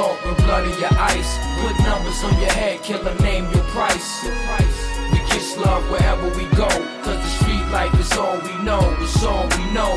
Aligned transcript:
York 0.00 0.24
with 0.24 0.38
blood 0.44 0.64
in 0.64 0.76
your 0.80 0.96
ice. 1.14 1.30
Put 1.60 1.76
numbers 1.84 2.24
on 2.24 2.34
your 2.40 2.52
head, 2.60 2.82
killer 2.82 3.14
name 3.20 3.44
your 3.54 3.66
price. 3.74 4.08
We 5.12 5.18
kiss 5.30 5.58
love 5.58 5.84
wherever 5.90 6.28
we 6.38 6.44
go. 6.56 6.70
Cause 7.04 7.20
the 7.24 7.32
street 7.38 7.66
life 7.78 7.94
is 8.00 8.12
all 8.16 8.38
we 8.48 8.54
know. 8.64 8.82
It's 9.04 9.22
all 9.22 9.46
we 9.56 9.64
know. 9.76 9.92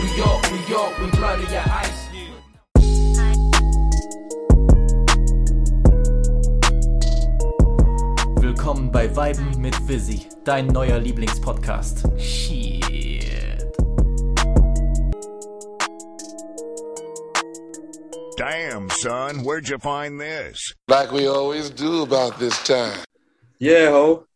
New 0.00 0.12
York, 0.22 0.40
New 0.52 0.64
York 0.74 0.92
with 1.00 1.12
blood 1.18 1.38
in 1.44 1.50
your 1.56 1.68
ice. 1.84 2.00
Willkommen 8.40 8.90
bei 8.90 9.14
Weiben 9.14 9.60
mit 9.60 9.76
Visi, 9.86 10.28
dein 10.44 10.66
neuer 10.68 10.98
Lieblingspodcast. 10.98 12.08
Shit. 12.18 12.71
Damn, 18.52 18.90
son, 18.90 19.44
where'd 19.44 19.66
you 19.66 19.78
find 19.78 20.20
this? 20.20 20.74
like 20.86 21.10
we 21.10 21.26
always 21.26 21.70
do 21.70 22.02
about 22.02 22.38
this 22.38 22.62
time. 22.64 22.98
Yeah, 23.58 23.90
ho. 23.90 24.26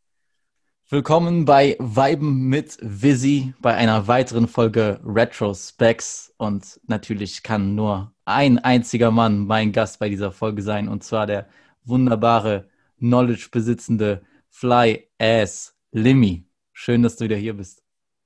Willkommen 0.88 1.44
bei 1.44 1.76
Weiben 1.78 2.48
mit 2.48 2.78
Visi 2.80 3.52
bei 3.60 3.74
einer 3.74 4.08
weiteren 4.08 4.48
Folge 4.48 5.00
Retrospecs. 5.04 6.32
Und 6.38 6.80
natürlich 6.86 7.42
kann 7.42 7.74
nur 7.74 8.14
ein 8.24 8.58
einziger 8.58 9.10
Mann 9.10 9.46
mein 9.46 9.72
Gast 9.72 9.98
bei 9.98 10.08
dieser 10.08 10.32
Folge 10.32 10.62
sein, 10.62 10.88
und 10.88 11.04
zwar 11.04 11.26
der 11.26 11.46
wunderbare, 11.84 12.70
knowledge 12.98 13.48
besitzende 13.52 14.22
Fly 14.48 15.10
Ass 15.18 15.74
Limmy. 15.92 16.46
Schön, 16.72 17.02
dass 17.02 17.16
du 17.16 17.24
wieder 17.24 17.36
hier 17.36 17.52
bist. 17.52 17.82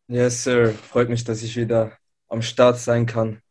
Yes, 0.07 0.45
sir. 0.45 0.73
Freut 0.73 1.09
mich, 1.09 1.25
dass 1.25 1.43
ich 1.43 1.57
wieder 1.57 1.99
am 2.29 2.43
Start 2.43 2.79
sein 2.79 3.07
kann. 3.07 3.43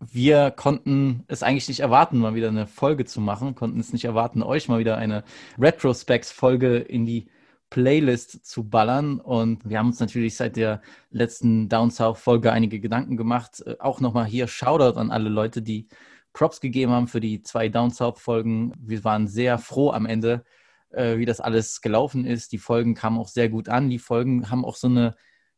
Wir 0.00 0.50
konnten 0.50 1.24
es 1.28 1.42
eigentlich 1.42 1.68
nicht 1.68 1.80
erwarten, 1.80 2.18
mal 2.18 2.34
wieder 2.34 2.48
eine 2.48 2.66
Folge 2.66 3.04
zu 3.04 3.20
machen, 3.20 3.54
konnten 3.54 3.80
es 3.80 3.92
nicht 3.92 4.04
erwarten, 4.04 4.42
euch 4.42 4.68
mal 4.68 4.78
wieder 4.78 4.96
eine 4.98 5.24
Retrospecs-Folge 5.58 6.78
in 6.78 7.06
die 7.06 7.28
Playlist 7.70 8.46
zu 8.46 8.68
ballern. 8.68 9.18
Und 9.18 9.68
wir 9.68 9.78
haben 9.78 9.88
uns 9.88 10.00
natürlich 10.00 10.36
seit 10.36 10.56
der 10.56 10.82
letzten 11.10 11.68
Down 11.68 11.90
South-Folge 11.90 12.52
einige 12.52 12.80
Gedanken 12.80 13.16
gemacht. 13.16 13.62
Äh, 13.66 13.76
Auch 13.80 14.00
nochmal 14.00 14.26
hier 14.26 14.46
Shoutout 14.46 14.98
an 14.98 15.10
alle 15.10 15.28
Leute, 15.28 15.62
die 15.62 15.88
Props 16.32 16.60
gegeben 16.60 16.92
haben 16.92 17.08
für 17.08 17.20
die 17.20 17.42
zwei 17.42 17.68
Down 17.68 17.90
South-Folgen. 17.90 18.74
Wir 18.78 19.04
waren 19.04 19.26
sehr 19.26 19.58
froh 19.58 19.90
am 19.90 20.06
Ende, 20.06 20.44
äh, 20.90 21.16
wie 21.18 21.24
das 21.24 21.40
alles 21.40 21.80
gelaufen 21.80 22.26
ist. 22.26 22.52
Die 22.52 22.58
Folgen 22.58 22.94
kamen 22.94 23.18
auch 23.18 23.28
sehr 23.28 23.48
gut 23.48 23.68
an. 23.68 23.90
Die 23.90 23.98
Folgen 23.98 24.50
haben 24.50 24.64
auch 24.64 24.76
so 24.76 24.88
eine 24.88 25.16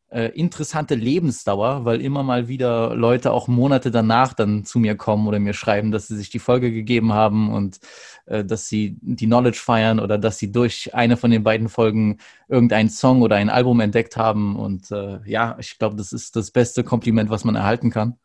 äh, 0.09 0.29
interessante 0.39 0.95
Lebensdauer, 0.95 1.85
weil 1.85 2.01
immer 2.01 2.23
mal 2.23 2.49
wieder 2.49 2.95
Leute 2.95 3.33
auch 3.33 3.49
Monate 3.49 3.91
danach 3.91 4.35
dann 4.35 4.65
zu 4.65 4.79
mir 4.79 4.97
kommen 4.97 5.27
oder 5.27 5.41
mir 5.41 5.53
schreiben, 5.53 5.91
dass 5.91 6.07
sie 6.07 6.17
sich 6.17 6.31
die 6.31 6.39
Folge 6.39 6.71
gegeben 6.71 7.13
haben 7.13 7.53
und 7.53 7.81
äh, 8.27 8.45
dass 8.45 8.69
sie 8.69 8.98
die 9.01 9.27
Knowledge 9.27 9.59
feiern 9.59 9.98
oder 9.98 10.17
dass 10.17 10.39
sie 10.39 10.53
durch 10.53 10.95
eine 10.95 11.17
von 11.17 11.31
den 11.31 11.43
beiden 11.43 11.69
Folgen 11.69 12.19
irgendeinen 12.48 12.89
Song 12.89 13.23
oder 13.23 13.37
ein 13.37 13.51
Album 13.51 13.81
entdeckt 13.81 14.17
haben. 14.17 14.57
Und 14.57 14.91
äh, 14.93 15.19
ja, 15.25 15.57
ich 15.59 15.79
glaube, 15.79 15.97
das 15.97 16.13
ist 16.13 16.37
das 16.37 16.51
beste 16.53 16.85
Kompliment, 16.85 17.31
was 17.31 17.45
man 17.45 17.57
erhalten 17.57 17.91
kann. 17.91 18.17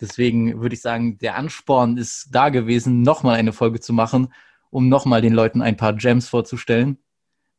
Deswegen 0.00 0.60
würde 0.60 0.74
ich 0.74 0.82
sagen, 0.82 1.18
der 1.18 1.36
Ansporn 1.36 1.96
ist 1.96 2.28
da 2.30 2.50
gewesen, 2.50 3.02
nochmal 3.02 3.36
eine 3.36 3.52
Folge 3.52 3.80
zu 3.80 3.92
machen, 3.92 4.32
um 4.70 4.88
nochmal 4.88 5.22
den 5.22 5.32
Leuten 5.32 5.62
ein 5.62 5.76
paar 5.76 5.94
Gems 5.94 6.28
vorzustellen. 6.28 6.98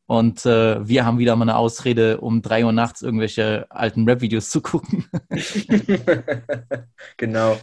Und 0.08 0.45
äh, 0.45 0.88
wir 0.88 1.06
haben 1.06 1.17
wieder 1.17 1.36
mal 1.36 1.44
eine 1.44 1.58
Ausrede, 1.58 2.22
um 2.22 2.42
drei 2.42 2.64
Uhr 2.64 2.72
nachts 2.72 3.02
irgendwelche 3.02 3.66
alten 3.70 4.08
Rap-Videos 4.08 4.50
zu 4.50 4.61
gucken. 4.61 5.06
genau. 7.17 7.58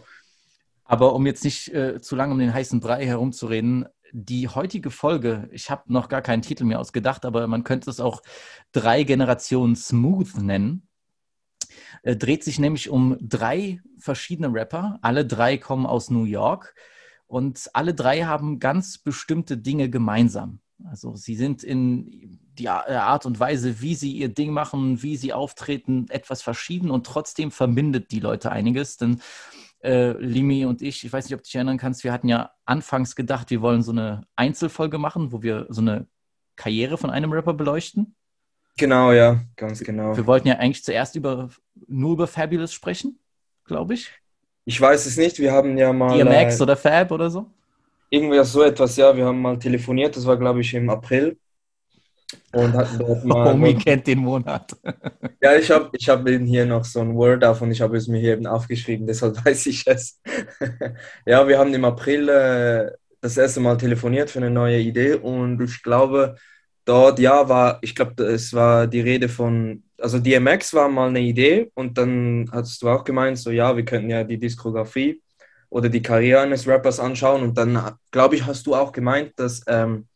Aber 0.85 1.15
um 1.15 1.25
jetzt 1.25 1.45
nicht 1.45 1.73
äh, 1.73 2.01
zu 2.01 2.17
lange 2.17 2.33
um 2.33 2.39
den 2.39 2.53
heißen 2.53 2.81
Brei 2.81 3.07
herumzureden, 3.07 3.87
die 4.13 4.49
heutige 4.49 4.91
Folge, 4.91 5.49
ich 5.53 5.71
habe 5.71 5.91
noch 5.93 6.09
gar 6.09 6.21
keinen 6.21 6.43
Titel 6.43 6.65
mir 6.65 6.81
ausgedacht, 6.81 7.25
aber 7.25 7.47
man 7.47 7.65
könnte 7.65 7.89
es 7.89 8.01
auch 8.01 8.23
drei 8.73 9.05
Generationen 9.05 9.77
Smooth 9.77 10.39
nennen. 10.39 10.89
Äh, 12.03 12.17
dreht 12.17 12.43
sich 12.43 12.59
nämlich 12.59 12.91
um 12.91 13.17
drei 13.21 13.81
verschiedene 13.99 14.53
Rapper. 14.53 14.99
Alle 15.01 15.25
drei 15.25 15.59
kommen 15.59 15.87
aus 15.87 16.11
New 16.11 16.25
York 16.25 16.75
und 17.27 17.71
alle 17.73 17.95
drei 17.95 18.25
haben 18.25 18.59
ganz 18.59 18.99
bestimmte 18.99 19.57
Dinge 19.57 19.89
gemeinsam. 19.89 20.61
Also 20.91 21.17
sie 21.17 21.37
sind 21.37 21.63
in 21.63 22.39
die 22.59 22.69
Ar- 22.69 22.89
äh, 22.89 22.95
Art 22.95 23.27
und 23.27 23.41
Weise, 23.41 23.81
wie 23.81 23.95
sie 23.95 24.13
ihr 24.13 24.29
Ding 24.29 24.53
machen, 24.53 25.03
wie 25.03 25.17
sie 25.17 25.33
auftreten, 25.33 26.07
etwas 26.11 26.43
verschieden 26.43 26.91
und 26.91 27.07
trotzdem 27.07 27.51
verbindet 27.51 28.11
die 28.11 28.21
Leute 28.21 28.53
einiges. 28.53 28.97
Denn 28.97 29.21
äh, 29.83 30.13
Limi 30.13 30.65
und 30.65 30.83
ich, 30.83 31.05
ich 31.05 31.13
weiß 31.13 31.25
nicht, 31.25 31.35
ob 31.35 31.41
du 31.41 31.45
dich 31.45 31.55
erinnern 31.55 31.79
kannst, 31.79 32.05
wir 32.05 32.13
hatten 32.13 32.29
ja 32.29 32.51
anfangs 32.65 33.17
gedacht, 33.17 33.51
wir 33.51 33.63
wollen 33.63 33.83
so 33.83 33.93
eine 33.93 34.27
Einzelfolge 34.37 34.99
machen, 34.99 35.33
wo 35.33 35.43
wir 35.43 35.67
so 35.71 35.81
eine 35.81 36.07
Karriere 36.57 36.99
von 36.99 37.11
einem 37.11 37.33
Rapper 37.33 37.55
beleuchten. 37.55 38.15
Genau, 38.79 39.13
ja, 39.13 39.41
ganz 39.57 39.81
genau. 39.81 40.17
Wir 40.17 40.27
wollten 40.27 40.49
ja 40.49 40.55
eigentlich 40.59 40.85
zuerst 40.85 41.17
über, 41.17 41.51
nur 41.87 42.13
über 42.13 42.27
Fabulous 42.27 42.73
sprechen, 42.73 43.19
glaube 43.65 43.95
ich. 43.95 44.11
Ich 44.65 44.81
weiß 44.81 45.07
es 45.07 45.17
nicht, 45.17 45.39
wir 45.39 45.53
haben 45.53 45.77
ja 45.77 45.93
mal 45.93 46.17
DMX 46.17 46.61
äh, 46.61 46.63
oder 46.63 46.77
Fab 46.77 47.11
oder 47.11 47.31
so. 47.31 47.51
Irgendwie 48.13 48.45
so 48.45 48.63
etwas, 48.63 48.97
ja, 48.97 49.17
wir 49.17 49.25
haben 49.25 49.41
mal 49.41 49.59
telefoniert, 49.59 50.15
das 50.17 50.27
war 50.27 50.37
glaube 50.37 50.61
ich 50.61 50.75
im 50.75 50.91
April. 50.91 51.39
Und 52.53 52.73
hatten 52.75 52.99
dort 52.99 53.25
mal. 53.25 53.53
Homie 53.53 53.75
kennt 53.75 54.07
den 54.07 54.21
Monat. 54.21 54.77
Ja, 55.45 55.57
ich 55.57 55.69
habe 55.73 55.91
ich 55.93 56.09
hab 56.09 56.25
eben 56.29 56.47
hier 56.47 56.65
noch 56.65 56.85
so 56.85 57.01
ein 57.01 57.17
Word 57.17 57.45
auf 57.45 57.61
und 57.63 57.73
ich 57.73 57.81
habe 57.81 57.97
es 57.97 58.07
mir 58.07 58.21
hier 58.21 58.35
eben 58.35 58.47
aufgeschrieben, 58.47 59.09
deshalb 59.09 59.35
weiß 59.45 59.67
ich 59.67 59.85
es. 59.89 60.21
Ja, 61.27 61.49
wir 61.49 61.59
haben 61.59 61.75
im 61.75 61.85
April 61.85 62.29
äh, 62.29 62.93
das 63.21 63.37
erste 63.37 63.59
Mal 63.59 63.77
telefoniert 63.77 64.31
für 64.31 64.39
eine 64.39 64.51
neue 64.51 64.79
Idee 64.79 65.15
und 65.15 65.61
ich 65.61 65.83
glaube, 65.83 66.37
dort, 66.85 67.19
ja, 67.19 67.49
war, 67.49 67.81
ich 67.83 67.97
glaube, 67.97 68.23
es 68.23 68.53
war 68.53 68.87
die 68.87 69.01
Rede 69.01 69.29
von, 69.29 69.83
also 69.99 70.21
DMX 70.21 70.75
war 70.75 70.89
mal 70.89 71.09
eine 71.09 71.21
Idee 71.21 71.73
und 71.75 71.99
dann 71.99 72.49
hast 72.53 72.81
du 72.83 72.89
auch 72.89 73.03
gemeint, 73.03 73.39
so 73.39 73.51
ja, 73.51 73.77
wir 73.77 73.85
könnten 73.85 74.11
ja 74.11 74.23
die 74.23 74.39
Diskografie 74.39 75.21
oder 75.73 75.89
die 75.89 76.03
Karriere 76.03 76.41
eines 76.43 76.67
Rappers 76.67 77.01
anschauen 77.01 77.43
und 77.43 77.57
dann, 77.59 77.97
glaube 78.11 78.37
ich, 78.37 78.47
hast 78.47 78.67
du 78.67 78.75
auch 78.75 78.93
gemeint, 78.93 79.33
dass 79.39 79.63
ähm, 79.67 80.07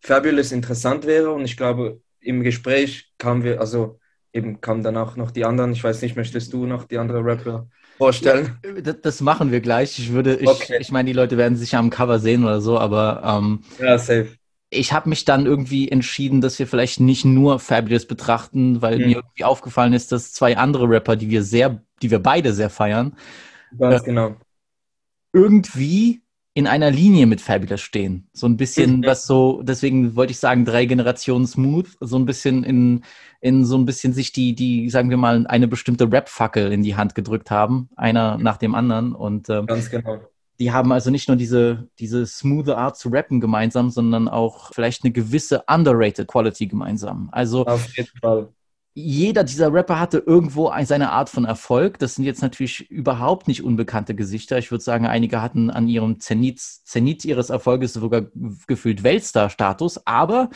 Fabulous 0.00 0.52
interessant 0.52 1.06
wäre 1.06 1.30
und 1.32 1.44
ich 1.44 1.56
glaube, 1.56 2.00
im 2.20 2.42
Gespräch 2.42 3.12
kamen 3.18 3.44
wir, 3.44 3.60
also 3.60 4.00
eben 4.32 4.60
kamen 4.60 4.82
dann 4.82 4.96
auch 4.96 5.16
noch 5.16 5.30
die 5.30 5.44
anderen, 5.44 5.72
ich 5.72 5.84
weiß 5.84 6.02
nicht, 6.02 6.16
möchtest 6.16 6.52
du 6.52 6.66
noch 6.66 6.84
die 6.84 6.98
anderen 6.98 7.24
Rapper 7.24 7.68
vorstellen? 7.96 8.58
Das, 8.82 8.96
das 9.02 9.20
machen 9.20 9.52
wir 9.52 9.60
gleich. 9.60 9.98
Ich 9.98 10.12
würde, 10.12 10.36
ich, 10.36 10.70
Okay. 10.70 10.78
ich 10.78 10.90
meine, 10.90 11.06
die 11.08 11.12
Leute 11.12 11.36
werden 11.36 11.56
sich 11.56 11.72
ja 11.72 11.78
am 11.78 11.90
Cover 11.90 12.18
sehen 12.18 12.44
oder 12.44 12.60
so, 12.60 12.78
aber 12.78 13.22
ähm, 13.24 13.60
Ja, 13.78 13.98
safe. 13.98 14.36
ich 14.70 14.92
habe 14.92 15.08
mich 15.08 15.24
dann 15.24 15.46
irgendwie 15.46 15.88
entschieden, 15.88 16.40
dass 16.40 16.58
wir 16.58 16.66
vielleicht 16.66 17.00
nicht 17.00 17.24
nur 17.24 17.60
Fabulous 17.60 18.06
betrachten, 18.06 18.82
weil 18.82 18.98
Mhm. 18.98 19.14
mir 19.14 19.18
irgendwie 19.18 19.44
aufgefallen 19.44 19.92
ist, 19.92 20.10
dass 20.12 20.32
zwei 20.32 20.56
andere 20.56 20.88
Rapper, 20.88 21.16
die 21.16 21.30
wir 21.30 21.42
sehr, 21.44 21.82
die 22.02 22.10
wir 22.10 22.18
beide 22.20 22.52
sehr 22.52 22.70
feiern, 22.70 23.16
Ganz 23.78 24.02
genau. 24.02 24.38
Irgendwie 25.34 26.22
in 26.56 26.68
einer 26.68 26.90
Linie 26.92 27.26
mit 27.26 27.40
Fabulous 27.40 27.80
stehen. 27.80 28.28
So 28.32 28.46
ein 28.46 28.56
bisschen, 28.56 29.00
Mhm. 29.00 29.06
was 29.06 29.26
so, 29.26 29.60
deswegen 29.64 30.14
wollte 30.14 30.30
ich 30.30 30.38
sagen, 30.38 30.64
drei 30.64 30.86
Generationen 30.86 31.48
Smooth, 31.48 31.88
so 32.00 32.16
ein 32.16 32.26
bisschen 32.26 32.62
in, 32.62 33.02
in 33.40 33.64
so 33.64 33.76
ein 33.76 33.84
bisschen 33.86 34.12
sich 34.12 34.30
die, 34.32 34.54
die, 34.54 34.88
sagen 34.88 35.10
wir 35.10 35.16
mal, 35.16 35.44
eine 35.48 35.66
bestimmte 35.66 36.10
Rap-Fackel 36.10 36.70
in 36.72 36.84
die 36.84 36.94
Hand 36.94 37.16
gedrückt 37.16 37.50
haben, 37.50 37.88
einer 37.96 38.38
nach 38.38 38.56
dem 38.56 38.76
anderen. 38.76 39.16
Und 39.16 39.50
ähm, 39.50 39.66
Ganz 39.66 39.90
genau. 39.90 40.20
die 40.60 40.70
haben 40.70 40.92
also 40.92 41.10
nicht 41.10 41.26
nur 41.26 41.36
diese, 41.36 41.88
diese 41.98 42.24
smooth 42.24 42.68
Art 42.68 42.96
zu 42.96 43.08
rappen 43.08 43.40
gemeinsam, 43.40 43.90
sondern 43.90 44.28
auch 44.28 44.70
vielleicht 44.72 45.02
eine 45.02 45.12
gewisse 45.12 45.64
underrated 45.66 46.28
Quality 46.28 46.68
gemeinsam. 46.68 47.30
Also 47.32 47.66
Auf 47.66 47.96
jeden 47.96 48.16
Fall. 48.20 48.48
Jeder 48.94 49.42
dieser 49.42 49.72
Rapper 49.72 49.98
hatte 49.98 50.18
irgendwo 50.24 50.68
ein- 50.68 50.86
seine 50.86 51.10
Art 51.10 51.28
von 51.28 51.44
Erfolg. 51.44 51.98
Das 51.98 52.14
sind 52.14 52.24
jetzt 52.24 52.42
natürlich 52.42 52.88
überhaupt 52.90 53.48
nicht 53.48 53.64
unbekannte 53.64 54.14
Gesichter. 54.14 54.56
Ich 54.58 54.70
würde 54.70 54.84
sagen, 54.84 55.06
einige 55.06 55.42
hatten 55.42 55.70
an 55.70 55.88
ihrem 55.88 56.20
Zenit, 56.20 56.60
Zenit 56.60 57.24
ihres 57.24 57.50
Erfolges 57.50 57.94
sogar 57.94 58.22
gefühlt 58.68 59.02
Weltstar-Status, 59.02 60.06
aber 60.06 60.50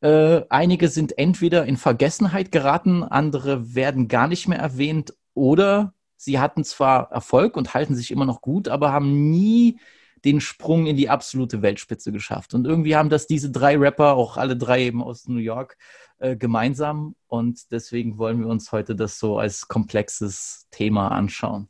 äh, 0.00 0.42
einige 0.48 0.88
sind 0.88 1.18
entweder 1.18 1.66
in 1.66 1.76
Vergessenheit 1.76 2.52
geraten, 2.52 3.02
andere 3.02 3.74
werden 3.74 4.08
gar 4.08 4.28
nicht 4.28 4.48
mehr 4.48 4.58
erwähnt 4.58 5.14
oder 5.34 5.92
sie 6.16 6.38
hatten 6.38 6.64
zwar 6.64 7.10
Erfolg 7.12 7.56
und 7.56 7.74
halten 7.74 7.94
sich 7.94 8.10
immer 8.10 8.24
noch 8.24 8.40
gut, 8.40 8.68
aber 8.68 8.92
haben 8.92 9.30
nie 9.30 9.78
den 10.24 10.40
Sprung 10.40 10.86
in 10.86 10.96
die 10.96 11.08
absolute 11.08 11.62
Weltspitze 11.62 12.12
geschafft. 12.12 12.54
Und 12.54 12.66
irgendwie 12.66 12.96
haben 12.96 13.10
das 13.10 13.26
diese 13.26 13.50
drei 13.50 13.76
Rapper, 13.76 14.14
auch 14.14 14.36
alle 14.36 14.56
drei 14.56 14.82
eben 14.82 15.02
aus 15.02 15.28
New 15.28 15.38
York, 15.38 15.76
äh, 16.18 16.36
gemeinsam. 16.36 17.14
Und 17.26 17.70
deswegen 17.70 18.18
wollen 18.18 18.40
wir 18.40 18.46
uns 18.46 18.72
heute 18.72 18.96
das 18.96 19.18
so 19.18 19.38
als 19.38 19.68
komplexes 19.68 20.66
Thema 20.70 21.08
anschauen. 21.08 21.68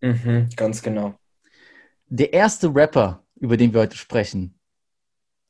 Mhm, 0.00 0.48
ganz 0.56 0.82
genau. 0.82 1.14
Der 2.08 2.32
erste 2.32 2.74
Rapper, 2.74 3.24
über 3.36 3.56
den 3.56 3.72
wir 3.72 3.80
heute 3.80 3.96
sprechen, 3.96 4.58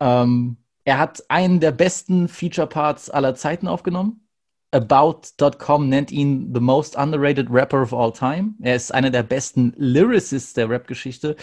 ähm, 0.00 0.56
er 0.84 0.98
hat 0.98 1.25
einen 1.28 1.58
der 1.58 1.72
besten 1.72 2.28
Feature-Parts 2.28 3.10
aller 3.10 3.34
Zeiten 3.34 3.66
aufgenommen. 3.66 4.26
About.com 4.70 5.88
nennt 5.88 6.12
ihn 6.12 6.52
the 6.54 6.60
most 6.60 6.96
underrated 6.96 7.48
rapper 7.50 7.82
of 7.82 7.93
all 7.93 8.12
time. 8.12 8.54
Er 8.60 8.76
ist 8.76 8.93
einer 8.93 9.10
der 9.10 9.22
besten 9.22 9.72
Lyricists 9.76 10.54
der 10.54 10.69
Rap-Geschichte. 10.69 11.37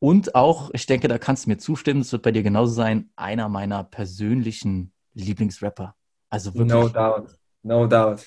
Und 0.00 0.34
auch, 0.34 0.70
ich 0.74 0.86
denke, 0.86 1.08
da 1.08 1.18
kannst 1.18 1.46
du 1.46 1.50
mir 1.50 1.58
zustimmen, 1.58 2.02
es 2.02 2.12
wird 2.12 2.22
bei 2.22 2.32
dir 2.32 2.42
genauso 2.42 2.74
sein, 2.74 3.10
einer 3.16 3.48
meiner 3.48 3.84
persönlichen 3.84 4.92
Lieblingsrapper. 5.14 5.94
Also 6.28 6.54
wirklich. 6.54 6.72
No 6.72 6.88
doubt. 6.88 7.38
No 7.62 7.86
doubt. 7.86 8.26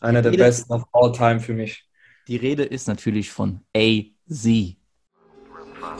Einer 0.00 0.22
der 0.22 0.32
besten 0.32 0.72
of 0.72 0.84
all 0.92 1.12
time 1.12 1.40
für 1.40 1.54
mich. 1.54 1.84
Die 2.28 2.36
Rede 2.36 2.64
ist 2.64 2.88
natürlich 2.88 3.30
von 3.30 3.60
AZ. 3.74 4.46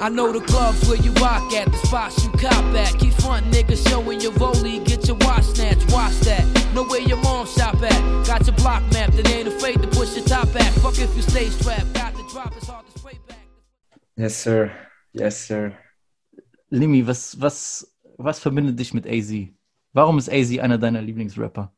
I 0.01 0.11
know 0.11 0.33
the 0.33 0.41
clubs 0.41 0.89
where 0.89 1.01
you 1.01 1.13
rock 1.13 1.53
at, 1.55 1.67
the 1.71 1.79
spots 1.87 2.25
you 2.25 2.31
cop 2.33 2.65
at. 2.75 2.99
Keep 2.99 3.15
front 3.15 3.47
niggas 3.47 3.89
showing 3.89 4.21
your 4.21 4.33
rollie, 4.33 4.85
get 4.85 5.07
your 5.07 5.17
watch 5.21 5.45
snatch, 5.45 5.79
watch 5.91 6.19
that. 6.21 6.45
Know 6.75 6.85
where 6.85 7.01
your 7.01 7.17
mom 7.19 7.47
shop 7.47 7.81
at. 7.83 8.27
Got 8.27 8.47
your 8.47 8.57
block 8.57 8.83
mapped, 8.93 9.15
and 9.15 9.27
ain't 9.29 9.49
afraid 9.49 9.81
to 9.81 9.89
push 9.89 10.17
your 10.17 10.25
top 10.27 10.53
back. 10.53 10.73
Fuck 10.83 10.99
if 10.99 11.15
you 11.17 11.23
stay 11.23 11.49
strapped, 11.49 11.93
got 11.95 12.13
the 12.15 12.25
drop, 12.31 12.53
it's 12.57 12.67
hard 12.67 12.87
to 12.87 12.99
spray 12.99 13.19
back. 13.27 13.39
Yes, 14.17 14.37
sir. 14.37 14.73
Yes, 15.19 15.49
sir. 15.49 15.73
Limi, 16.71 17.07
was, 17.07 17.41
was, 17.41 17.93
was 18.17 18.39
verbindet 18.39 18.79
dich 18.79 18.95
mit 18.95 19.07
AZ? 19.07 19.33
Warum 19.93 20.19
ist 20.19 20.31
AZ 20.31 20.59
einer 20.59 20.79
deiner 20.79 21.03
Lieblingsrapper? 21.03 21.73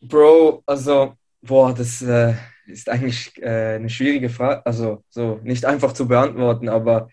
Bro, 0.00 0.62
also, 0.64 1.14
boah, 1.42 1.74
das 1.74 2.00
äh, 2.02 2.34
ist 2.66 2.88
eigentlich 2.88 3.36
äh, 3.42 3.74
eine 3.76 3.90
schwierige 3.90 4.30
Frage. 4.30 4.64
Also, 4.64 5.04
so 5.10 5.40
nicht 5.42 5.64
einfach 5.64 5.92
zu 5.92 6.08
beantworten, 6.08 6.68
aber 6.68 7.10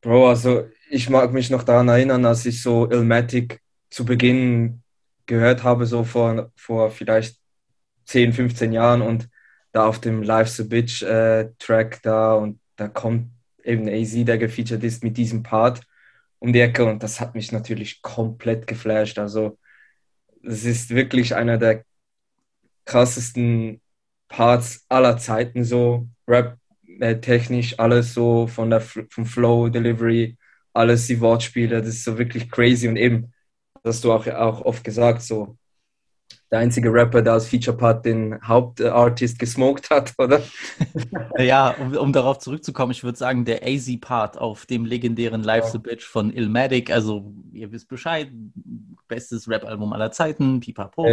Bro, 0.00 0.28
also, 0.28 0.68
ich 0.90 1.08
mag 1.10 1.32
mich 1.32 1.50
noch 1.50 1.62
daran 1.62 1.88
erinnern, 1.88 2.24
als 2.24 2.46
ich 2.46 2.62
so 2.62 2.90
Illmatic 2.90 3.60
zu 3.90 4.04
Beginn 4.04 4.82
gehört 5.26 5.62
habe, 5.62 5.86
so 5.86 6.04
vor, 6.04 6.50
vor 6.56 6.90
vielleicht 6.90 7.38
10, 8.06 8.32
15 8.32 8.72
Jahren 8.72 9.02
und 9.02 9.28
da 9.72 9.86
auf 9.86 10.00
dem 10.00 10.22
Life's 10.22 10.60
a 10.60 10.64
Bitch 10.64 11.02
äh, 11.02 11.50
Track 11.58 12.00
da 12.02 12.34
und 12.34 12.60
da 12.76 12.88
kommt 12.88 13.30
eben 13.66 13.88
AZ, 13.88 14.24
der 14.24 14.38
gefeatured 14.38 14.84
ist 14.84 15.04
mit 15.04 15.16
diesem 15.16 15.42
Part 15.42 15.82
um 16.38 16.52
die 16.52 16.60
Ecke 16.60 16.84
und 16.84 17.02
das 17.02 17.20
hat 17.20 17.34
mich 17.34 17.52
natürlich 17.52 18.02
komplett 18.02 18.66
geflasht. 18.66 19.18
Also, 19.18 19.58
es 20.42 20.64
ist 20.64 20.90
wirklich 20.90 21.34
einer 21.34 21.58
der 21.58 21.84
krassesten 22.84 23.80
Parts 24.28 24.84
aller 24.88 25.18
Zeiten, 25.18 25.64
so 25.64 26.08
Rap 26.28 26.58
äh, 27.00 27.16
alles 27.78 28.14
so 28.14 28.46
von 28.46 28.70
der 28.70 28.80
vom 28.80 29.26
Flow, 29.26 29.68
Delivery, 29.68 30.36
alles 30.72 31.06
die 31.06 31.20
Wortspiele, 31.20 31.80
das 31.80 31.88
ist 31.88 32.04
so 32.04 32.18
wirklich 32.18 32.50
crazy 32.50 32.88
und 32.88 32.96
eben, 32.96 33.32
das 33.82 33.96
hast 33.96 34.04
du 34.04 34.12
auch, 34.12 34.26
auch 34.26 34.62
oft 34.62 34.84
gesagt, 34.84 35.22
so 35.22 35.56
der 36.56 36.62
einzige 36.62 36.90
Rapper, 36.90 37.20
der 37.20 37.34
als 37.34 37.48
Feature-Part 37.48 38.06
den 38.06 38.40
Hauptartist 38.42 39.38
gesmoked 39.38 39.90
hat, 39.90 40.14
oder? 40.18 40.40
Ja, 41.38 41.70
um, 41.78 41.94
um 41.96 42.12
darauf 42.12 42.38
zurückzukommen, 42.38 42.92
ich 42.92 43.04
würde 43.04 43.18
sagen, 43.18 43.44
der 43.44 43.62
AZ-Part 43.62 44.38
auf 44.38 44.64
dem 44.64 44.86
legendären 44.86 45.42
Life's 45.42 45.74
a 45.74 45.78
Bitch 45.78 46.04
von 46.04 46.32
Illmatic, 46.32 46.90
also 46.90 47.30
ihr 47.52 47.70
wisst 47.72 47.88
Bescheid, 47.88 48.30
bestes 49.06 49.48
Rap-Album 49.48 49.92
aller 49.92 50.10
Zeiten, 50.12 50.60
pipapo. 50.60 51.06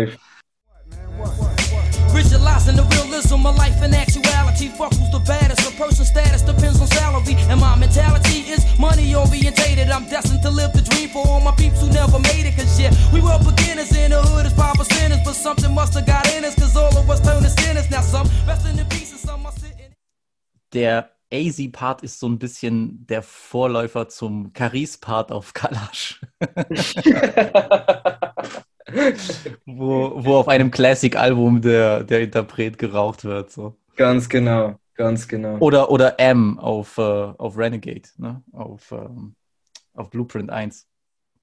The 2.25 2.81
realism 3.01 3.43
life 3.43 3.83
actuality. 3.83 4.42
Fuck 4.53 4.94
who's 4.94 5.09
the 5.11 5.19
baddest. 5.19 5.67
A 5.67 5.71
person's 5.75 6.09
status 6.09 6.41
depends 6.41 6.79
on 6.79 6.88
salary. 6.88 7.35
And 7.50 7.59
my 7.59 7.75
mentality 7.75 8.39
is 8.50 8.63
money 8.77 9.13
orientated. 9.15 9.89
I'm 9.89 10.05
destined 10.07 10.41
to 10.44 10.50
live 10.50 10.73
the 10.73 10.81
dream 10.81 11.09
for 11.09 11.27
all 11.27 11.41
my 11.41 11.51
peeps 11.55 11.81
who 11.81 11.89
never 11.89 12.19
made 12.19 12.45
it. 12.45 12.55
Cause 12.55 12.77
shit, 12.77 12.94
we 13.11 13.19
were 13.21 13.38
beginners 13.39 13.95
in 13.95 14.11
the 14.11 14.21
hood 14.21 14.45
as 14.45 14.53
five 14.53 14.75
percenters. 14.75 15.23
But 15.25 15.35
something 15.35 15.73
must 15.73 15.94
have 15.95 16.05
got 16.05 16.31
in 16.33 16.45
us. 16.45 16.55
Cause 16.55 16.75
all 16.77 16.95
of 16.97 17.09
us 17.09 17.19
turned 17.21 17.44
to 17.44 17.50
sinners. 17.50 17.89
Now 17.89 18.01
some 18.01 18.29
resting 18.47 18.77
in 18.77 18.85
peace 18.88 19.11
and 19.11 19.19
some 19.19 19.45
are 19.45 19.51
sitting. 19.53 19.91
Der 20.73 21.09
AZ-Part 21.33 22.03
ist 22.03 22.19
so 22.19 22.27
ein 22.27 22.38
bisschen 22.38 23.05
der 23.07 23.23
Vorläufer 23.23 24.07
zum 24.07 24.53
Caris-Part 24.53 25.31
auf 25.31 25.53
Kalash, 25.53 26.21
wo, 29.65 30.13
wo 30.23 30.35
auf 30.35 30.47
einem 30.47 30.69
Classic-Album 30.69 31.61
der, 31.61 32.03
der 32.03 32.21
Interpret 32.21 32.77
geraucht 32.77 33.23
wird. 33.23 33.51
So. 33.51 33.75
Ganz 33.95 34.27
genau, 34.29 34.75
ganz 34.95 35.27
genau. 35.27 35.57
Oder, 35.59 35.89
oder 35.91 36.19
M 36.19 36.57
auf, 36.59 36.97
äh, 36.97 37.01
auf 37.01 37.57
Renegade, 37.57 38.09
ne? 38.17 38.41
auf, 38.51 38.91
ähm, 38.91 39.35
auf 39.93 40.09
Blueprint 40.09 40.49
1. 40.49 40.87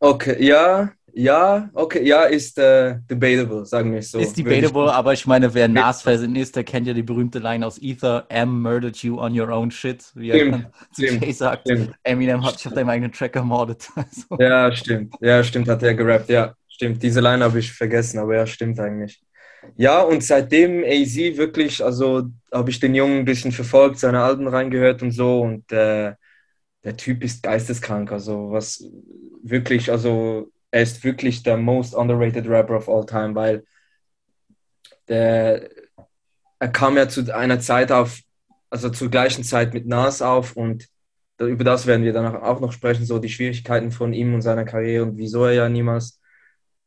Okay, 0.03 0.43
ja, 0.43 0.91
ja, 1.13 1.69
okay, 1.75 2.03
ja, 2.07 2.23
ist 2.23 2.57
äh, 2.59 2.97
debatable, 3.11 3.67
sagen 3.67 3.93
wir 3.93 4.03
so. 4.03 4.19
ist 4.19 4.37
Würde 4.39 4.55
ich- 4.55 4.61
debatable, 4.63 4.93
aber 4.95 5.13
ich 5.13 5.27
meine, 5.27 5.53
wer 5.53 5.69
Nas-Fan 5.69 6.35
ist, 6.37 6.57
der 6.57 6.65
kennt 6.65 6.87
ja 6.87 6.95
die 6.95 7.03
berühmte 7.03 7.39
Line 7.39 7.67
aus 7.67 7.79
Ether, 7.83 8.25
M 8.31 8.63
murdered 8.63 8.97
you 9.03 9.21
on 9.21 9.39
your 9.39 9.51
own 9.51 9.71
shit, 9.71 10.03
wie 10.15 10.31
er 10.31 10.37
Stimmt, 10.39 10.55
dann 10.55 10.67
zu 10.93 11.05
Jay 11.05 11.33
sagt, 11.33 11.69
Stimmt. 11.69 11.95
Eminem 12.03 12.43
hat 12.45 12.59
dich 12.59 12.67
auf 12.67 12.73
deinem 12.73 12.89
eigenen 12.89 13.13
Track 13.13 13.37
ermordet. 13.37 13.89
Also, 13.97 14.43
Ja, 14.43 14.73
stimmt. 14.73 15.15
Ja, 15.21 15.45
stimmt, 15.45 15.69
hat 15.69 15.83
er 15.83 15.95
gerappt. 15.95 16.31
Ja, 16.31 16.55
stimmt. 16.69 17.03
Diese 17.03 17.21
Line 17.21 17.45
habe 17.45 17.59
ich 17.59 17.71
vergessen, 17.71 18.19
aber 18.19 18.37
ja, 18.37 18.47
stimmt 18.47 18.81
eigentlich. 18.81 19.23
Ja, 19.77 20.03
und 20.03 20.23
seitdem 20.23 20.85
AZ 20.85 21.17
wirklich, 21.17 21.85
also 21.85 22.29
habe 22.53 22.71
ich 22.71 22.81
den 22.81 22.95
Jungen 22.95 23.21
ein 23.21 23.25
bisschen 23.25 23.53
verfolgt, 23.53 23.99
seine 23.99 24.23
Alben 24.23 24.49
reingehört 24.49 25.03
und 25.03 25.11
so 25.13 25.43
und 25.43 25.71
äh, 25.73 26.15
der 26.85 26.97
Typ 26.97 27.23
ist 27.23 27.43
geisteskrank, 27.43 28.11
also 28.13 28.51
was 28.53 28.85
wirklich, 29.43 29.91
also 29.91 30.51
er 30.71 30.83
ist 30.83 31.05
wirklich 31.05 31.43
der 31.43 31.57
most 31.57 31.95
underrated 31.95 32.49
Rapper 32.49 32.77
of 32.77 32.89
all 32.89 33.05
time, 33.05 33.35
weil 33.35 33.65
der, 35.09 35.69
er 36.59 36.69
kam 36.69 36.97
ja 36.97 37.09
zu 37.09 37.35
einer 37.35 37.61
Zeit 37.61 37.93
auf, 37.93 38.21
also 38.71 38.89
zur 38.91 39.11
gleichen 39.11 39.45
Zeit 39.45 39.75
mit 39.75 39.87
Nas 39.87 40.23
auf 40.23 40.57
und 40.57 40.87
über 41.39 41.65
das 41.65 41.87
werden 41.87 42.05
wir 42.05 42.13
danach 42.13 42.43
auch 42.43 42.61
noch 42.61 42.73
sprechen, 42.73 43.05
so 43.07 43.19
die 43.19 43.31
Schwierigkeiten 43.31 43.93
von 43.93 44.13
ihm 44.13 44.35
und 44.35 44.43
seiner 44.43 44.65
Karriere 44.65 45.05
und 45.05 45.17
wieso 45.17 45.45
er 45.47 45.53
ja 45.53 45.69
niemals 45.69 46.21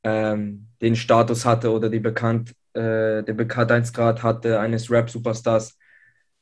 ähm, 0.04 0.68
den 0.82 0.96
Status 0.96 1.46
hatte 1.46 1.72
oder 1.72 1.90
die 1.90 2.00
Bekannt, 2.00 2.54
äh, 2.74 3.24
den 3.24 3.38
Bekanntheitsgrad 3.38 4.24
hatte 4.24 4.60
eines 4.60 4.92
Rap-Superstars. 4.92 5.78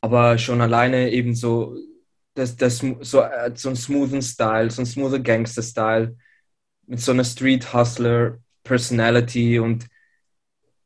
Aber 0.01 0.37
schon 0.37 0.61
alleine 0.61 1.09
eben 1.11 1.35
so, 1.35 1.75
das, 2.33 2.55
das, 2.55 2.83
so, 3.01 3.21
äh, 3.21 3.51
so 3.53 3.67
einen 3.69 3.75
smoothen 3.75 4.21
Style, 4.21 4.71
so 4.71 4.81
einen 4.81 4.87
smoothen 4.87 5.23
Gangster-Style 5.23 6.15
mit 6.87 6.99
so 6.99 7.11
einer 7.11 7.23
Street-Hustler-Personality 7.23 9.59
und 9.59 9.85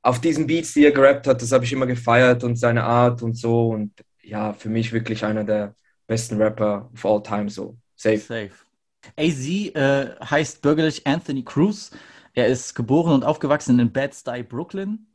auf 0.01 0.19
diesen 0.21 0.45
Beats, 0.45 0.74
die 0.74 0.86
er 0.86 0.92
gerappt 0.92 1.25
hat, 1.25 1.42
das 1.42 1.51
habe 1.51 1.65
ich 1.65 1.74
immer 1.74 1.88
gefeiert 1.88 2.44
und 2.44 2.57
seine 2.57 2.83
Art 2.83 3.24
und 3.24 3.36
so 3.36 3.69
und 3.69 3.92
ja, 4.21 4.53
für 4.53 4.69
mich 4.69 4.94
wirklich 4.94 5.25
einer 5.25 5.44
der 5.44 5.74
besten 6.06 6.39
Rapper 6.42 6.92
of 6.94 7.06
all 7.06 7.24
time, 7.24 7.50
so 7.50 7.75
safe. 7.95 8.19
Safe. 8.19 8.51
AZ 9.18 9.47
äh, 9.47 10.16
heißt 10.30 10.61
bürgerlich 10.61 11.07
Anthony 11.07 11.44
Cruz. 11.44 11.90
Er 12.33 12.47
ist 12.47 12.75
geboren 12.75 13.14
und 13.14 13.23
aufgewachsen 13.23 13.80
in 13.80 13.92
Bed-Stuy, 13.92 14.44
Brooklyn. 14.44 15.07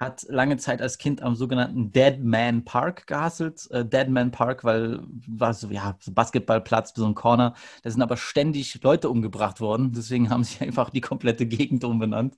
Hat 0.00 0.24
lange 0.30 0.56
Zeit 0.56 0.80
als 0.80 0.96
Kind 0.96 1.22
am 1.22 1.34
sogenannten 1.36 1.92
Dead 1.92 2.18
Man 2.24 2.64
Park 2.64 3.06
gehasselt. 3.06 3.70
Äh, 3.70 3.84
Dead 3.84 4.08
Man 4.08 4.30
Park, 4.30 4.64
weil 4.64 5.00
war 5.28 5.52
so, 5.52 5.68
ja, 5.68 5.94
so 6.00 6.12
Basketballplatz, 6.12 6.94
so 6.96 7.04
ein 7.04 7.14
Corner. 7.14 7.54
Da 7.82 7.90
sind 7.90 8.00
aber 8.00 8.16
ständig 8.16 8.82
Leute 8.82 9.10
umgebracht 9.10 9.60
worden. 9.60 9.92
Deswegen 9.92 10.30
haben 10.30 10.42
sie 10.44 10.60
einfach 10.64 10.88
die 10.88 11.02
komplette 11.02 11.44
Gegend 11.46 11.84
umbenannt. 11.84 12.36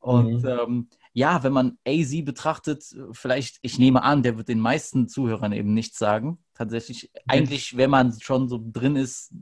Und 0.00 0.42
Mhm. 0.42 0.48
ähm, 0.48 0.88
ja, 1.12 1.42
wenn 1.42 1.52
man 1.52 1.78
AZ 1.86 2.24
betrachtet, 2.24 2.84
vielleicht, 3.12 3.58
ich 3.62 3.78
nehme 3.78 4.02
an, 4.02 4.22
der 4.22 4.36
wird 4.38 4.48
den 4.48 4.60
meisten 4.60 5.06
Zuhörern 5.08 5.52
eben 5.52 5.74
nichts 5.74 5.98
sagen. 5.98 6.38
Tatsächlich, 6.54 7.10
eigentlich, 7.26 7.76
wenn 7.76 7.90
man 7.90 8.18
schon 8.20 8.48
so 8.48 8.60
drin 8.72 8.96
ist, 8.96 9.32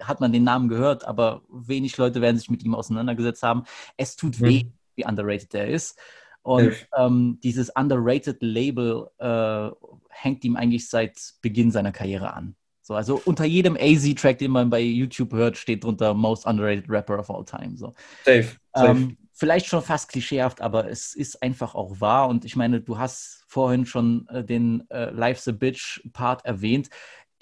hat 0.00 0.20
man 0.20 0.32
den 0.32 0.44
Namen 0.44 0.68
gehört, 0.68 1.04
aber 1.06 1.42
wenig 1.48 1.96
Leute 1.96 2.20
werden 2.20 2.36
sich 2.38 2.50
mit 2.50 2.62
ihm 2.64 2.74
auseinandergesetzt 2.74 3.42
haben. 3.42 3.64
Es 3.96 4.16
tut 4.16 4.40
Mhm. 4.40 4.44
weh, 4.44 4.62
wie 4.96 5.04
underrated 5.06 5.54
er 5.54 5.68
ist. 5.68 5.98
Und 6.44 6.74
ähm, 6.96 7.40
dieses 7.42 7.70
underrated 7.70 8.42
Label 8.42 9.08
äh, 9.18 9.70
hängt 10.10 10.44
ihm 10.44 10.56
eigentlich 10.56 10.88
seit 10.88 11.18
Beginn 11.40 11.70
seiner 11.70 11.90
Karriere 11.90 12.34
an. 12.34 12.54
So, 12.82 12.94
also 12.94 13.20
unter 13.24 13.46
jedem 13.46 13.78
AZ-Track, 13.80 14.36
den 14.38 14.50
man 14.50 14.68
bei 14.68 14.80
YouTube 14.80 15.32
hört, 15.32 15.56
steht 15.56 15.84
drunter 15.84 16.12
Most 16.12 16.46
Underrated 16.46 16.84
Rapper 16.90 17.18
of 17.18 17.30
All 17.30 17.44
Time. 17.46 17.78
So. 17.78 17.94
Safe, 18.26 18.56
safe. 18.74 18.90
Ähm, 18.90 19.16
vielleicht 19.32 19.66
schon 19.66 19.82
fast 19.82 20.10
klischeehaft, 20.10 20.60
aber 20.60 20.90
es 20.90 21.14
ist 21.14 21.42
einfach 21.42 21.74
auch 21.74 21.98
wahr. 22.02 22.28
Und 22.28 22.44
ich 22.44 22.56
meine, 22.56 22.82
du 22.82 22.98
hast 22.98 23.44
vorhin 23.48 23.86
schon 23.86 24.28
äh, 24.28 24.44
den 24.44 24.84
äh, 24.90 25.10
Life's 25.12 25.48
a 25.48 25.52
Bitch 25.52 26.02
Part 26.12 26.44
erwähnt. 26.44 26.90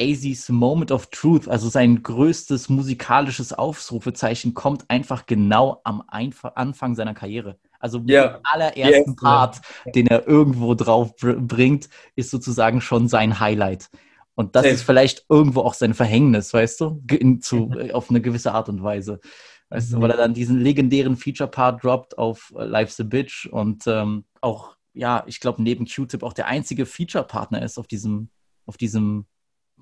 AZ's 0.00 0.48
Moment 0.48 0.90
of 0.90 1.06
Truth, 1.10 1.48
also 1.48 1.68
sein 1.68 2.02
größtes 2.02 2.68
musikalisches 2.68 3.52
Aufrufezeichen, 3.52 4.54
kommt 4.54 4.88
einfach 4.88 5.26
genau 5.26 5.80
am 5.84 6.02
Einf 6.08 6.44
Anfang 6.44 6.94
seiner 6.94 7.14
Karriere. 7.14 7.58
Also 7.78 7.98
Ja. 8.06 8.28
den 8.28 8.40
allerersten 8.44 9.10
Yes, 9.10 9.16
Part, 9.16 9.60
den 9.94 10.06
er 10.06 10.26
irgendwo 10.26 10.74
drauf 10.74 11.14
br 11.16 11.34
bringt, 11.34 11.88
ist 12.16 12.30
sozusagen 12.30 12.80
schon 12.80 13.08
sein 13.08 13.38
Highlight. 13.40 13.90
Und 14.34 14.56
das 14.56 14.62
Safe. 14.64 14.74
ist 14.74 14.82
vielleicht 14.82 15.26
irgendwo 15.28 15.60
auch 15.60 15.74
sein 15.74 15.92
Verhängnis, 15.94 16.54
weißt 16.54 16.80
du, 16.80 17.02
in, 17.10 17.40
zu, 17.42 17.70
äh, 17.78 17.92
auf 17.92 18.08
eine 18.08 18.20
gewisse 18.22 18.52
Art 18.52 18.68
und 18.68 18.82
Weise. 18.82 19.20
Weißt 19.68 19.92
du, 19.92 19.96
Mhm. 19.98 20.02
weil 20.02 20.10
er 20.10 20.16
dann 20.16 20.34
diesen 20.34 20.58
legendären 20.60 21.16
Feature-Part 21.16 21.84
droppt 21.84 22.18
auf 22.18 22.52
äh, 22.56 22.64
Life's 22.64 22.98
a 23.00 23.04
Bitch 23.04 23.46
und 23.46 23.84
ähm, 23.86 24.24
auch, 24.40 24.76
ja, 24.94 25.24
ich 25.26 25.40
glaube, 25.40 25.62
neben 25.62 25.86
Q-Tip 25.86 26.22
auch 26.22 26.32
der 26.32 26.46
einzige 26.46 26.86
Feature-Partner 26.86 27.62
ist 27.62 27.78
auf 27.78 27.86
diesem, 27.86 28.30
auf 28.66 28.76
diesem 28.76 29.26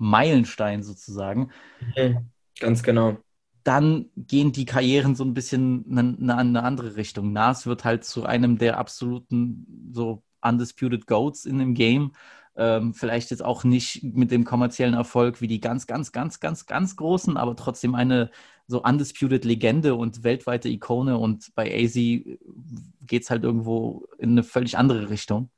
Meilenstein 0.01 0.81
sozusagen. 0.81 1.51
Mhm. 1.95 2.29
Ganz 2.59 2.81
genau. 2.81 3.17
Dann 3.63 4.07
gehen 4.17 4.51
die 4.51 4.65
Karrieren 4.65 5.15
so 5.15 5.23
ein 5.23 5.35
bisschen 5.35 5.85
in 5.85 5.99
eine, 5.99 6.15
in 6.17 6.29
eine 6.31 6.63
andere 6.63 6.95
Richtung. 6.95 7.31
Nas 7.31 7.67
wird 7.67 7.85
halt 7.85 8.03
zu 8.03 8.25
einem 8.25 8.57
der 8.57 8.79
absoluten 8.79 9.91
so 9.91 10.23
undisputed 10.41 11.05
Goats 11.05 11.45
in 11.45 11.59
dem 11.59 11.75
Game. 11.75 12.13
Ähm, 12.55 12.95
vielleicht 12.95 13.29
jetzt 13.29 13.45
auch 13.45 13.63
nicht 13.63 14.03
mit 14.03 14.31
dem 14.31 14.43
kommerziellen 14.43 14.95
Erfolg 14.95 15.39
wie 15.39 15.47
die 15.47 15.61
ganz, 15.61 15.85
ganz, 15.85 16.11
ganz, 16.11 16.39
ganz, 16.39 16.65
ganz 16.65 16.95
großen, 16.95 17.37
aber 17.37 17.55
trotzdem 17.55 17.93
eine 17.93 18.31
so 18.67 18.83
undisputed 18.83 19.45
Legende 19.45 19.93
und 19.93 20.23
weltweite 20.23 20.67
Ikone. 20.67 21.17
Und 21.19 21.53
bei 21.53 21.71
AZ 21.71 21.93
geht 21.93 23.23
es 23.23 23.29
halt 23.29 23.43
irgendwo 23.43 24.07
in 24.17 24.31
eine 24.31 24.43
völlig 24.43 24.79
andere 24.79 25.11
Richtung. 25.11 25.51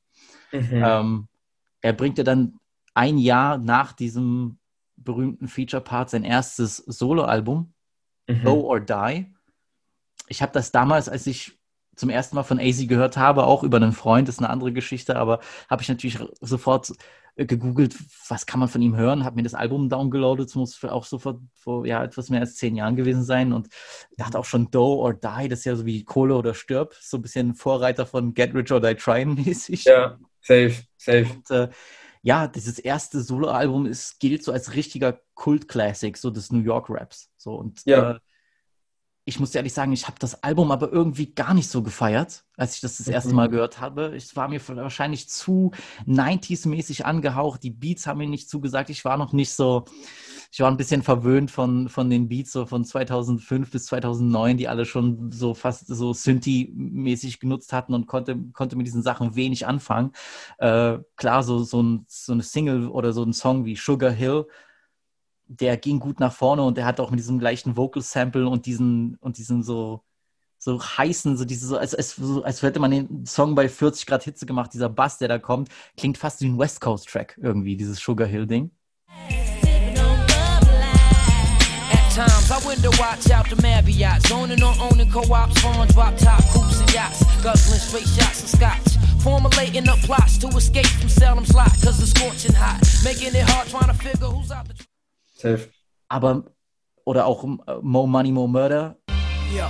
Mhm. 0.52 0.84
Ähm, 0.86 1.28
er 1.82 1.94
bringt 1.94 2.18
ja 2.18 2.26
dann 2.26 2.60
ein 2.94 3.18
Jahr 3.18 3.58
nach 3.58 3.94
diesem 3.94 4.60
berühmten 4.96 5.48
Feature-Part 5.48 6.10
sein 6.10 6.24
erstes 6.24 6.78
Soloalbum, 6.78 7.74
Mhm. 8.28 8.44
Go 8.44 8.62
or 8.62 8.80
Die. 8.80 9.28
Ich 10.28 10.42
habe 10.42 10.52
das 10.54 10.72
damals, 10.72 11.10
als 11.10 11.28
ich 11.28 11.60
zum 11.96 12.10
ersten 12.10 12.36
Mal 12.36 12.44
von 12.44 12.60
AZ 12.60 12.88
gehört 12.88 13.18
habe, 13.18 13.46
auch 13.46 13.64
über 13.64 13.78
einen 13.78 13.92
Freund, 13.92 14.28
ist 14.30 14.40
eine 14.40 14.50
andere 14.50 14.74
Geschichte, 14.74 15.16
aber 15.16 15.40
habe 15.70 15.82
ich 15.82 15.90
natürlich 15.90 16.20
sofort 16.42 16.94
gegoogelt, 17.36 17.96
was 18.30 18.46
kann 18.46 18.60
man 18.60 18.70
von 18.70 18.82
ihm 18.82 18.96
hören, 18.96 19.26
habe 19.26 19.36
mir 19.36 19.44
das 19.44 19.56
Album 19.56 19.90
downgeloadet, 19.90 20.56
muss 20.56 20.84
auch 20.84 21.04
sofort 21.04 21.42
vor 21.54 21.86
ja, 21.86 22.04
etwas 22.04 22.30
mehr 22.30 22.42
als 22.42 22.56
zehn 22.56 22.76
Jahren 22.76 22.96
gewesen 22.96 23.24
sein 23.24 23.54
und 23.54 23.70
dachte 24.18 24.38
auch 24.38 24.46
schon 24.46 24.70
Do 24.70 24.96
or 24.96 25.14
Die, 25.14 25.50
das 25.50 25.60
ist 25.60 25.66
ja 25.66 25.76
so 25.76 25.86
wie 25.86 26.04
Kohle 26.04 26.36
oder 26.36 26.54
Stirb, 26.54 26.96
so 27.00 27.18
ein 27.18 27.22
bisschen 27.24 27.56
Vorreiter 27.56 28.06
von 28.06 28.34
Get 28.34 28.54
Rich 28.54 28.72
or 28.72 28.82
Die 28.82 28.96
Trying 28.96 29.34
mäßig. 29.46 29.84
Ja, 29.86 30.18
safe, 30.42 30.84
safe. 30.98 31.26
Und 31.26 31.52
äh, 31.52 31.70
ja, 32.24 32.48
dieses 32.48 32.80
erste 32.80 33.22
Soloalbum 33.22 33.86
ist, 33.86 34.20
gilt 34.20 34.44
so 34.44 34.52
als 34.54 34.74
richtiger 34.76 35.20
Kult-Classic, 35.36 36.18
so 36.18 36.32
des 36.32 36.52
New 36.52 36.62
York 36.62 36.90
Raps. 36.90 37.30
So, 37.38 37.56
und 37.56 37.82
Ja. 37.86 38.14
äh, 38.16 38.20
ich 39.26 39.40
muss 39.40 39.56
ehrlich 39.56 39.74
sagen, 39.74 39.94
ich 39.94 40.08
habe 40.08 40.18
das 40.20 40.44
Album 40.44 40.72
aber 40.72 40.92
irgendwie 40.92 41.34
gar 41.34 41.54
nicht 41.54 41.70
so 41.70 41.82
gefeiert, 41.82 42.44
als 42.58 42.76
ich 42.76 42.82
das 42.82 42.98
das 42.98 43.08
erste 43.08 43.30
Mhm. 43.30 43.36
Mal 43.36 43.50
gehört 43.50 43.80
habe. 43.80 44.14
Es 44.16 44.36
war 44.36 44.50
mir 44.50 44.60
wahrscheinlich 44.68 45.30
zu 45.30 45.72
90s-mäßig 46.06 47.06
angehaucht. 47.06 47.64
Die 47.64 47.70
Beats 47.72 48.06
haben 48.06 48.18
mir 48.18 48.28
nicht 48.28 48.50
zugesagt. 48.50 48.90
Ich 48.90 49.06
war 49.06 49.18
noch 49.18 49.32
nicht 49.32 49.52
so, 49.52 49.86
ich 50.52 50.60
war 50.60 50.70
ein 50.70 50.76
bisschen 50.76 51.04
verwöhnt 51.04 51.52
von, 51.52 51.88
von 51.88 52.10
den 52.10 52.28
Beats 52.28 52.52
so 52.52 52.66
von 52.66 52.84
2005 52.84 53.72
bis 53.72 53.86
2009, 53.86 54.58
die 54.58 54.68
alle 54.68 54.86
schon 54.86 55.32
so 55.32 55.54
fast 55.54 55.88
so 55.88 56.12
Synthi-mäßig 56.12 57.40
genutzt 57.40 57.72
hatten 57.72 57.94
und 57.94 58.08
konnte, 58.08 58.38
konnte 58.52 58.76
mit 58.76 58.88
diesen 58.88 59.04
Sachen 59.04 59.36
wenig 59.36 59.66
anfangen. 59.66 60.12
Äh, 60.58 60.98
klar, 61.16 61.44
so, 61.44 61.64
so, 61.64 61.82
ein, 61.82 62.06
so 62.10 62.34
eine 62.34 62.44
Single 62.44 62.90
oder 62.90 63.14
so 63.14 63.24
ein 63.24 63.34
Song 63.34 63.64
wie 63.64 63.76
Sugar 63.78 64.12
Hill, 64.12 64.48
der 65.60 65.78
ging 65.78 66.00
gut 66.00 66.20
nach 66.20 66.34
vorne 66.34 66.64
und 66.64 66.78
der 66.78 66.86
hat 66.86 67.00
auch 67.00 67.12
mit 67.12 67.20
diesem 67.20 67.40
leichten 67.40 67.78
Vocal-Sample 67.78 68.48
und 68.48 68.66
diesen, 68.66 69.18
und 69.20 69.38
diesen 69.38 69.64
so, 69.64 70.04
so 70.58 70.82
heißen, 70.82 71.38
so 71.38 71.46
diese, 71.46 71.68
so, 71.68 71.78
als, 71.78 71.94
als, 71.94 72.20
als 72.44 72.62
hätte 72.62 72.80
man 72.80 72.92
den 72.92 73.26
Song 73.26 73.56
bei 73.56 73.68
40 73.68 74.06
Grad 74.06 74.24
Hitze 74.24 74.46
gemacht, 74.46 74.74
dieser 74.74 74.90
Bass, 74.90 75.18
der 75.18 75.28
da 75.28 75.40
kommt, 75.40 75.70
klingt 75.98 76.18
fast 76.18 76.42
wie 76.42 76.48
ein 76.48 76.58
West 76.58 76.82
Coast-Track 76.82 77.40
irgendwie, 77.42 77.76
dieses 77.76 78.00
Sugar 78.00 78.28
Hill-Ding. 78.28 78.72
At 81.92 82.12
times, 82.16 82.52
I 82.52 82.68
window 82.68 82.92
watch 83.00 83.30
out 83.32 83.50
the 83.50 83.62
Marriott, 83.62 84.26
zoning 84.28 84.64
on 84.64 84.76
owning 84.80 85.10
co-ops, 85.12 85.60
farm 85.62 85.88
drop 85.90 86.16
top 86.18 86.42
coops 86.52 86.80
and 86.80 86.94
yachts, 86.94 87.24
guzzling 87.44 87.80
straight 87.80 88.08
shots 88.08 88.44
of 88.44 88.50
scotch. 88.50 88.98
Formulating 89.22 89.88
up 89.88 90.00
plots 90.00 90.38
to 90.38 90.48
escape 90.50 90.86
from 90.86 91.10
Salem's 91.10 91.54
lot, 91.56 91.72
cause 91.82 92.02
it's 92.02 92.12
scorching 92.12 92.54
hot. 92.54 92.80
Making 93.06 93.36
it 93.36 93.50
hard 93.50 93.68
trying 93.70 93.88
to 93.88 93.94
figure 93.94 94.28
who's 94.28 94.52
out 94.52 94.68
the 94.68 94.74
Safe. 95.44 95.70
Aber, 96.08 96.46
oder 97.06 97.26
auch 97.26 97.44
äh, 97.44 97.76
Mo 97.82 98.08
Money, 98.08 98.32
Mo 98.32 98.48
Murder, 98.48 98.96
Yo, 99.54 99.66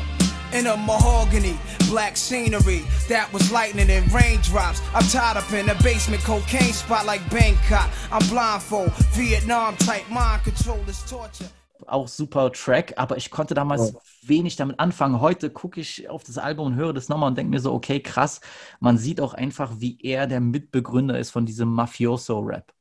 in 0.57 0.67
a 0.67 0.77
mahogany, 0.77 1.55
black 1.89 2.15
scenery 2.15 2.83
that 3.09 3.27
was 3.33 3.51
lightning 3.51 3.89
and 3.89 4.05
raindrops. 4.13 4.81
I'm 4.93 5.05
tied 5.09 5.35
up 5.35 5.51
in 5.51 5.67
a 5.69 5.75
basement 5.83 6.23
cocaine 6.23 6.73
spot 6.73 7.05
like 7.05 7.21
Bangkok. 7.29 7.89
I'm 8.11 8.25
blindfold, 8.29 8.91
Vietnam 9.15 9.75
type 9.77 10.07
mind 10.09 10.43
control 10.43 10.79
is 10.87 11.03
torture. 11.09 11.49
auch 11.87 12.07
super 12.07 12.49
Track, 12.53 12.93
aber 12.95 13.17
ich 13.17 13.29
konnte 13.29 13.55
damals 13.55 13.93
Oh. 13.93 13.99
wenig 14.21 14.55
damit 14.55 14.79
anfangen. 14.79 15.19
Heute 15.19 15.49
gucke 15.49 15.81
ich 15.81 16.07
auf 16.09 16.23
das 16.23 16.37
Album 16.37 16.67
und 16.67 16.75
höre 16.75 16.93
das 16.93 17.09
nochmal 17.09 17.27
und 17.29 17.37
denke 17.37 17.49
mir 17.49 17.59
so, 17.59 17.73
okay, 17.73 17.99
krass. 17.99 18.39
Man 18.79 18.97
sieht 18.97 19.19
auch 19.19 19.33
einfach, 19.33 19.71
wie 19.79 19.97
er 20.01 20.27
der 20.27 20.39
Mitbegründer 20.39 21.19
ist 21.19 21.31
von 21.31 21.45
diesem 21.45 21.67
Mafioso-Rap. 21.73 22.71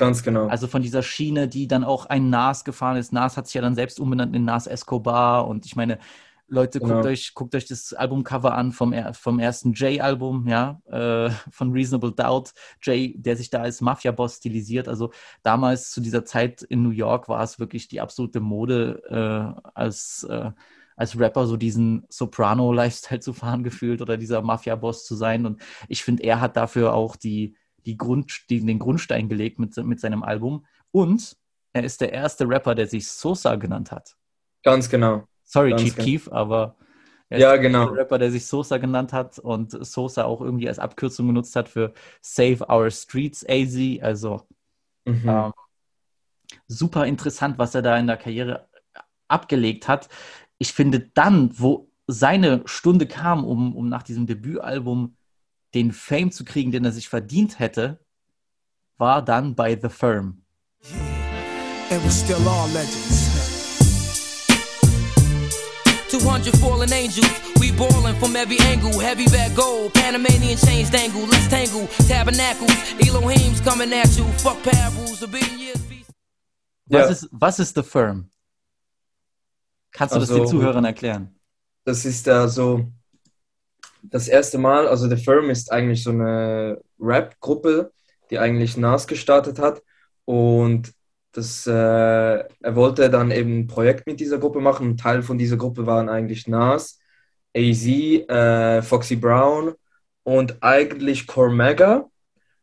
Ganz 0.00 0.22
genau. 0.22 0.46
Also 0.46 0.66
von 0.66 0.80
dieser 0.80 1.02
Schiene, 1.02 1.46
die 1.46 1.68
dann 1.68 1.84
auch 1.84 2.06
ein 2.06 2.30
Nas 2.30 2.64
gefahren 2.64 2.96
ist. 2.96 3.12
Nas 3.12 3.36
hat 3.36 3.46
sich 3.46 3.54
ja 3.54 3.60
dann 3.60 3.74
selbst 3.74 4.00
umbenannt 4.00 4.34
in 4.34 4.46
Nas 4.46 4.66
Escobar 4.66 5.46
und 5.46 5.66
ich 5.66 5.76
meine, 5.76 5.98
Leute, 6.48 6.80
Genau. 6.80 6.94
guckt, 6.94 7.06
euch, 7.06 7.34
guckt 7.34 7.54
euch 7.54 7.66
das 7.66 7.92
Albumcover 7.92 8.54
an 8.54 8.72
vom, 8.72 8.94
vom 9.12 9.38
ersten 9.38 9.74
Jay-Album, 9.74 10.48
ja, 10.48 10.80
äh, 10.90 11.30
von 11.50 11.70
Reasonable 11.70 12.12
Doubt. 12.12 12.54
Jay, 12.82 13.14
der 13.16 13.36
sich 13.36 13.50
da 13.50 13.60
als 13.60 13.82
Mafia-Boss 13.82 14.36
stilisiert. 14.38 14.88
Also 14.88 15.12
damals 15.42 15.90
zu 15.90 16.00
dieser 16.00 16.24
Zeit 16.24 16.62
in 16.62 16.82
New 16.82 16.90
York 16.90 17.28
war 17.28 17.42
es 17.42 17.58
wirklich 17.60 17.86
die 17.88 18.00
absolute 18.00 18.40
Mode, 18.40 19.02
äh, 19.10 19.70
als, 19.74 20.26
äh, 20.28 20.50
als 20.96 21.18
Rapper 21.20 21.46
so 21.46 21.58
diesen 21.58 22.04
Soprano-Lifestyle 22.08 23.20
zu 23.20 23.34
fahren 23.34 23.62
gefühlt 23.62 24.00
oder 24.00 24.16
dieser 24.16 24.40
Mafia-Boss 24.40 25.04
zu 25.04 25.14
sein. 25.14 25.44
Und 25.44 25.60
ich 25.88 26.02
finde, 26.02 26.22
er 26.22 26.40
hat 26.40 26.56
dafür 26.56 26.94
auch 26.94 27.16
die, 27.16 27.54
die 27.86 27.96
Grund, 27.96 28.50
die, 28.50 28.64
den 28.64 28.78
Grundstein 28.78 29.28
gelegt 29.28 29.58
mit, 29.58 29.76
mit 29.78 30.00
seinem 30.00 30.22
Album. 30.22 30.66
Und 30.92 31.36
er 31.72 31.84
ist 31.84 32.00
der 32.00 32.12
erste 32.12 32.48
Rapper, 32.48 32.74
der 32.74 32.86
sich 32.86 33.08
Sosa 33.08 33.56
genannt 33.56 33.92
hat. 33.92 34.16
Ganz 34.62 34.88
genau. 34.88 35.26
Sorry, 35.44 35.70
Ganz 35.70 35.82
Chief 35.82 35.96
genau. 35.96 36.04
Keef, 36.04 36.28
aber 36.32 36.76
er 37.28 37.38
Ja, 37.38 37.52
ist 37.52 37.56
der 37.56 37.62
genau. 37.62 37.86
erste 37.86 37.96
Rapper, 37.96 38.18
der 38.18 38.30
sich 38.30 38.46
Sosa 38.46 38.78
genannt 38.78 39.12
hat 39.12 39.38
und 39.38 39.72
Sosa 39.84 40.24
auch 40.24 40.40
irgendwie 40.40 40.68
als 40.68 40.78
Abkürzung 40.78 41.26
genutzt 41.28 41.56
hat 41.56 41.68
für 41.68 41.92
Save 42.22 42.66
Our 42.68 42.90
Streets 42.90 43.44
AZ. 43.48 43.76
Also 44.02 44.46
Mhm. 45.06 45.28
ähm, 45.28 45.52
super 46.68 47.06
interessant, 47.06 47.58
was 47.58 47.74
er 47.74 47.82
da 47.82 47.98
in 47.98 48.06
der 48.06 48.16
Karriere 48.16 48.68
abgelegt 49.28 49.88
hat. 49.88 50.08
Ich 50.58 50.72
finde 50.72 51.00
dann, 51.00 51.50
wo 51.58 51.90
seine 52.06 52.62
Stunde 52.66 53.06
kam, 53.06 53.44
um, 53.44 53.74
um 53.76 53.88
nach 53.88 54.02
diesem 54.02 54.26
Debütalbum 54.26 55.16
den 55.74 55.92
Fame 55.92 56.30
zu 56.32 56.44
kriegen, 56.44 56.72
den 56.72 56.84
er 56.84 56.92
sich 56.92 57.08
verdient 57.08 57.58
hätte, 57.58 58.04
war 58.96 59.22
dann 59.24 59.54
bei 59.54 59.78
The 59.80 59.88
Firm. 59.88 60.42
And 61.90 62.04
we 62.04 62.10
still 62.10 62.46
are 62.48 62.68
legends. 62.72 63.28
200 66.10 66.56
fallen 66.56 66.92
angels, 66.92 67.30
we 67.60 67.70
ballin' 67.72 68.16
from 68.18 68.34
every 68.34 68.58
angle. 68.62 69.00
Heavy 69.00 69.26
bag 69.26 69.54
gold, 69.54 69.92
Panamanian 69.94 70.56
chains 70.58 70.90
dangle. 70.90 71.22
Let's 71.26 71.48
tangle, 71.48 71.86
tabernacles. 72.08 72.72
Elohim's 73.00 73.60
coming 73.60 73.92
at 73.92 74.08
you. 74.18 74.24
Fuck 74.38 74.60
parables, 74.64 75.22
a 75.22 75.26
billion 75.28 75.58
years. 75.58 75.78
beast. 75.88 76.10
Was, 76.86 77.00
Ja. 77.00 77.06
ist, 77.10 77.28
was 77.30 77.58
ist 77.60 77.74
The 77.76 77.82
Firm? 77.84 78.28
Kannst 79.92 80.14
du 80.14 80.18
das 80.20 80.30
Also- 80.30 80.44
den 80.44 80.48
Zuhörern 80.50 80.84
erklären? 80.84 81.34
Das 81.84 82.04
ist 82.04 82.26
da 82.26 82.48
so 82.48 82.90
das 84.02 84.28
erste 84.28 84.58
Mal, 84.58 84.88
also 84.88 85.08
The 85.08 85.16
Firm 85.16 85.50
ist 85.50 85.72
eigentlich 85.72 86.02
so 86.02 86.10
eine 86.10 86.80
Rap-Gruppe, 86.98 87.92
die 88.30 88.38
eigentlich 88.38 88.76
Nas 88.76 89.06
gestartet 89.06 89.58
hat 89.58 89.82
und 90.24 90.92
das, 91.32 91.66
äh, 91.66 91.72
er 91.72 92.76
wollte 92.76 93.08
dann 93.10 93.30
eben 93.30 93.60
ein 93.60 93.66
Projekt 93.66 94.06
mit 94.06 94.20
dieser 94.20 94.38
Gruppe 94.38 94.60
machen. 94.60 94.90
Ein 94.90 94.96
Teil 94.96 95.22
von 95.22 95.38
dieser 95.38 95.56
Gruppe 95.56 95.86
waren 95.86 96.08
eigentlich 96.08 96.48
Nas, 96.48 96.98
AZ, 97.56 97.86
äh, 97.86 98.82
Foxy 98.82 99.16
Brown 99.16 99.74
und 100.24 100.56
eigentlich 100.60 101.26
Cormega. 101.26 102.08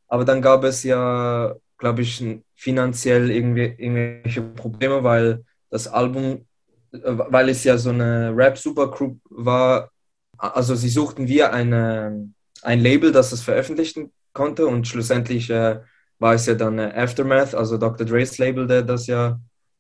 Aber 0.08 0.25
dann 0.25 0.41
gab 0.41 0.63
es 0.63 0.84
ja, 0.84 1.56
glaube 1.77 2.01
ich, 2.01 2.24
finanziell 2.56 3.32
irgendwie, 3.32 3.74
irgendwelche 3.77 4.41
Probleme, 4.41 5.03
weil 5.03 5.46
das 5.70 5.88
Album, 5.88 6.46
äh, 6.91 7.00
weil 7.03 7.50
es 7.50 7.63
ja 7.63 7.77
so 7.77 7.89
eine 7.91 8.34
Rap-Supergroup 8.36 9.20
war, 9.29 9.91
also 10.38 10.75
sie 10.75 10.89
suchten 10.89 11.27
wir 11.27 11.53
eine, 11.53 12.29
ein 12.62 12.79
Label, 12.79 13.12
das 13.12 13.32
es 13.32 13.41
veröffentlichen 13.41 14.12
konnte 14.34 14.67
und 14.67 14.88
schlussendlich 14.88 15.50
äh, 15.50 15.79
war 16.20 16.34
es 16.34 16.46
ja 16.46 16.56
dann 16.56 16.79
äh, 16.79 16.91
Aftermath, 16.96 17.56
also 17.56 17.77
Dr. 17.77 18.06
Dre's 18.06 18.38
Label, 18.38 18.67
der 18.67 18.84
das 18.84 19.08
ja 19.08 19.39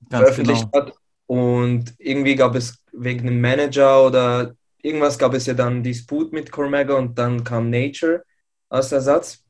Ganz 0.09 0.21
veröffentlicht 0.21 0.71
genau. 0.71 0.85
hat. 0.85 0.93
Und 1.25 1.93
irgendwie 1.97 2.35
gab 2.35 2.55
es 2.55 2.83
wegen 2.93 3.27
einem 3.27 3.41
Manager 3.41 4.05
oder 4.05 4.55
irgendwas 4.81 5.17
gab 5.17 5.33
es 5.33 5.45
ja 5.45 5.53
dann 5.53 5.83
Disput 5.83 6.31
mit 6.33 6.51
Cormega 6.51 6.95
und 6.95 7.17
dann 7.17 7.43
kam 7.43 7.69
Nature 7.69 8.23
als 8.69 8.91
Ersatz. 8.91 9.43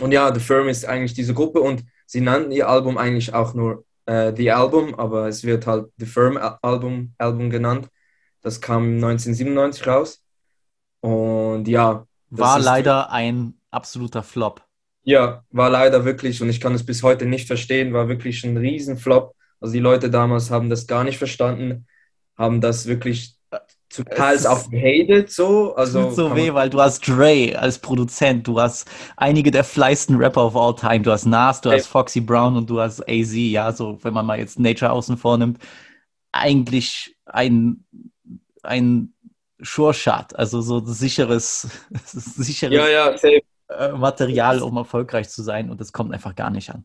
Und 0.00 0.12
ja, 0.12 0.32
The 0.32 0.40
Firm 0.40 0.68
ist 0.68 0.84
eigentlich 0.86 1.14
diese 1.14 1.34
Gruppe 1.34 1.60
und 1.60 1.84
sie 2.06 2.20
nannten 2.20 2.52
ihr 2.52 2.68
Album 2.68 2.98
eigentlich 2.98 3.34
auch 3.34 3.54
nur 3.54 3.84
äh, 4.06 4.32
The 4.36 4.52
Album, 4.52 4.94
aber 4.94 5.28
es 5.28 5.44
wird 5.44 5.66
halt 5.66 5.90
The 5.98 6.06
Firm 6.06 6.36
Al- 6.36 6.58
Album, 6.62 7.14
Album 7.18 7.50
genannt. 7.50 7.88
Das 8.42 8.60
kam 8.60 8.94
1997 8.94 9.86
raus. 9.86 10.22
Und 11.00 11.68
ja. 11.68 12.06
War 12.30 12.58
leider 12.58 13.10
ein 13.10 13.54
absoluter 13.70 14.22
Flop. 14.22 14.62
Ja, 15.04 15.44
war 15.50 15.70
leider 15.70 16.04
wirklich, 16.04 16.42
und 16.42 16.50
ich 16.50 16.60
kann 16.60 16.74
es 16.74 16.84
bis 16.84 17.02
heute 17.02 17.24
nicht 17.24 17.46
verstehen, 17.46 17.94
war 17.94 18.08
wirklich 18.08 18.44
ein 18.44 18.56
Riesenflop. 18.56 19.34
Also 19.60 19.72
die 19.72 19.80
Leute 19.80 20.10
damals 20.10 20.50
haben 20.50 20.68
das 20.68 20.86
gar 20.86 21.04
nicht 21.04 21.16
verstanden, 21.18 21.86
haben 22.36 22.60
das 22.60 22.86
wirklich 22.86 23.36
zu 23.88 24.04
teils 24.04 24.42
ist- 24.42 24.46
auch 24.46 24.68
gehatet, 24.68 25.30
so. 25.32 25.74
Also 25.74 26.04
Tut 26.08 26.14
so 26.16 26.36
weh, 26.36 26.52
weil 26.52 26.68
du 26.68 26.78
hast 26.80 27.00
Dre 27.08 27.54
als 27.58 27.78
Produzent, 27.78 28.46
du 28.46 28.60
hast 28.60 28.86
einige 29.16 29.50
der 29.50 29.64
fleißigsten 29.64 30.16
Rapper 30.16 30.44
of 30.44 30.54
all 30.56 30.74
time, 30.74 31.00
du 31.00 31.10
hast 31.10 31.24
Nas, 31.24 31.62
du 31.62 31.70
Ey. 31.70 31.78
hast 31.78 31.86
Foxy 31.86 32.20
Brown 32.20 32.56
und 32.56 32.68
du 32.68 32.78
hast 32.78 33.00
AZ, 33.08 33.32
ja, 33.34 33.72
so, 33.72 33.98
wenn 34.02 34.12
man 34.12 34.26
mal 34.26 34.38
jetzt 34.38 34.58
Nature 34.58 34.92
außen 34.92 35.16
vornimmt, 35.16 35.58
eigentlich 36.32 37.16
ein, 37.24 37.84
ein 38.62 39.14
Sure 39.60 39.92
Shot, 39.92 40.34
also 40.36 40.60
so 40.60 40.84
sicheres, 40.84 41.68
sicheres 42.04 42.74
Ja, 42.74 42.88
ja, 42.88 43.14
äh, 43.68 43.92
Material, 43.92 44.62
um 44.62 44.76
erfolgreich 44.76 45.28
zu 45.28 45.42
sein 45.42 45.70
und 45.70 45.80
das 45.80 45.92
kommt 45.92 46.12
einfach 46.12 46.34
gar 46.34 46.50
nicht 46.50 46.70
an. 46.70 46.84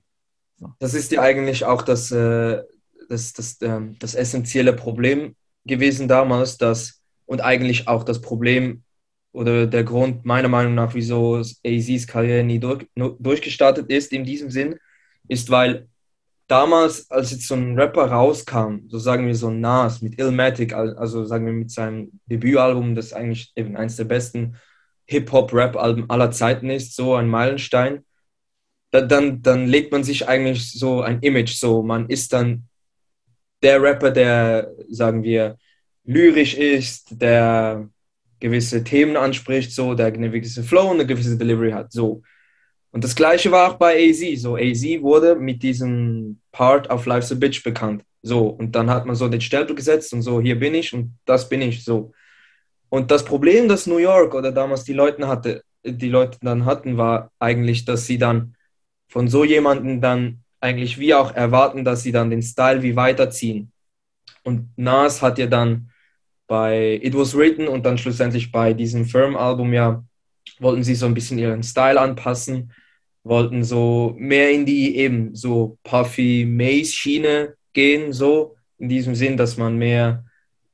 Das 0.79 0.93
ist 0.93 1.11
ja 1.11 1.21
eigentlich 1.21 1.65
auch 1.65 1.81
das, 1.81 2.11
äh, 2.11 2.61
das, 3.09 3.33
das, 3.33 3.57
ähm, 3.61 3.97
das 3.99 4.15
essentielle 4.15 4.73
Problem 4.73 5.35
gewesen 5.65 6.07
damals, 6.07 6.57
dass, 6.57 7.01
und 7.25 7.41
eigentlich 7.41 7.87
auch 7.87 8.03
das 8.03 8.21
Problem 8.21 8.83
oder 9.31 9.65
der 9.65 9.83
Grund 9.83 10.25
meiner 10.25 10.47
Meinung 10.47 10.75
nach, 10.75 10.93
wieso 10.93 11.37
AZs 11.37 12.07
Karriere 12.07 12.43
nie 12.43 12.59
durch, 12.59 12.85
durchgestartet 12.95 13.89
ist 13.89 14.13
in 14.13 14.25
diesem 14.25 14.51
Sinn, 14.51 14.77
ist, 15.27 15.49
weil 15.49 15.87
damals, 16.53 17.09
als 17.09 17.31
jetzt 17.31 17.47
so 17.47 17.55
ein 17.55 17.79
Rapper 17.79 18.05
rauskam, 18.11 18.87
so 18.87 18.99
sagen 18.99 19.25
wir 19.25 19.33
so 19.35 19.49
Nas 19.49 20.03
mit 20.03 20.19
Illmatic, 20.19 20.71
al- 20.73 20.95
also 20.97 21.25
sagen 21.25 21.47
wir 21.47 21.53
mit 21.53 21.71
seinem 21.71 22.11
Debütalbum, 22.27 22.93
das 22.93 23.11
eigentlich 23.11 23.51
eben 23.55 23.75
eines 23.75 23.95
der 23.95 24.03
besten 24.03 24.55
Hip-Hop-Rap-Alben 25.07 26.11
aller 26.11 26.29
Zeiten 26.29 26.69
ist, 26.69 26.95
so 26.95 27.15
ein 27.15 27.27
Meilenstein, 27.27 28.05
da- 28.91 29.01
dann, 29.01 29.41
dann 29.41 29.67
legt 29.67 29.91
man 29.91 30.03
sich 30.03 30.27
eigentlich 30.29 30.71
so 30.71 31.01
ein 31.01 31.21
Image, 31.21 31.55
so 31.55 31.81
man 31.81 32.07
ist 32.07 32.31
dann 32.33 32.67
der 33.63 33.81
Rapper, 33.81 34.11
der, 34.11 34.71
sagen 34.89 35.23
wir, 35.23 35.57
lyrisch 36.03 36.53
ist, 36.53 37.19
der 37.19 37.89
gewisse 38.39 38.83
Themen 38.83 39.17
anspricht, 39.17 39.71
so, 39.71 39.95
der 39.95 40.07
eine 40.07 40.29
gewisse 40.29 40.61
Flow 40.63 40.91
und 40.91 40.97
eine 40.99 41.07
gewisse 41.07 41.35
Delivery 41.35 41.71
hat, 41.71 41.91
so. 41.91 42.21
Und 42.91 43.03
das 43.03 43.15
gleiche 43.15 43.49
war 43.49 43.71
auch 43.71 43.77
bei 43.79 43.95
AZ, 43.95 44.39
so, 44.39 44.55
AZ 44.55 44.83
wurde 45.01 45.35
mit 45.35 45.63
diesem 45.63 46.37
Part 46.53 46.89
auf 46.89 47.05
Life's 47.05 47.31
a 47.33 47.35
Bitch 47.35 47.63
bekannt, 47.63 48.05
so, 48.21 48.47
und 48.47 48.73
dann 48.73 48.89
hat 48.89 49.05
man 49.05 49.17
so 49.17 49.27
den 49.27 49.41
Stempel 49.41 49.75
gesetzt 49.75 50.13
und 50.13 50.21
so, 50.21 50.39
hier 50.39 50.57
bin 50.57 50.73
ich 50.73 50.93
und 50.93 51.17
das 51.25 51.49
bin 51.49 51.61
ich, 51.61 51.83
so. 51.83 52.13
Und 52.87 53.11
das 53.11 53.25
Problem, 53.25 53.67
das 53.67 53.87
New 53.87 53.97
York 53.97 54.33
oder 54.33 54.53
damals 54.53 54.85
die 54.85 54.93
Leute 54.93 55.27
hatte, 55.27 55.63
die 55.83 56.09
Leute 56.09 56.37
dann 56.41 56.63
hatten, 56.63 56.97
war 56.97 57.31
eigentlich, 57.39 57.83
dass 57.83 58.05
sie 58.05 58.17
dann 58.17 58.55
von 59.09 59.27
so 59.27 59.43
jemanden 59.43 59.99
dann 59.99 60.43
eigentlich 60.61 60.97
wie 60.97 61.13
auch 61.13 61.35
erwarten, 61.35 61.83
dass 61.83 62.03
sie 62.03 62.13
dann 62.13 62.29
den 62.29 62.41
Style 62.41 62.81
wie 62.81 62.95
weiterziehen. 62.95 63.71
Und 64.43 64.69
Nas 64.77 65.21
hat 65.21 65.37
ja 65.37 65.47
dann 65.47 65.89
bei 66.47 66.99
It 67.01 67.17
Was 67.17 67.35
Written 67.35 67.67
und 67.67 67.85
dann 67.85 67.97
schlussendlich 67.97 68.51
bei 68.51 68.73
diesem 68.73 69.05
Firm-Album 69.05 69.73
ja, 69.73 70.03
wollten 70.59 70.83
sie 70.83 70.95
so 70.95 71.05
ein 71.05 71.13
bisschen 71.13 71.39
ihren 71.39 71.63
Style 71.63 71.99
anpassen, 71.99 72.71
wollten 73.23 73.63
so 73.63 74.15
mehr 74.17 74.51
in 74.51 74.65
die 74.65 74.97
eben 74.97 75.33
so 75.35 75.77
Puffy 75.83 76.45
Maze-Schiene 76.45 77.55
gehen, 77.73 78.13
so 78.13 78.55
in 78.77 78.89
diesem 78.89 79.15
Sinn, 79.15 79.37
dass 79.37 79.57
man 79.57 79.77
mehr 79.77 80.25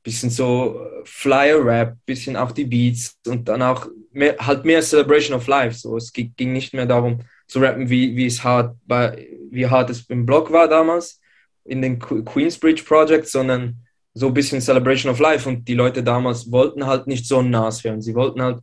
bisschen 0.02 0.30
so 0.30 0.80
äh, 0.80 1.02
Flyer-Rap, 1.04 1.96
bisschen 2.06 2.36
auch 2.36 2.52
die 2.52 2.64
Beats 2.64 3.18
und 3.26 3.48
dann 3.48 3.62
auch 3.62 3.86
mehr, 4.12 4.36
halt 4.38 4.64
mehr 4.64 4.82
Celebration 4.82 5.36
of 5.36 5.46
Life. 5.46 5.78
So, 5.78 5.96
es 5.96 6.12
ging, 6.12 6.52
nicht 6.52 6.74
mehr 6.74 6.86
darum 6.86 7.20
zu 7.46 7.58
rappen, 7.60 7.88
wie, 7.90 8.16
wie 8.16 8.26
es 8.26 8.42
hart 8.42 8.76
bei, 8.86 9.28
wie 9.50 9.66
hart 9.66 9.90
es 9.90 10.08
im 10.08 10.24
Blog 10.24 10.50
war 10.50 10.68
damals 10.68 11.20
in 11.64 11.82
den 11.82 11.98
Que- 11.98 12.22
Queensbridge 12.22 12.82
Project, 12.84 13.28
sondern 13.28 13.76
so 14.14 14.28
ein 14.28 14.34
bisschen 14.34 14.60
Celebration 14.60 15.12
of 15.12 15.20
Life 15.20 15.48
und 15.48 15.68
die 15.68 15.74
Leute 15.74 16.02
damals 16.02 16.50
wollten 16.50 16.86
halt 16.86 17.06
nicht 17.06 17.26
so 17.26 17.38
ein 17.38 17.50
Nas 17.50 17.84
hören. 17.84 18.00
Sie 18.00 18.14
wollten 18.14 18.42
halt 18.42 18.60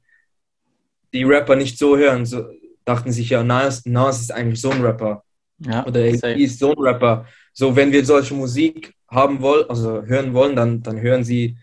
die 1.14 1.24
Rapper 1.24 1.56
nicht 1.56 1.78
so 1.78 1.96
hören. 1.96 2.26
So 2.26 2.50
dachten 2.88 3.12
sich 3.12 3.30
ja, 3.30 3.44
Nas, 3.44 3.86
Nas 3.86 4.22
ist 4.22 4.32
eigentlich 4.32 4.62
so 4.62 4.72
ein 4.72 4.82
Rapper. 4.82 5.24
Ja, 5.60 5.86
Oder 5.86 6.02
er 6.06 6.36
ist 6.36 6.60
so 6.60 6.72
ein 6.72 6.80
Rapper. 6.80 7.26
So, 7.54 7.76
wenn 7.76 7.92
wir 7.92 8.06
solche 8.06 8.34
Musik 8.34 8.94
haben 9.10 9.42
wollen, 9.42 9.70
also 9.70 10.04
hören 10.04 10.34
wollen, 10.34 10.56
dann, 10.56 10.84
dann 10.84 11.02
hören 11.02 11.24
sie 11.24 11.58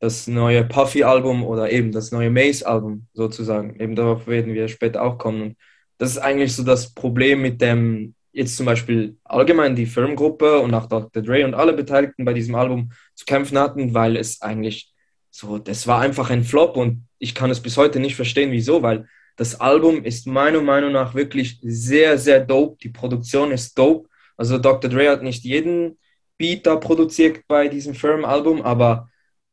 das 0.00 0.26
neue 0.26 0.64
Puffy-Album 0.64 1.44
oder 1.44 1.70
eben 1.70 1.92
das 1.92 2.12
neue 2.12 2.30
Mace-Album 2.30 3.06
sozusagen. 3.12 3.78
Eben 3.80 3.94
darauf 3.94 4.26
werden 4.26 4.54
wir 4.54 4.68
später 4.68 5.02
auch 5.02 5.18
kommen. 5.18 5.42
Und 5.42 5.56
das 5.98 6.10
ist 6.10 6.18
eigentlich 6.18 6.54
so 6.54 6.62
das 6.62 6.92
Problem 6.94 7.42
mit 7.42 7.60
dem, 7.60 8.14
jetzt 8.32 8.56
zum 8.56 8.66
Beispiel 8.66 9.16
allgemein 9.24 9.76
die 9.76 9.86
Firmengruppe 9.86 10.60
und 10.60 10.74
auch 10.74 10.86
Dr. 10.86 11.22
Dre 11.22 11.44
und 11.44 11.54
alle 11.54 11.72
Beteiligten 11.72 12.24
bei 12.24 12.34
diesem 12.34 12.54
Album 12.54 12.90
zu 13.14 13.24
kämpfen 13.24 13.58
hatten, 13.58 13.94
weil 13.94 14.16
es 14.16 14.42
eigentlich 14.42 14.92
so, 15.30 15.58
das 15.58 15.86
war 15.86 16.00
einfach 16.00 16.30
ein 16.30 16.44
Flop 16.44 16.76
und 16.76 17.06
ich 17.18 17.34
kann 17.34 17.50
es 17.50 17.60
bis 17.60 17.76
heute 17.76 18.00
nicht 18.00 18.16
verstehen, 18.16 18.52
wieso, 18.52 18.82
weil 18.82 19.06
das 19.36 19.60
Album 19.60 20.04
ist 20.04 20.26
meiner 20.26 20.62
Meinung 20.62 20.92
nach 20.92 21.14
wirklich 21.14 21.58
sehr, 21.62 22.18
sehr 22.18 22.40
dope. 22.44 22.78
Die 22.82 22.88
Produktion 22.88 23.50
ist 23.52 23.76
dope. 23.78 24.08
Also 24.36 24.58
Dr. 24.58 24.90
Dre 24.90 25.10
hat 25.10 25.22
nicht 25.22 25.44
jeden 25.44 25.98
Beat 26.38 26.66
da 26.66 26.76
produziert 26.76 27.40
bei 27.48 27.68
diesem 27.68 27.94
Firm-Album, 27.94 28.62
aber 28.62 29.08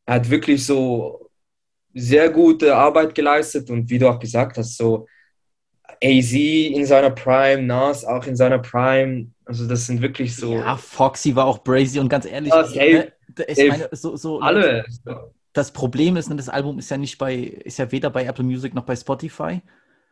er 0.06 0.15
hat 0.15 0.30
wirklich 0.30 0.65
so 0.65 1.30
sehr 1.93 2.30
gute 2.30 2.76
Arbeit 2.76 3.15
geleistet 3.15 3.69
und 3.69 3.89
wie 3.89 4.00
du 4.00 4.10
auch 4.10 4.19
gesagt 4.19 4.58
hast, 4.58 4.78
so 4.78 5.08
AZ 6.02 6.34
in 6.34 6.86
seiner 6.86 7.12
Prime, 7.12 7.62
Nas 7.63 8.04
auch 8.06 8.26
in 8.26 8.36
seiner 8.36 8.60
Prime, 8.60 9.28
also 9.46 9.67
das 9.67 9.86
sind 9.86 10.02
wirklich 10.02 10.36
so 10.36 10.54
Ja, 10.54 10.76
Foxy 10.78 11.36
war 11.36 11.46
auch 11.46 11.60
brazy 11.63 12.00
und 12.00 12.10
ganz 12.10 12.26
ehrlich, 12.26 12.52
Ja, 12.52 13.06
da- 13.36 13.43
ich 13.48 13.58
Safe. 13.58 13.69
meine, 13.69 13.89
so, 13.91 14.15
so 14.15 14.39
alle. 14.39 14.86
Das 15.54 15.72
Problem 15.72 16.18
ist, 16.18 16.30
ne, 16.30 16.36
das 16.36 16.50
Album 16.50 16.80
ist 16.80 16.89
ja 16.89 16.98
nicht 16.98 17.18
bei, 17.18 17.36
ist 17.36 17.78
ja 17.80 17.92
weder 17.92 18.10
bei 18.10 18.26
Apple 18.26 18.44
Music 18.44 18.74
noch 18.74 18.84
bei 18.84 18.96
Spotify. 18.96 19.62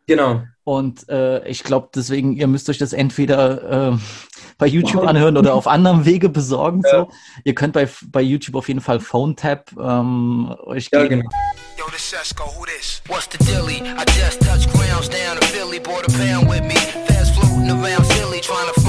Genau. 0.07 0.41
Und 0.63 1.07
äh, 1.09 1.47
ich 1.47 1.63
glaube, 1.63 1.89
deswegen, 1.95 2.33
ihr 2.33 2.47
müsst 2.47 2.69
euch 2.69 2.77
das 2.79 2.91
entweder 2.93 3.91
äh, 3.93 3.97
bei 4.57 4.67
YouTube 4.67 5.07
anhören 5.07 5.37
oder 5.37 5.53
auf 5.53 5.67
anderem 5.67 6.05
Wege 6.05 6.27
besorgen. 6.29 6.81
Ja. 6.85 7.01
So. 7.01 7.09
Ihr 7.43 7.55
könnt 7.55 7.73
bei, 7.73 7.87
bei 8.07 8.21
YouTube 8.21 8.55
auf 8.55 8.67
jeden 8.67 8.81
Fall 8.81 8.99
Phone 8.99 9.35
Tap 9.35 9.71
ähm, 9.79 10.53
euch 10.63 10.89
Ja, 10.91 11.03
geben. 11.03 11.21
genau. 11.21 11.29
Yo, 11.77 11.85
this 11.91 12.09
Sesko, 12.11 12.43
who 12.57 12.65
this? 12.65 13.01
What's 13.07 13.27
the 13.31 13.37
dilly? 13.45 13.81
I 13.81 14.03
just 14.19 14.41
touched 14.41 14.71
grounds 14.73 15.07
down 15.09 15.37
in 15.37 15.43
Philly, 15.47 15.79
bought 15.79 16.05
a 16.07 16.11
pound 16.17 16.49
with 16.49 16.63
me. 16.63 16.75
Fast 17.07 17.33
floating 17.35 17.69
around 17.69 18.05
silly, 18.05 18.39
trying 18.41 18.71
to 18.73 18.80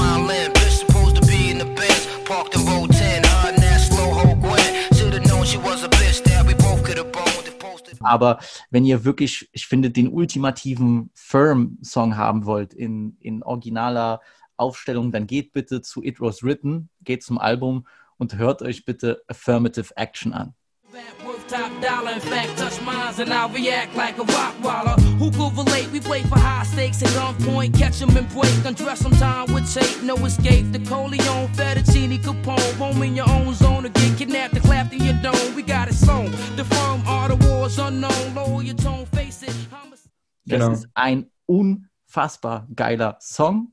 Aber 8.05 8.39
wenn 8.71 8.85
ihr 8.85 9.05
wirklich, 9.05 9.49
ich 9.53 9.67
finde, 9.67 9.91
den 9.91 10.09
ultimativen 10.09 11.11
Firm-Song 11.15 12.17
haben 12.17 12.45
wollt 12.45 12.75
in, 12.75 13.17
in 13.21 13.43
originaler 13.43 14.21
Aufstellung, 14.57 15.13
dann 15.13 15.27
geht 15.27 15.53
bitte 15.53 15.83
zu 15.83 16.03
It 16.03 16.21
Was 16.21 16.43
Written, 16.43 16.89
geht 17.03 17.23
zum 17.23 17.39
Album 17.39 17.87
und 18.17 18.37
hört 18.37 18.63
euch 18.63 18.85
bitte 18.85 19.23
Affirmative 19.27 19.97
Action 19.97 20.33
an. 20.33 20.55
That 20.93 21.25
worth 21.25 21.49
top 21.49 21.73
dollar, 21.81 22.11
in 22.13 22.21
fact, 22.21 22.59
touch 22.59 22.79
mines 22.83 23.19
and 23.19 23.33
I'll 23.33 23.49
react 23.49 23.97
like 23.97 24.19
a 24.19 24.25
rock 24.25 24.55
waller. 24.63 25.01
Who 25.19 25.31
could 25.31 25.57
relate? 25.57 25.91
We 25.91 26.01
play 26.01 26.23
for 26.23 26.39
high 26.39 26.65
stakes 26.65 27.03
at 27.03 27.09
gunpoint, 27.17 27.79
catch 27.79 28.03
'em 28.03 28.15
and 28.15 28.29
break, 28.29 28.53
undress 28.67 28.99
some 29.01 29.13
time 29.17 29.51
with 29.55 29.73
tape, 29.73 30.03
no 30.03 30.17
escape. 30.27 30.71
The 30.71 30.81
Coleon, 30.81 31.49
Fettuccine, 31.55 32.19
Capone, 32.23 32.77
home 32.77 33.03
in 33.03 33.17
your 33.17 33.27
own 33.31 33.55
zone, 33.55 33.87
or 33.87 33.89
get 33.89 34.19
kidnapped 34.19 34.53
and 34.55 34.65
clapped 34.65 34.93
in 34.93 35.03
your 35.03 35.15
dome. 35.23 35.55
We 35.57 35.63
got 35.63 35.89
it 35.89 35.95
sewn. 35.95 36.31
The 36.57 36.65
firm 36.65 37.01
are 37.07 37.29
the 37.35 37.37
wars 37.47 37.79
unknown, 37.79 38.35
lower 38.35 38.63
your 38.63 38.77
tone, 38.77 39.07
face 39.07 39.43
it. 39.43 39.55
I'm 39.73 39.93
a 39.95 39.97
Das 40.45 40.59
Genau. 40.61 40.73
ist 40.73 40.89
ein 40.95 41.31
unfassbar 41.47 42.67
geiler 42.75 43.17
Song. 43.19 43.73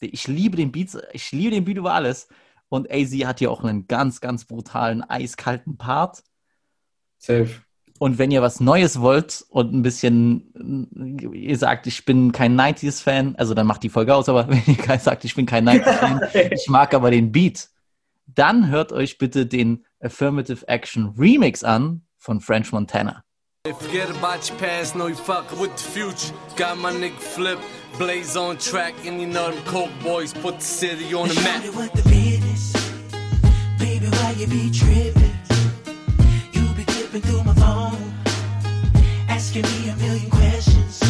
Ich 0.00 0.28
liebe 0.28 0.56
den 0.56 0.70
Beat, 0.70 0.96
ich 1.12 1.32
liebe 1.32 1.50
den 1.50 1.64
Beat 1.64 1.78
über 1.78 1.92
alles. 1.92 2.28
Und 2.68 2.88
AZ 2.90 3.12
hat 3.24 3.40
hier 3.40 3.50
auch 3.50 3.64
einen 3.64 3.88
ganz, 3.88 4.20
ganz 4.20 4.44
brutalen, 4.44 5.02
eiskalten 5.08 5.76
Part. 5.76 6.22
Safe. 7.18 7.50
Und 7.98 8.18
wenn 8.18 8.30
ihr 8.30 8.42
was 8.42 8.60
Neues 8.60 9.00
wollt 9.00 9.44
und 9.48 9.72
ein 9.72 9.82
bisschen, 9.82 10.92
ihr 11.32 11.56
sagt, 11.56 11.86
ich 11.86 12.04
bin 12.04 12.30
kein 12.32 12.58
90s-Fan, 12.58 13.36
also 13.36 13.54
dann 13.54 13.66
macht 13.66 13.82
die 13.82 13.88
Folge 13.88 14.14
aus, 14.14 14.28
aber 14.28 14.48
wenn 14.50 14.62
ihr 14.66 14.98
sagt, 14.98 15.24
ich 15.24 15.34
bin 15.34 15.46
kein 15.46 15.68
90s-Fan, 15.68 16.20
ich 16.52 16.68
mag 16.68 16.92
aber 16.94 17.10
den 17.10 17.32
Beat, 17.32 17.68
dann 18.26 18.68
hört 18.68 18.92
euch 18.92 19.18
bitte 19.18 19.46
den 19.46 19.84
Affirmative 20.00 20.68
Action 20.68 21.14
Remix 21.18 21.64
an 21.64 22.02
von 22.18 22.40
French 22.40 22.72
Montana. 22.72 23.22
Forget 23.66 24.10
about 24.10 24.48
your 24.48 24.56
past, 24.58 24.94
know 24.94 25.08
you 25.08 25.16
fuckin' 25.16 25.58
with 25.58 25.76
the 25.76 25.90
future. 25.90 26.32
Got 26.56 26.78
my 26.78 26.92
nigga 26.92 27.18
flip, 27.18 27.58
blaze 27.98 28.36
on 28.36 28.58
track, 28.58 28.94
and 29.04 29.20
you 29.20 29.26
know 29.26 29.50
them 29.50 29.60
coke 29.64 29.90
boys 30.04 30.32
put 30.32 30.60
the 30.60 30.64
city 30.64 31.12
on 31.14 31.28
the 31.28 31.34
map 31.42 31.64
flipping 37.16 37.30
through 37.30 37.44
my 37.44 37.54
phone, 37.54 38.12
asking 39.28 39.62
me 39.62 39.88
a 39.88 39.96
million 39.96 40.30
questions. 40.30 41.00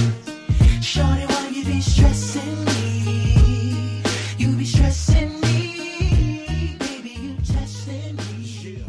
Shorty, 0.80 1.26
why 1.26 1.48
you 1.48 1.64
be 1.64 1.80
stressing 1.80 2.64
me? 2.64 4.02
You 4.38 4.56
be 4.56 4.64
stressing 4.64 5.40
me, 5.40 6.76
baby, 6.78 7.10
you 7.10 7.36
testing 7.44 8.16
me. 8.16 8.84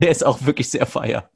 Der 0.00 0.10
ist 0.10 0.24
auch 0.24 0.44
wirklich 0.44 0.68
sehr 0.70 0.86
feier. 0.86 1.28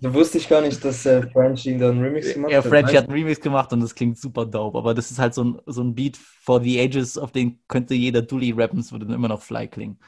Da 0.00 0.12
wusste 0.12 0.36
ich 0.38 0.48
gar 0.48 0.60
nicht, 0.60 0.84
dass 0.84 1.06
äh, 1.06 1.26
French 1.30 1.64
ihm 1.64 1.78
da 1.78 1.88
einen 1.88 2.02
Remix 2.02 2.34
gemacht 2.34 2.52
hat. 2.52 2.64
Ja, 2.64 2.68
French 2.68 2.94
hat 2.94 3.08
einen 3.08 3.12
Remix 3.12 3.40
gemacht 3.40 3.72
und 3.72 3.80
das 3.80 3.94
klingt 3.94 4.18
super 4.18 4.44
dope, 4.44 4.76
aber 4.76 4.92
das 4.92 5.10
ist 5.10 5.18
halt 5.18 5.32
so 5.32 5.44
ein, 5.44 5.58
so 5.64 5.82
ein 5.82 5.94
Beat 5.94 6.18
for 6.18 6.60
the 6.60 6.78
ages, 6.78 7.16
auf 7.16 7.32
den 7.32 7.60
könnte 7.68 7.94
jeder 7.94 8.20
Dully 8.20 8.52
rappen, 8.52 8.80
es 8.80 8.92
würde 8.92 9.06
dann 9.06 9.14
immer 9.14 9.28
noch 9.28 9.40
fly 9.40 9.66
klingen. 9.66 9.98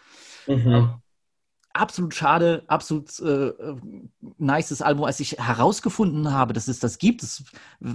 Mhm 0.47 1.01
absolut 1.77 2.15
schade, 2.15 2.65
absolut 2.69 3.19
äh, 3.21 3.49
äh, 3.49 3.77
nices 4.39 4.83
Album, 4.83 5.05
als 5.05 5.21
ich 5.21 5.33
herausgefunden 5.39 6.33
habe, 6.33 6.53
dass 6.53 6.69
es 6.69 6.79
das 6.81 6.99
gibt. 6.99 7.23
Das, 7.23 7.45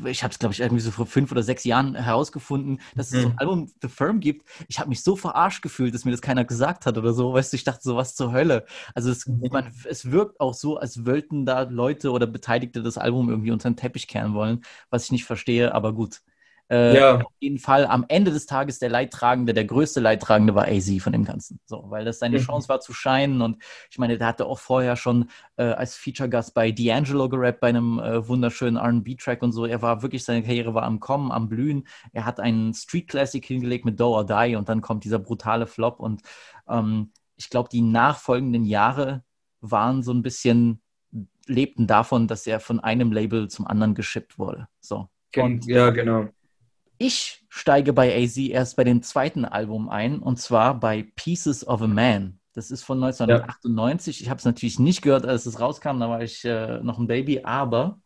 ich 0.06 0.24
habe 0.24 0.32
es, 0.32 0.40
glaube 0.40 0.54
ich, 0.54 0.60
irgendwie 0.60 0.82
so 0.82 0.92
vor 0.92 1.06
fünf 1.06 1.32
oder 1.32 1.44
sechs 1.44 1.64
Jahren 1.64 1.96
herausgefunden, 1.96 2.80
dass 2.96 3.12
es 3.12 3.22
so 3.22 3.28
ein 3.30 3.34
Mhm. 3.34 3.38
Album 3.38 3.72
The 3.82 3.88
Firm 3.90 4.20
gibt. 4.20 4.48
Ich 4.68 4.80
habe 4.80 4.90
mich 4.90 5.04
so 5.04 5.16
verarscht 5.16 5.62
gefühlt, 5.62 5.94
dass 5.94 6.06
mir 6.06 6.12
das 6.12 6.22
keiner 6.22 6.46
gesagt 6.46 6.86
hat 6.86 6.98
oder 6.98 7.14
so. 7.14 7.34
Weißt 7.34 7.52
du, 7.54 7.56
ich 7.58 7.64
dachte 7.64 7.82
so, 7.84 7.96
was 7.96 8.16
zur 8.16 8.32
Hölle. 8.32 8.66
Also 8.96 9.12
es, 9.12 9.26
Mhm. 9.26 9.48
man, 9.50 9.72
es 9.86 10.12
wirkt 10.12 10.40
auch 10.40 10.54
so, 10.54 10.78
als 10.78 11.06
wollten 11.06 11.46
da 11.46 11.62
Leute 11.64 12.12
oder 12.12 12.28
Beteiligte 12.28 12.84
das 12.84 12.98
Album 12.98 13.30
irgendwie 13.30 13.52
unter 13.52 13.70
den 13.70 13.78
Teppich 13.78 14.08
kehren 14.08 14.34
wollen, 14.34 14.62
was 14.90 15.06
ich 15.06 15.12
nicht 15.12 15.26
verstehe, 15.26 15.74
aber 15.74 15.94
gut. 15.94 16.22
Äh, 16.72 16.96
Ja. 16.96 17.16
Auf 17.18 17.34
jeden 17.40 17.60
Fall 17.60 17.86
am 17.86 18.06
Ende 18.08 18.32
des 18.32 18.46
Tages 18.46 18.80
der 18.80 18.90
Leidtragende, 18.90 19.54
der 19.54 19.66
größte 19.66 20.00
Leidtragende 20.00 20.56
war 20.56 20.68
AZ 20.68 20.90
von 21.02 21.12
dem 21.12 21.26
Ganzen. 21.26 21.60
So, 21.66 21.84
weil 21.90 22.06
das 22.06 22.20
seine 22.20 22.38
Mhm. 22.38 22.42
Chance 22.44 22.70
war 22.70 22.80
zu 22.80 22.94
scheinen 22.94 23.42
und 23.42 23.62
ich 23.90 23.98
meine, 23.98 24.18
der 24.18 24.28
hatte 24.28 24.46
auch 24.46 24.60
vorher 24.60 24.96
schon 24.96 25.30
äh, 25.58 25.64
als 25.64 25.96
Feature-Gast 25.98 26.54
bei 26.54 26.70
D'Angelo 26.70 27.28
gerappt, 27.30 27.60
bei 27.60 27.68
einem 27.70 28.00
äh, 28.00 28.26
wunderschönen 28.28 28.78
RB-Track 28.78 29.42
und 29.44 29.52
so. 29.52 29.66
Er 29.66 29.82
war 29.82 30.02
wirklich, 30.02 30.24
seine 30.24 30.44
Karriere 30.44 30.74
war 30.74 30.84
am 30.84 31.00
Kommen, 31.02 31.32
am 31.32 31.50
Blühen. 31.50 31.88
Er 32.14 32.26
hat 32.26 32.40
einen 32.40 32.74
Street-Classic 32.74 33.44
hingelegt 33.46 33.84
mit 33.86 34.00
Do 34.00 34.16
or 34.16 34.26
Die 34.26 34.56
und 34.56 34.70
dann 34.70 34.82
kommt 34.82 35.04
dieser 35.04 35.20
brutale 35.20 35.68
Flop. 35.68 36.00
Und 36.00 36.22
ähm, 36.70 37.12
ich 37.36 37.50
glaube, 37.50 37.70
die 37.70 37.82
nachfolgenden 37.82 38.64
Jahre 38.66 39.24
waren 39.60 40.04
so 40.04 40.14
ein 40.14 40.22
bisschen, 40.22 40.82
lebten 41.48 41.86
davon, 41.88 42.28
dass 42.28 42.48
er 42.48 42.60
von 42.60 42.80
einem 42.80 43.12
Label 43.12 43.50
zum 43.50 43.68
anderen 43.68 43.94
geschippt 43.96 44.40
wurde. 44.40 44.68
So. 44.80 45.10
Und 45.36 45.66
Ja, 45.66 45.90
genau. 45.90 46.30
Ich 47.02 47.44
steige 47.50 47.92
bei 47.94 48.16
AZ 48.16 48.38
erst 48.38 48.76
bei 48.76 48.84
dem 48.84 49.02
zweiten 49.02 49.44
Album 49.44 49.90
ein 49.90 50.20
und 50.20 50.38
zwar 50.38 50.80
bei 50.80 51.12
Pieces 51.16 51.68
of 51.68 51.82
a 51.82 51.88
Man. 51.88 52.40
Das 52.54 52.70
ist 52.70 52.84
von 52.84 53.04
1998. 53.04 54.22
Ich 54.22 54.30
habe 54.30 54.38
es 54.38 54.46
natürlich 54.46 54.78
nicht 54.78 55.02
gehört, 55.02 55.26
als 55.26 55.48
es 55.48 55.60
rauskam, 55.60 56.00
da 56.00 56.10
war 56.10 56.22
ich 56.22 56.46
äh, 56.46 56.78
noch 56.84 57.00
ein 57.00 57.08
Baby, 57.08 57.42
aber 57.44 58.00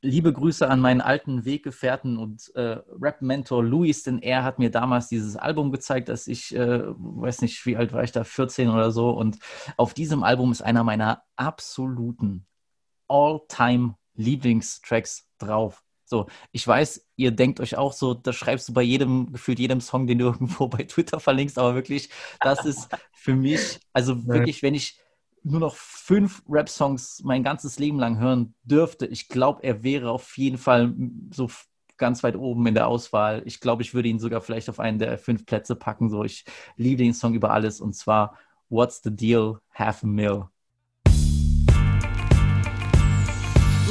liebe 0.00 0.32
Grüße 0.32 0.68
an 0.68 0.80
meinen 0.80 1.00
alten 1.00 1.44
Weggefährten 1.44 2.16
und 2.16 2.52
äh, 2.56 2.80
Rap-Mentor 3.00 3.62
Luis, 3.62 4.02
denn 4.02 4.18
er 4.18 4.42
hat 4.42 4.58
mir 4.58 4.72
damals 4.72 5.06
dieses 5.08 5.36
Album 5.36 5.70
gezeigt, 5.70 6.08
dass 6.08 6.26
ich, 6.26 6.52
äh, 6.56 6.82
weiß 6.88 7.42
nicht, 7.42 7.64
wie 7.66 7.76
alt 7.76 7.92
war 7.92 8.02
ich 8.02 8.10
da, 8.10 8.24
14 8.24 8.70
oder 8.70 8.90
so. 8.90 9.10
Und 9.10 9.38
auf 9.76 9.94
diesem 9.94 10.24
Album 10.24 10.50
ist 10.50 10.62
einer 10.62 10.82
meiner 10.82 11.22
absoluten 11.36 12.44
All-Time-Lieblingstracks 13.08 15.28
drauf. 15.38 15.84
So, 16.12 16.26
ich 16.52 16.68
weiß, 16.68 17.08
ihr 17.16 17.30
denkt 17.30 17.58
euch 17.58 17.78
auch 17.78 17.94
so, 17.94 18.12
das 18.12 18.36
schreibst 18.36 18.68
du 18.68 18.74
bei 18.74 18.82
jedem, 18.82 19.32
gefühlt 19.32 19.58
jedem 19.58 19.80
Song, 19.80 20.06
den 20.06 20.18
du 20.18 20.26
irgendwo 20.32 20.68
bei 20.68 20.84
Twitter 20.84 21.20
verlinkst, 21.20 21.58
aber 21.58 21.74
wirklich, 21.74 22.10
das 22.38 22.66
ist 22.66 22.90
für 23.14 23.34
mich, 23.34 23.80
also 23.94 24.26
wirklich, 24.26 24.62
wenn 24.62 24.74
ich 24.74 25.00
nur 25.42 25.60
noch 25.60 25.74
fünf 25.74 26.42
Rap-Songs 26.46 27.22
mein 27.24 27.42
ganzes 27.42 27.78
Leben 27.78 27.98
lang 27.98 28.18
hören 28.18 28.54
dürfte, 28.62 29.06
ich 29.06 29.28
glaube, 29.28 29.62
er 29.62 29.82
wäre 29.82 30.10
auf 30.10 30.36
jeden 30.36 30.58
Fall 30.58 30.94
so 31.32 31.50
ganz 31.96 32.22
weit 32.22 32.36
oben 32.36 32.66
in 32.66 32.74
der 32.74 32.88
Auswahl. 32.88 33.42
Ich 33.46 33.60
glaube, 33.60 33.82
ich 33.82 33.94
würde 33.94 34.10
ihn 34.10 34.18
sogar 34.18 34.42
vielleicht 34.42 34.68
auf 34.68 34.80
einen 34.80 34.98
der 34.98 35.16
fünf 35.16 35.46
Plätze 35.46 35.76
packen. 35.76 36.10
So, 36.10 36.24
ich 36.24 36.44
liebe 36.76 37.02
den 37.02 37.14
Song 37.14 37.32
über 37.32 37.52
alles 37.52 37.80
und 37.80 37.94
zwar 37.94 38.36
What's 38.68 39.00
the 39.02 39.14
Deal? 39.16 39.60
Half 39.72 40.04
a 40.04 40.06
Mill. 40.06 40.44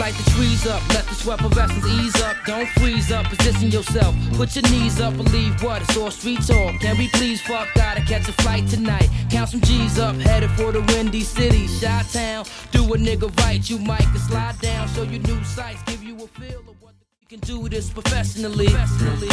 Light 0.01 0.15
the 0.15 0.31
trees 0.31 0.65
up, 0.65 0.81
let 0.89 1.05
the 1.05 1.13
sweat 1.13 1.37
professions 1.37 1.85
ease 1.85 2.19
up. 2.23 2.35
Don't 2.47 2.67
freeze 2.69 3.11
up, 3.11 3.23
position 3.27 3.69
yourself. 3.69 4.15
Put 4.33 4.55
your 4.55 4.63
knees 4.71 4.99
up, 4.99 5.15
believe 5.15 5.61
what? 5.61 5.83
It's 5.83 5.95
all 5.95 6.09
street 6.09 6.41
talk. 6.41 6.81
Can 6.81 6.97
we 6.97 7.07
please 7.09 7.39
fuck? 7.43 7.67
Gotta 7.75 8.01
catch 8.01 8.27
a 8.27 8.33
flight 8.41 8.67
tonight. 8.67 9.07
Count 9.29 9.49
some 9.49 9.61
G's 9.61 9.99
up, 9.99 10.15
headed 10.15 10.49
for 10.57 10.71
the 10.71 10.81
windy 10.81 11.21
city, 11.21 11.67
Shot 11.67 12.09
Town. 12.11 12.45
Do 12.71 12.91
a 12.91 12.97
nigga 12.97 13.29
right, 13.41 13.61
you 13.69 13.77
might 13.77 14.01
can 14.01 14.17
slide 14.17 14.59
down, 14.59 14.87
show 14.87 15.03
you 15.03 15.19
new 15.19 15.43
sights, 15.43 15.83
give 15.83 16.03
you 16.03 16.15
a 16.15 16.27
feel 16.27 16.61
of 16.61 16.81
what 16.81 16.95
you 17.21 17.27
can 17.27 17.39
do 17.41 17.69
this 17.69 17.91
professionally. 17.91 18.69
professionally. 18.69 19.27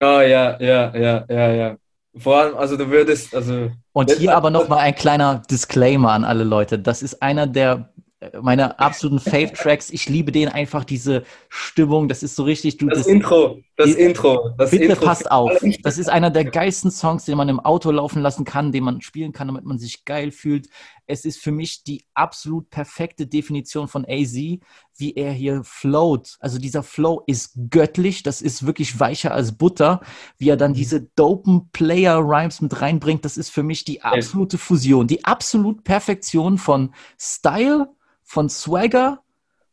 Ah, 0.00 0.22
ja, 0.22 0.60
ja, 0.60 0.94
ja, 0.96 1.24
ja, 1.28 1.52
ja. 1.54 1.76
Vor 2.18 2.36
allem, 2.36 2.54
also 2.56 2.76
du 2.76 2.88
würdest, 2.90 3.34
also 3.34 3.70
Und 3.92 4.10
hier 4.12 4.34
aber 4.36 4.50
noch 4.50 4.68
mal 4.68 4.78
ein 4.78 4.94
kleiner 4.94 5.42
Disclaimer 5.50 6.12
an 6.12 6.24
alle 6.24 6.44
Leute. 6.44 6.78
Das 6.78 7.02
ist 7.02 7.22
einer 7.22 7.46
der 7.46 7.92
äh, 8.20 8.30
meiner 8.40 8.80
absoluten 8.80 9.20
Fave-Tracks. 9.20 9.90
Ich 9.90 10.08
liebe 10.08 10.32
den 10.32 10.48
einfach, 10.48 10.84
diese 10.84 11.24
Stimmung. 11.50 12.08
Das 12.08 12.22
ist 12.22 12.34
so 12.36 12.44
richtig. 12.44 12.78
Du, 12.78 12.86
das, 12.88 12.98
das, 13.00 13.06
Intro, 13.06 13.58
das 13.76 13.90
die- 13.90 14.00
Intro, 14.02 14.50
das 14.56 14.70
bitte 14.70 14.84
Intro. 14.84 15.04
passt 15.04 15.30
auf. 15.30 15.50
Das 15.82 15.98
ist 15.98 16.08
einer 16.08 16.30
der 16.30 16.44
geilsten 16.46 16.90
Songs, 16.90 17.26
den 17.26 17.36
man 17.36 17.50
im 17.50 17.60
Auto 17.60 17.90
laufen 17.90 18.22
lassen 18.22 18.44
kann, 18.44 18.72
den 18.72 18.84
man 18.84 19.02
spielen 19.02 19.32
kann, 19.32 19.48
damit 19.48 19.64
man 19.66 19.78
sich 19.78 20.06
geil 20.06 20.30
fühlt. 20.30 20.68
Es 21.06 21.24
ist 21.24 21.38
für 21.38 21.52
mich 21.52 21.84
die 21.84 22.04
absolut 22.14 22.70
perfekte 22.70 23.26
Definition 23.26 23.88
von 23.88 24.04
AZ, 24.08 24.34
wie 24.34 25.14
er 25.14 25.32
hier 25.32 25.62
float. 25.64 26.36
Also 26.40 26.58
dieser 26.58 26.82
Flow 26.82 27.22
ist 27.26 27.52
göttlich. 27.70 28.22
Das 28.22 28.42
ist 28.42 28.66
wirklich 28.66 28.98
weicher 28.98 29.32
als 29.32 29.56
Butter. 29.56 30.00
Wie 30.38 30.48
er 30.48 30.56
dann 30.56 30.74
diese 30.74 31.02
dopen 31.02 31.70
Player-Rhymes 31.70 32.60
mit 32.60 32.80
reinbringt, 32.80 33.24
das 33.24 33.36
ist 33.36 33.50
für 33.50 33.62
mich 33.62 33.84
die 33.84 34.02
absolute 34.02 34.58
Fusion, 34.58 35.06
die 35.06 35.24
absolute 35.24 35.82
Perfektion 35.82 36.58
von 36.58 36.94
Style, 37.18 37.88
von 38.22 38.48
Swagger, 38.48 39.22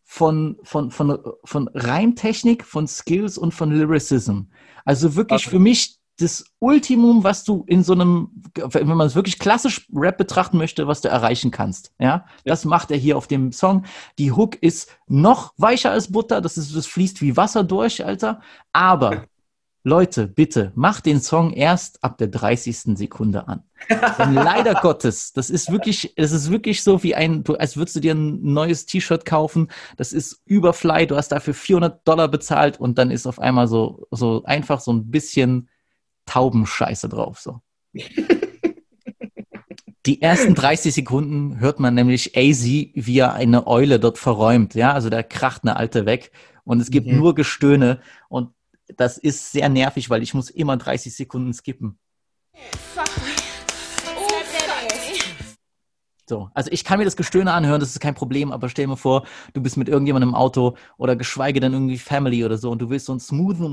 von, 0.04 0.60
von, 0.64 0.92
von, 0.92 1.18
von 1.44 1.70
Reimtechnik, 1.74 2.64
von 2.64 2.88
Skills 2.88 3.38
und 3.38 3.54
von 3.54 3.72
Lyricism. 3.72 4.42
Also 4.86 5.16
wirklich 5.16 5.48
für 5.48 5.60
mich 5.60 6.00
das 6.20 6.46
Ultimum, 6.60 7.24
was 7.24 7.44
du 7.44 7.64
in 7.68 7.84
so 7.84 7.94
einem, 7.94 8.30
wenn 8.56 8.88
man 8.88 9.08
es 9.08 9.16
wirklich 9.16 9.40
klassisch 9.40 9.88
Rap 9.94 10.18
betrachten 10.18 10.58
möchte, 10.58 10.88
was 10.88 11.02
du 11.02 11.10
erreichen 11.10 11.52
kannst. 11.52 11.94
Ja, 12.00 12.26
das 12.46 12.66
macht 12.66 12.92
er 12.92 12.98
hier 12.98 13.18
auf 13.18 13.28
dem 13.28 13.52
Song. 13.52 13.86
Die 14.20 14.32
Hook 14.32 14.56
ist 14.62 14.92
noch 15.08 15.54
weicher 15.58 15.92
als 15.92 16.12
Butter. 16.12 16.42
Das 16.42 16.58
ist, 16.58 16.76
das 16.76 16.86
fließt 16.86 17.22
wie 17.22 17.36
Wasser 17.36 17.64
durch, 17.64 18.06
Alter. 18.06 18.42
Aber 18.74 19.26
Leute, 19.86 20.28
bitte, 20.28 20.72
macht 20.76 21.06
den 21.06 21.20
Song 21.20 21.52
erst 21.52 22.02
ab 22.04 22.18
der 22.18 22.28
30. 22.28 22.96
Sekunde 22.96 23.50
an. 23.50 23.64
Denn 23.90 24.34
leider 24.34 24.76
Gottes, 24.76 25.34
das 25.34 25.50
ist 25.50 25.72
wirklich, 25.72 26.14
es 26.16 26.32
ist 26.32 26.50
wirklich 26.50 26.84
so 26.84 27.04
wie 27.04 27.16
ein, 27.16 27.44
du, 27.44 27.56
als 27.56 27.76
würdest 27.76 27.98
du 27.98 28.00
dir 28.00 28.14
ein 28.14 28.42
neues 28.54 28.86
T-Shirt 28.86 29.26
kaufen. 29.26 29.68
Das 29.98 30.14
ist 30.14 30.42
überfly. 30.46 31.06
Du 31.06 31.18
hast 31.18 31.30
dafür 31.30 31.54
400 31.54 32.08
Dollar 32.08 32.30
bezahlt 32.30 32.80
und 32.80 32.98
dann 32.98 33.12
ist 33.12 33.28
auf 33.28 33.40
einmal 33.40 33.68
so, 33.68 34.08
so 34.10 34.44
einfach 34.46 34.80
so 34.80 34.94
ein 34.94 35.12
bisschen 35.12 35.68
Taubenscheiße 36.26 37.10
drauf, 37.10 37.40
so. 37.40 37.62
Die 40.06 40.22
ersten 40.22 40.54
30 40.54 40.94
Sekunden 40.94 41.60
hört 41.60 41.80
man 41.80 41.96
nämlich 41.96 42.38
AZ, 42.38 42.64
wie 42.66 43.18
er 43.18 43.34
eine 43.34 43.68
Eule 43.68 44.00
dort 44.00 44.18
verräumt. 44.18 44.76
Ja, 44.76 44.92
also 44.94 45.10
da 45.10 45.24
kracht 45.24 45.64
eine 45.64 45.78
Alte 45.78 46.06
weg 46.06 46.32
und 46.66 46.82
es 46.82 46.92
gibt 46.92 47.08
Mhm. 47.08 47.18
nur 47.18 47.36
Gestöhne 47.36 48.02
und 48.28 48.54
das 48.98 49.18
ist 49.18 49.52
sehr 49.54 49.70
nervig, 49.70 50.10
weil 50.10 50.22
ich 50.22 50.34
muss 50.34 50.50
immer 50.50 50.76
30 50.76 51.16
Sekunden 51.16 51.54
skippen. 51.54 51.98
So, 56.28 56.50
also 56.54 56.70
ich 56.72 56.84
kann 56.84 57.00
mir 57.00 57.06
das 57.06 57.18
Gestöhne 57.18 57.52
anhören, 57.52 57.82
das 57.82 57.90
ist 57.90 58.00
kein 58.00 58.16
Problem, 58.16 58.52
aber 58.52 58.70
stell 58.70 58.88
mir 58.88 58.98
vor, 58.98 59.26
du 59.54 59.62
bist 59.62 59.76
mit 59.76 59.90
irgendjemandem 59.90 60.30
im 60.30 60.36
Auto 60.36 60.76
oder 60.98 61.16
geschweige 61.16 61.60
denn 61.60 61.74
irgendwie 61.74 61.98
Family 61.98 62.46
oder 62.46 62.58
so 62.58 62.72
und 62.72 62.82
du 62.82 62.90
willst 62.90 63.08
so 63.08 63.14
einen 63.14 63.20
smoothen 63.20 63.66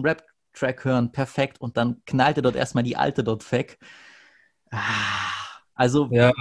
Rap-Track 0.51 0.85
hören, 0.85 1.13
perfekt, 1.13 1.61
und 1.61 1.77
dann 1.77 2.03
knallt 2.07 2.37
er 2.39 2.43
dort 2.43 2.57
erstmal 2.57 2.85
die 2.85 2.97
alte 2.97 3.25
dort 3.25 3.51
weg. 3.53 3.79
Ah, 4.71 4.79
Also 5.75 6.09
Ja, 6.11 6.33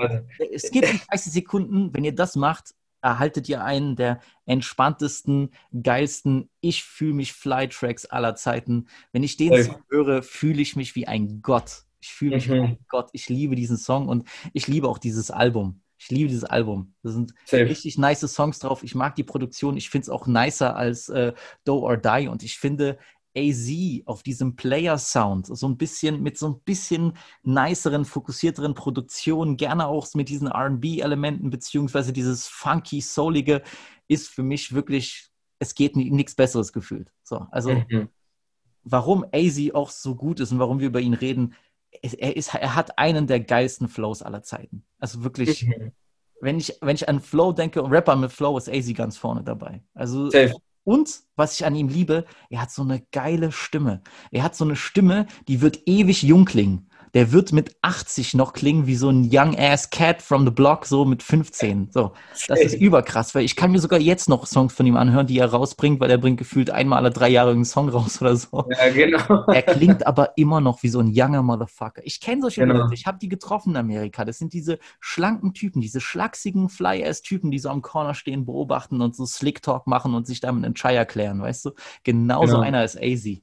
es 0.51 0.71
gibt 0.71 0.87
30 1.09 1.31
Sekunden, 1.31 1.93
wenn 1.93 2.03
ihr 2.03 2.13
das 2.15 2.35
macht, 2.35 2.73
erhaltet 3.01 3.47
ihr 3.47 3.63
einen 3.63 3.95
der 3.95 4.19
entspanntesten, 4.45 5.51
geilsten 5.83 6.49
Ich 6.59 6.83
fühle 6.83 7.13
mich 7.13 7.33
Fly-Tracks 7.33 8.05
aller 8.05 8.35
Zeiten. 8.35 8.87
Wenn 9.13 9.23
ich 9.23 9.37
den. 9.37 9.63
Song 9.63 9.83
höre, 9.89 10.21
fühle 10.21 10.61
ich 10.61 10.75
mich 10.75 10.95
wie 10.95 11.07
ein 11.07 11.41
Gott. 11.41 11.83
Ich 12.01 12.09
fühle 12.13 12.35
mich 12.35 12.49
wie 12.49 12.55
Mhm. 12.59 12.63
ein 12.65 12.77
Gott. 12.89 13.09
Ich 13.13 13.29
liebe 13.29 13.55
diesen 13.55 13.77
Song 13.77 14.07
und 14.09 14.27
ich 14.53 14.67
liebe 14.67 14.87
auch 14.87 14.97
dieses 14.97 15.31
Album. 15.31 15.81
Ich 15.97 16.09
liebe 16.09 16.29
dieses 16.29 16.45
Album. 16.45 16.93
Da 17.03 17.09
sind 17.11 17.33
safe. 17.45 17.65
richtig 17.65 17.97
nice 17.97 18.21
Songs 18.21 18.59
drauf. 18.59 18.83
Ich 18.83 18.95
mag 18.95 19.15
die 19.15 19.23
Produktion. 19.25 19.75
Ich 19.77 19.89
finde 19.89 20.03
es 20.03 20.09
auch 20.09 20.27
nicer 20.27 20.75
als 20.77 21.09
äh, 21.09 21.33
Do 21.65 21.79
or 21.79 21.97
Die. 21.97 22.27
Und 22.29 22.41
ich 22.43 22.57
finde, 22.57 22.97
AZ 23.35 23.69
auf 24.05 24.23
diesem 24.23 24.55
Player-Sound, 24.55 25.47
so 25.47 25.67
ein 25.67 25.77
bisschen 25.77 26.21
mit 26.21 26.37
so 26.37 26.47
ein 26.49 26.59
bisschen 26.61 27.13
niceren, 27.43 28.05
fokussierteren 28.05 28.73
Produktionen, 28.73 29.57
gerne 29.57 29.87
auch 29.87 30.07
mit 30.15 30.29
diesen 30.29 30.47
RB-Elementen, 30.47 31.49
beziehungsweise 31.49 32.11
dieses 32.11 32.47
funky, 32.47 33.01
soulige, 33.01 33.61
ist 34.07 34.29
für 34.29 34.43
mich 34.43 34.73
wirklich, 34.73 35.29
es 35.59 35.75
geht 35.75 35.95
nichts 35.95 36.35
Besseres 36.35 36.73
gefühlt. 36.73 37.11
So, 37.23 37.45
also 37.51 37.71
Mhm. 37.89 38.09
warum 38.83 39.25
AZ 39.31 39.59
auch 39.73 39.91
so 39.91 40.15
gut 40.15 40.39
ist 40.39 40.51
und 40.51 40.59
warum 40.59 40.79
wir 40.79 40.87
über 40.87 40.99
ihn 41.01 41.13
reden, 41.13 41.53
er, 41.91 42.35
ist, 42.35 42.53
er 42.53 42.75
hat 42.75 42.97
einen 42.97 43.27
der 43.27 43.39
geilsten 43.39 43.87
Flows 43.87 44.21
aller 44.21 44.43
Zeiten. 44.43 44.85
Also 44.99 45.23
wirklich, 45.23 45.65
Mhm. 45.65 45.91
wenn 46.41 46.57
ich, 46.57 46.77
wenn 46.81 46.95
ich 46.95 47.07
an 47.09 47.19
Flow 47.19 47.51
denke, 47.51 47.81
Rapper 47.89 48.15
mit 48.15 48.31
Flow, 48.31 48.57
ist 48.57 48.69
AZ 48.69 48.93
ganz 48.93 49.17
vorne 49.17 49.43
dabei. 49.43 49.83
Also 49.93 50.29
Safe. 50.29 50.53
Und 50.83 51.21
was 51.35 51.59
ich 51.59 51.65
an 51.65 51.75
ihm 51.75 51.87
liebe, 51.87 52.25
er 52.49 52.61
hat 52.61 52.71
so 52.71 52.81
eine 52.81 53.01
geile 53.11 53.51
Stimme. 53.51 54.01
Er 54.31 54.43
hat 54.43 54.55
so 54.55 54.65
eine 54.65 54.75
Stimme, 54.75 55.27
die 55.47 55.61
wird 55.61 55.87
ewig 55.87 56.23
jung 56.23 56.45
klingen. 56.45 56.88
Der 57.13 57.31
wird 57.31 57.51
mit 57.53 57.75
80 57.81 58.33
noch 58.33 58.53
klingen 58.53 58.87
wie 58.87 58.95
so 58.95 59.09
ein 59.09 59.29
young 59.31 59.57
ass 59.57 59.89
cat 59.89 60.21
from 60.21 60.45
the 60.45 60.51
block, 60.51 60.85
so 60.85 61.05
mit 61.05 61.23
15. 61.23 61.89
So, 61.91 62.13
das 62.47 62.59
ist 62.59 62.75
überkrass, 62.75 63.33
weil 63.35 63.43
ich 63.45 63.55
kann 63.55 63.71
mir 63.71 63.79
sogar 63.79 63.99
jetzt 63.99 64.29
noch 64.29 64.45
Songs 64.45 64.73
von 64.73 64.85
ihm 64.85 64.95
anhören, 64.97 65.27
die 65.27 65.37
er 65.39 65.47
rausbringt, 65.51 65.99
weil 65.99 66.09
er 66.11 66.17
bringt 66.17 66.37
gefühlt 66.37 66.69
einmal 66.69 66.99
alle 66.99 67.09
drei 67.11 67.29
Jahre 67.29 67.51
einen 67.51 67.65
Song 67.65 67.89
raus 67.89 68.21
oder 68.21 68.35
so. 68.35 68.65
Ja, 68.69 68.89
genau. 68.91 69.45
Er 69.47 69.61
klingt 69.63 70.05
aber 70.05 70.37
immer 70.37 70.61
noch 70.61 70.83
wie 70.83 70.89
so 70.89 70.99
ein 70.99 71.07
younger 71.13 71.41
Motherfucker. 71.43 72.01
Ich 72.05 72.19
kenne 72.19 72.41
solche 72.41 72.61
Genau. 72.61 72.75
Leute, 72.75 72.93
ich 72.93 73.05
habe 73.05 73.17
die 73.19 73.29
getroffen 73.29 73.71
in 73.71 73.77
Amerika. 73.77 74.25
Das 74.25 74.37
sind 74.37 74.53
diese 74.53 74.79
schlanken 74.99 75.53
Typen, 75.53 75.81
diese 75.81 76.01
schlachsigen 76.01 76.69
Fly-Ass-Typen, 76.69 77.51
die 77.51 77.59
so 77.59 77.69
am 77.69 77.81
Corner 77.81 78.13
stehen, 78.13 78.45
beobachten 78.45 79.01
und 79.01 79.15
so 79.15 79.25
Slick-Talk 79.25 79.87
machen 79.87 80.13
und 80.13 80.27
sich 80.27 80.39
damit 80.41 80.65
einen 80.65 80.75
Chai 80.75 80.95
erklären, 80.95 81.41
weißt 81.41 81.65
du? 81.65 81.71
Genauso 82.03 82.53
Genau. 82.53 82.59
einer 82.61 82.83
ist 82.83 82.97
AZ. 82.97 83.41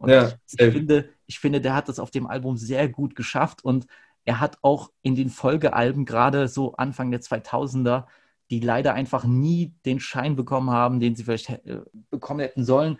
Und 0.00 0.10
Ja, 0.12 0.32
ich, 0.52 0.58
safe. 0.58 0.72
finde, 0.72 1.10
ich 1.26 1.38
finde, 1.40 1.60
der 1.60 1.74
hat 1.74 1.88
das 1.88 1.98
auf 2.00 2.10
dem 2.10 2.26
Album 2.26 2.56
sehr 2.56 2.88
gut 2.88 3.16
geschafft 3.16 3.64
und 3.64 3.86
er 4.24 4.40
hat 4.40 4.58
auch 4.62 4.90
in 5.02 5.14
den 5.14 5.30
Folgealben, 5.30 6.04
gerade 6.06 6.48
so 6.48 6.74
Anfang 6.76 7.10
der 7.10 7.20
2000er, 7.22 8.08
die 8.50 8.60
leider 8.60 8.94
einfach 8.94 9.24
nie 9.24 9.74
den 9.86 10.00
Schein 10.00 10.36
bekommen 10.36 10.70
haben, 10.70 11.00
den 11.00 11.16
sie 11.16 11.24
vielleicht 11.24 11.50
äh, 11.50 11.82
bekommen 12.10 12.40
hätten 12.40 12.64
sollen, 12.64 12.98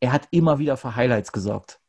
er 0.00 0.12
hat 0.12 0.28
immer 0.32 0.58
wieder 0.58 0.76
für 0.76 0.96
Highlights 0.96 1.32
gesorgt. 1.32 1.80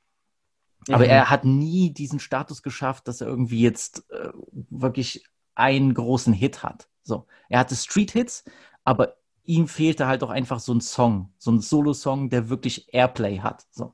Aber 0.91 1.05
Mhm. 1.05 1.09
er 1.09 1.29
hat 1.29 1.45
nie 1.45 1.91
diesen 1.93 2.19
Status 2.19 2.63
geschafft, 2.63 3.07
dass 3.07 3.21
er 3.21 3.27
irgendwie 3.27 3.61
jetzt 3.61 4.09
äh, 4.11 4.29
wirklich 4.69 5.25
einen 5.55 5.93
großen 5.93 6.33
Hit 6.33 6.63
hat. 6.63 6.89
So, 7.03 7.27
er 7.49 7.59
hatte 7.59 7.75
Street-Hits, 7.75 8.43
aber 8.83 9.15
ihm 9.43 9.67
fehlte 9.67 10.07
halt 10.07 10.23
auch 10.23 10.29
einfach 10.29 10.59
so 10.59 10.73
ein 10.73 10.81
Song, 10.81 11.33
so 11.37 11.51
ein 11.51 11.59
Solo-Song, 11.59 12.29
der 12.29 12.49
wirklich 12.49 12.93
Airplay 12.93 13.39
hat. 13.39 13.67
So. 13.71 13.93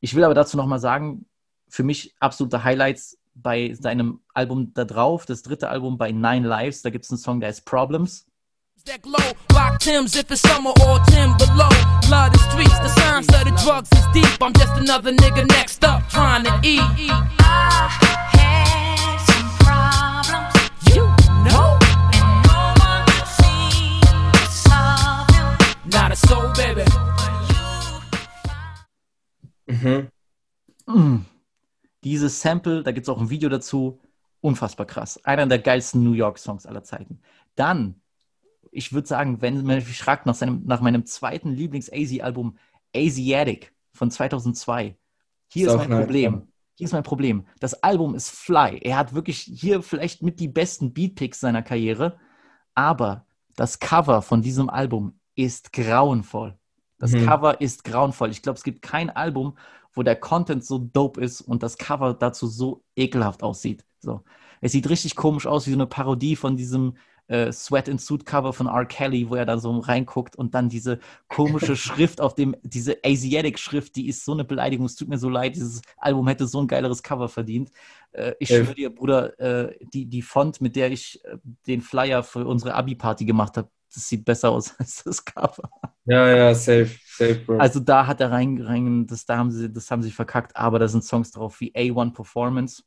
Ich 0.00 0.14
will 0.14 0.24
aber 0.24 0.34
dazu 0.34 0.56
nochmal 0.56 0.78
sagen, 0.80 1.26
für 1.68 1.82
mich 1.82 2.14
absolute 2.20 2.64
Highlights 2.64 3.18
bei 3.34 3.74
seinem 3.78 4.20
Album 4.34 4.72
da 4.74 4.84
drauf, 4.84 5.26
das 5.26 5.42
dritte 5.42 5.68
Album 5.68 5.98
bei 5.98 6.10
Nine 6.10 6.46
Lives, 6.48 6.82
da 6.82 6.90
gibt 6.90 7.04
es 7.04 7.10
einen 7.10 7.18
Song, 7.18 7.40
der 7.40 7.48
heißt 7.48 7.64
Problems. 7.64 8.26
Deck 8.86 9.04
low, 9.04 9.18
rock 9.52 9.78
Tim's 9.78 10.16
if 10.16 10.30
it's 10.30 10.40
summer 10.40 10.72
or 10.86 10.98
Tim 11.10 11.36
below. 11.36 11.68
Love 12.10 12.32
the 12.32 12.38
streets, 12.50 12.78
the 12.80 12.88
signs 12.88 13.28
of 13.28 13.44
the 13.44 13.52
drugs 13.62 13.90
is 13.92 14.06
deep. 14.14 14.40
I'm 14.42 14.54
just 14.54 14.72
another 14.78 15.12
nigga 15.12 15.46
next 15.48 15.84
up 15.84 16.02
trying 16.08 16.44
to 16.44 16.58
eat. 16.62 16.80
had 18.32 19.18
some 19.28 19.50
problems, 19.60 20.70
You 20.94 21.04
know, 21.44 21.76
and 22.16 22.42
no 22.48 22.72
one 22.80 23.04
could 23.04 23.28
seem 23.28 24.00
to 24.32 24.46
solve 24.50 25.28
them. 25.28 25.58
not 25.92 26.12
a 26.12 26.16
soul, 26.16 26.50
baby. 26.56 26.84
Mhm. 29.70 30.08
Mm. 30.86 31.26
Dieses 32.02 32.40
Sample, 32.40 32.82
da 32.82 32.92
gibt 32.92 33.04
es 33.04 33.08
auch 33.08 33.20
ein 33.20 33.30
Video 33.30 33.48
dazu, 33.48 34.00
unfassbar 34.40 34.86
krass. 34.86 35.22
Einer 35.24 35.46
der 35.46 35.58
geilsten 35.58 36.02
New 36.02 36.12
York-Songs 36.12 36.66
aller 36.66 36.82
Zeiten. 36.82 37.20
Dann, 37.54 38.00
ich 38.70 38.92
würde 38.92 39.06
sagen, 39.06 39.42
wenn 39.42 39.64
man 39.64 39.76
mich 39.76 39.98
fragt 39.98 40.26
nach, 40.26 40.34
seinem, 40.34 40.62
nach 40.64 40.80
meinem 40.80 41.04
zweiten 41.04 41.52
Lieblings-AZ-Album, 41.52 42.56
Asiatic 42.96 43.74
von 43.92 44.10
2002, 44.10 44.96
hier 45.52 45.66
Ist 45.66 45.74
ist 45.74 45.88
mein 45.88 46.00
Problem. 46.00 46.48
Hier 46.74 46.86
ist 46.86 46.92
mein 46.92 47.02
Problem. 47.02 47.46
Das 47.58 47.82
Album 47.82 48.14
ist 48.14 48.30
fly. 48.30 48.78
Er 48.78 48.96
hat 48.96 49.14
wirklich 49.14 49.40
hier 49.40 49.82
vielleicht 49.82 50.22
mit 50.22 50.40
die 50.40 50.48
besten 50.48 50.94
Beatpicks 50.94 51.40
seiner 51.40 51.62
Karriere, 51.62 52.18
aber 52.74 53.26
das 53.56 53.80
Cover 53.80 54.22
von 54.22 54.40
diesem 54.40 54.70
Album 54.70 55.20
ist 55.34 55.72
grauenvoll. 55.72 56.58
Das 57.00 57.12
Mhm. 57.12 57.26
Cover 57.26 57.60
ist 57.60 57.84
grauenvoll. 57.84 58.30
Ich 58.30 58.42
glaube, 58.42 58.58
es 58.58 58.64
gibt 58.64 58.82
kein 58.82 59.10
Album, 59.10 59.58
wo 59.94 60.04
der 60.04 60.16
Content 60.16 60.64
so 60.64 60.78
dope 60.78 61.20
ist 61.20 61.40
und 61.40 61.64
das 61.64 61.78
Cover 61.78 62.14
dazu 62.14 62.46
so 62.46 62.84
ekelhaft 62.96 63.42
aussieht. 63.42 63.84
So. 63.98 64.22
Es 64.60 64.72
sieht 64.72 64.88
richtig 64.88 65.16
komisch 65.16 65.46
aus, 65.48 65.66
wie 65.66 65.72
so 65.72 65.76
eine 65.76 65.86
Parodie 65.88 66.36
von 66.36 66.56
diesem 66.56 66.94
äh, 67.28 67.52
Sweat 67.52 67.88
and 67.88 68.00
Suit 68.00 68.26
Cover 68.26 68.52
von 68.52 68.66
R. 68.66 68.86
Kelly, 68.86 69.28
wo 69.30 69.36
er 69.36 69.46
da 69.46 69.58
so 69.58 69.78
reinguckt 69.78 70.36
und 70.36 70.54
dann 70.54 70.68
diese 70.68 70.98
komische 71.28 71.76
Schrift 71.76 72.20
auf 72.20 72.34
dem, 72.34 72.56
diese 72.62 72.98
Asiatic 73.04 73.58
Schrift, 73.58 73.96
die 73.96 74.08
ist 74.08 74.24
so 74.24 74.32
eine 74.32 74.44
Beleidigung. 74.44 74.86
Es 74.86 74.96
tut 74.96 75.08
mir 75.08 75.18
so 75.18 75.28
leid, 75.28 75.56
dieses 75.56 75.82
Album 75.96 76.28
hätte 76.28 76.46
so 76.46 76.60
ein 76.60 76.68
geileres 76.68 77.02
Cover 77.02 77.28
verdient. 77.28 77.70
Äh, 78.12 78.34
ich 78.40 78.50
schwöre 78.50 78.74
dir, 78.74 78.94
Bruder, 78.94 79.38
äh, 79.40 79.76
die, 79.92 80.06
die 80.06 80.22
Font, 80.22 80.60
mit 80.60 80.76
der 80.76 80.90
ich 80.92 81.24
äh, 81.24 81.38
den 81.66 81.80
Flyer 81.82 82.22
für 82.22 82.46
unsere 82.46 82.74
Abi-Party 82.74 83.24
gemacht 83.24 83.56
habe, 83.56 83.70
das 83.94 84.08
sieht 84.08 84.24
besser 84.24 84.50
aus 84.50 84.74
als 84.78 85.02
das 85.04 85.24
Cover. 85.24 85.68
Ja, 86.04 86.28
ja, 86.28 86.54
safe, 86.54 86.90
safe, 87.16 87.36
Bro. 87.46 87.58
Also 87.58 87.80
da 87.80 88.06
hat 88.06 88.20
er 88.20 88.30
rein, 88.30 88.60
rein 88.60 89.06
das, 89.06 89.24
da 89.24 89.36
haben 89.36 89.50
sie, 89.50 89.72
das 89.72 89.90
haben 89.90 90.02
sie 90.02 90.10
verkackt, 90.10 90.56
aber 90.56 90.78
da 90.78 90.88
sind 90.88 91.04
Songs 91.04 91.30
drauf 91.30 91.60
wie 91.60 91.74
A1 91.74 92.12
Performance. 92.12 92.82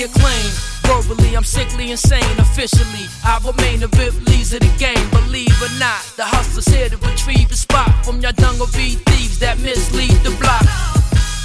Acclaimed. 0.00 0.54
Verbally, 0.86 1.36
I'm 1.36 1.44
sickly 1.44 1.90
insane. 1.90 2.38
Officially, 2.38 3.08
I 3.24 3.38
remain 3.44 3.82
a 3.82 3.88
Ripley's 3.88 4.54
of 4.54 4.60
the 4.60 4.72
game. 4.78 5.10
Believe 5.10 5.60
or 5.60 5.68
not, 5.78 6.00
the 6.16 6.24
hustlers 6.24 6.66
here 6.66 6.88
to 6.88 6.96
retrieve 6.98 7.48
the 7.48 7.56
spot 7.56 7.90
from 8.04 8.20
your 8.20 8.32
dung 8.32 8.60
of 8.60 8.70
thieves 8.70 9.38
that 9.40 9.58
mislead 9.58 10.16
the 10.22 10.30
block. 10.40 10.64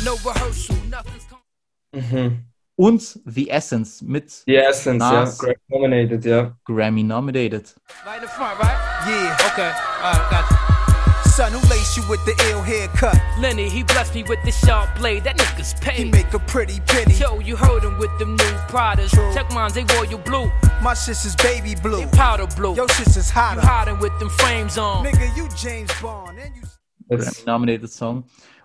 No 0.05 0.15
rehearsal, 0.23 0.75
nothing's 0.89 1.25
come. 1.25 2.43
Und 2.75 3.19
The 3.25 3.49
Essence 3.51 4.01
mit 4.03 4.43
Die 4.47 4.55
Essence, 4.57 4.97
Nas. 4.97 5.37
ja. 5.39 5.45
Greg 5.45 5.57
nominated, 5.69 6.25
ja. 6.25 6.55
Grammy 6.65 7.03
nominated. 7.03 7.71
Right 8.05 8.21
in 8.21 8.27
front, 8.27 8.57
right? 8.59 8.75
Yeah, 9.07 9.37
Okay, 9.51 9.71
alright, 10.03 10.31
gotcha. 10.31 11.29
son, 11.29 11.51
who 11.51 11.59
laced 11.69 11.95
you 11.97 12.03
with 12.09 12.23
the 12.25 12.33
ill 12.49 12.61
haircut? 12.63 13.15
Lenny, 13.39 13.69
he 13.69 13.83
blessed 13.83 14.15
me 14.15 14.23
with 14.23 14.39
this 14.43 14.57
sharp 14.65 14.89
blade. 14.97 15.23
That 15.23 15.37
nigga's 15.37 15.73
He 15.95 16.05
make 16.05 16.33
a 16.33 16.39
pretty 16.39 16.79
penny. 16.87 17.13
Yo, 17.13 17.39
you 17.39 17.55
heard 17.55 17.83
him 17.83 17.99
with 17.99 18.11
them 18.17 18.35
new 18.35 18.53
Pradas. 18.67 19.11
Check 19.35 19.51
mines, 19.53 19.73
they 19.75 19.83
royal 19.95 20.17
blue. 20.17 20.51
My 20.81 20.95
sister's 20.95 21.35
baby 21.35 21.75
blue. 21.75 21.97
They 22.05 22.17
powder 22.17 22.47
blue. 22.55 22.75
Your 22.75 22.89
sister's 22.89 23.29
You 23.29 23.35
hotter. 23.39 23.61
hiding 23.61 23.99
with 23.99 24.17
them 24.19 24.29
frames 24.29 24.79
on. 24.79 25.05
Nigga, 25.05 25.35
you 25.37 25.47
James 25.55 25.91
Bond. 26.01 26.39
And 26.39 26.55
you 26.55 26.63
Grammy 27.07 27.25
That's, 27.25 27.45
nominated 27.45 27.91
Song. 27.91 28.23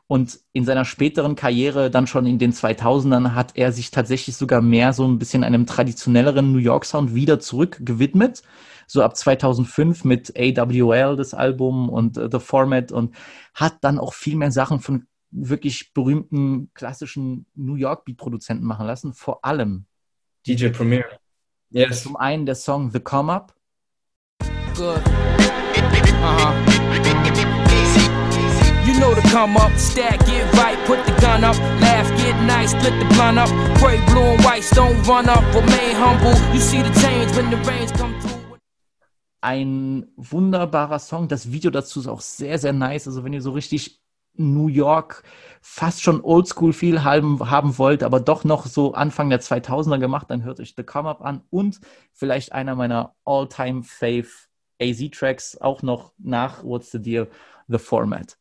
Und 0.08 0.40
in 0.52 0.64
seiner 0.64 0.86
späteren 0.86 1.36
Karriere, 1.36 1.90
dann 1.90 2.06
schon 2.06 2.26
in 2.26 2.38
den 2.38 2.52
2000ern, 2.52 3.34
hat 3.34 3.52
er 3.56 3.72
sich 3.72 3.90
tatsächlich 3.90 4.36
sogar 4.36 4.62
mehr 4.62 4.94
so 4.94 5.06
ein 5.06 5.18
bisschen 5.18 5.44
einem 5.44 5.66
traditionelleren 5.66 6.50
New 6.50 6.58
York 6.58 6.86
Sound 6.86 7.14
wieder 7.14 7.38
zurückgewidmet. 7.38 8.42
So 8.86 9.02
ab 9.02 9.16
2005 9.16 10.04
mit 10.04 10.32
AWL, 10.34 11.14
das 11.16 11.34
Album 11.34 11.90
und 11.90 12.16
äh, 12.16 12.28
The 12.32 12.40
Format 12.40 12.90
und 12.90 13.14
hat 13.54 13.76
dann 13.82 13.98
auch 13.98 14.14
viel 14.14 14.36
mehr 14.36 14.50
Sachen 14.50 14.80
von 14.80 15.06
wirklich 15.30 15.92
berühmten 15.92 16.70
klassischen 16.72 17.44
New 17.54 17.74
York 17.74 18.06
Beat 18.06 18.16
Produzenten 18.16 18.64
machen 18.64 18.86
lassen. 18.86 19.12
Vor 19.12 19.44
allem 19.44 19.84
DJ 20.46 20.68
Premier. 20.68 21.04
Yes. 21.70 22.02
zum 22.02 22.16
einen 22.16 22.46
der 22.46 22.54
Song 22.54 22.90
The 22.90 23.00
Come 23.00 23.30
Up, 23.30 23.54
Good. 24.78 25.02
Uh 26.22 26.38
huh. 26.38 26.68
You 28.88 28.98
know 28.98 29.14
to 29.14 29.20
come 29.28 29.58
up, 29.58 29.76
stack, 29.76 30.18
get 30.24 30.50
right, 30.54 30.78
put 30.86 31.04
the 31.04 31.12
gun 31.20 31.44
up, 31.44 31.58
laugh, 31.84 32.08
get 32.16 32.34
nice, 32.46 32.70
split 32.70 32.94
the 32.98 33.04
blunt 33.14 33.38
up, 33.38 33.50
pray 33.76 34.00
blue 34.06 34.22
and 34.22 34.42
white, 34.42 34.64
don't 34.72 35.06
run 35.06 35.28
up, 35.28 35.44
remain 35.54 35.94
humble. 35.94 36.34
You 36.54 36.60
see 36.60 36.80
the 36.80 36.92
change 36.98 37.36
when 37.36 37.50
the 37.50 37.58
rains 37.68 37.92
come 37.92 38.18
through. 38.20 38.38
ein 39.40 40.06
wunderbarer 40.16 40.98
Song. 40.98 41.28
Das 41.28 41.52
Video 41.52 41.70
dazu 41.70 42.00
ist 42.00 42.06
auch 42.06 42.22
sehr, 42.22 42.58
sehr 42.58 42.72
nice. 42.72 43.06
Also 43.06 43.24
wenn 43.24 43.32
ihr 43.32 43.42
so 43.42 43.52
richtig 43.52 44.00
New 44.34 44.68
York 44.68 45.22
fast 45.60 46.02
schon 46.02 46.22
Oldschool 46.22 46.72
viel 46.72 47.02
haben, 47.02 47.50
haben 47.50 47.76
wollt, 47.78 48.02
aber 48.02 48.20
doch 48.20 48.44
noch 48.44 48.66
so 48.66 48.94
Anfang 48.94 49.30
der 49.30 49.40
2000er 49.40 49.98
gemacht, 49.98 50.30
dann 50.30 50.44
hört 50.44 50.60
euch 50.60 50.74
The 50.76 50.84
Come 50.84 51.08
Up 51.08 51.22
an 51.22 51.42
und 51.50 51.80
vielleicht 52.12 52.52
einer 52.52 52.74
meiner 52.74 53.14
All-Time 53.24 53.82
Fave 53.82 54.28
AZ-Tracks 54.80 55.60
auch 55.60 55.82
noch 55.82 56.12
nach 56.18 56.62
What's 56.62 56.92
the 56.92 57.02
Deal, 57.02 57.28
The 57.66 57.78
Format. 57.78 58.38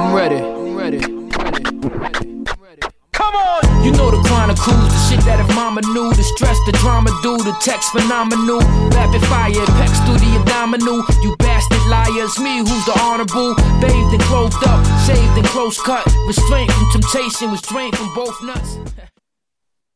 I'm 0.00 0.14
ready. 0.14 0.36
I'm 0.38 0.76
ready. 0.76 0.98
I'm 1.04 1.28
ready. 1.30 2.26
I'm 2.26 2.62
ready. 2.62 2.82
Come 3.12 3.34
on! 3.34 3.84
You 3.84 3.90
know 3.92 4.10
the 4.10 4.22
chronic 4.28 4.56
cruise, 4.56 4.90
the 4.90 4.98
shit 5.08 5.24
that 5.24 5.40
if 5.40 5.54
mama 5.54 5.82
knew 5.82 6.10
the 6.14 6.22
stress 6.22 6.58
the 6.66 6.72
drama 6.78 7.10
do, 7.22 7.38
the 7.38 7.54
text 7.60 7.90
phenomenal. 7.90 8.60
Rapid 8.90 9.22
fire, 9.26 9.66
pecs 9.78 9.98
through 10.06 10.18
the 10.18 10.38
abdominal. 10.38 11.02
You 11.22 11.34
bastard 11.38 11.84
liars, 11.86 12.38
me 12.38 12.58
who's 12.58 12.84
the 12.86 12.98
honorable. 13.02 13.54
Bathed 13.82 14.14
and 14.14 14.22
clothed 14.22 14.62
up, 14.66 14.84
shaved 15.06 15.38
and 15.38 15.46
close 15.46 15.80
cut. 15.80 16.06
Restraint 16.26 16.70
from 16.70 16.90
temptation, 16.90 17.50
restraint 17.50 17.96
from 17.96 18.14
both 18.14 18.40
nuts. 18.42 18.78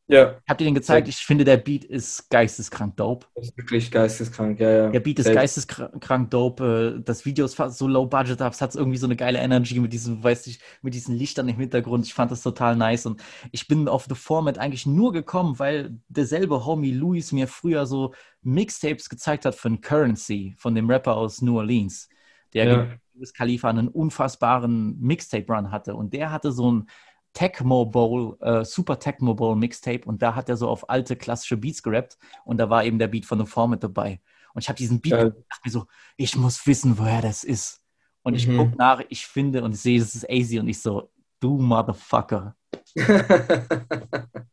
Ja, 0.07 0.35
Habt 0.47 0.61
ihr 0.61 0.65
den 0.65 0.75
gezeigt? 0.75 1.07
Ich 1.07 1.17
finde, 1.17 1.43
der 1.45 1.57
Beat 1.57 1.83
ist 1.83 2.29
geisteskrank 2.29 2.95
dope. 2.95 3.25
das 3.33 3.45
ist 3.47 3.57
wirklich 3.57 3.89
geisteskrank, 3.89 4.59
ja, 4.59 4.69
ja. 4.69 4.89
Der 4.91 4.99
Beat 4.99 5.17
ist 5.17 5.33
geisteskrank 5.33 6.29
dope. 6.29 6.95
äh, 6.99 7.03
Das 7.03 7.25
Video 7.25 7.43
ist 7.45 7.55
fast 7.55 7.79
so 7.79 7.87
low 7.87 8.05
budget, 8.05 8.39
aber 8.39 8.53
es 8.53 8.61
hat 8.61 8.75
irgendwie 8.75 8.99
so 8.99 9.07
eine 9.07 9.15
geile 9.15 9.39
Energy 9.39 9.79
mit 9.79 9.93
diesem, 9.93 10.23
weiß 10.23 10.45
ich, 10.45 10.59
mit 10.83 10.93
diesen 10.93 11.15
Lichtern 11.15 11.49
im 11.49 11.57
Hintergrund. 11.57 12.05
Ich 12.05 12.13
fand 12.13 12.29
das 12.29 12.43
total 12.43 12.75
nice 12.75 13.07
und 13.07 13.23
ich 13.51 13.67
bin 13.67 13.87
auf 13.87 14.05
The 14.07 14.13
Format 14.15 14.59
eigentlich 14.59 14.85
nur 14.85 15.11
gekommen, 15.11 15.57
weil 15.57 15.97
derselbe 16.07 16.65
Homie 16.65 16.91
Louis 16.91 17.31
mir 17.31 17.47
früher 17.47 17.87
so 17.87 18.13
Mixtapes 18.43 19.09
gezeigt 19.09 19.45
hat 19.45 19.55
von 19.55 19.81
Currency, 19.81 20.53
von 20.59 20.75
dem 20.75 20.87
Rapper 20.87 21.15
aus 21.15 21.41
New 21.41 21.57
Orleans, 21.57 22.09
der 22.53 22.65
Ja. 22.65 22.87
Wiz 23.17 23.33
Khalifa 23.33 23.69
einen 23.69 23.87
unfassbaren 23.87 24.99
Mixtape-Run 24.99 25.71
hatte 25.71 25.95
und 25.95 26.13
der 26.13 26.31
hatte 26.31 26.51
so 26.51 26.69
ein 26.71 26.87
Tecmo 27.35 27.85
Bowl, 27.85 28.37
äh, 28.41 28.65
Super 28.65 28.97
Tecmo 28.99 29.35
Bowl 29.35 29.55
Mixtape 29.55 30.05
und 30.05 30.23
da 30.23 30.33
hat 30.35 30.49
er 30.49 30.57
so 30.57 30.69
auf 30.69 30.89
alte 30.89 31.15
klassische 31.17 31.57
Beats 31.57 31.83
gerappt 31.83 32.17
und 32.45 32.57
da 32.57 32.71
war 32.71 32.83
eben 32.85 32.97
der 32.97 33.09
Beat 33.09 33.25
von 33.27 33.39
The 33.39 33.45
Format 33.45 33.83
dabei. 33.83 34.21
Und 34.55 34.63
ich 34.63 34.69
habe 34.69 34.77
diesen 34.77 35.01
Beat 35.01 35.11
gehört 35.13 35.35
und 35.35 35.45
dachte 35.51 35.61
mir 35.65 35.71
so, 35.71 35.85
ich 36.17 36.35
muss 36.37 36.65
wissen, 36.65 36.97
woher 36.97 37.21
das 37.21 37.43
ist. 37.43 37.81
Und 38.23 38.35
ich 38.35 38.47
Mhm. 38.47 38.57
gucke 38.57 38.77
nach, 38.77 39.01
ich 39.09 39.27
finde 39.27 39.63
und 39.63 39.73
ich 39.75 39.81
sehe, 39.81 40.01
es 40.01 40.15
ist 40.15 40.29
AZ 40.29 40.59
und 40.59 40.67
ich 40.69 40.81
so, 40.81 41.11
du 41.41 41.57
Motherfucker. 41.59 42.55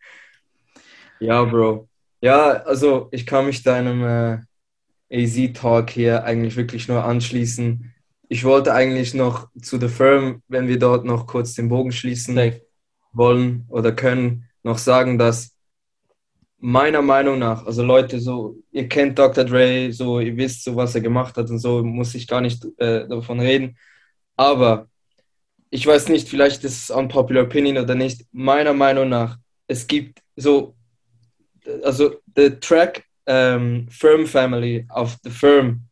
Ja, 1.21 1.45
Bro. 1.45 1.89
Ja, 2.21 2.63
also 2.65 3.09
ich 3.13 3.27
kann 3.27 3.47
mich 3.47 3.63
deinem 3.63 4.03
äh, 4.03 4.39
AZ-Talk 5.13 5.91
hier 5.91 6.25
eigentlich 6.25 6.57
wirklich 6.57 6.89
nur 6.89 7.05
anschließen. 7.05 7.93
Ich 8.29 8.45
wollte 8.45 8.75
eigentlich 8.75 9.15
noch 9.15 9.49
zu 9.61 9.79
The 9.79 9.89
Firm, 9.89 10.43
wenn 10.49 10.67
wir 10.69 10.79
dort 10.79 11.05
noch 11.05 11.27
kurz 11.27 11.55
den 11.55 11.69
Bogen 11.69 11.93
schließen 11.93 12.35
Safe. 12.35 12.61
Wollen 13.13 13.67
oder 13.69 13.93
können, 13.93 14.49
noch 14.63 14.79
sagen, 14.79 15.19
dass 15.19 15.53
meiner 16.59 17.03
Meinung 17.03 17.39
nach, 17.41 17.67
also 17.67 17.83
Leute, 17.83 18.21
so, 18.21 18.57
ihr 18.71 18.89
kennt 18.89 19.19
Dr. 19.19 19.45
Dre, 19.45 19.93
so, 19.93 20.21
ihr 20.21 20.37
wisst 20.37 20.65
so, 20.65 20.77
was 20.77 20.95
er 20.95 21.01
gemacht 21.01 21.37
hat 21.37 21.51
und 21.51 21.59
so, 21.59 21.83
muss 21.83 22.15
ich 22.15 22.29
gar 22.29 22.41
nicht 22.41 22.65
äh, 22.79 23.09
davon 23.09 23.41
reden. 23.41 23.77
Aber 24.37 24.89
ich 25.71 25.87
weiß 25.87 26.09
nicht, 26.09 26.29
vielleicht 26.29 26.63
ist 26.65 26.85
es 26.85 26.91
unpopular 26.91 27.45
opinion 27.45 27.79
oder 27.79 27.95
nicht. 27.95 28.27
Meiner 28.33 28.75
Meinung 28.75 29.09
nach, 29.09 29.39
es 29.67 29.87
gibt 29.87 30.21
so, 30.37 30.77
also 31.83 32.17
der 32.27 32.61
Track 32.61 33.05
ähm, 33.27 33.89
Firm 33.91 34.27
Family 34.27 34.87
auf 34.89 35.17
The 35.25 35.31
Firm, 35.31 35.89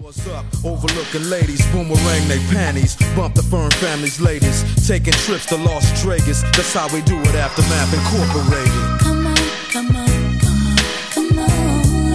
Floors 0.00 0.26
up, 0.26 0.44
overlooking 0.64 1.30
ladies, 1.30 1.64
boomerang 1.70 2.26
they 2.26 2.40
panties. 2.52 2.96
Bump 3.14 3.36
the 3.36 3.44
firm 3.44 3.70
family's 3.70 4.20
latest. 4.20 4.66
Taking 4.88 5.12
trips 5.12 5.46
to 5.46 5.56
Las 5.56 5.86
Vegas. 6.02 6.42
That's 6.42 6.74
how 6.74 6.92
we 6.92 7.00
do 7.02 7.16
it, 7.20 7.34
Aftermath 7.36 7.94
Incorporated. 7.94 8.72
Come 8.98 9.28
on, 9.28 9.36
come 9.70 9.94
on, 9.94 10.40
come 11.12 11.38
on. 11.38 12.14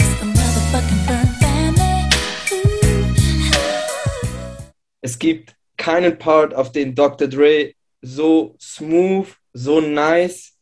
It's 0.00 0.18
the 0.18 0.24
motherfucking 0.24 1.04
Fern 1.04 1.26
family. 1.40 2.08
Es 5.02 5.18
gibt 5.18 5.54
keinen 5.76 6.18
Part, 6.18 6.54
auf 6.54 6.72
den 6.72 6.94
Dr. 6.94 7.28
Dre 7.28 7.74
so 8.00 8.56
smooth, 8.58 9.26
so 9.52 9.80
nice, 9.82 10.54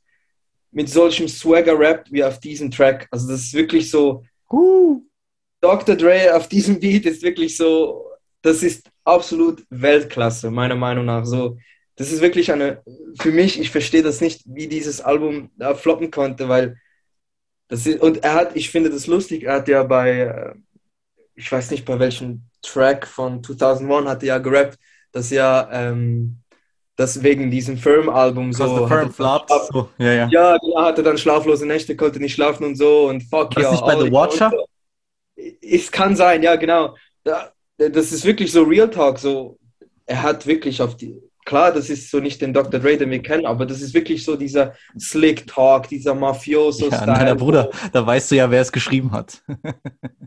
mit 0.72 0.88
solchem 0.88 1.28
Swagger 1.28 1.78
rappt 1.78 2.10
wie 2.10 2.24
auf 2.24 2.40
diesem 2.40 2.68
Track. 2.68 3.06
Also 3.12 3.28
das 3.28 3.42
ist 3.42 3.54
wirklich 3.54 3.88
so, 3.88 4.24
Dr. 5.62 5.94
Dre 5.96 6.34
auf 6.34 6.48
diesem 6.48 6.78
Beat 6.80 7.06
ist 7.06 7.22
wirklich 7.22 7.56
so, 7.56 8.04
das 8.42 8.62
ist 8.62 8.90
absolut 9.04 9.64
Weltklasse, 9.70 10.50
meiner 10.50 10.74
Meinung 10.74 11.04
nach. 11.04 11.24
So, 11.24 11.56
das 11.96 12.10
ist 12.10 12.20
wirklich 12.20 12.50
eine, 12.52 12.82
für 13.20 13.30
mich, 13.30 13.58
ich 13.60 13.70
verstehe 13.70 14.02
das 14.02 14.20
nicht, 14.20 14.42
wie 14.44 14.66
dieses 14.66 15.00
Album 15.00 15.50
da 15.56 15.74
floppen 15.74 16.10
konnte, 16.10 16.48
weil 16.48 16.76
das 17.68 17.86
ist, 17.86 18.00
und 18.02 18.24
er 18.24 18.34
hat, 18.34 18.56
ich 18.56 18.70
finde 18.70 18.90
das 18.90 19.06
lustig, 19.06 19.44
er 19.44 19.54
hat 19.54 19.68
ja 19.68 19.84
bei, 19.84 20.10
äh, 20.20 20.54
ich 21.36 21.50
weiß 21.50 21.70
nicht 21.70 21.84
bei 21.84 21.98
welchem 21.98 22.42
Track 22.60 23.06
von 23.06 23.42
2001 23.42 24.08
hat 24.08 24.22
er 24.22 24.26
ja 24.26 24.38
gerappt, 24.38 24.78
dass 25.12 25.30
ja, 25.30 25.68
ähm, 25.72 26.38
das 26.96 27.22
wegen 27.22 27.50
diesem 27.50 27.78
Firm-Album 27.78 28.52
so. 28.52 28.64
Hat 28.82 28.88
firm 28.88 29.08
er- 29.08 29.12
flopped. 29.12 29.50
So, 29.72 29.88
ja, 29.98 30.12
ja. 30.12 30.28
ja, 30.30 30.56
genau, 30.58 30.82
hatte 30.82 31.02
dann 31.02 31.16
schlaflose 31.16 31.66
Nächte, 31.66 31.96
konnte 31.96 32.20
nicht 32.20 32.34
schlafen 32.34 32.64
und 32.64 32.76
so 32.76 33.08
und 33.08 33.22
fuck 33.22 33.54
War 33.56 33.62
das 33.62 33.62
ja. 33.62 33.70
nicht 33.70 33.84
bei 33.86 34.00
The 34.00 34.12
Watcher? 34.12 34.50
so. 34.50 34.66
Es 35.60 35.90
kann 35.90 36.16
sein, 36.16 36.42
ja, 36.42 36.56
genau. 36.56 36.96
Da- 37.24 37.52
Das 37.78 38.12
ist 38.12 38.24
wirklich 38.24 38.52
so 38.52 38.62
Real 38.62 38.88
Talk. 38.90 39.18
So, 39.18 39.58
er 40.06 40.22
hat 40.22 40.46
wirklich 40.46 40.80
auf 40.80 40.96
die. 40.96 41.20
Klar, 41.44 41.72
das 41.72 41.90
ist 41.90 42.08
so 42.08 42.20
nicht 42.20 42.40
den 42.40 42.52
Dr. 42.54 42.78
Dre, 42.78 42.96
den 42.96 43.10
wir 43.10 43.20
kennen, 43.20 43.46
aber 43.46 43.66
das 43.66 43.80
ist 43.80 43.94
wirklich 43.94 44.24
so 44.24 44.36
dieser 44.36 44.74
Slick 44.96 45.44
Talk, 45.48 45.88
dieser 45.88 46.12
Ja, 46.12 46.20
Mafioso-Style. 46.20 47.06
nein, 47.06 47.36
Bruder, 47.36 47.68
da 47.92 48.06
weißt 48.06 48.30
du 48.30 48.36
ja, 48.36 48.48
wer 48.48 48.60
es 48.60 48.70
geschrieben 48.70 49.10
hat. 49.10 49.42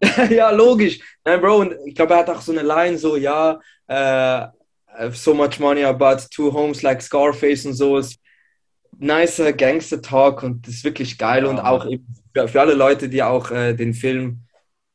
ja, 0.30 0.52
logisch. 0.52 1.00
Nein, 1.24 1.40
Bro, 1.40 1.58
und 1.60 1.76
ich 1.86 1.96
glaube, 1.96 2.14
er 2.16 2.20
hat 2.20 2.30
auch 2.30 2.42
so 2.42 2.52
eine 2.52 2.64
Line, 2.64 2.98
so, 2.98 3.16
ja, 3.16 3.58
äh, 3.88 4.48
so 5.14 5.34
much 5.34 5.58
money 5.60 5.86
about 5.86 6.18
two 6.34 6.52
homes 6.52 6.82
like 6.82 7.02
Scarface 7.02 7.66
und 7.66 7.74
so. 7.76 7.98
Ist 7.98 8.20
nicer 8.98 9.54
Gangster-Talk 9.54 10.44
und 10.44 10.68
das 10.68 10.76
ist 10.76 10.84
wirklich 10.84 11.18
geil. 11.18 11.44
Ja, 11.46 11.50
und 11.50 11.60
auch 11.60 11.86
eben 11.86 12.06
für, 12.34 12.48
für 12.50 12.60
alle 12.60 12.74
Leute, 12.74 13.08
die 13.08 13.24
auch 13.24 13.52
äh, 13.52 13.74
den 13.74 13.94
Film 13.94 14.42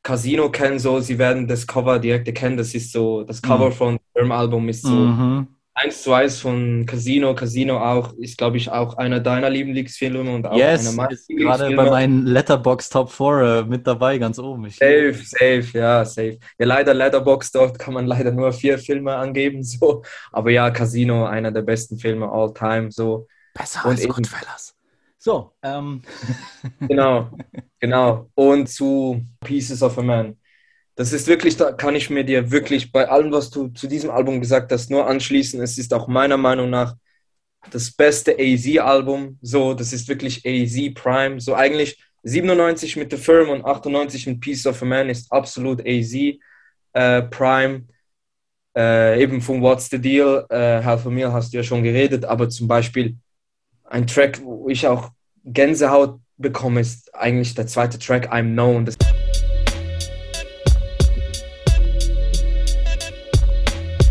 Casino 0.02 0.50
kennen, 0.50 0.78
so, 0.78 1.00
sie 1.00 1.18
werden 1.18 1.46
das 1.48 1.66
Cover 1.66 1.98
direkt 1.98 2.26
erkennen. 2.28 2.56
Das 2.56 2.74
ist 2.74 2.92
so, 2.92 3.22
das 3.24 3.42
Cover 3.42 3.70
Mhm. 3.70 3.72
von 3.72 3.98
dem 4.16 4.32
Album 4.32 4.68
ist 4.68 4.86
so 4.86 5.12
Mhm. 5.12 5.56
eins 5.74 6.02
zu 6.02 6.12
eins 6.14 6.40
von 6.40 6.86
Casino. 6.86 7.34
Casino 7.34 7.78
auch, 7.80 8.14
ist, 8.14 8.38
glaube 8.38 8.56
ich, 8.58 8.70
auch 8.70 8.96
einer 8.98 9.20
deiner 9.20 9.50
Lieblingsfilme 9.50 10.20
und 10.34 10.46
auch 10.46 10.56
Yes, 10.56 10.80
einer 10.80 10.92
meiner 10.92 11.10
ist 11.10 11.28
gerade 11.36 11.70
bei 11.72 11.86
meinen 11.86 12.26
Letterbox 12.26 12.88
Top 12.90 13.10
4 13.10 13.62
äh, 13.62 13.64
mit 13.64 13.86
dabei, 13.86 14.18
ganz 14.18 14.38
oben. 14.38 14.66
Ich 14.66 14.76
Safe, 14.78 15.12
safe, 15.24 15.78
ja, 15.78 16.04
safe. 16.04 16.38
Ja, 16.58 16.66
leider 16.66 16.94
Letterboxd, 16.94 17.54
dort 17.54 17.78
kann 17.78 17.92
man 17.94 18.06
leider 18.06 18.32
nur 18.32 18.52
vier 18.52 18.78
Filme 18.78 19.14
angeben, 19.14 19.62
so. 19.64 20.02
Aber 20.32 20.50
ja, 20.50 20.70
Casino, 20.70 21.26
einer 21.26 21.52
der 21.52 21.62
besten 21.62 21.98
Filme 21.98 22.30
all 22.30 22.52
time, 22.54 22.90
so. 22.90 23.26
Besser 23.54 23.84
Und 23.84 23.92
als 23.92 24.06
Goodfellas. 24.08 24.76
So, 25.18 25.54
ähm, 25.62 26.02
Genau, 26.88 27.30
genau. 27.80 28.30
Und 28.34 28.68
zu 28.68 29.24
Pieces 29.44 29.82
of 29.82 29.98
a 29.98 30.02
Man. 30.02 30.36
Das 30.94 31.12
ist 31.12 31.26
wirklich, 31.26 31.56
da 31.56 31.72
kann 31.72 31.94
ich 31.94 32.10
mir 32.10 32.24
dir 32.24 32.50
wirklich 32.50 32.92
bei 32.92 33.08
allem, 33.08 33.32
was 33.32 33.50
du 33.50 33.68
zu 33.68 33.86
diesem 33.86 34.10
Album 34.10 34.40
gesagt 34.40 34.70
hast, 34.70 34.90
nur 34.90 35.06
anschließen. 35.06 35.60
Es 35.62 35.78
ist 35.78 35.94
auch 35.94 36.08
meiner 36.08 36.36
Meinung 36.36 36.70
nach 36.70 36.94
das 37.70 37.90
beste 37.90 38.36
AZ-Album. 38.38 39.38
So, 39.42 39.74
das 39.74 39.92
ist 39.92 40.08
wirklich 40.08 40.44
AZ 40.46 40.94
Prime. 40.94 41.40
So 41.40 41.54
eigentlich 41.54 41.98
97 42.22 42.96
mit 42.96 43.10
The 43.10 43.16
Firm 43.16 43.48
und 43.48 43.64
98 43.64 44.26
mit 44.26 44.40
Pieces 44.40 44.66
of 44.66 44.82
a 44.82 44.84
Man 44.84 45.08
ist 45.08 45.32
absolut 45.32 45.80
AZ 45.80 46.14
äh, 46.92 47.22
Prime. 47.22 47.86
Äh, 48.76 49.22
eben 49.22 49.40
von 49.40 49.62
What's 49.62 49.90
the 49.90 49.98
Deal, 49.98 50.46
äh, 50.48 50.82
Half 50.82 51.06
a 51.06 51.10
Meal 51.10 51.32
hast 51.32 51.52
du 51.52 51.56
ja 51.56 51.62
schon 51.62 51.82
geredet, 51.82 52.24
aber 52.24 52.48
zum 52.48 52.68
Beispiel 52.68 53.16
ein 53.84 54.06
Track, 54.06 54.40
wo 54.42 54.68
ich 54.68 54.86
auch 54.86 55.10
Gänsehaut 55.44 56.19
bekomme, 56.40 56.81
ist 56.81 57.14
eigentlich 57.14 57.55
der 57.55 57.66
zweite 57.66 57.98
Track, 57.98 58.33
I'm 58.33 58.53
Known. 58.53 58.87
Das 58.87 58.96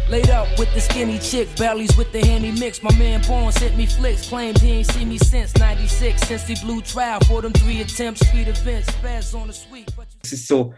Laid 0.10 0.32
up 0.32 0.48
with 0.58 0.74
the 0.74 0.82
skinny 0.82 1.20
chick, 1.20 1.48
bellies 1.56 1.96
with 1.96 2.12
the 2.12 2.20
handy 2.20 2.52
mix. 2.52 2.82
My 2.82 2.92
man 2.98 3.22
Bones 3.28 3.58
hit 3.60 3.78
me 3.78 3.86
flicks, 3.86 4.28
claimed 4.28 4.58
he 4.60 4.80
ain't 4.80 4.92
seen 4.92 5.08
me 5.08 5.20
since 5.20 5.54
96. 5.60 6.28
Since 6.28 6.48
he 6.48 6.56
blew 6.66 6.82
trial 6.82 7.20
for 7.28 7.44
them 7.44 7.54
three 7.54 7.82
attempts, 7.82 8.26
street 8.28 8.48
events, 8.48 8.90
fast 9.04 9.36
on 9.36 9.48
the 9.48 9.54
sweet. 9.54 9.88
Das 10.24 10.32
ist 10.32 10.48
so 10.48 10.74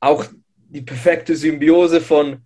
auch 0.00 0.24
die 0.70 0.80
perfekte 0.80 1.36
Symbiose 1.36 2.00
von 2.00 2.38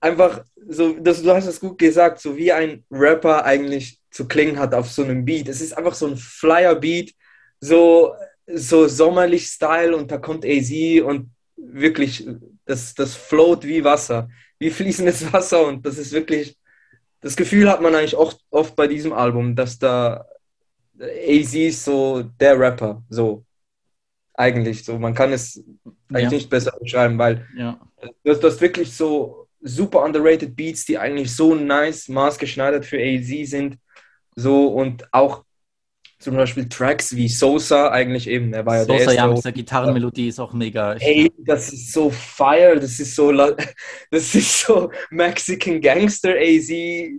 einfach 0.00 0.44
so, 0.66 0.94
das, 0.94 1.22
du 1.22 1.30
hast 1.30 1.46
es 1.46 1.60
gut 1.60 1.78
gesagt, 1.78 2.20
so 2.20 2.36
wie 2.36 2.52
ein 2.52 2.84
Rapper 2.90 3.44
eigentlich 3.44 3.98
zu 4.10 4.26
klingen 4.26 4.58
hat 4.58 4.74
auf 4.74 4.90
so 4.90 5.02
einem 5.04 5.24
Beat. 5.24 5.48
Es 5.48 5.60
ist 5.60 5.76
einfach 5.76 5.94
so 5.94 6.06
ein 6.06 6.16
Flyer-Beat, 6.16 7.12
so, 7.60 8.14
so 8.46 8.88
sommerlich 8.88 9.46
Style 9.46 9.96
und 9.96 10.10
da 10.10 10.18
kommt 10.18 10.44
AZ 10.44 10.70
und 11.04 11.30
wirklich, 11.56 12.26
das, 12.64 12.94
das 12.94 13.14
float 13.14 13.64
wie 13.64 13.84
Wasser, 13.84 14.28
wie 14.58 14.70
fließendes 14.78 15.32
Wasser 15.32 15.66
und 15.66 15.84
das 15.84 15.98
ist 15.98 16.12
wirklich, 16.12 16.56
das 17.20 17.36
Gefühl 17.36 17.68
hat 17.68 17.82
man 17.82 17.94
eigentlich 17.94 18.16
oft, 18.16 18.40
oft 18.50 18.76
bei 18.76 18.86
diesem 18.86 19.12
Album, 19.12 19.56
dass 19.56 19.78
da 19.78 20.24
AZ 21.00 21.54
ist 21.54 21.84
so 21.84 22.22
der 22.40 22.58
Rapper, 22.58 23.02
so 23.08 23.44
eigentlich 24.34 24.84
so. 24.84 24.98
Man 24.98 25.14
kann 25.14 25.32
es 25.32 25.62
eigentlich 26.10 26.24
Ja. 26.24 26.30
nicht 26.30 26.50
besser 26.50 26.72
beschreiben, 26.80 27.18
weil 27.18 27.46
ja. 27.56 27.78
du 28.22 28.40
hast 28.40 28.60
wirklich 28.60 28.92
so 28.92 29.48
super 29.60 30.04
underrated 30.04 30.54
Beats, 30.54 30.84
die 30.84 30.96
eigentlich 30.96 31.34
so 31.34 31.54
nice 31.54 32.08
maßgeschneidert 32.08 32.86
für 32.86 32.98
AZ 32.98 33.50
sind. 33.50 33.78
So 34.36 34.68
und 34.68 35.12
auch 35.12 35.44
zum 36.18 36.34
Beispiel 36.36 36.68
Tracks 36.68 37.14
wie 37.14 37.28
Sosa 37.28 37.90
eigentlich 37.90 38.28
eben, 38.28 38.52
er 38.52 38.66
war 38.66 38.78
ja 38.78 38.84
der 38.84 38.98
Sosa, 38.98 39.04
erste. 39.12 39.16
ja, 39.16 39.26
mit 39.28 39.36
dieser 39.38 39.52
Gitarrenmelodie 39.52 40.28
ist 40.28 40.40
auch 40.40 40.52
mega. 40.52 40.94
Ey, 40.94 41.30
das 41.38 41.72
ist 41.72 41.92
so 41.92 42.10
fire, 42.10 42.74
das 42.80 42.98
ist 42.98 43.14
so, 43.14 43.30
la- 43.30 43.54
das 44.10 44.34
ist 44.34 44.60
so 44.66 44.90
Mexican 45.10 45.80
Gangster 45.80 46.30
AZ 46.30 46.68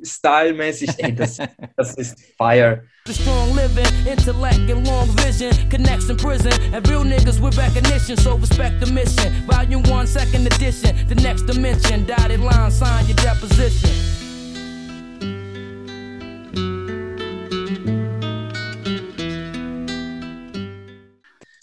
Style 0.04 0.54
mäßig. 0.54 0.90
Ey, 0.98 1.16
das, 1.16 1.38
das 1.78 1.96
ist 1.96 2.18
fire. 2.38 2.84
The 3.06 3.14
strong 3.14 3.56
living, 3.56 3.88
intellect 4.06 4.70
and 4.70 4.86
long 4.86 5.08
vision, 5.26 5.52
connects 5.70 6.10
in 6.10 6.18
prison, 6.18 6.52
and 6.74 6.88
real 6.90 7.04
niggas 7.04 7.40
with 7.42 7.58
recognition, 7.58 8.18
so 8.18 8.36
respect 8.36 8.86
the 8.86 8.92
mission. 8.92 9.34
Volume 9.48 9.82
1, 9.90 10.08
second 10.08 10.46
edition, 10.46 11.08
the 11.08 11.16
next 11.16 11.46
dimension, 11.48 12.06
dotted 12.06 12.42
line, 12.42 12.70
sign 12.70 13.06
your 13.08 13.16
deposition. 13.16 14.19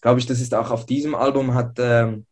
Glaube 0.06 0.20
ich, 0.20 0.26
das 0.26 0.38
ist 0.38 0.54
auch 0.54 0.70
auf 0.70 0.86
diesem 0.86 1.16
Album 1.16 1.54
hat, 1.54 1.80
ähm, 1.80 2.26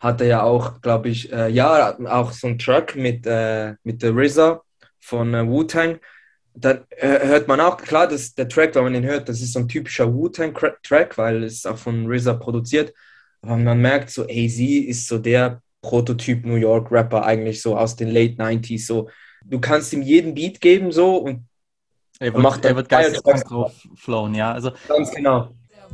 hat 0.00 0.22
er 0.22 0.26
ja 0.26 0.42
auch, 0.44 0.80
glaube 0.80 1.10
ich, 1.10 1.30
äh, 1.30 1.50
ja, 1.50 1.94
auch 2.06 2.32
so 2.32 2.46
ein 2.46 2.58
Track 2.58 2.96
mit, 2.96 3.26
äh, 3.26 3.74
mit 3.82 4.02
der 4.02 4.16
RZA 4.16 4.62
von 4.98 5.34
äh, 5.34 5.46
Wu-Tang. 5.46 5.98
Da 6.54 6.78
äh, 6.96 7.26
hört 7.26 7.48
man 7.48 7.60
auch, 7.60 7.76
klar, 7.76 8.08
dass 8.08 8.34
der 8.34 8.48
Track, 8.48 8.74
wenn 8.74 8.84
man 8.84 8.94
den 8.94 9.04
hört, 9.04 9.28
das 9.28 9.42
ist 9.42 9.52
so 9.52 9.58
ein 9.58 9.68
typischer 9.68 10.10
Wu-Tang-Track, 10.10 11.18
weil 11.18 11.44
es 11.44 11.66
auch 11.66 11.76
von 11.76 12.10
RZA 12.10 12.32
produziert. 12.32 12.94
Aber 13.42 13.58
man 13.58 13.78
merkt 13.78 14.08
so, 14.08 14.22
AZ 14.22 14.58
ist 14.58 15.06
so 15.06 15.18
der 15.18 15.60
Prototyp 15.82 16.46
New 16.46 16.54
York 16.54 16.90
Rapper 16.90 17.26
eigentlich 17.26 17.60
so 17.60 17.76
aus 17.76 17.94
den 17.94 18.08
Late 18.08 18.36
90s. 18.36 18.86
So, 18.86 19.10
du 19.44 19.60
kannst 19.60 19.92
ihm 19.92 20.00
jeden 20.00 20.32
Beat 20.32 20.62
geben 20.62 20.92
so 20.92 21.18
und 21.18 21.46
Er 22.20 22.32
wird, 22.32 22.42
macht 22.42 22.64
er 22.64 22.70
dann 22.70 22.76
wird 22.76 23.22
Tracks. 23.22 23.44
drauf 23.44 23.86
flowen, 23.96 24.34
ja. 24.34 24.54
Also 24.54 24.72
Ganz 24.88 25.10
genau. 25.10 25.50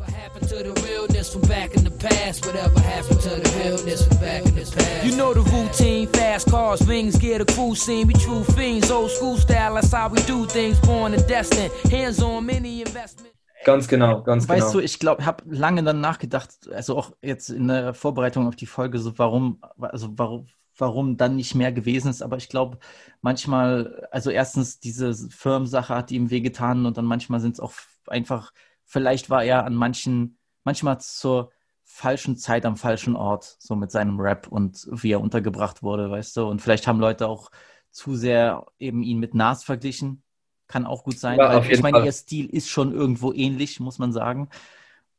Whatever 0.06 0.22
happened 0.22 0.48
to 0.48 0.56
the 0.62 0.72
realness 0.86 1.32
from 1.32 1.42
back 1.42 1.74
in 1.74 1.84
the 1.84 1.90
past? 1.90 2.46
Whatever 2.46 2.80
happened 2.80 3.20
to 3.22 3.30
the 3.30 3.58
realness 3.58 4.06
from 4.06 4.18
back 4.18 4.46
in 4.46 4.54
the 4.54 4.60
past? 4.60 5.04
You 5.04 5.16
know 5.16 5.34
the 5.34 5.40
routine, 5.40 6.06
fast 6.08 6.48
cars, 6.48 6.86
rings, 6.86 7.16
gear, 7.18 7.38
the 7.38 7.52
crew 7.52 7.74
scene. 7.74 8.06
We 8.06 8.14
true 8.14 8.44
fiends, 8.44 8.90
old 8.90 9.10
school 9.10 9.36
style, 9.36 9.74
that's 9.74 9.92
how 9.92 10.08
we 10.08 10.22
do 10.22 10.46
things. 10.46 10.78
Born 10.80 11.14
and 11.14 11.26
destined, 11.26 11.72
hands 11.90 12.22
on 12.22 12.46
many 12.46 12.82
investment. 12.82 13.32
Ganz 13.64 13.88
genau, 13.88 14.22
ganz 14.22 14.48
Weißt 14.48 14.66
genau. 14.68 14.72
du, 14.74 14.78
ich 14.78 15.00
glaube, 15.00 15.26
habe 15.26 15.42
lange 15.48 15.82
dann 15.82 16.00
nachgedacht, 16.00 16.50
also 16.72 16.96
auch 16.96 17.12
jetzt 17.20 17.48
in 17.48 17.66
der 17.66 17.94
Vorbereitung 17.94 18.46
auf 18.46 18.54
die 18.54 18.66
Folge, 18.66 19.00
so 19.00 19.18
warum, 19.18 19.60
also 19.80 20.10
warum, 20.12 20.46
warum 20.76 21.16
dann 21.16 21.34
nicht 21.34 21.56
mehr 21.56 21.72
gewesen 21.72 22.08
ist. 22.08 22.22
Aber 22.22 22.36
ich 22.36 22.48
glaube, 22.48 22.78
manchmal, 23.22 24.06
also 24.12 24.30
erstens 24.30 24.78
diese 24.78 25.12
Firmensache 25.30 25.92
hat 25.92 26.12
ihm 26.12 26.30
wehgetan 26.30 26.86
und 26.86 26.96
dann 26.96 27.06
manchmal 27.06 27.40
sind 27.40 27.54
es 27.54 27.60
auch 27.60 27.72
einfach, 28.06 28.52
vielleicht 28.86 29.30
war 29.30 29.44
er 29.44 29.64
an 29.64 29.74
manchen, 29.74 30.38
manchmal 30.64 31.00
zur 31.00 31.52
falschen 31.84 32.36
Zeit 32.36 32.66
am 32.66 32.76
falschen 32.76 33.16
Ort, 33.16 33.56
so 33.60 33.76
mit 33.76 33.90
seinem 33.90 34.18
Rap 34.20 34.48
und 34.48 34.86
wie 34.90 35.12
er 35.12 35.20
untergebracht 35.20 35.82
wurde, 35.82 36.10
weißt 36.10 36.36
du. 36.36 36.46
Und 36.46 36.60
vielleicht 36.62 36.86
haben 36.86 37.00
Leute 37.00 37.28
auch 37.28 37.50
zu 37.90 38.16
sehr 38.16 38.66
eben 38.78 39.02
ihn 39.02 39.18
mit 39.18 39.34
Nas 39.34 39.64
verglichen. 39.64 40.22
Kann 40.68 40.84
auch 40.84 41.04
gut 41.04 41.18
sein, 41.18 41.38
Ja, 41.38 41.48
weil 41.48 41.72
ich 41.72 41.80
meine, 41.82 41.98
Fall. 41.98 42.06
ihr 42.06 42.12
Stil 42.12 42.46
ist 42.46 42.68
schon 42.68 42.92
irgendwo 42.92 43.32
ähnlich, 43.32 43.78
muss 43.80 43.98
man 43.98 44.12
sagen. 44.12 44.48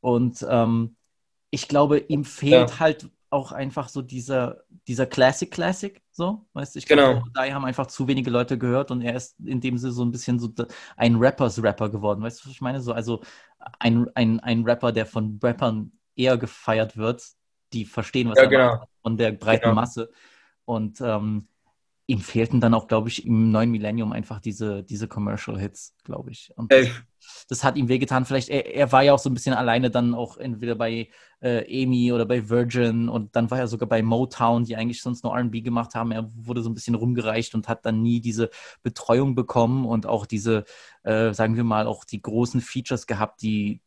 Und 0.02 0.46
ähm, 0.50 0.96
ich 1.50 1.68
glaube, 1.68 2.00
ihm 2.00 2.26
fehlt 2.26 2.70
Ja. 2.72 2.80
halt 2.80 3.10
auch 3.30 3.52
einfach 3.52 3.90
so 3.90 4.02
dieser, 4.02 4.64
dieser 4.88 5.06
Classic 5.06 5.52
Classic, 5.52 6.02
so, 6.12 6.48
weißt 6.54 6.76
du, 6.76 6.80
ich 6.80 6.86
Genau. 6.86 7.22
glaube, 7.22 7.30
da 7.34 7.44
haben 7.54 7.66
einfach 7.66 7.88
zu 7.88 8.08
wenige 8.08 8.30
Leute 8.32 8.58
gehört 8.58 8.92
und 8.92 9.02
er 9.02 9.16
ist 9.16 9.40
in 9.40 9.62
dem 9.62 9.78
Sinne 9.78 9.92
so 9.94 10.04
ein 10.06 10.12
bisschen 10.12 10.40
so 10.40 10.50
ein 10.96 11.16
Rappers-Rapper 11.18 11.90
geworden, 11.90 12.22
weißt 12.24 12.40
du, 12.42 12.46
was 12.46 12.52
ich 12.54 12.62
meine? 12.62 12.82
So, 12.82 12.94
also 12.94 13.22
ein, 13.80 14.08
ein, 14.16 14.40
ein 14.40 14.64
Rapper, 14.64 14.92
der 14.92 15.06
von 15.06 15.40
Rappern 15.44 15.92
eher 16.16 16.38
gefeiert 16.38 16.98
wird, 16.98 17.24
die 17.74 17.86
verstehen, 17.86 18.30
was 18.30 18.38
Ja, 18.38 18.44
er 18.44 18.50
genau. 18.50 18.76
macht, 18.80 18.90
von 19.02 19.18
der 19.18 19.32
breiten 19.34 19.62
Genau. 19.70 19.76
Masse. 19.76 20.10
Und 20.66 21.02
ähm, 21.02 21.48
ihm 22.08 22.22
fehlten 22.22 22.62
dann 22.62 22.74
auch, 22.74 22.88
glaube 22.88 23.10
ich, 23.10 23.26
im 23.26 23.52
neuen 23.52 23.70
Millennium 23.70 24.14
einfach 24.14 24.40
diese, 24.40 24.82
diese 24.82 25.10
Commercial-Hits, 25.10 25.94
glaube 26.06 26.32
ich. 26.32 26.52
Und 26.56 26.72
das, 26.72 26.88
das 27.50 27.64
hat 27.66 27.76
ihm 27.76 27.90
wehgetan. 27.90 28.26
Vielleicht, 28.26 28.48
er, 28.48 28.74
er 28.74 28.92
war 28.94 29.04
ja 29.04 29.14
auch 29.14 29.20
so 29.20 29.30
ein 29.30 29.34
bisschen 29.34 29.54
alleine 29.54 29.92
dann 29.92 30.16
auch 30.16 30.38
entweder 30.38 30.76
bei 30.76 31.10
äh, 31.42 31.84
Amy 31.84 32.14
oder 32.14 32.26
bei 32.26 32.50
Virgin 32.50 33.10
und 33.10 33.36
dann 33.36 33.52
war 33.52 33.60
er 33.60 33.68
sogar 33.68 33.90
bei 33.90 34.02
Motown, 34.02 34.64
die 34.64 34.78
eigentlich 34.78 35.02
sonst 35.02 35.26
nur 35.26 35.38
RB 35.38 35.62
gemacht 35.62 35.96
haben. 35.96 36.12
Er 36.12 36.32
wurde 36.34 36.64
so 36.64 36.70
ein 36.70 36.74
bisschen 36.74 36.96
rumgereicht 36.96 37.54
und 37.56 37.68
hat 37.68 37.86
dann 37.86 38.02
nie 38.02 38.22
diese 38.22 38.52
Betreuung 38.84 39.36
bekommen 39.36 39.86
und 39.86 40.06
auch 40.06 40.26
diese, 40.26 40.64
äh, 41.04 41.34
sagen 41.34 41.58
wir 41.58 41.66
mal, 41.66 41.88
auch 41.88 42.06
die 42.06 42.22
großen 42.22 42.62
Features 42.62 43.06
gehabt, 43.06 43.42
die, 43.42 43.82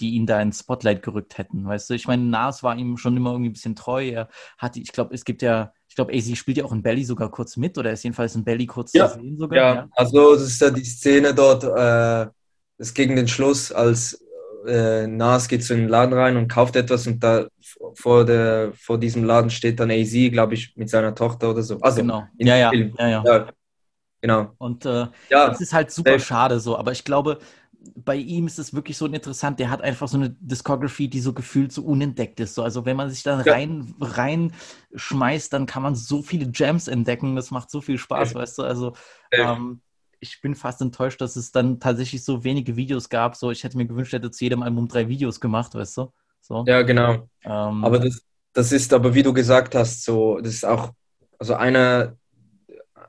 die 0.00 0.10
ihn 0.14 0.26
da 0.26 0.40
ins 0.40 0.60
Spotlight 0.60 1.02
gerückt 1.02 1.38
hätten. 1.38 1.66
Weißt 1.66 1.90
du, 1.90 1.94
ich 1.94 2.06
meine, 2.06 2.22
Nas 2.24 2.62
war 2.62 2.76
ihm 2.76 2.96
schon 2.96 3.16
immer 3.16 3.32
irgendwie 3.32 3.50
ein 3.50 3.52
bisschen 3.54 3.76
treu. 3.76 4.08
Er 4.08 4.28
hat, 4.58 4.76
ich 4.76 4.92
glaube, 4.92 5.14
es 5.14 5.24
gibt 5.24 5.42
ja, 5.42 5.72
ich 5.88 5.94
glaube, 5.96 6.12
AC 6.12 6.36
spielt 6.36 6.56
ja 6.58 6.64
auch 6.64 6.72
in 6.72 6.82
Belly 6.82 7.04
sogar 7.04 7.30
kurz 7.30 7.56
mit 7.56 7.78
oder 7.78 7.92
ist 7.92 8.02
jedenfalls 8.04 8.34
in 8.34 8.44
Belly 8.44 8.66
kurz 8.66 8.92
Ja, 8.92 9.06
zu 9.12 9.20
sehen 9.20 9.36
sogar. 9.38 9.58
Ja, 9.74 9.88
also 9.96 10.34
das 10.34 10.42
ist 10.44 10.60
ja 10.60 10.70
die 10.70 10.84
Szene 10.84 11.34
dort, 11.34 11.64
äh, 11.64 12.30
ist 12.78 12.94
gegen 12.94 13.16
den 13.16 13.28
Schluss, 13.28 13.72
als 13.72 14.22
äh, 14.66 15.06
Nas 15.06 15.48
geht 15.48 15.64
zu 15.64 15.74
in 15.74 15.80
den 15.80 15.88
Laden 15.88 16.12
rein 16.14 16.36
und 16.36 16.48
kauft 16.48 16.76
etwas 16.76 17.06
und 17.06 17.20
da 17.22 17.46
vor, 17.94 18.24
der, 18.24 18.72
vor 18.74 18.98
diesem 18.98 19.24
Laden 19.24 19.50
steht 19.50 19.80
dann 19.80 19.90
AZ, 19.90 20.12
glaube 20.30 20.54
ich, 20.54 20.76
mit 20.76 20.88
seiner 20.90 21.14
Tochter 21.14 21.50
oder 21.50 21.62
so. 21.62 21.78
Also 21.80 22.02
Genau. 22.02 22.28
Ja, 22.38 22.56
ja, 22.56 22.70
Film. 22.72 22.96
ja, 22.98 23.08
ja. 23.08 23.24
Ja, 23.24 23.50
genau. 24.20 24.56
Und 24.58 24.84
äh, 24.84 25.06
Ja, 25.30 25.48
das 25.50 25.60
ist 25.60 25.72
halt 25.72 25.90
super 25.90 26.18
safe. 26.18 26.26
schade 26.26 26.60
so. 26.60 26.76
Aber 26.76 26.92
ich 26.92 27.04
glaube, 27.04 27.38
bei 27.96 28.16
ihm 28.16 28.46
ist 28.46 28.58
es 28.58 28.74
wirklich 28.74 28.96
so 28.96 29.06
interessant. 29.06 29.58
Der 29.58 29.70
hat 29.70 29.80
einfach 29.82 30.08
so 30.08 30.16
eine 30.18 30.30
Discography, 30.30 31.08
die 31.08 31.20
so 31.20 31.32
gefühlt 31.32 31.72
so 31.72 31.82
unentdeckt 31.82 32.38
ist. 32.40 32.54
So, 32.54 32.62
also 32.62 32.84
wenn 32.84 32.96
man 32.96 33.10
sich 33.10 33.22
da 33.22 33.40
Ja. 33.42 33.52
rein 33.52 33.94
reinschmeißt, 34.00 35.52
dann 35.52 35.66
kann 35.66 35.82
man 35.82 35.94
so 35.94 36.22
viele 36.22 36.46
Gems 36.50 36.88
entdecken. 36.88 37.36
Das 37.36 37.50
macht 37.50 37.70
so 37.70 37.80
viel 37.80 37.98
Spaß, 37.98 38.34
weißt 38.34 38.58
du. 38.58 38.62
Also 38.62 38.92
Ja. 39.32 39.54
ähm, 39.54 39.80
ich 40.20 40.42
bin 40.42 40.54
fast 40.54 40.82
enttäuscht, 40.82 41.20
dass 41.22 41.36
es 41.36 41.50
dann 41.52 41.80
tatsächlich 41.80 42.22
so 42.24 42.44
wenige 42.44 42.76
Videos 42.76 43.08
gab. 43.08 43.36
So, 43.36 43.50
ich 43.50 43.64
hätte 43.64 43.78
mir 43.78 43.86
gewünscht, 43.86 44.12
er 44.12 44.18
hätte 44.18 44.30
zu 44.30 44.44
jedem 44.44 44.62
Album 44.62 44.86
drei 44.86 45.08
Videos 45.08 45.40
gemacht, 45.40 45.74
weißt 45.74 45.96
du. 45.96 46.12
So. 46.42 46.64
Ja, 46.66 46.82
genau. 46.82 47.28
Ähm, 47.44 47.84
Aber 47.84 47.98
das, 47.98 48.20
das 48.52 48.72
ist 48.72 48.92
aber, 48.92 49.14
wie 49.14 49.22
du 49.22 49.32
gesagt 49.32 49.74
hast, 49.74 50.04
so, 50.04 50.38
das 50.40 50.52
ist 50.52 50.64
auch, 50.66 50.92
also 51.38 51.54
einer, 51.54 52.16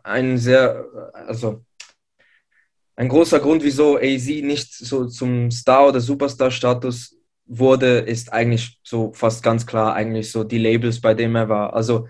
ein 0.03 0.37
sehr, 0.37 0.85
also 1.13 1.65
ein 3.01 3.09
großer 3.09 3.39
Grund, 3.39 3.63
wieso 3.63 3.97
AZ 3.97 4.27
nicht 4.27 4.75
so 4.75 5.05
zum 5.05 5.49
Star- 5.49 5.87
oder 5.87 5.99
Superstar-Status 5.99 7.17
wurde, 7.47 7.97
ist 7.97 8.31
eigentlich 8.31 8.77
so 8.83 9.11
fast 9.13 9.41
ganz 9.41 9.65
klar 9.65 9.95
eigentlich 9.95 10.31
so 10.31 10.43
die 10.43 10.59
Labels, 10.59 11.01
bei 11.01 11.15
denen 11.15 11.35
er 11.35 11.49
war. 11.49 11.73
Also 11.73 12.07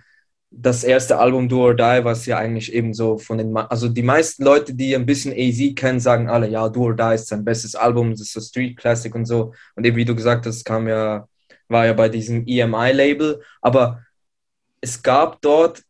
das 0.50 0.84
erste 0.84 1.18
Album 1.18 1.48
Do 1.48 1.64
or 1.64 1.76
Die, 1.76 2.02
was 2.04 2.26
ja 2.26 2.38
eigentlich 2.38 2.74
eben 2.74 2.94
so 2.94 3.18
von 3.18 3.38
den, 3.38 3.56
also 3.56 3.88
die 3.88 4.04
meisten 4.04 4.44
Leute, 4.44 4.74
die 4.74 4.94
ein 4.94 5.06
bisschen 5.06 5.32
AZ 5.32 5.76
kennen, 5.76 6.02
sagen 6.02 6.30
alle, 6.30 6.50
ja, 6.50 6.68
Do 6.68 6.82
or 6.82 6.94
Die 6.94 7.16
ist 7.16 7.28
sein 7.30 7.46
bestes 7.46 7.74
Album, 7.74 8.12
das 8.12 8.20
ist 8.20 8.34
so 8.34 8.42
Street 8.42 8.76
Classic 8.76 9.16
und 9.16 9.26
so. 9.26 9.54
Und 9.78 9.86
eben 9.86 9.96
wie 9.96 10.04
du 10.04 10.14
gesagt 10.14 10.46
hast, 10.46 10.66
kam 10.66 10.90
ja, 10.90 11.26
war 11.70 11.86
ja 11.86 11.94
bei 11.94 12.10
diesem 12.10 12.46
EMI-Label, 12.46 13.42
aber 13.62 14.04
es 14.82 15.02
gab 15.02 15.42
dort, 15.42 15.84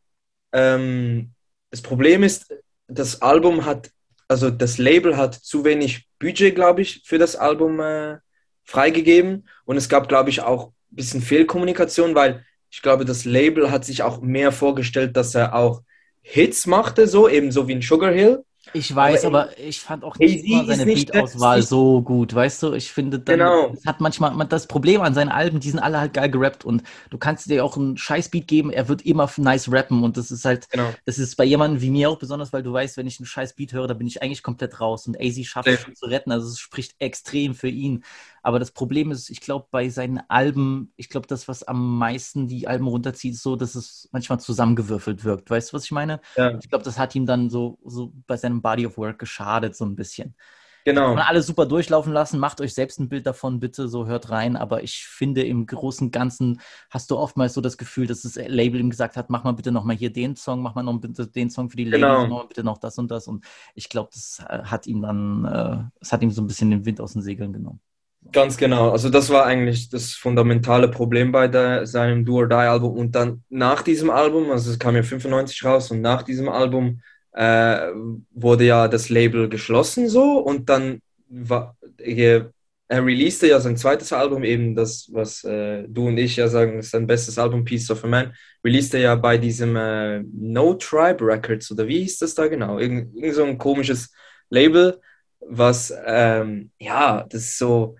ähm, 0.54 1.32
das 1.72 1.82
Problem 1.82 2.22
ist, 2.22 2.54
das 2.88 3.20
Album 3.24 3.66
hat, 3.66 3.90
also 4.32 4.50
das 4.50 4.78
Label 4.78 5.18
hat 5.18 5.36
zu 5.36 5.66
wenig 5.66 6.08
Budget, 6.18 6.56
glaube 6.56 6.82
ich, 6.82 7.02
für 7.04 7.18
das 7.18 7.36
Album 7.36 7.82
äh, 7.82 8.20
freigegeben 8.64 9.50
und 9.66 9.76
es 9.76 9.90
gab, 9.90 10.08
glaube 10.08 10.30
ich, 10.30 10.42
auch 10.42 10.68
ein 10.68 10.96
bisschen 10.96 11.22
Fehlkommunikation, 11.22 12.16
weil 12.16 12.46
ich 12.70 12.82
glaube, 12.82 13.04
das 13.04 13.26
Label 13.26 13.72
hat 13.72 13.84
sich 13.84 14.04
auch 14.04 14.22
mehr 14.22 14.54
vorgestellt, 14.54 15.18
dass 15.18 15.36
er 15.36 15.54
auch 15.54 15.82
Hits 16.22 16.66
machte, 16.66 17.08
so 17.08 17.28
eben 17.28 17.52
so 17.52 17.68
wie 17.68 17.76
ein 17.76 17.82
Sugar 17.82 18.14
Hill. 18.14 18.46
Ich 18.74 18.96
weiß, 18.96 19.26
Aber 19.26 19.42
aber, 19.44 19.60
ich 19.60 19.82
fand 19.82 20.04
auch 20.04 20.18
nicht 20.18 20.46
immer 20.46 20.66
seine 20.66 20.86
Beat-Auswahl 20.86 21.62
so 21.62 22.02
gut, 22.02 22.34
weißt 22.34 22.64
du? 22.64 22.74
Ich 22.74 22.92
finde 22.92 23.20
dann, 23.20 23.38
Genau. 23.40 23.76
hat 23.86 24.00
manchmal, 24.00 24.32
man- 24.34 24.48
das 24.48 24.68
Problem 24.68 25.02
an 25.02 25.14
seinen 25.14 25.30
Alben, 25.30 25.60
die 25.60 25.70
sind 25.70 25.80
alle 25.80 26.00
halt 26.00 26.14
geil 26.14 26.30
gerappt 26.32 26.64
und 26.64 26.84
du 27.10 27.18
kannst 27.18 27.50
dir 27.50 27.66
auch 27.66 27.76
einen 27.76 27.98
Scheiß-Beat 27.98 28.48
geben, 28.48 28.70
er 28.72 28.88
wird 28.88 29.02
immer 29.02 29.30
nice 29.38 29.72
rappen 29.72 30.04
und 30.04 30.16
das 30.16 30.32
ist 30.32 30.46
halt, 30.46 30.70
Genau. 30.70 30.94
das 31.06 31.18
ist 31.20 31.36
bei 31.36 31.44
jemandem 31.44 31.82
wie 31.82 31.90
mir 31.90 32.10
auch 32.10 32.18
besonders, 32.18 32.54
weil 32.54 32.64
du 32.64 32.72
weißt, 32.72 32.96
wenn 32.98 33.08
ich 33.08 33.20
einen 33.20 33.26
Scheiß-Beat 33.26 33.74
höre, 33.74 33.88
da 33.88 33.94
bin 33.94 34.08
ich 34.08 34.22
eigentlich 34.22 34.44
komplett 34.44 34.80
raus 34.80 35.06
und 35.08 35.20
AZ 35.20 35.44
schafft 35.46 35.68
es 35.68 35.82
schon 35.82 35.96
zu 35.96 36.06
retten, 36.06 36.32
also 36.32 36.48
es 36.48 36.60
spricht 36.60 36.96
extrem 37.00 37.56
für 37.56 37.68
ihn. 37.70 38.04
Aber 38.42 38.60
das 38.60 38.72
Problem 38.72 39.12
ist, 39.12 39.30
ich 39.30 39.42
glaube, 39.42 39.68
bei 39.72 39.90
seinen 39.90 40.22
Alben, 40.28 40.94
ich 40.96 41.10
glaube, 41.10 41.28
das, 41.28 41.48
was 41.48 41.64
am 41.64 41.98
meisten 41.98 42.48
die 42.48 42.68
Alben 42.68 42.88
runterzieht, 42.88 43.34
ist 43.34 43.44
so, 43.44 43.56
dass 43.56 43.76
es 43.76 44.10
manchmal 44.12 44.40
zusammengewürfelt 44.40 45.24
wirkt. 45.24 45.50
Weißt 45.50 45.72
du, 45.72 45.78
was 45.78 45.86
ich 45.86 45.92
meine? 45.92 46.22
Ja. 46.36 46.58
Ich 46.58 46.70
glaube, 46.70 46.84
das 46.84 46.98
hat 46.98 47.16
ihm 47.16 47.26
dann 47.26 47.50
so, 47.50 47.80
so 47.86 48.14
bei 48.28 48.38
seinem 48.38 48.62
Body 48.62 48.86
of 48.86 48.98
Work 48.98 49.20
geschadet, 49.20 49.76
so 49.76 49.86
ein 49.86 49.96
bisschen. 49.96 50.36
Genau. 50.84 51.14
Man 51.14 51.24
alle 51.24 51.44
super 51.44 51.66
durchlaufen 51.66 52.12
lassen, 52.12 52.40
macht 52.40 52.60
euch 52.60 52.74
selbst 52.74 53.00
ein 53.00 53.10
Bild 53.10 53.28
davon, 53.28 53.60
bitte, 53.60 53.88
so 53.88 54.08
hört 54.08 54.32
rein. 54.32 54.56
Aber 54.56 54.84
ich 54.84 55.06
finde, 55.06 55.44
im 55.44 55.66
Großen 55.66 56.08
und 56.08 56.12
Ganzen 56.12 56.60
hast 56.90 57.12
du 57.12 57.18
oftmals 57.18 57.54
so 57.54 57.62
das 57.62 57.78
Gefühl, 57.78 58.08
dass 58.08 58.24
das 58.24 58.36
Label 58.36 58.80
ihm 58.80 58.90
gesagt 58.90 59.16
hat, 59.16 59.30
mach 59.30 59.44
mal 59.44 59.52
bitte 59.52 59.72
noch 59.72 59.84
mal 59.84 59.96
hier 59.96 60.12
den 60.12 60.36
Song, 60.36 60.62
mach 60.62 60.76
mal 60.76 60.84
noch 60.84 61.00
bitte 61.00 61.28
den 61.28 61.50
Song 61.50 61.70
für 61.70 61.78
die 61.78 61.86
Genau. 61.86 62.08
Ladies, 62.08 62.30
mach 62.30 62.38
mal 62.38 62.48
bitte 62.48 62.64
noch 62.64 62.80
das 62.80 62.98
und 62.98 63.12
das. 63.12 63.28
Und 63.28 63.46
ich 63.76 63.90
glaube, 63.90 64.10
das 64.14 64.44
äh, 64.48 64.64
hat 64.64 64.88
ihm 64.88 65.02
dann, 65.02 65.46
äh, 65.46 65.84
es 66.00 66.12
hat 66.12 66.24
ihm 66.24 66.32
so 66.32 66.42
ein 66.42 66.48
bisschen 66.48 66.72
den 66.72 66.86
Wind 66.86 67.00
aus 67.00 67.14
den 67.14 67.22
Segeln 67.22 67.54
genommen. 67.54 67.80
Ganz 68.32 68.56
genau. 68.56 68.92
Also 68.92 69.10
das 69.10 69.30
war 69.30 69.46
eigentlich 69.46 69.90
das 69.90 70.14
fundamentale 70.14 70.88
Problem 70.88 71.32
bei 71.32 71.48
der, 71.48 71.86
seinem 71.86 72.24
Do 72.24 72.38
or 72.38 72.48
Die 72.48 72.56
Album. 72.56 72.98
Und 72.98 73.14
dann 73.14 73.44
nach 73.50 73.82
diesem 73.82 74.10
Album, 74.10 74.52
also 74.52 74.72
es 74.72 74.80
kam 74.80 74.96
ja 74.96 75.04
95 75.04 75.66
raus 75.66 75.92
und 75.92 76.02
nach 76.02 76.24
diesem 76.24 76.48
Album 76.48 77.02
äh, 77.34 77.90
wurde 78.32 78.66
ja 78.66 78.88
das 78.88 79.10
Label 79.10 79.50
geschlossen 79.50 80.08
so 80.08 80.38
und 80.40 80.70
dann 80.70 81.02
war 81.30 81.76
er, 81.98 82.52
releaste 82.90 83.48
ja 83.48 83.60
sein 83.60 83.78
zweites 83.78 84.12
Album, 84.12 84.44
eben 84.44 84.76
das, 84.76 85.10
was 85.14 85.44
äh, 85.46 85.86
du 85.88 86.08
und 86.08 86.18
ich 86.18 86.36
ja 86.36 86.48
sagen, 86.50 86.80
ist 86.80 86.92
sein 86.92 87.08
bestes 87.08 87.38
Album, 87.40 87.64
Piece 87.64 87.90
of 87.90 88.04
a 88.04 88.08
Man, 88.08 88.34
releaste 88.66 88.98
er 88.98 89.04
ja 89.04 89.16
bei 89.16 89.38
diesem 89.38 89.76
äh, 89.78 90.22
No 90.34 90.74
Tribe 90.74 91.26
Records 91.26 91.72
oder 91.72 91.88
wie 91.88 92.00
hieß 92.02 92.20
das 92.20 92.36
da 92.36 92.48
genau? 92.48 92.80
Irgend, 92.80 93.16
irgend 93.16 93.36
so 93.36 93.44
ein 93.46 93.58
komisches 93.58 94.14
Label, 94.50 95.00
was 95.40 95.94
ähm, 96.06 96.72
ja, 96.80 97.26
das 97.30 97.42
ist 97.44 97.58
so 97.58 97.96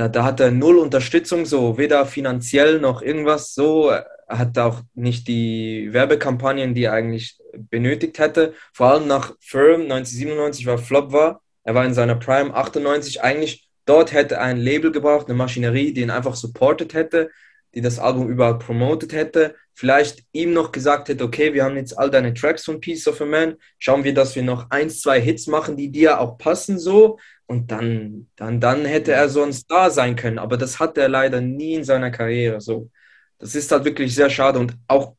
da, 0.00 0.08
da 0.08 0.24
hat 0.24 0.40
er 0.40 0.50
null 0.50 0.78
Unterstützung, 0.78 1.44
so 1.44 1.76
weder 1.76 2.06
finanziell 2.06 2.80
noch 2.80 3.02
irgendwas 3.02 3.52
so. 3.54 3.90
Er 3.90 4.06
hat 4.28 4.56
auch 4.56 4.80
nicht 4.94 5.28
die 5.28 5.92
Werbekampagnen, 5.92 6.74
die 6.74 6.84
er 6.84 6.94
eigentlich 6.94 7.38
benötigt 7.54 8.18
hätte. 8.18 8.54
Vor 8.72 8.86
allem 8.86 9.06
nach 9.06 9.34
Firm 9.40 9.82
1997, 9.82 10.64
war 10.64 10.78
Flop 10.78 11.12
war. 11.12 11.42
Er 11.64 11.74
war 11.74 11.84
in 11.84 11.92
seiner 11.92 12.14
Prime 12.14 12.54
98. 12.54 13.22
Eigentlich 13.22 13.68
dort 13.84 14.12
hätte 14.12 14.36
er 14.36 14.44
ein 14.44 14.56
Label 14.56 14.90
gebraucht, 14.90 15.26
eine 15.26 15.36
Maschinerie, 15.36 15.92
die 15.92 16.00
ihn 16.00 16.10
einfach 16.10 16.34
supportet 16.34 16.94
hätte, 16.94 17.30
die 17.74 17.82
das 17.82 17.98
Album 17.98 18.30
überall 18.30 18.58
promotet 18.58 19.12
hätte. 19.12 19.54
Vielleicht 19.74 20.24
ihm 20.32 20.54
noch 20.54 20.72
gesagt 20.72 21.10
hätte, 21.10 21.24
okay, 21.24 21.52
wir 21.52 21.64
haben 21.64 21.76
jetzt 21.76 21.98
all 21.98 22.10
deine 22.10 22.32
Tracks 22.32 22.64
von 22.64 22.80
Piece 22.80 23.06
of 23.06 23.20
a 23.20 23.26
Man. 23.26 23.56
Schauen 23.78 24.04
wir, 24.04 24.14
dass 24.14 24.34
wir 24.34 24.42
noch 24.44 24.70
ein, 24.70 24.88
zwei 24.88 25.20
Hits 25.20 25.46
machen, 25.46 25.76
die 25.76 25.90
dir 25.90 26.20
auch 26.20 26.38
passen 26.38 26.78
so. 26.78 27.18
Und 27.50 27.72
dann, 27.72 28.28
dann, 28.36 28.60
dann 28.60 28.84
hätte 28.84 29.10
er 29.10 29.28
so 29.28 29.42
ein 29.42 29.52
Star 29.52 29.90
sein 29.90 30.14
können. 30.14 30.38
Aber 30.38 30.56
das 30.56 30.78
hat 30.78 30.96
er 30.96 31.08
leider 31.08 31.40
nie 31.40 31.74
in 31.74 31.82
seiner 31.82 32.12
Karriere. 32.12 32.60
So, 32.60 32.90
das 33.40 33.56
ist 33.56 33.72
halt 33.72 33.84
wirklich 33.84 34.14
sehr 34.14 34.30
schade. 34.30 34.60
Und 34.60 34.76
auch, 34.86 35.16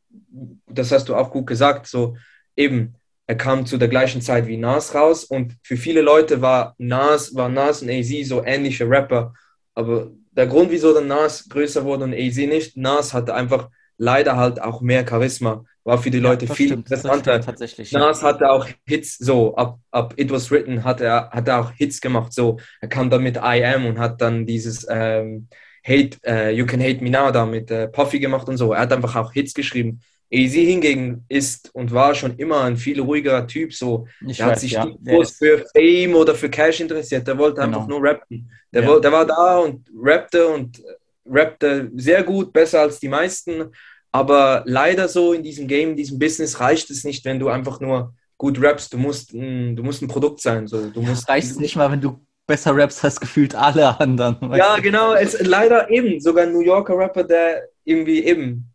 das 0.65 0.93
hast 0.93 1.09
du 1.09 1.15
auch 1.15 1.29
gut 1.29 1.45
gesagt, 1.45 1.88
so 1.88 2.15
eben, 2.55 2.95
er 3.27 3.36
kam 3.36 3.65
zu 3.65 3.77
der 3.77 3.89
gleichen 3.89 4.21
Zeit 4.21 4.47
wie 4.47 4.55
Nas 4.55 4.95
raus. 4.95 5.25
Und 5.25 5.57
für 5.61 5.75
viele 5.75 5.99
Leute 5.99 6.41
war 6.41 6.73
Nas, 6.77 7.36
war 7.36 7.49
Nas 7.49 7.82
und 7.82 7.89
AZ 7.89 8.09
so 8.23 8.41
ähnliche 8.45 8.89
Rapper. 8.89 9.34
Aber 9.75 10.09
der 10.32 10.47
Grund, 10.47 10.71
wieso 10.71 10.93
dann 10.93 11.07
Nas 11.07 11.49
größer 11.49 11.84
wurde 11.84 12.05
und 12.05 12.13
AZ 12.13 12.38
nicht, 12.38 12.77
Nas 12.77 13.13
hatte 13.13 13.34
einfach 13.34 13.69
leider 14.02 14.36
halt 14.36 14.62
auch 14.62 14.82
mehr 14.82 15.06
Charisma. 15.08 15.64
War 15.84 15.97
für 15.97 16.12
die 16.12 16.20
Leute 16.20 16.45
das 16.45 16.58
viel 16.58 16.68
stimmt, 16.68 16.86
interessanter. 16.86 17.32
stimmt 17.34 17.45
tatsächlich. 17.45 17.91
Ja. 17.91 17.99
Nas 17.99 18.22
hatte 18.24 18.49
auch 18.52 18.68
Hits, 18.86 19.18
so 19.18 19.56
ab, 19.56 19.80
ab 19.91 20.14
It 20.18 20.32
Was 20.32 20.49
Written 20.52 20.84
hat 20.84 21.02
er, 21.02 21.30
hat 21.32 21.47
er 21.47 21.60
auch 21.62 21.72
Hits 21.72 22.02
gemacht, 22.02 22.34
so. 22.34 22.58
Er 22.82 22.88
kam 22.88 23.10
dann 23.10 23.24
mit 23.24 23.38
I 23.38 23.64
Am 23.64 23.86
und 23.86 23.97
hat 23.99 24.22
dann 24.22 24.45
dieses 24.45 24.86
ähm, 24.89 25.47
Hate, 25.86 26.18
äh, 26.26 26.52
You 26.56 26.66
Can 26.68 26.82
Hate 26.82 27.04
Me 27.04 27.10
Now 27.10 27.32
da 27.32 27.45
mit 27.45 27.70
äh, 27.72 27.88
Puffy 27.88 28.20
gemacht 28.20 28.47
und 28.47 28.58
so. 28.58 28.74
Er 28.74 28.82
hat 28.82 28.93
einfach 28.93 29.16
auch 29.16 29.32
Hits 29.34 29.54
geschrieben. 29.54 30.02
AZ 30.34 30.54
hingegen 30.54 31.26
ist 31.28 31.70
und 31.74 31.91
war 31.91 32.14
schon 32.16 32.38
immer 32.38 32.62
ein 32.64 32.78
viel 32.78 33.02
ruhigerer 33.02 33.45
Typ, 33.47 33.74
so. 33.74 34.08
Ich 34.28 34.38
Der 34.38 34.45
hat 34.45 34.60
sich 34.60 34.72
ja. 34.74 34.86
groß 35.06 35.32
für 35.32 35.66
Fame 35.76 36.16
oder 36.16 36.36
für 36.36 36.49
Cash 36.49 36.80
interessiert. 36.80 37.28
Der 37.28 37.38
wollte 37.38 37.62
Genau. 37.62 37.78
einfach 37.80 37.88
nur 37.88 38.02
rappen. 38.04 38.49
Der, 38.74 38.84
Ja. 38.84 38.88
woll- 38.89 39.02
der 39.02 39.12
war 39.12 39.26
da 39.26 39.58
und 39.58 39.88
rappte 39.99 40.47
und 40.47 40.82
rappte 41.26 41.91
sehr 41.95 42.24
gut, 42.24 42.53
besser 42.53 42.82
als 42.82 42.99
die 42.99 43.09
meisten. 43.09 43.65
Aber 44.11 44.63
leider 44.65 45.07
so 45.07 45.34
in 45.34 45.43
diesem 45.43 45.67
Game, 45.67 45.91
in 45.91 45.95
diesem 45.95 46.19
Business 46.19 46.59
reicht 46.59 46.89
es 46.89 47.03
nicht, 47.03 47.24
wenn 47.26 47.39
du 47.39 47.47
einfach 47.49 47.80
nur 47.80 48.13
gut 48.38 48.61
rappst. 48.61 48.91
Du 48.93 48.97
musst, 48.97 49.34
ein- 49.34 49.76
du 49.76 49.84
musst 49.84 50.01
ein 50.01 50.07
Produkt 50.07 50.41
sein. 50.41 50.67
So. 50.67 50.89
Du 50.89 51.01
musst, 51.01 51.30
Reicht 51.30 51.49
es 51.51 51.59
nicht 51.59 51.76
mal, 51.76 51.89
wenn 51.91 52.01
du 52.01 52.19
besser 52.45 52.76
rappst 52.76 53.03
als 53.05 53.19
gefühlt 53.19 53.55
alle 53.55 53.99
anderen. 53.99 54.38
Ja, 54.53 54.76
du? 54.76 54.82
genau. 54.82 55.13
Es, 55.13 55.39
leider 55.41 55.89
eben. 55.89 56.19
Sogar 56.19 56.43
ein 56.45 56.51
New 56.51 56.61
Yorker 56.61 56.97
Rapper, 56.97 57.24
der 57.24 57.63
irgendwie 57.86 58.24
eben 58.26 58.69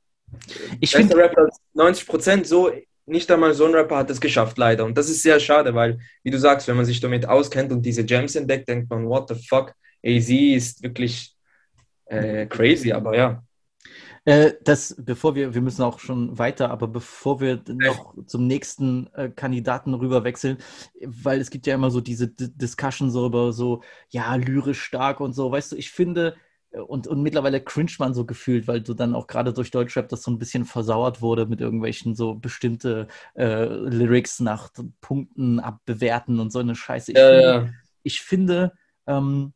Ich 0.81 0.93
finde, 0.93 1.17
Rapper 1.17 1.43
als 1.43 1.59
90 1.75 2.07
Prozent 2.07 2.47
so, 2.47 2.71
nicht 3.05 3.31
einmal 3.31 3.53
so 3.55 3.67
ein 3.67 3.75
Rapper 3.75 3.99
hat 3.99 4.11
es 4.11 4.21
geschafft, 4.21 4.57
leider. 4.59 4.85
Und 4.85 4.97
das 4.97 5.09
ist 5.11 5.23
sehr 5.23 5.39
schade, 5.39 5.75
weil, 5.75 5.99
wie 6.23 6.31
du 6.31 6.39
sagst, 6.39 6.67
wenn 6.67 6.77
man 6.77 6.85
sich 6.87 7.01
damit 7.01 7.29
auskennt 7.29 7.71
und 7.73 7.83
diese 7.83 8.05
Gems 8.05 8.35
entdeckt, 8.37 8.69
denkt 8.69 8.89
man, 8.91 9.07
what 9.07 9.29
the 9.29 9.35
fuck, 9.49 9.75
AZ 10.05 10.29
ist 10.31 10.83
wirklich 10.83 11.36
äh, 12.07 12.47
crazy, 12.47 12.93
aber 12.93 13.17
ja. 13.17 13.43
äh, 14.25 14.53
das, 14.65 14.97
bevor 14.99 15.35
wir, 15.35 15.55
wir 15.55 15.61
müssen 15.61 15.83
auch 15.83 15.99
schon 16.01 16.39
weiter, 16.39 16.71
aber 16.71 16.89
bevor 16.89 17.41
wir 17.41 17.63
noch 17.69 18.15
zum 18.27 18.47
nächsten 18.47 19.09
äh, 19.15 19.31
Kandidaten 19.31 19.95
rüber 19.95 20.25
wechseln, 20.25 20.59
weil 21.05 21.41
es 21.41 21.51
gibt 21.51 21.67
ja 21.67 21.75
immer 21.75 21.91
so 21.91 22.01
diese 22.01 22.29
D 22.29 22.49
Discussion 22.55 23.11
so 23.11 23.27
über 23.27 23.53
so, 23.53 23.83
ja, 24.11 24.35
lyrisch 24.37 24.81
stark 24.83 25.21
und 25.21 25.33
so, 25.33 25.51
weißt 25.53 25.73
du, 25.73 25.77
ich 25.77 25.91
finde, 25.91 26.37
äh, 26.73 26.81
und, 26.81 27.07
und 27.07 27.23
mittlerweile 27.23 27.61
cringe 27.63 27.93
man 27.99 28.15
so 28.15 28.25
gefühlt, 28.27 28.67
weil 28.69 28.81
du 28.83 28.95
dann 28.95 29.15
auch 29.15 29.27
gerade 29.27 29.53
durch 29.53 29.71
Deutschrap 29.71 30.09
das 30.09 30.23
so 30.23 30.31
ein 30.31 30.39
bisschen 30.39 30.65
versauert 30.65 31.23
wurde 31.23 31.47
mit 31.47 31.61
irgendwelchen 31.61 32.15
so 32.17 32.35
bestimmte 32.35 33.09
äh, 33.35 33.65
Lyrics 33.67 34.41
nach 34.41 34.71
Punkten 35.01 35.61
abbewerten 35.61 36.41
und 36.41 36.51
so 36.51 36.59
eine 36.59 36.75
Scheiße. 36.75 37.13
Ich 37.13 37.19
Ja, 37.19 37.29
finde, 37.29 37.43
ja. 37.43 37.71
ich 38.03 38.21
finde, 38.21 38.73
ähm, 39.07 39.53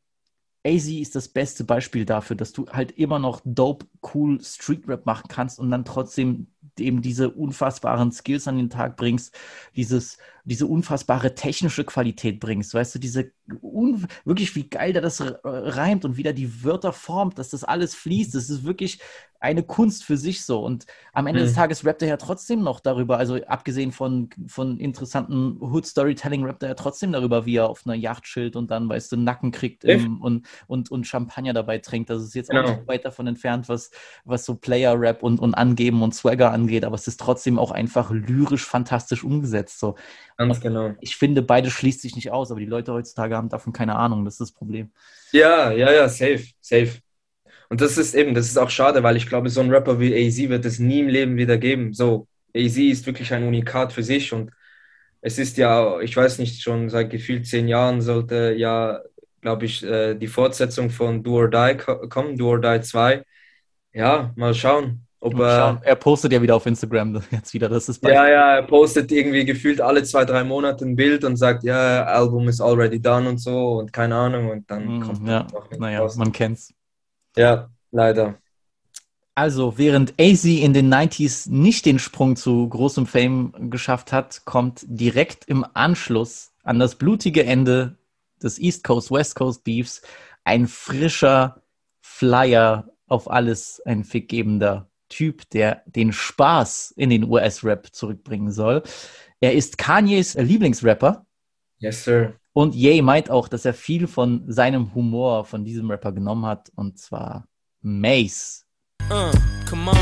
AZ 0.66 0.88
ist 0.88 1.16
das 1.16 1.28
beste 1.28 1.64
Beispiel 1.64 2.04
dafür, 2.04 2.36
dass 2.36 2.52
du 2.52 2.66
halt 2.66 2.92
immer 2.92 3.18
noch 3.18 3.40
dope, 3.44 3.86
cool 4.14 4.40
Street-Rap 4.42 5.06
machen 5.06 5.26
kannst 5.28 5.58
und 5.58 5.70
dann 5.70 5.84
trotzdem 5.84 6.48
eben 6.78 7.02
diese 7.02 7.30
unfassbaren 7.30 8.12
Skills 8.12 8.46
an 8.46 8.56
den 8.56 8.70
Tag 8.70 8.96
bringst, 8.96 9.34
dieses, 9.76 10.18
diese 10.50 10.66
unfassbare 10.66 11.34
technische 11.34 11.84
Qualität 11.84 12.40
bringst, 12.40 12.74
weißt 12.74 12.94
du, 12.96 12.98
diese 12.98 13.32
un 13.62 14.06
wirklich, 14.24 14.54
wie 14.56 14.68
geil 14.68 14.92
der 14.92 15.02
das 15.02 15.22
reimt 15.44 16.04
und 16.04 16.16
wie 16.16 16.22
der 16.22 16.32
die 16.34 16.62
Wörter 16.64 16.92
formt, 16.92 17.38
dass 17.38 17.50
das 17.50 17.64
alles 17.64 17.94
fließt. 17.94 18.34
Das 18.34 18.50
ist 18.50 18.64
wirklich 18.64 19.00
eine 19.42 19.62
Kunst 19.62 20.04
für 20.04 20.18
sich 20.18 20.44
so. 20.44 20.62
Und 20.62 20.84
am 21.14 21.26
Ende 21.26 21.40
des 21.40 21.52
Mhm. 21.52 21.56
Tages 21.56 21.84
rappt 21.86 22.02
er 22.02 22.08
ja 22.08 22.16
trotzdem 22.18 22.62
noch 22.62 22.78
darüber, 22.78 23.16
also 23.16 23.36
abgesehen 23.46 23.90
von, 23.90 24.28
von 24.46 24.78
interessanten 24.78 25.56
Hood-Storytelling, 25.60 26.44
rappt 26.44 26.62
er 26.62 26.68
ja 26.70 26.74
trotzdem 26.74 27.10
darüber, 27.12 27.46
wie 27.46 27.56
er 27.56 27.70
auf 27.70 27.86
einer 27.86 27.94
Yacht 27.94 28.24
chillt 28.24 28.54
und 28.54 28.70
dann, 28.70 28.88
weißt 28.88 29.10
du, 29.12 29.16
Nacken 29.16 29.50
kriegt 29.50 29.84
im, 29.84 30.20
und, 30.20 30.46
und, 30.66 30.90
und 30.90 31.06
Champagner 31.06 31.54
dabei 31.54 31.78
trinkt. 31.78 32.10
Das 32.10 32.22
ist 32.22 32.34
jetzt 32.34 32.50
auch 32.50 32.54
Genau. 32.56 32.76
nicht 32.76 32.86
weit 32.86 33.04
davon 33.06 33.26
entfernt, 33.28 33.68
was, 33.70 33.90
was 34.24 34.44
so 34.44 34.56
Player-Rap 34.56 35.22
und, 35.22 35.40
und 35.40 35.54
Angeben 35.54 36.02
und 36.02 36.14
Swagger 36.14 36.52
angeht, 36.52 36.84
aber 36.84 36.96
es 36.96 37.08
ist 37.08 37.18
trotzdem 37.20 37.58
auch 37.58 37.70
einfach 37.70 38.10
lyrisch 38.10 38.66
fantastisch 38.66 39.24
umgesetzt. 39.24 39.80
So. 39.80 39.96
Ganz 40.40 40.60
genau. 40.60 40.94
Ich 41.00 41.16
finde, 41.16 41.42
beide 41.42 41.70
schließt 41.70 42.00
sich 42.00 42.16
nicht 42.16 42.30
aus, 42.30 42.50
aber 42.50 42.60
die 42.60 42.66
Leute 42.66 42.92
heutzutage 42.94 43.36
haben 43.36 43.50
davon 43.50 43.74
keine 43.74 43.96
Ahnung. 43.96 44.24
Das 44.24 44.34
ist 44.34 44.40
das 44.40 44.52
Problem. 44.52 44.90
Ja, 45.32 45.70
ja, 45.72 45.92
ja, 45.92 46.08
safe, 46.08 46.44
safe. 46.60 47.00
Und 47.70 47.80
das 47.80 47.98
ist 47.98 48.14
eben, 48.14 48.34
das 48.34 48.46
ist 48.48 48.58
auch 48.58 48.70
schade, 48.70 49.02
weil 49.02 49.16
ich 49.16 49.28
glaube, 49.28 49.50
so 49.50 49.60
ein 49.60 49.70
Rapper 49.70 50.00
wie 50.00 50.14
AZ 50.14 50.38
wird 50.50 50.64
es 50.66 50.78
nie 50.80 51.00
im 51.00 51.08
Leben 51.08 51.36
wieder 51.36 51.58
geben. 51.58 51.94
So, 51.94 52.28
AZ 52.56 52.76
ist 52.78 53.06
wirklich 53.06 53.32
ein 53.34 53.44
Unikat 53.46 53.92
für 53.92 54.02
sich 54.02 54.32
und 54.32 54.52
es 55.22 55.38
ist 55.38 55.58
ja, 55.58 56.00
ich 56.00 56.16
weiß 56.16 56.38
nicht, 56.38 56.62
schon 56.62 56.90
seit 56.90 57.10
gefühlt 57.10 57.46
zehn 57.46 57.68
Jahren 57.68 58.02
sollte 58.02 58.54
ja, 58.56 59.00
glaube 59.42 59.66
ich, 59.66 59.84
äh, 59.84 60.14
die 60.16 60.28
Fortsetzung 60.28 60.90
von 60.90 61.22
Do 61.24 61.34
or 61.36 61.50
Die 61.50 61.76
ko- 61.78 62.08
kommen, 62.08 62.36
Do 62.38 62.48
or 62.50 62.60
Die 62.60 62.80
2. 62.82 63.24
Ja, 63.94 64.32
mal 64.36 64.54
schauen, 64.54 65.06
ob 65.20 65.38
er. 65.38 65.58
schauen. 65.58 65.78
Er 65.82 65.96
postet 65.96 66.32
ja 66.32 66.42
wieder 66.42 66.56
auf 66.56 66.66
Instagram 66.66 67.22
jetzt 67.30 67.52
wieder. 67.54 67.68
Das 67.68 67.88
ist 67.88 68.02
Ja, 68.04 68.28
ja, 68.28 68.54
er 68.56 68.62
postet 68.62 69.12
irgendwie 69.12 69.44
gefühlt 69.44 69.80
alle 69.80 70.02
zwei, 70.02 70.24
drei 70.24 70.44
Monate 70.44 70.84
ein 70.84 70.96
Bild 70.96 71.24
und 71.24 71.36
sagt, 71.36 71.62
ja, 71.64 72.04
Album 72.04 72.48
ist 72.48 72.60
already 72.60 73.00
done 73.00 73.28
und 73.28 73.38
so 73.38 73.78
und 73.78 73.92
keine 73.92 74.16
Ahnung 74.16 74.50
und 74.50 74.70
dann 74.70 74.98
Mm, 74.98 75.00
kommt 75.00 75.28
ja, 75.28 75.46
noch 75.52 75.70
naja, 75.78 76.00
raus. 76.00 76.16
man 76.16 76.32
kennt's. 76.32 76.72
Ja, 77.36 77.70
leider. 77.90 78.38
Also, 79.34 79.78
während 79.78 80.14
AZ 80.20 80.44
in 80.44 80.74
den 80.74 80.92
90s 80.92 81.50
nicht 81.50 81.86
den 81.86 81.98
Sprung 81.98 82.36
zu 82.36 82.68
großem 82.68 83.06
Fame 83.06 83.70
geschafft 83.70 84.12
hat, 84.12 84.44
kommt 84.44 84.84
direkt 84.86 85.46
im 85.46 85.64
Anschluss 85.74 86.52
an 86.62 86.78
das 86.78 86.96
blutige 86.96 87.44
Ende 87.44 87.96
des 88.42 88.58
East 88.58 88.84
Coast 88.84 89.10
West 89.10 89.36
Coast 89.36 89.64
Beefs 89.64 90.02
ein 90.44 90.66
frischer 90.66 91.62
Flyer 92.00 92.90
auf 93.06 93.30
alles, 93.30 93.80
ein 93.86 94.04
fickgebender 94.04 94.89
Typ, 95.10 95.48
der 95.50 95.82
den 95.84 96.12
Spaß 96.12 96.94
in 96.96 97.10
den 97.10 97.24
US-Rap 97.24 97.88
zurückbringen 97.92 98.50
soll. 98.50 98.82
Er 99.40 99.52
ist 99.52 99.76
Kanyes 99.76 100.34
Lieblingsrapper 100.34 101.26
Yes, 101.78 102.04
sir. 102.04 102.34
und 102.54 102.74
Ye 102.74 103.02
meint 103.02 103.30
auch, 103.30 103.48
dass 103.48 103.64
er 103.66 103.74
viel 103.74 104.06
von 104.06 104.50
seinem 104.50 104.94
Humor 104.94 105.44
von 105.44 105.64
diesem 105.64 105.90
Rapper 105.90 106.12
genommen 106.12 106.46
hat, 106.46 106.70
und 106.74 106.98
zwar 106.98 107.46
Mace. 107.82 108.64
Uh, 109.10 109.30
come 109.68 109.90
on. 109.90 109.96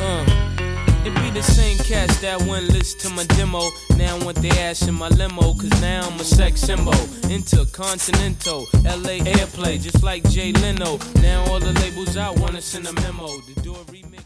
Uh. 0.00 0.43
It 1.06 1.14
be 1.16 1.30
the 1.30 1.42
same 1.42 1.76
cats 1.76 2.18
that 2.22 2.40
wouldn't 2.48 2.72
listen 2.72 2.98
to 3.00 3.10
my 3.10 3.24
demo. 3.36 3.60
Now 3.98 4.24
want 4.24 4.38
their 4.38 4.70
ass 4.70 4.88
in 4.88 4.94
my 4.94 5.08
limo, 5.08 5.52
cause 5.52 5.78
now 5.82 6.08
I'm 6.08 6.18
a 6.18 6.24
sex 6.24 6.62
symbol. 6.62 6.94
Intercontinental, 7.28 8.60
LA 8.84 9.20
airplay, 9.36 9.78
just 9.82 10.02
like 10.02 10.26
Jay 10.30 10.52
Leno. 10.52 10.98
Now 11.20 11.44
all 11.50 11.60
the 11.60 11.74
labels 11.82 12.16
out 12.16 12.38
wanna 12.38 12.62
send 12.62 12.86
a 12.86 12.92
memo. 13.02 13.26
The 13.26 13.60
do 13.60 13.74
a 13.74 13.84
remix. 13.92 14.24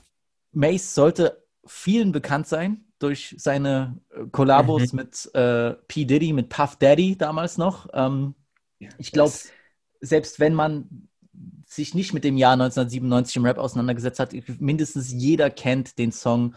Mace 0.53 0.95
sollte 0.95 1.43
vielen 1.67 2.13
bekannt 2.13 2.47
sein 2.47 2.85
durch 3.01 3.35
seine 3.39 3.99
äh, 4.11 4.27
Kollabos 4.31 4.93
mit 4.93 5.35
äh, 5.35 5.75
P. 5.89 6.05
Diddy, 6.05 6.33
mit 6.33 6.49
Puff 6.49 6.77
Daddy 6.77 7.19
damals 7.19 7.59
noch. 7.59 7.89
Ähm, 7.93 8.37
ich 8.99 9.11
glaube, 9.11 9.35
selbst 10.01 10.39
wenn 10.39 10.55
man 10.55 11.09
sich 11.67 11.93
nicht 11.95 12.15
mit 12.15 12.23
dem 12.23 12.37
Jahr 12.37 12.53
1997 12.53 13.35
im 13.35 13.45
Rap 13.47 13.59
auseinandergesetzt 13.59 14.21
hat, 14.21 14.33
mindestens 14.61 15.13
jeder 15.13 15.51
kennt 15.51 15.99
den 15.99 16.13
Song 16.13 16.55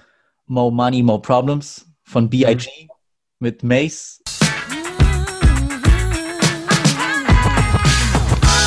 Mo 0.52 0.70
Money, 0.70 1.02
Mo 1.02 1.18
Problems 1.18 1.86
von 2.04 2.30
B.I.G. 2.30 2.68
mit 3.40 3.64
Mace. 3.64 4.22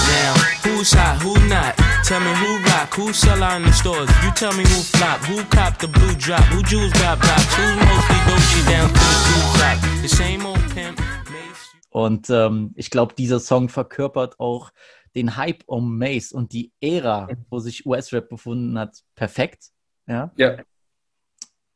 Now, 0.09 0.35
who's 0.65 0.95
hot, 0.95 1.21
who 1.21 1.35
not? 1.47 1.77
Tell 2.03 2.21
me 2.21 2.33
who 2.37 2.57
rock, 2.65 2.95
who 2.95 3.13
sell 3.13 3.43
out 3.43 3.59
in 3.59 3.65
the 3.65 3.73
stores. 3.73 4.09
You 4.25 4.31
tell 4.33 4.55
me 4.55 4.63
who 4.63 4.81
flop, 4.97 5.21
who 5.27 5.45
cop 5.55 5.79
the 5.79 5.89
blue 5.89 6.15
drop, 6.15 6.41
who 6.45 6.63
jewels 6.63 6.91
got 6.95 7.21
blocks, 7.21 7.55
who's 7.55 7.77
mostly 7.77 8.17
Dolce 8.29 8.63
down 8.65 8.89
to 8.89 8.95
the 8.95 9.21
blue 9.29 9.53
drop. 9.59 9.79
The 10.01 10.09
same 10.09 10.47
old 10.47 10.75
pimp, 10.75 10.99
Mace. 11.31 11.69
Und 11.91 12.31
ähm, 12.31 12.73
ich 12.77 12.89
glaube, 12.89 13.13
dieser 13.13 13.41
Song 13.41 13.69
verkörpert 13.69 14.41
auch 14.41 14.71
den 15.15 15.37
Hype 15.37 15.65
um 15.67 15.99
Mace 15.99 16.33
und 16.33 16.55
die 16.55 16.73
Ära, 16.81 17.29
wo 17.51 17.59
sich 17.59 17.85
US-Rap 17.85 18.31
befunden 18.31 18.79
hat, 18.79 19.05
perfekt. 19.15 19.67
Ja. 20.07 20.33
Ja. 20.39 20.57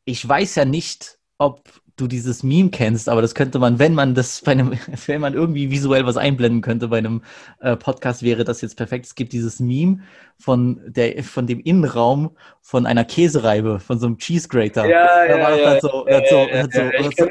Ich 0.08 0.26
weiß 0.26 0.54
ja 0.54 0.64
nicht, 0.64 1.18
ob 1.36 1.68
du 1.96 2.06
dieses 2.06 2.42
Meme 2.42 2.70
kennst, 2.70 3.10
aber 3.10 3.20
das 3.20 3.34
könnte 3.34 3.58
man, 3.58 3.78
wenn 3.78 3.92
man 3.92 4.14
das 4.14 4.40
bei 4.40 4.52
einem, 4.52 4.72
wenn 5.06 5.20
man 5.20 5.34
irgendwie 5.34 5.70
visuell 5.70 6.06
was 6.06 6.16
einblenden 6.16 6.62
könnte 6.62 6.88
bei 6.88 6.96
einem 6.96 7.20
äh, 7.60 7.76
Podcast, 7.76 8.22
wäre 8.22 8.44
das 8.44 8.62
jetzt 8.62 8.78
perfekt. 8.78 9.04
Es 9.04 9.14
gibt 9.14 9.34
dieses 9.34 9.60
Meme 9.60 10.00
von 10.38 10.80
der, 10.86 11.22
von 11.24 11.46
dem 11.46 11.60
Innenraum 11.60 12.38
von 12.62 12.86
einer 12.86 13.04
Käsereibe, 13.04 13.80
von 13.80 13.98
so 13.98 14.06
einem 14.06 14.16
Cheese 14.16 14.48
Grater. 14.48 14.88
Ja, 14.88 15.06
halt 15.06 15.82
ja, 15.82 16.16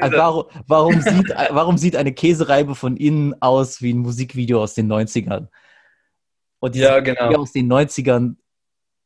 ja, 0.06 0.44
warum 0.68 1.00
sieht, 1.00 1.30
warum 1.50 1.78
sieht 1.78 1.96
eine 1.96 2.12
Käsereibe 2.12 2.76
von 2.76 2.96
innen 2.96 3.34
aus 3.42 3.82
wie 3.82 3.92
ein 3.92 3.98
Musikvideo 3.98 4.62
aus 4.62 4.74
den 4.74 4.86
90ern? 4.86 5.48
Und 6.60 6.76
dieses 6.76 6.88
Ja, 6.88 7.00
genau. 7.00 7.28
Video 7.28 7.40
aus 7.40 7.50
den 7.50 7.72
90ern, 7.72 8.36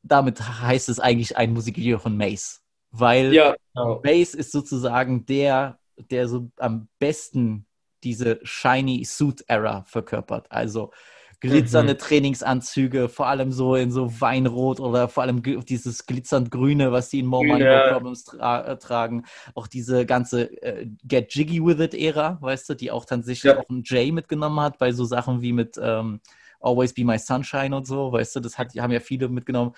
damit 0.02 0.42
heißt 0.60 0.90
es 0.90 1.00
eigentlich 1.00 1.38
ein 1.38 1.54
Musikvideo 1.54 1.98
von 1.98 2.18
Mace. 2.18 2.61
Weil 2.92 3.32
Ja, 3.32 3.56
genau. 3.74 4.00
Mace 4.04 4.34
ist 4.34 4.52
sozusagen 4.52 5.26
der, 5.26 5.78
der 6.10 6.28
so 6.28 6.50
am 6.58 6.88
besten 6.98 7.66
diese 8.04 8.40
Shiny 8.42 9.04
Suit 9.04 9.44
Era 9.48 9.84
verkörpert. 9.84 10.46
Also 10.50 10.92
glitzernde 11.40 11.94
Mhm. 11.94 11.98
Trainingsanzüge, 11.98 13.08
vor 13.08 13.26
allem 13.26 13.50
so 13.50 13.74
in 13.74 13.90
so 13.90 14.20
Weinrot 14.20 14.78
oder 14.78 15.08
vor 15.08 15.24
allem 15.24 15.42
dieses 15.64 16.06
glitzernd 16.06 16.50
Grüne, 16.52 16.92
was 16.92 17.08
die 17.08 17.18
in 17.18 17.26
More 17.26 17.44
Money. 17.44 17.64
More 17.64 17.88
Problems 17.92 18.24
tra 18.24 18.64
äh, 18.64 18.78
tragen. 18.78 19.24
Auch 19.54 19.66
diese 19.66 20.06
ganze 20.06 20.44
äh, 20.62 20.86
Get 21.04 21.34
Jiggy 21.34 21.64
With 21.64 21.80
It 21.80 21.94
Ära, 21.94 22.38
weißt 22.40 22.68
du, 22.68 22.74
die 22.74 22.92
auch 22.92 23.04
tatsächlich 23.04 23.52
Ja. 23.52 23.58
auch 23.58 23.68
ein 23.70 23.82
Jay 23.84 24.12
mitgenommen 24.12 24.60
hat 24.60 24.78
bei 24.78 24.92
so 24.92 25.04
Sachen 25.04 25.42
wie 25.42 25.52
mit 25.52 25.78
ähm, 25.82 26.20
Always 26.60 26.94
Be 26.94 27.04
My 27.04 27.18
Sunshine 27.18 27.74
und 27.74 27.88
so, 27.88 28.12
weißt 28.12 28.36
du, 28.36 28.40
das 28.40 28.56
hat, 28.56 28.72
haben 28.76 28.92
ja 28.92 29.00
viele 29.00 29.28
mitgenommen. 29.28 29.72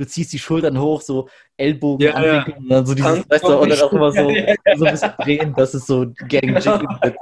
Du 0.00 0.06
ziehst 0.06 0.32
die 0.32 0.38
Schultern 0.38 0.80
hoch, 0.80 1.02
so 1.02 1.28
Ellbogen 1.58 2.06
Ja, 2.06 2.22
ja. 2.24 2.38
anwinkeln 2.40 2.64
und 2.64 2.68
dann 2.70 2.86
so 2.86 2.94
dieses, 2.94 3.30
weißt 3.30 3.44
du, 3.44 3.58
und 3.58 3.68
dann 3.68 3.80
auch 3.82 3.92
immer 3.92 4.10
so, 4.10 4.30
Ja, 4.30 4.36
ja, 4.46 4.54
ja. 4.64 4.76
so 4.76 4.84
ein 4.86 4.92
bisschen 4.92 5.12
drehen, 5.18 5.54
das 5.56 5.74
ist 5.74 5.86
so 5.86 6.06
with 6.06 6.66
it. 6.66 7.16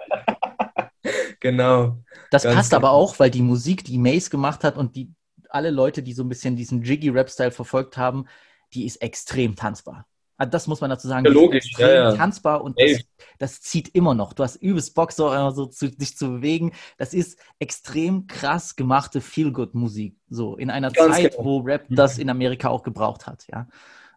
Genau. 1.41 1.99
Das 2.31 2.43
Ganz 2.43 2.55
passt 2.57 2.71
genau. 2.71 2.79
aber 2.79 2.91
auch, 2.93 3.19
weil 3.19 3.31
die 3.31 3.43
Musik, 3.43 3.85
die 3.85 3.99
Mace 3.99 4.31
gemacht 4.31 4.63
hat 4.65 4.77
und 4.77 4.97
die 4.97 5.13
alle 5.51 5.71
Leute, 5.71 6.03
die 6.03 6.13
so 6.13 6.23
ein 6.23 6.29
bisschen 6.29 6.57
diesen 6.57 6.83
Jiggy-Rap-Style 6.83 7.51
verfolgt 7.53 7.97
haben, 7.97 8.27
die 8.75 8.85
ist 8.85 8.97
extrem 8.97 9.57
tanzbar. 9.57 10.07
Also 10.39 10.51
das 10.51 10.67
muss 10.69 10.81
man 10.81 10.89
dazu 10.89 11.09
sagen. 11.09 11.27
Ja, 11.27 11.33
logisch, 11.33 11.73
ja, 11.79 11.89
ja. 11.93 12.13
tanzbar 12.15 12.63
und 12.63 12.81
das, 12.81 13.01
das 13.39 13.61
zieht 13.61 13.89
immer 13.89 14.15
noch. 14.15 14.33
Du 14.33 14.45
hast 14.45 14.57
übelst 14.57 14.95
Bock, 14.95 15.13
so, 15.13 15.33
äh, 15.33 15.51
so 15.51 15.67
zu, 15.67 15.91
dich 15.91 16.17
zu 16.17 16.29
bewegen. 16.31 16.73
Das 16.97 17.13
ist 17.13 17.39
extrem 17.59 18.27
krass 18.29 18.77
gemachte 18.77 19.21
Feel-Good-Musik. 19.21 20.17
So 20.31 20.57
in 20.57 20.71
einer 20.71 20.93
Ganz 20.93 21.17
Zeit, 21.17 21.33
genau. 21.33 21.45
wo 21.45 21.59
Rap 21.59 21.87
das 21.91 22.19
in 22.19 22.31
Amerika 22.31 22.69
auch 22.69 22.85
gebraucht 22.85 23.27
hat. 23.27 23.47
Ja, 23.53 23.67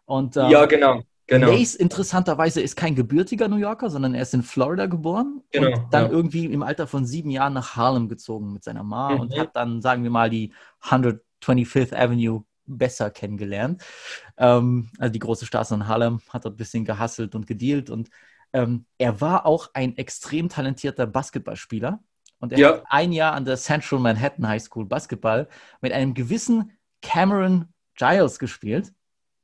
und, 0.06 0.36
ähm, 0.36 0.48
Ja, 0.48 0.64
genau. 0.66 1.02
Genau. 1.28 1.52
Mace 1.52 1.76
interessanterweise 1.76 2.60
ist 2.60 2.76
kein 2.76 2.94
gebürtiger 2.94 3.48
New 3.48 3.56
Yorker, 3.56 3.88
sondern 3.90 4.12
er 4.14 4.22
ist 4.22 4.34
in 4.34 4.42
Florida 4.42 4.86
geboren 4.86 5.40
Genau, 5.50 5.68
und 5.78 5.86
dann 5.92 6.06
ja. 6.06 6.10
irgendwie 6.10 6.46
im 6.46 6.62
Alter 6.62 6.86
von 6.86 7.06
sieben 7.06 7.30
Jahren 7.30 7.52
nach 7.54 7.76
Harlem 7.76 8.08
gezogen 8.08 8.52
mit 8.52 8.64
seiner 8.64 8.82
Ma 8.82 9.10
Mhm. 9.14 9.20
und 9.20 9.38
hat 9.38 9.56
dann, 9.56 9.80
sagen 9.80 10.02
wir 10.02 10.10
mal, 10.10 10.28
die 10.30 10.52
125th 10.82 11.94
Avenue 11.94 12.44
besser 12.78 13.10
kennengelernt. 13.10 13.82
Ähm, 14.38 14.90
also 14.98 15.12
die 15.12 15.18
große 15.18 15.46
Straße 15.46 15.74
in 15.74 15.88
Harlem, 15.88 16.20
hat 16.30 16.44
dort 16.44 16.54
ein 16.54 16.56
bisschen 16.58 16.84
gehasselt 16.84 17.34
und 17.34 17.46
gedealt 17.46 17.90
und 17.90 18.10
ähm, 18.52 18.86
er 18.98 19.20
war 19.20 19.46
auch 19.46 19.70
ein 19.74 19.96
extrem 19.96 20.48
talentierter 20.48 21.06
Basketballspieler 21.06 22.00
und 22.38 22.52
er 22.52 22.58
Ja. 22.58 22.68
hat 22.68 22.84
ein 22.90 23.12
Jahr 23.12 23.32
an 23.34 23.44
der 23.44 23.56
Central 23.56 24.00
Manhattan 24.00 24.46
High 24.48 24.62
School 24.62 24.84
Basketball 24.86 25.48
mit 25.80 25.92
einem 25.92 26.14
gewissen 26.14 26.72
Cameron 27.02 27.72
Giles 27.96 28.38
gespielt 28.38 28.92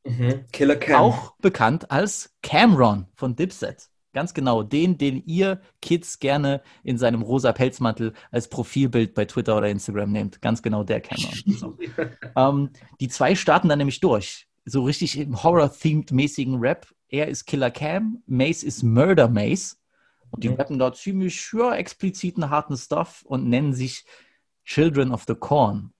Mhm. 0.04 0.46
Killer 0.52 0.76
Cam. 0.76 1.00
auch 1.00 1.34
bekannt 1.38 1.90
als 1.90 2.34
Cameron 2.42 3.06
von 3.14 3.36
Dipset. 3.36 3.90
Ganz 4.12 4.34
genau, 4.34 4.62
den, 4.62 4.98
den 4.98 5.22
ihr 5.26 5.60
Kids 5.82 6.18
gerne 6.18 6.62
in 6.82 6.98
seinem 6.98 7.22
rosa 7.22 7.52
Pelzmantel 7.52 8.14
als 8.30 8.48
Profilbild 8.48 9.14
bei 9.14 9.26
Twitter 9.26 9.56
oder 9.56 9.68
Instagram 9.68 10.12
nehmt. 10.12 10.40
Ganz 10.40 10.62
genau 10.62 10.82
der 10.82 11.00
Cameron. 11.00 11.38
So. 11.46 11.78
ähm, 12.36 12.70
die 13.00 13.08
zwei 13.08 13.34
starten 13.34 13.68
dann 13.68 13.78
nämlich 13.78 14.00
durch. 14.00 14.48
So 14.64 14.84
richtig 14.84 15.18
im 15.18 15.42
Horror-themed 15.42 16.12
mäßigen 16.12 16.56
Rap. 16.58 16.86
Er 17.08 17.28
ist 17.28 17.46
Killer 17.46 17.70
Cam, 17.70 18.22
Mace 18.26 18.62
ist 18.62 18.82
Murder 18.82 19.28
Mace. 19.28 19.78
Und 20.30 20.44
die 20.44 20.48
rappen 20.48 20.78
dort 20.78 20.96
ziemlich 20.96 21.52
ja, 21.54 21.74
expliziten, 21.74 22.50
harten 22.50 22.76
Stuff 22.76 23.22
und 23.24 23.48
nennen 23.48 23.72
sich 23.72 24.04
Children 24.64 25.12
of 25.12 25.24
the 25.26 25.34
Corn 25.34 25.92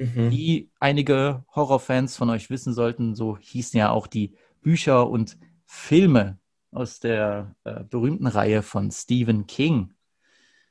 Mhm. 0.00 0.30
wie 0.30 0.70
einige 0.80 1.44
Horrorfans 1.54 2.16
von 2.16 2.30
euch 2.30 2.48
wissen 2.48 2.72
sollten, 2.72 3.14
so 3.14 3.36
hießen 3.36 3.76
ja 3.76 3.90
auch 3.90 4.06
die 4.06 4.34
Bücher 4.62 5.08
und 5.08 5.38
Filme 5.66 6.38
aus 6.72 7.00
der 7.00 7.54
äh, 7.64 7.84
berühmten 7.84 8.26
Reihe 8.26 8.62
von 8.62 8.90
Stephen 8.90 9.46
King. 9.46 9.94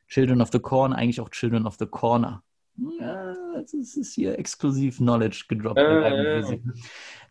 Children 0.08 0.41
of 0.41 0.50
the 0.52 0.60
Corn, 0.60 0.93
eigentlich 0.93 1.22
auch 1.22 1.30
Children 1.30 1.68
of 1.68 1.76
the 1.80 1.86
Corner. 1.86 2.43
Ja, 3.00 3.34
das 3.54 3.74
ist 3.74 4.14
hier 4.14 4.39
exklusiv 4.39 4.97
Knowledge 4.97 5.45
gedroppt. 5.47 5.78
Äh, 5.78 5.84
Ivan 5.84 6.14
äh. 6.14 6.39
Easy. 6.39 6.64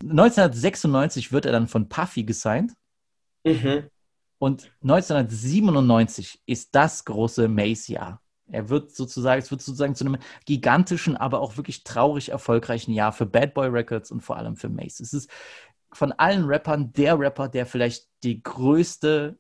1996 0.03 1.33
wird 1.33 1.47
er 1.47 1.53
dann 1.53 1.69
von 1.69 1.89
Puffy 1.89 2.25
gesigned 2.25 2.73
Mhm. 3.45 3.89
und 4.39 4.71
1997 4.83 6.43
ist 6.47 6.75
das 6.75 7.05
große 7.05 7.49
Mace-Jahr. 7.49 8.21
Er 8.51 8.69
wird 8.69 8.93
sozusagen, 8.95 9.41
es 9.41 9.51
wird 9.51 9.61
sozusagen 9.61 9.95
zu 9.95 10.05
einem 10.05 10.19
gigantischen, 10.47 11.16
aber 11.16 11.41
auch 11.41 11.57
wirklich 11.57 11.85
traurig 11.85 12.31
erfolgreichen 12.31 12.93
Jahr 12.93 13.12
für 13.12 13.27
Bad 13.27 13.55
Boy 13.55 13.69
Records 13.69 14.11
und 14.11 14.23
vor 14.23 14.37
allem 14.37 14.57
für 14.57 14.69
Mace. 14.69 15.01
Es 15.01 15.12
ist 15.12 15.31
von 15.93 16.12
allen 16.12 16.45
Rappern 16.45 16.93
der 16.93 17.18
Rapper, 17.18 17.49
der 17.49 17.66
vielleicht 17.66 18.09
die 18.22 18.43
größte 18.43 19.39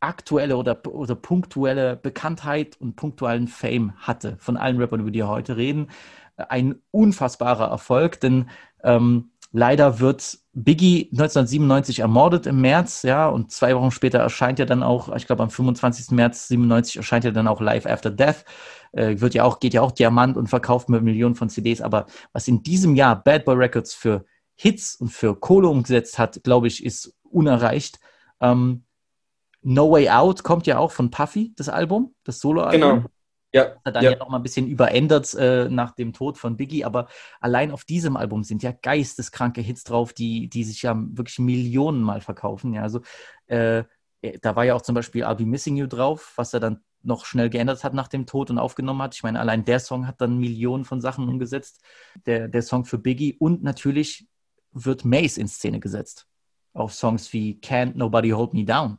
aktuelle 0.00 0.56
oder, 0.56 0.86
oder 0.86 1.14
punktuelle 1.14 1.96
Bekanntheit 1.96 2.76
und 2.80 2.96
punktuellen 2.96 3.48
Fame 3.48 3.94
hatte. 3.98 4.36
Von 4.38 4.56
allen 4.56 4.78
Rappern, 4.78 5.00
über 5.00 5.10
die 5.10 5.20
wir 5.20 5.28
heute 5.28 5.56
reden. 5.56 5.88
Ein 6.36 6.76
unfassbarer 6.90 7.68
Erfolg, 7.70 8.20
denn 8.20 8.50
ähm, 8.82 9.30
leider 9.52 10.00
wird 10.00 10.38
Biggie 10.52 11.08
1997 11.12 12.00
ermordet 12.00 12.46
im 12.46 12.60
März, 12.60 13.02
ja, 13.02 13.28
und 13.28 13.50
zwei 13.50 13.74
Wochen 13.76 13.92
später 13.92 14.18
erscheint 14.18 14.58
er 14.58 14.66
dann 14.66 14.82
auch, 14.82 15.14
ich 15.14 15.26
glaube 15.26 15.42
am 15.42 15.50
25. 15.50 16.10
März 16.10 16.48
97 16.48 16.96
erscheint 16.96 17.24
er 17.24 17.32
dann 17.32 17.48
auch 17.48 17.60
Live 17.60 17.86
After 17.86 18.10
Death. 18.10 18.44
Äh, 18.92 19.20
wird 19.20 19.34
ja 19.34 19.44
auch, 19.44 19.58
geht 19.58 19.74
ja 19.74 19.80
auch 19.80 19.92
Diamant 19.92 20.36
und 20.36 20.48
verkauft 20.48 20.88
mit 20.88 21.02
Millionen 21.02 21.34
von 21.34 21.48
CDs. 21.48 21.80
Aber 21.80 22.06
was 22.32 22.46
in 22.46 22.62
diesem 22.62 22.94
Jahr 22.94 23.22
Bad 23.22 23.44
Boy 23.44 23.56
Records 23.56 23.94
für 23.94 24.24
Hits 24.56 24.96
und 24.96 25.08
für 25.08 25.38
Kohle 25.38 25.68
umgesetzt 25.68 26.18
hat, 26.18 26.42
glaube 26.44 26.68
ich, 26.68 26.84
ist 26.84 27.14
unerreicht. 27.22 27.98
Ähm, 28.40 28.84
No 29.62 29.90
Way 29.90 30.10
Out 30.10 30.42
kommt 30.42 30.66
ja 30.66 30.78
auch 30.78 30.92
von 30.92 31.10
Puffy, 31.10 31.52
das 31.56 31.68
Album, 31.68 32.14
das 32.24 32.40
Soloalbum. 32.40 32.80
Genau. 32.80 33.04
Ja. 33.52 33.66
Hat 33.66 33.76
er 33.84 33.92
dann 33.92 34.04
ja, 34.04 34.10
ja. 34.10 34.18
noch 34.18 34.28
mal 34.28 34.38
ein 34.38 34.42
bisschen 34.42 34.66
überändert 34.66 35.32
äh, 35.34 35.68
nach 35.68 35.92
dem 35.92 36.12
Tod 36.12 36.38
von 36.38 36.56
Biggie, 36.56 36.84
aber 36.84 37.06
allein 37.40 37.70
auf 37.70 37.84
diesem 37.84 38.16
Album 38.16 38.42
sind 38.42 38.64
ja 38.64 38.72
geisteskranke 38.72 39.60
Hits 39.60 39.84
drauf, 39.84 40.12
die, 40.12 40.48
die 40.48 40.64
sich 40.64 40.82
ja 40.82 40.96
wirklich 40.96 41.38
Millionen 41.38 42.02
mal 42.02 42.20
verkaufen. 42.20 42.74
Ja, 42.74 42.82
also 42.82 43.00
äh, 43.46 43.84
da 44.42 44.56
war 44.56 44.64
ja 44.64 44.74
auch 44.74 44.82
zum 44.82 44.96
Beispiel 44.96 45.24
I'll 45.24 45.36
Be 45.36 45.46
Missing 45.46 45.76
You 45.76 45.86
drauf, 45.86 46.32
was 46.36 46.52
er 46.52 46.60
dann 46.60 46.82
noch 47.02 47.26
schnell 47.26 47.48
geändert 47.48 47.84
hat 47.84 47.94
nach 47.94 48.08
dem 48.08 48.26
Tod 48.26 48.50
und 48.50 48.58
aufgenommen 48.58 49.02
hat. 49.02 49.14
Ich 49.14 49.22
meine, 49.22 49.38
allein 49.38 49.64
der 49.64 49.78
Song 49.78 50.06
hat 50.06 50.20
dann 50.20 50.38
Millionen 50.38 50.84
von 50.84 51.00
Sachen 51.00 51.28
umgesetzt. 51.28 51.80
Der, 52.26 52.48
der 52.48 52.62
Song 52.62 52.84
für 52.84 52.98
Biggie 52.98 53.36
und 53.38 53.62
natürlich 53.62 54.26
wird 54.74 55.04
Mace 55.04 55.38
in 55.38 55.48
Szene 55.48 55.80
gesetzt. 55.80 56.26
Auf 56.74 56.92
Songs 56.92 57.32
wie 57.32 57.60
Can't 57.60 57.96
Nobody 57.96 58.30
Hold 58.30 58.52
Me 58.52 58.64
Down. 58.64 58.98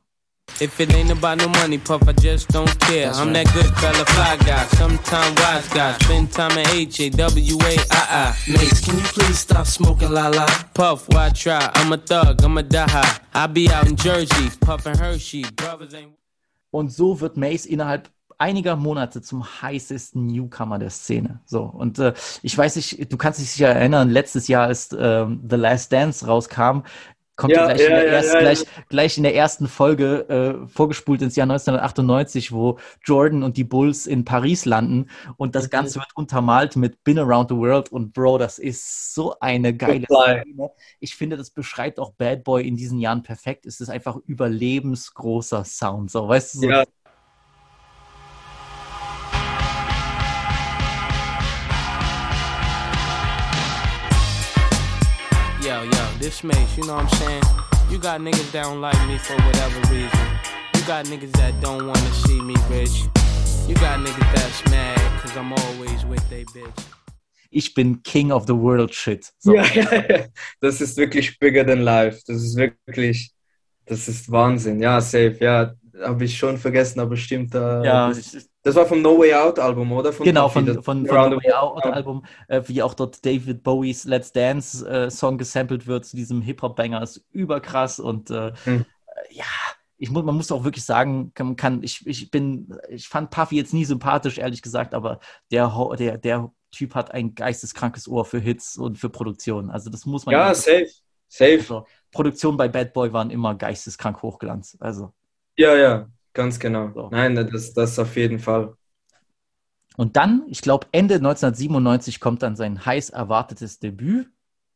If 0.61 0.79
it 0.79 0.93
ain't 0.93 1.11
about 1.11 1.37
no 1.39 1.49
money, 1.59 1.77
puff, 1.77 2.07
I 2.07 2.13
just 2.13 2.49
don't 2.53 2.79
care. 2.79 3.11
I'm 3.11 3.33
that 3.33 3.51
good 3.51 3.65
fella, 3.77 4.05
fly 4.05 4.37
guy, 4.45 4.63
sometime 4.77 5.33
wise 5.35 5.67
guy. 5.69 5.97
Spend 6.03 6.31
time 6.31 6.57
at 6.57 6.73
H 6.73 6.99
A 7.01 7.09
W 7.09 7.57
A 7.63 7.75
I 7.91 8.35
I. 8.35 8.51
Mace, 8.51 8.85
can 8.85 8.97
you 8.97 9.03
please 9.03 9.39
stop 9.39 9.65
smoking 9.65 10.11
la 10.11 10.29
la? 10.29 10.45
Puff, 10.73 11.09
why 11.09 11.29
try? 11.31 11.69
I'm 11.73 11.91
a 11.91 11.97
thug, 11.97 12.41
I'm 12.43 12.57
a 12.57 12.63
die. 12.63 13.19
I 13.33 13.47
be 13.47 13.69
out 13.69 13.87
in 13.87 13.95
Jersey, 13.95 14.49
puffin' 14.61 14.97
Hershey. 14.97 15.45
Brothers 15.55 15.93
ain't. 15.93 16.13
Und 16.71 16.91
so 16.91 17.19
wird 17.19 17.37
Mace 17.37 17.65
innerhalb 17.65 18.09
einiger 18.37 18.75
Monate 18.75 19.21
zum 19.21 19.43
heißesten 19.61 20.25
Newcomer 20.27 20.79
der 20.79 20.89
Szene. 20.89 21.41
So, 21.45 21.63
und 21.63 21.99
äh, 21.99 22.13
ich 22.41 22.57
weiß 22.57 22.75
nicht, 22.77 23.11
du 23.11 23.17
kannst 23.17 23.39
dich 23.39 23.51
sicher 23.51 23.69
erinnern, 23.69 24.09
letztes 24.09 24.47
Jahr, 24.47 24.67
als 24.67 24.89
ähm, 24.97 25.41
The 25.49 25.55
Last 25.55 25.91
Dance 25.91 26.25
rauskam, 26.25 26.81
kommt 27.35 27.57
Ja, 27.57 27.69
ja, 27.75 27.75
gleich, 27.75 27.89
in 27.89 27.95
ja, 27.95 27.97
der 27.97 28.07
ja, 28.07 28.17
erst, 28.17 28.37
ja, 28.39 28.39
gleich, 28.39 28.65
gleich 28.89 29.17
in 29.17 29.23
der 29.23 29.35
ersten 29.35 29.67
Folge 29.67 30.29
äh, 30.63 30.67
vorgespult 30.67 31.21
ins 31.21 31.35
Jahr 31.35 31.47
1998, 31.47 32.51
wo 32.53 32.79
Jordan 33.03 33.43
und 33.43 33.57
die 33.57 33.65
Bulls 33.65 34.07
in 34.07 34.23
Paris 34.25 34.65
landen 34.65 35.09
und 35.37 35.53
Mhm. 35.53 35.55
das 35.55 35.69
Ganze 35.69 35.99
wird 35.99 36.15
untermalt 36.15 36.75
mit 36.77 37.03
Been 37.03 37.19
Around 37.19 37.49
the 37.49 37.55
World 37.57 37.91
und 37.91 38.13
Bro, 38.13 38.37
das 38.37 38.57
ist 38.59 39.13
so 39.13 39.37
eine 39.39 39.75
geile. 39.75 40.07
Szene. 40.07 40.71
Ich 40.99 41.15
finde, 41.15 41.37
das 41.37 41.51
beschreibt 41.51 41.99
auch 41.99 42.13
Bad 42.13 42.43
Boy 42.43 42.67
in 42.67 42.77
diesen 42.77 42.99
Jahren 42.99 43.23
perfekt. 43.23 43.65
Es 43.65 43.79
ist 43.81 43.89
einfach 43.89 44.17
überlebensgroßer 44.25 45.65
Sound, 45.65 46.11
so, 46.11 46.27
weißt 46.27 46.55
du? 46.55 46.59
So, 46.59 46.83
Yo, 55.75 55.83
yo, 55.83 56.05
this 56.19 56.41
Mace, 56.41 56.77
you 56.77 56.85
know 56.87 56.95
what 56.95 57.03
I'm 57.03 57.09
saying? 57.19 57.43
You 57.91 57.97
got 57.97 58.21
niggas 58.21 58.49
that 58.53 58.63
don't 58.63 58.79
like 58.79 58.97
me 59.09 59.17
for 59.17 59.35
whatever 59.43 59.77
reason. 59.93 60.25
You 60.73 60.81
got 60.87 61.03
niggas 61.03 61.33
that 61.33 61.59
don't 61.59 61.85
wanna 61.85 62.13
see 62.13 62.39
me 62.39 62.55
rich. 62.69 63.03
You 63.67 63.75
got 63.75 63.99
niggas 63.99 64.33
that's 64.33 64.63
mad 64.71 64.97
cause 65.19 65.35
I'm 65.35 65.51
always 65.51 66.05
with 66.05 66.23
they 66.29 66.45
bitch. 66.45 66.81
Ich 67.51 67.73
bin 67.73 68.01
King 68.03 68.31
of 68.31 68.45
the 68.45 68.55
World 68.55 68.93
Shit. 68.93 69.29
So. 69.39 69.53
ja, 69.53 69.65
ja, 69.73 70.05
ja. 70.09 70.25
Das 70.61 70.79
ist 70.79 70.95
wirklich 70.95 71.37
bigger 71.39 71.65
than 71.65 71.83
life. 71.83 72.21
Das 72.25 72.37
ist 72.37 72.55
wirklich, 72.55 73.33
das 73.85 74.07
ist 74.07 74.31
Wahnsinn. 74.31 74.79
Ja, 74.79 75.01
safe. 75.01 75.35
Ja, 75.41 75.73
habe 76.01 76.23
ich 76.23 76.37
schon 76.37 76.57
vergessen, 76.57 77.01
aber 77.01 77.17
stimmt. 77.17 77.53
Äh, 77.53 77.83
Ja, 77.83 78.13
das, 78.65 78.75
war 78.75 78.85
vom 78.85 79.01
No 79.01 79.17
Way 79.19 79.33
Out 79.33 79.59
Album, 79.59 79.91
oder? 79.91 80.11
Von 80.11 80.25
Genau, 80.25 80.49
von, 80.49 80.65
von, 80.83 81.05
von 81.05 81.31
the 81.31 81.37
Way 81.37 81.53
Out 81.53 81.85
Album, 81.85 82.25
äh, 82.47 82.61
wie 82.65 82.81
auch 82.81 82.93
dort 82.93 83.25
David 83.25 83.63
Bowies 83.63 84.05
Let's 84.05 84.31
Dance 84.31 84.87
äh, 84.87 85.09
Song 85.09 85.37
gesampelt 85.37 85.87
wird 85.87 86.05
zu 86.05 86.15
diesem 86.15 86.41
Hip-Hop-Banger, 86.41 87.01
ist 87.01 87.23
überkrass 87.31 87.99
und 87.99 88.29
äh, 88.29 88.51
Hm. 88.63 88.85
ja, 89.29 89.45
ich 89.97 90.09
muss, 90.09 90.23
man 90.23 90.35
muss 90.35 90.51
auch 90.51 90.63
wirklich 90.63 90.83
sagen, 90.83 91.31
kann, 91.33 91.55
kann 91.55 91.83
ich, 91.83 92.05
ich 92.05 92.29
bin, 92.29 92.77
ich 92.89 93.07
fand 93.07 93.31
Puffy 93.31 93.55
jetzt 93.55 93.73
nie 93.73 93.85
sympathisch, 93.85 94.37
ehrlich 94.37 94.61
gesagt, 94.61 94.93
aber 94.93 95.19
der, 95.51 95.71
der, 95.97 96.17
der 96.17 96.51
Typ 96.71 96.95
hat 96.95 97.11
ein 97.11 97.35
geisteskrankes 97.35 98.07
Ohr 98.07 98.25
für 98.25 98.39
Hits 98.39 98.77
und 98.77 98.97
für 98.97 99.09
Produktion. 99.09 99.69
Also 99.69 99.89
das 99.89 100.05
muss 100.05 100.25
man 100.25 100.33
Ja, 100.33 100.53
safe. 100.53 100.87
Safe. 101.27 101.57
also, 101.59 101.85
Produktionen 102.11 102.57
bei 102.57 102.67
Bad 102.67 102.93
Boy 102.93 103.13
waren 103.13 103.29
immer 103.29 103.55
geisteskrank 103.55 104.21
hochglanz. 104.21 104.77
Also 104.79 105.13
Ja, 105.57 105.75
ja, 105.75 106.07
ganz 106.35 106.59
genau. 106.59 106.91
So. 106.93 107.09
Nein, 107.09 107.35
das, 107.35 107.73
das 107.73 107.97
auf 107.97 108.15
jeden 108.15 108.37
Fall. 108.37 108.75
Und 109.97 110.17
dann, 110.17 110.43
ich 110.47 110.61
glaube, 110.61 110.87
Ende 110.91 111.15
1997 111.15 112.19
kommt 112.19 112.43
dann 112.43 112.55
sein 112.55 112.85
heiß 112.85 113.09
erwartetes 113.09 113.79
Debüt. 113.79 114.29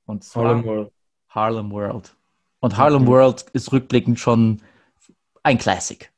Und 0.05 0.23
zwar 0.23 0.45
Harlem 0.45 0.63
World. 0.65 0.91
Harlem 1.29 1.71
World. 1.71 2.15
Und 2.61 2.77
Harlem 2.77 3.03
Mhm. 3.03 3.07
World 3.07 3.45
ist 3.53 3.71
rückblickend 3.71 4.19
schon 4.19 4.61
ein 5.43 5.57
Classic. 5.57 6.11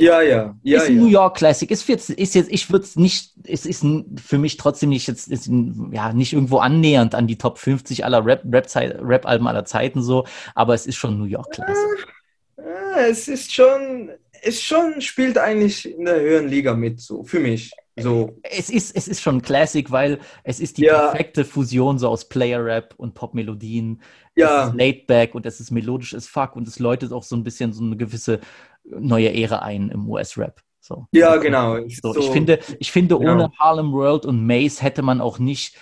Ja, 0.00 0.20
ja, 0.20 0.56
ja, 0.62 0.78
ist 0.78 0.88
ein 0.88 0.96
ja. 0.96 1.02
New 1.02 1.08
York 1.08 1.36
Classic. 1.36 1.70
Ist 1.70 1.86
jetzt, 1.86 2.10
ist 2.10 2.34
jetzt 2.34 2.50
ich 2.50 2.70
würde 2.70 2.84
es 2.84 2.96
nicht, 2.96 3.34
es 3.44 3.66
ist 3.66 3.84
für 4.16 4.38
mich 4.38 4.56
trotzdem 4.56 4.88
nicht 4.88 5.06
jetzt, 5.06 5.28
ist 5.28 5.48
ja, 5.92 6.12
nicht 6.12 6.32
irgendwo 6.32 6.58
annähernd 6.58 7.14
an 7.14 7.26
die 7.26 7.38
Top 7.38 7.58
50 7.58 8.04
aller 8.04 8.24
Rap, 8.24 8.42
Rap, 8.50 8.66
Rap-Alben 8.74 9.46
aller 9.46 9.64
Zeiten 9.64 10.02
so, 10.02 10.26
aber 10.54 10.74
es 10.74 10.86
ist 10.86 10.96
schon 10.96 11.14
ein 11.14 11.18
New 11.18 11.26
York 11.26 11.50
Classic. 11.52 12.06
Ja, 12.56 13.06
es 13.06 13.28
ist 13.28 13.52
schon, 13.52 14.10
es 14.42 14.62
schon 14.62 15.00
spielt 15.00 15.38
eigentlich 15.38 15.90
in 15.90 16.04
der 16.04 16.20
höheren 16.20 16.48
Liga 16.48 16.74
mit, 16.74 17.00
so 17.00 17.22
für 17.24 17.40
mich. 17.40 17.72
So. 17.96 18.38
Es 18.42 18.70
ist, 18.70 18.96
es 18.96 19.06
ist 19.06 19.20
schon 19.20 19.36
ein 19.36 19.42
Classic, 19.42 19.90
weil 19.90 20.18
es 20.44 20.60
ist 20.60 20.78
die 20.78 20.82
Ja. 20.84 21.08
perfekte 21.08 21.44
Fusion 21.44 21.98
so 21.98 22.08
aus 22.08 22.28
Player-Rap 22.28 22.94
und 22.96 23.14
Pop-Melodien. 23.14 24.00
Ja. 24.34 24.62
Es 24.64 24.68
ist 24.70 24.76
laid 24.76 25.06
back 25.06 25.34
und 25.34 25.44
es 25.46 25.60
ist 25.60 25.70
melodisch 25.70 26.14
as 26.14 26.26
fuck 26.26 26.56
und 26.56 26.66
es 26.66 26.78
läutet 26.78 27.12
auch 27.12 27.22
so 27.22 27.36
ein 27.36 27.44
bisschen 27.44 27.72
so 27.72 27.84
eine 27.84 27.96
gewisse 27.96 28.40
neue 28.84 29.32
Ära 29.34 29.58
ein 29.60 29.90
im 29.90 30.08
US-Rap. 30.08 30.60
So. 30.80 31.06
Ja, 31.12 31.36
genau. 31.36 31.76
Ist 31.76 32.02
So, 32.02 32.16
ich 32.16 32.26
so- 32.26 32.32
finde, 32.32 32.58
ich 32.80 32.90
finde 32.90 33.18
Genau. 33.18 33.30
ohne 33.32 33.52
Harlem 33.58 33.92
World 33.92 34.24
und 34.26 34.44
Mace 34.46 34.80
hätte 34.82 35.02
man 35.02 35.20
auch 35.20 35.38
nicht 35.38 35.76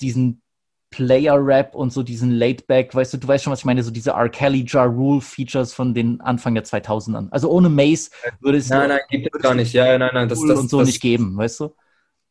diesen 0.00 0.40
Player-Rap 0.90 1.74
und 1.74 1.92
so 1.92 2.02
diesen 2.02 2.32
Laid-Back, 2.32 2.94
weißt 2.94 3.14
du, 3.14 3.18
du 3.18 3.28
weißt 3.28 3.44
schon, 3.44 3.52
was 3.52 3.60
ich 3.60 3.64
meine, 3.64 3.82
so 3.82 3.90
diese 3.90 4.12
R. 4.12 4.28
Kelly, 4.28 4.64
Ja 4.66 4.84
Rule-Features 4.84 5.74
von 5.74 5.94
den 5.94 6.20
Anfang 6.20 6.54
der 6.54 6.64
2000ern. 6.64 7.28
Also 7.30 7.50
ohne 7.50 7.68
Mace 7.68 8.10
würde 8.40 8.58
es 8.58 8.68
Nein, 8.70 8.88
nein, 8.88 9.00
gibt 9.10 9.34
es 9.34 9.42
gar 9.42 9.54
nicht. 9.54 9.72
Ja, 9.72 9.98
nein, 9.98 10.10
nein, 10.14 10.28
das, 10.28 10.38
Cool 10.38 10.48
das, 10.48 10.60
und 10.60 10.70
so 10.70 10.78
das, 10.80 10.88
nicht 10.88 11.00
geben, 11.00 11.36
weißt 11.36 11.60
du? 11.60 11.74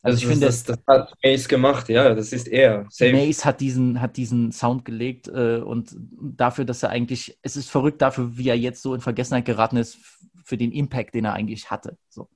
Also 0.01 0.15
das, 0.15 0.21
ich 0.21 0.27
finde, 0.27 0.45
das, 0.45 0.63
das 0.63 0.79
hat 0.87 1.13
Mace 1.23 1.47
gemacht, 1.47 1.89
ja, 1.89 2.13
das 2.15 2.31
ist 2.31 2.47
er. 2.47 2.85
Safe. 2.89 3.11
Mace 3.11 3.45
hat 3.45 3.61
diesen, 3.61 4.01
hat 4.01 4.17
diesen 4.17 4.51
Sound 4.51 4.85
gelegt 4.85 5.27
äh, 5.27 5.57
und 5.57 5.95
dafür, 5.97 6.65
dass 6.65 6.83
er 6.83 6.89
eigentlich, 6.89 7.37
es 7.41 7.57
ist 7.57 7.69
verrückt 7.69 8.01
dafür, 8.01 8.37
wie 8.37 8.49
er 8.49 8.57
jetzt 8.57 8.81
so 8.81 8.95
in 8.95 9.01
Vergessenheit 9.01 9.45
geraten 9.45 9.77
ist, 9.77 9.97
für 10.43 10.57
den 10.57 10.71
Impact, 10.71 11.13
den 11.13 11.25
er 11.25 11.33
eigentlich 11.33 11.69
hatte. 11.69 11.97
So. 12.09 12.29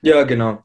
Ja, 0.00 0.22
genau. 0.22 0.62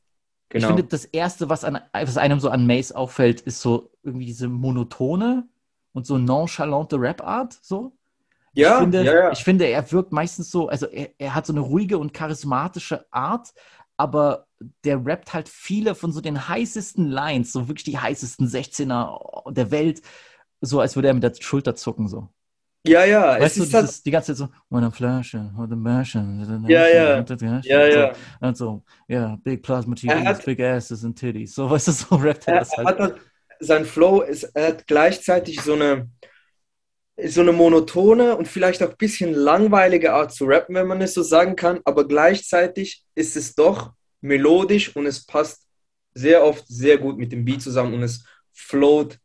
Ich 0.53 0.61
Genau. 0.61 0.67
finde, 0.67 0.83
das 0.83 1.05
Erste, 1.05 1.49
was, 1.49 1.63
an, 1.63 1.79
was 1.91 2.17
einem 2.17 2.39
so 2.39 2.49
an 2.49 2.67
Mace 2.67 2.91
auffällt, 2.91 3.41
ist 3.41 3.59
so 3.59 3.89
irgendwie 4.03 4.27
diese 4.27 4.47
monotone 4.47 5.47
und 5.93 6.05
so 6.05 6.19
nonchalante 6.19 6.97
Rap-Art. 6.99 7.57
So. 7.63 7.97
ja, 8.53 8.73
ich, 8.75 8.81
finde, 8.81 9.03
ja, 9.03 9.13
ja. 9.13 9.31
ich 9.31 9.43
finde, 9.43 9.65
er 9.65 9.91
wirkt 9.91 10.11
meistens 10.11 10.51
so, 10.51 10.67
also 10.69 10.85
er, 10.85 11.09
er 11.17 11.33
hat 11.33 11.47
so 11.47 11.53
eine 11.53 11.61
ruhige 11.61 11.97
und 11.97 12.13
charismatische 12.13 13.05
Art, 13.11 13.51
aber 13.97 14.45
der 14.83 15.03
rappt 15.03 15.33
halt 15.33 15.49
viele 15.49 15.95
von 15.95 16.11
so 16.11 16.21
den 16.21 16.47
heißesten 16.47 17.09
Lines, 17.09 17.51
so 17.51 17.67
wirklich 17.67 17.85
die 17.85 17.97
heißesten 17.97 18.47
16er 18.47 19.51
der 19.51 19.71
Welt, 19.71 20.01
so 20.61 20.79
als 20.79 20.95
würde 20.95 21.07
er 21.07 21.13
mit 21.15 21.23
der 21.23 21.33
Schulter 21.39 21.75
zucken. 21.75 22.07
So. 22.07 22.29
Ja, 22.85 23.05
ja, 23.05 23.39
Weißt 23.39 23.41
es 23.41 23.55
du, 23.55 23.63
ist 23.63 23.73
halt, 23.73 23.83
dieses, 23.85 24.03
die 24.03 24.11
ganze 24.11 24.35
Zeit 24.35 24.37
so, 24.37 24.91
flashing, 24.91 25.51
when 25.55 25.69
I'm 25.71 25.75
mashing, 25.75 26.69
Ja, 26.69 26.87
ja. 26.87 27.25
Ja, 27.63 27.87
ja. 27.87 28.13
Und 28.41 28.57
so, 28.57 28.83
ja, 29.07 29.37
big 29.43 29.63
plasma 29.63 29.95
TVs, 29.95 30.43
big 30.45 30.59
asses 30.59 31.03
and 31.05 31.17
titties. 31.17 31.55
So, 31.55 31.69
weißt 31.69 31.87
du, 31.87 31.91
so 31.91 32.15
rappt 32.17 32.47
er 32.47 32.55
er, 32.55 32.59
das 32.59 32.75
halt. 32.75 32.87
hat 32.87 32.99
halt, 32.99 33.15
sein 33.59 33.85
Flow 33.85 34.21
ist, 34.21 34.43
er 34.53 34.67
hat 34.67 34.87
gleichzeitig 34.87 35.61
so 35.61 35.73
eine, 35.73 36.09
so 37.25 37.41
eine 37.41 37.51
monotone 37.51 38.35
und 38.35 38.47
vielleicht 38.47 38.81
auch 38.83 38.89
ein 38.89 38.97
bisschen 38.97 39.33
langweilige 39.33 40.13
Art 40.13 40.33
zu 40.33 40.45
rappen, 40.45 40.75
wenn 40.75 40.87
man 40.87 41.01
es 41.01 41.13
so 41.13 41.23
sagen 41.23 41.55
kann, 41.55 41.79
aber 41.85 42.07
gleichzeitig 42.07 43.03
ist 43.15 43.37
es 43.37 43.55
doch 43.55 43.93
melodisch 44.21 44.95
und 44.95 45.05
es 45.05 45.25
passt 45.25 45.67
sehr 46.13 46.43
oft 46.43 46.67
sehr 46.67 46.97
gut 46.97 47.17
mit 47.17 47.31
dem 47.31 47.45
Beat 47.45 47.61
zusammen 47.61 47.93
und 47.93 48.03
es 48.03 48.25
float 48.51 49.19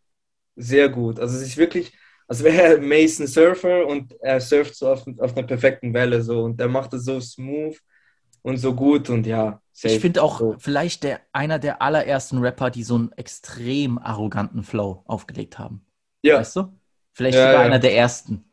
sehr 0.57 0.89
gut. 0.89 1.21
Also 1.21 1.37
es 1.37 1.43
ist 1.43 1.57
wirklich, 1.57 1.93
als 2.29 2.45
wäre 2.45 2.79
Mason 2.83 3.27
Surfer 3.27 3.87
und 3.87 4.15
er 4.21 4.41
surft 4.41 4.77
so 4.77 4.89
auf, 4.91 5.05
auf 5.19 5.37
einer 5.37 5.47
perfekten 5.47 5.95
Welle 5.95 6.23
so 6.23 6.43
und 6.45 6.61
er 6.61 6.69
macht 6.69 6.93
es 6.95 7.05
so 7.05 7.21
smooth 7.21 7.77
und 8.43 8.59
so 8.59 8.75
gut 8.75 9.11
und 9.11 9.27
ja. 9.27 9.61
safe. 9.73 9.95
Ich 9.95 10.01
finde 10.01 10.23
auch 10.23 10.39
So. 10.39 10.57
vielleicht 10.59 11.05
der, 11.05 11.21
einer 11.33 11.59
der 11.59 11.83
allerersten 11.83 12.39
Rapper, 12.39 12.71
die 12.71 12.85
so 12.85 12.95
einen 12.97 13.13
extrem 13.13 13.99
arroganten 13.99 14.63
Flow 14.63 15.03
aufgelegt 15.07 15.59
haben. 15.59 15.85
Ja, 16.23 16.39
Weißt 16.39 16.57
du? 16.57 16.73
Vielleicht 17.13 17.37
Ja, 17.37 17.47
sogar 17.47 17.61
ja. 17.61 17.67
einer 17.67 17.79
der 17.79 17.97
ersten. 17.97 18.45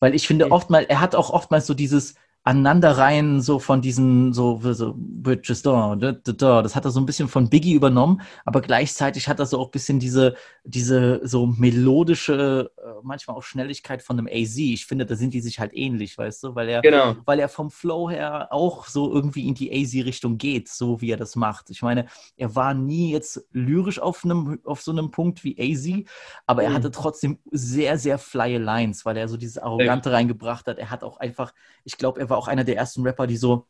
Weil 0.00 0.14
ich 0.14 0.26
finde 0.26 0.52
oftmals, 0.52 0.88
er 0.88 1.00
hat 1.00 1.14
auch 1.14 1.30
oftmals 1.30 1.66
so 1.66 1.74
dieses 1.74 2.14
Aneinanderreihen 2.46 3.40
so 3.42 3.58
von 3.58 3.82
diesen, 3.82 4.32
so, 4.32 4.60
so 4.72 4.94
Bridges 4.96 5.62
da, 5.62 5.96
da, 5.96 6.12
da, 6.12 6.32
da. 6.32 6.62
Das 6.62 6.76
hat 6.76 6.84
er 6.84 6.92
so 6.92 7.00
ein 7.00 7.06
bisschen 7.06 7.26
von 7.28 7.50
Biggie 7.50 7.74
übernommen, 7.74 8.22
aber 8.44 8.60
gleichzeitig 8.60 9.28
hat 9.28 9.40
er 9.40 9.46
so 9.46 9.58
auch 9.58 9.66
ein 9.68 9.70
bisschen 9.72 9.98
diese, 9.98 10.36
diese 10.64 11.20
so 11.26 11.46
melodische, 11.46 12.70
äh, 12.78 12.82
manchmal 13.02 13.36
auch 13.36 13.42
Schnelligkeit 13.42 14.00
von 14.02 14.18
einem 14.18 14.28
AZ. 14.28 14.56
Ich 14.58 14.86
finde, 14.86 15.06
da 15.06 15.16
sind 15.16 15.34
die 15.34 15.40
sich 15.40 15.58
halt 15.58 15.72
ähnlich, 15.74 16.16
weißt 16.16 16.44
du, 16.44 16.54
weil 16.54 16.68
er, 16.68 16.82
genau. 16.82 17.16
weil 17.24 17.40
er 17.40 17.48
vom 17.48 17.70
Flow 17.70 18.08
her 18.10 18.48
auch 18.52 18.86
so 18.86 19.12
irgendwie 19.12 19.48
in 19.48 19.54
die 19.54 19.72
AZ-Richtung 19.72 20.38
geht, 20.38 20.68
so 20.68 21.00
wie 21.00 21.10
er 21.10 21.16
das 21.16 21.34
macht. 21.36 21.70
Ich 21.70 21.82
meine, 21.82 22.06
er 22.36 22.54
war 22.54 22.74
nie 22.74 23.10
jetzt 23.12 23.44
lyrisch 23.52 23.98
auf, 23.98 24.24
einem, 24.24 24.60
auf 24.64 24.82
so 24.82 24.92
einem 24.92 25.10
Punkt 25.10 25.42
wie 25.44 25.56
AZ, 25.58 26.06
aber 26.46 26.62
er 26.64 26.70
Mhm. 26.70 26.74
hatte 26.74 26.90
trotzdem 26.90 27.38
sehr, 27.50 27.98
sehr 27.98 28.18
flye 28.18 28.58
Lines, 28.58 29.04
weil 29.04 29.16
er 29.16 29.28
so 29.28 29.36
dieses 29.36 29.58
Arrogante 29.58 30.12
reingebracht 30.12 30.66
hat. 30.66 30.78
Er 30.78 30.90
hat 30.90 31.04
auch 31.04 31.18
einfach, 31.18 31.52
ich 31.84 31.96
glaube, 31.98 32.20
er 32.20 32.30
war 32.30 32.35
war 32.36 32.42
auch 32.42 32.48
einer 32.48 32.64
der 32.64 32.76
ersten 32.76 33.02
Rapper, 33.02 33.26
die 33.26 33.36
so, 33.38 33.66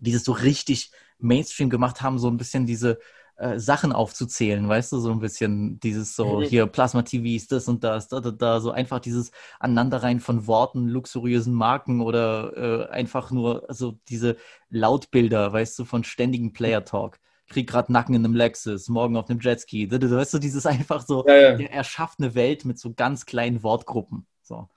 die 0.00 0.12
das 0.12 0.24
so 0.24 0.32
richtig 0.32 0.90
Mainstream 1.18 1.70
gemacht 1.70 2.02
haben, 2.02 2.18
so 2.18 2.28
ein 2.28 2.36
bisschen 2.36 2.66
diese 2.66 2.98
äh, 3.36 3.58
Sachen 3.58 3.92
aufzuzählen, 3.92 4.68
weißt 4.68 4.92
du, 4.92 4.98
so 4.98 5.10
ein 5.12 5.20
bisschen 5.20 5.78
dieses 5.80 6.16
so, 6.16 6.40
Mhm. 6.40 6.44
hier 6.44 6.66
Plasma 6.66 7.02
TV 7.02 7.24
ist 7.36 7.52
das 7.52 7.68
und 7.68 7.84
das, 7.84 8.08
da, 8.08 8.20
da, 8.20 8.30
da, 8.30 8.60
so 8.60 8.70
einfach 8.72 8.98
dieses 8.98 9.30
Aneinanderreihen 9.60 10.20
von 10.20 10.46
Worten, 10.46 10.88
luxuriösen 10.88 11.54
Marken 11.54 12.00
oder 12.00 12.88
äh, 12.88 12.92
einfach 12.92 13.30
nur 13.30 13.66
so 13.70 13.98
diese 14.08 14.36
Lautbilder, 14.68 15.52
weißt 15.52 15.78
du, 15.78 15.84
von 15.84 16.02
ständigen 16.04 16.52
Player 16.52 16.84
Talk. 16.84 17.18
Krieg 17.48 17.68
grad 17.68 17.90
Nacken 17.90 18.14
in 18.16 18.24
einem 18.24 18.34
Lexus, 18.34 18.88
morgen 18.88 19.16
auf 19.16 19.30
einem 19.30 19.38
Jetski. 19.38 19.86
Da, 19.86 20.00
Weißt 20.00 20.34
du, 20.34 20.38
dieses 20.38 20.66
einfach 20.66 21.06
so, 21.06 21.24
Ja, 21.28 21.34
ja. 21.36 21.50
er 21.58 21.70
erschafft 21.70 22.18
eine 22.18 22.34
Welt 22.34 22.64
mit 22.64 22.78
so 22.78 22.92
ganz 22.92 23.24
kleinen 23.24 23.62
Wortgruppen. 23.62 24.26
So. 24.42 24.68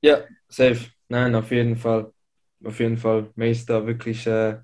Ja, 0.00 0.18
safe. 0.48 0.90
Nein, 1.08 1.34
auf 1.34 1.50
jeden 1.50 1.76
Fall. 1.76 2.12
Auf 2.64 2.80
jeden 2.80 2.96
Fall. 2.96 3.30
Mace 3.36 3.66
da 3.66 3.86
wirklich. 3.86 4.26
Äh, 4.26 4.58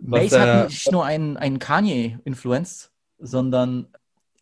Mace 0.00 0.38
hat 0.38 0.68
nicht 0.68 0.92
nur 0.92 1.04
einen, 1.04 1.36
einen 1.36 1.58
Kanye 1.58 2.18
influenced, 2.24 2.92
sondern 3.18 3.88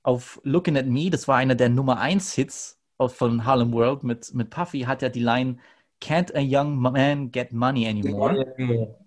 auf 0.02 0.40
Looking 0.44 0.76
at 0.76 0.86
Me, 0.86 1.10
das 1.10 1.28
war 1.28 1.36
einer 1.36 1.54
der 1.54 1.68
Nummer 1.68 1.98
1 1.98 2.32
Hits 2.34 2.80
von 2.98 3.44
Harlem 3.44 3.72
World 3.72 4.04
mit, 4.04 4.34
mit 4.34 4.50
Puffy, 4.50 4.80
hat 4.80 5.02
er 5.02 5.10
die 5.10 5.20
Line 5.20 5.58
Can't 6.04 6.30
a 6.34 6.42
young 6.42 6.82
man 6.82 7.28
get 7.28 7.50
money 7.50 7.86
anymore? 7.86 8.34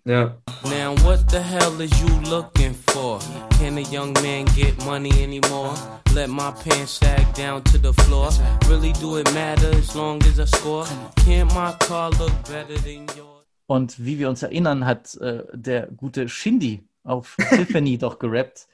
Ja. 0.03 0.33
Now 0.63 0.95
what 1.05 1.29
the 1.29 1.39
hell 1.39 1.79
is 1.79 1.91
you 2.01 2.09
looking 2.27 2.73
for? 2.73 3.19
Can 3.59 3.77
a 3.77 3.81
young 3.81 4.13
man 4.23 4.45
get 4.55 4.83
money 4.83 5.11
anymore? 5.21 5.75
Let 6.15 6.29
my 6.29 6.49
pants 6.49 6.93
sag 6.93 7.31
down 7.35 7.61
to 7.65 7.77
the 7.77 7.93
floor. 8.01 8.31
Really 8.67 8.93
do 8.93 9.17
it 9.17 9.31
matter 9.35 9.69
as 9.77 9.95
long 9.95 10.23
as 10.23 10.39
I 10.39 10.45
score? 10.45 10.85
Can't 11.17 11.53
my 11.53 11.75
car 11.87 12.09
look 12.17 12.33
better 12.49 12.79
than 12.81 13.05
yours? 13.15 13.45
Und 13.67 14.03
wie 14.03 14.17
wir 14.17 14.27
uns 14.27 14.41
erinnern, 14.41 14.83
hat 14.83 15.13
äh, 15.17 15.43
der 15.53 15.91
gute 15.95 16.27
Shindy 16.27 16.81
auf 17.03 17.37
Tiffany 17.49 17.99
doch 17.99 18.17
gerappt. 18.17 18.67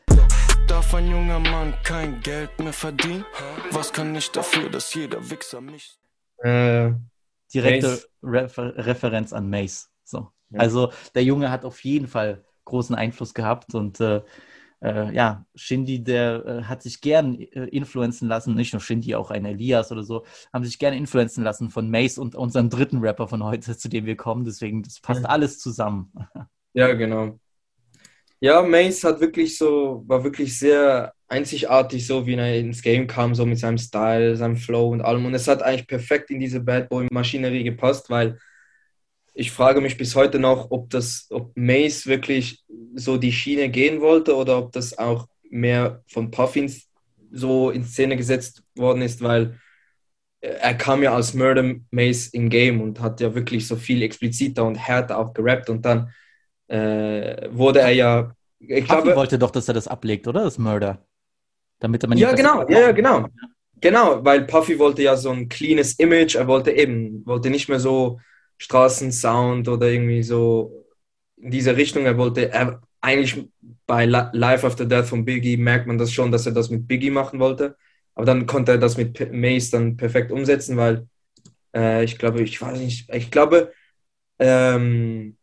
Darf 0.69 0.93
ein 0.93 1.11
junger 1.11 1.39
Mann 1.39 1.73
kein 1.83 2.21
Geld 2.21 2.57
mehr 2.57 2.71
verdienen? 2.71 3.25
Was 3.71 3.91
kann 3.91 4.15
ich 4.15 4.31
dafür, 4.31 4.69
dass 4.69 4.93
jeder 4.93 5.29
Wichser 5.29 5.59
mich... 5.59 5.97
Äh, 6.41 6.93
Direkte. 7.53 8.03
Refer 8.21 8.85
Referenz 8.85 9.33
an 9.33 9.49
Mace. 9.49 9.89
So. 10.03 10.29
Ja. 10.49 10.59
Also 10.59 10.91
der 11.15 11.23
Junge 11.23 11.51
hat 11.51 11.65
auf 11.65 11.83
jeden 11.83 12.07
Fall 12.07 12.45
großen 12.65 12.95
Einfluss 12.95 13.33
gehabt 13.33 13.75
und 13.75 13.99
äh, 13.99 14.21
äh, 14.81 15.13
ja, 15.15 15.45
Shindy, 15.55 16.03
der 16.03 16.45
äh, 16.45 16.63
hat 16.63 16.83
sich 16.83 16.99
gern 16.99 17.39
äh, 17.39 17.65
influenzen 17.67 18.27
lassen, 18.27 18.53
nicht 18.53 18.73
nur 18.73 18.81
Shindy, 18.81 19.15
auch 19.15 19.31
ein 19.31 19.45
Elias 19.45 19.91
oder 19.91 20.03
so, 20.03 20.25
haben 20.51 20.65
sich 20.65 20.77
gern 20.77 20.93
influenzen 20.93 21.43
lassen 21.43 21.69
von 21.69 21.89
Mace 21.89 22.17
und 22.17 22.35
unserem 22.35 22.69
dritten 22.69 22.97
Rapper 22.99 23.27
von 23.29 23.43
heute, 23.43 23.77
zu 23.77 23.87
dem 23.87 24.05
wir 24.05 24.17
kommen. 24.17 24.43
Deswegen, 24.43 24.83
das 24.83 24.99
passt 24.99 25.21
Mhm. 25.21 25.27
alles 25.27 25.59
zusammen. 25.59 26.11
Ja, 26.73 26.93
genau. 26.93 27.39
Ja, 28.41 28.61
Mace 28.61 29.05
hat 29.05 29.21
wirklich 29.21 29.57
so, 29.57 30.03
war 30.05 30.21
wirklich 30.23 30.57
sehr 30.59 31.12
einzigartig, 31.27 32.05
so 32.05 32.25
wie 32.25 32.35
er 32.35 32.59
ins 32.59 32.81
Game 32.81 33.07
kam, 33.07 33.35
so 33.35 33.45
mit 33.45 33.59
seinem 33.59 33.77
Style, 33.77 34.35
seinem 34.35 34.57
Flow 34.57 34.89
und 34.89 35.01
allem. 35.01 35.25
Und 35.25 35.33
es 35.33 35.47
hat 35.47 35.63
eigentlich 35.63 35.87
perfekt 35.87 36.29
in 36.29 36.39
diese 36.39 36.59
Bad 36.59 36.89
Boy-Maschinerie 36.89 37.63
gepasst, 37.63 38.09
weil 38.09 38.37
ich 39.33 39.51
frage 39.51 39.81
mich 39.81 39.97
bis 39.97 40.15
heute 40.15 40.39
noch, 40.39 40.69
ob 40.69 40.89
das, 40.89 41.27
ob 41.31 41.55
Mace 41.57 42.05
wirklich 42.05 42.63
so 42.95 43.17
die 43.17 43.31
Schiene 43.31 43.69
gehen 43.69 44.01
wollte 44.01 44.35
oder 44.35 44.59
ob 44.59 44.71
das 44.71 44.97
auch 44.97 45.27
mehr 45.49 46.03
von 46.07 46.29
Puffins 46.29 46.87
so 47.31 47.71
in 47.71 47.83
Szene 47.83 48.15
gesetzt 48.15 48.63
worden 48.75 49.01
ist, 49.01 49.21
weil 49.21 49.59
er 50.39 50.75
kam 50.75 51.01
ja 51.01 51.15
als 51.15 51.33
Murder 51.33 51.75
Mace 51.89 52.27
im 52.27 52.49
Game 52.49 52.81
und 52.81 52.99
hat 52.99 53.21
ja 53.21 53.33
wirklich 53.33 53.67
so 53.67 53.75
viel 53.75 54.01
expliziter 54.01 54.65
und 54.65 54.75
härter 54.75 55.17
auch 55.17 55.33
gerappt 55.33 55.69
und 55.69 55.83
dann 55.85 56.11
äh, 56.67 57.49
wurde 57.51 57.79
er 57.79 57.91
ja, 57.91 58.35
ich 58.59 58.85
Puffy 58.87 59.01
glaube, 59.01 59.15
wollte 59.15 59.39
doch, 59.39 59.51
dass 59.51 59.67
er 59.67 59.73
das 59.73 59.87
ablegt, 59.87 60.27
oder? 60.27 60.43
Das 60.43 60.57
Murder. 60.57 61.05
Damit 61.83 62.07
man 62.07 62.17
ihn 62.17 62.21
ja 62.21 62.33
genau, 62.33 62.61
ja, 62.69 62.79
ja, 62.79 62.85
kann. 62.87 62.95
genau, 62.95 63.27
genau, 63.81 64.23
weil 64.23 64.45
Puffy 64.45 64.79
wollte 64.79 65.03
ja 65.03 65.17
so 65.17 65.31
ein 65.31 65.49
cleanes 65.49 65.93
Image, 65.99 66.35
er 66.35 66.47
wollte 66.47 66.71
eben, 66.71 67.25
wollte 67.25 67.49
nicht 67.49 67.69
mehr 67.69 67.79
so 67.79 68.19
Straßensound 68.57 69.67
oder 69.67 69.89
irgendwie 69.89 70.23
so 70.23 70.85
in 71.37 71.51
diese 71.51 71.75
Richtung, 71.75 72.05
er 72.05 72.17
wollte, 72.17 72.49
er, 72.51 72.81
eigentlich 73.01 73.45
bei 73.85 74.05
Li- 74.05 74.29
Life 74.31 74.65
After 74.65 74.85
Death 74.85 75.07
von 75.07 75.25
Biggie 75.25 75.57
merkt 75.57 75.87
man 75.87 75.97
das 75.97 76.11
schon, 76.13 76.31
dass 76.31 76.45
er 76.45 76.53
das 76.53 76.69
mit 76.69 76.87
Biggie 76.87 77.11
machen 77.11 77.39
wollte, 77.39 77.75
aber 78.15 78.25
dann 78.25 78.45
konnte 78.45 78.73
er 78.73 78.77
das 78.77 78.95
mit 78.97 79.33
Mace 79.33 79.71
dann 79.71 79.97
perfekt 79.97 80.31
umsetzen, 80.31 80.77
weil 80.77 81.07
äh, 81.75 82.03
ich 82.05 82.17
glaube, 82.19 82.43
ich 82.43 82.61
weiß 82.61 82.79
nicht, 82.79 83.09
ich 83.13 83.31
glaube, 83.31 83.73
ähm, 84.39 85.37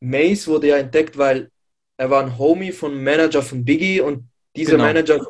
Mace 0.00 0.46
wurde 0.48 0.68
ja 0.68 0.76
entdeckt, 0.76 1.16
weil 1.18 1.50
er 1.96 2.10
war 2.10 2.22
ein 2.22 2.38
Homie 2.38 2.72
von 2.72 3.02
Manager 3.02 3.42
von 3.42 3.64
Biggie 3.64 4.00
und 4.00 4.28
dieser 4.56 4.72
Genau. 4.72 4.84
Manager 4.84 5.20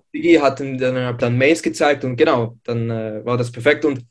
hat 0.43 0.61
ihm 0.61 0.79
dann, 0.79 1.18
dann 1.18 1.39
Mace 1.39 1.62
gezeigt 1.62 2.05
und 2.05 2.16
genau, 2.16 2.59
dann 2.64 2.91
äh, 2.91 3.25
war 3.25 3.37
das 3.37 3.51
perfekt 3.51 3.85
und 3.85 4.05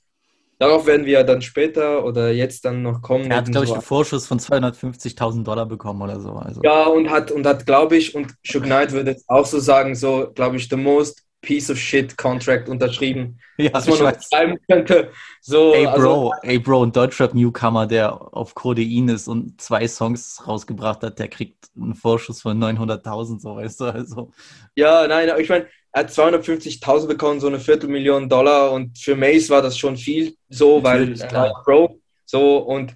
darauf 0.60 0.86
werden 0.86 1.06
wir 1.06 1.24
dann 1.24 1.42
später 1.42 2.06
oder 2.06 2.32
jetzt 2.32 2.66
dann 2.66 2.82
noch 2.82 3.02
kommen. 3.02 3.30
Er 3.32 3.38
hat, 3.38 3.52
glaube 3.52 3.64
ich, 3.66 3.70
so- 3.70 3.76
einen 3.76 3.84
Vorschuss 3.84 4.28
von 4.28 4.40
250.000 4.40 5.48
Dollar 5.48 5.66
bekommen 5.66 6.02
oder 6.02 6.20
so. 6.20 6.32
Also. 6.32 6.62
ja, 6.64 6.86
und 6.86 7.10
hat, 7.10 7.32
und 7.32 7.46
hat, 7.46 7.66
glaube 7.66 7.98
ich, 7.98 8.16
und 8.16 8.34
Suge 8.46 8.66
Knight 8.66 8.92
würde 8.92 9.18
auch 9.28 9.46
so 9.46 9.60
sagen, 9.60 9.96
so, 9.96 10.32
glaube 10.34 10.58
ich, 10.58 10.70
the 10.70 10.76
most 10.76 11.24
piece 11.44 11.70
of 11.70 11.78
shit 11.78 12.18
contract 12.18 12.68
unterschrieben, 12.70 13.38
Ja, 13.58 13.72
was 13.74 13.86
man 13.86 13.94
ich 13.96 14.02
noch 14.02 14.08
weiß. 14.14 14.28
schreiben 14.32 14.58
könnte. 14.68 15.12
So, 15.42 15.74
Ey, 15.76 15.86
also- 15.86 16.02
Bro, 16.02 16.34
ey, 16.42 16.58
Bro, 16.58 16.84
ein 16.86 16.92
Deutschrap-Newcomer, 16.92 17.86
der 17.86 18.12
auf 18.36 18.56
Codein 18.56 19.10
ist 19.10 19.28
und 19.28 19.62
zwei 19.62 19.88
Songs 19.88 20.42
rausgebracht 20.48 21.04
hat, 21.04 21.20
der 21.20 21.28
kriegt 21.28 21.68
einen 21.76 21.94
Vorschuss 21.94 22.42
von 22.42 22.58
900.000, 22.58 23.40
so, 23.40 23.56
weißt 23.58 23.82
du, 23.82 23.86
also. 23.86 24.32
Ja, 24.76 25.06
nein, 25.08 25.30
ich 25.40 25.50
meine, 25.50 25.68
er 25.92 26.00
hat 26.06 26.10
250.000 26.10 27.08
bekommen, 27.08 27.40
so 27.40 27.48
eine 27.48 27.60
Viertelmillion 27.60 28.28
Dollar 28.28 28.72
und 28.72 28.98
für 28.98 29.16
Mace 29.16 29.50
war 29.52 29.62
das 29.62 29.78
schon 29.78 29.96
viel, 29.98 30.36
so, 30.50 30.80
Natürlich, 30.82 31.20
weil, 31.22 31.28
klar. 31.28 31.48
äh, 31.50 31.64
Bro, 31.64 32.00
so 32.26 32.58
und, 32.58 32.96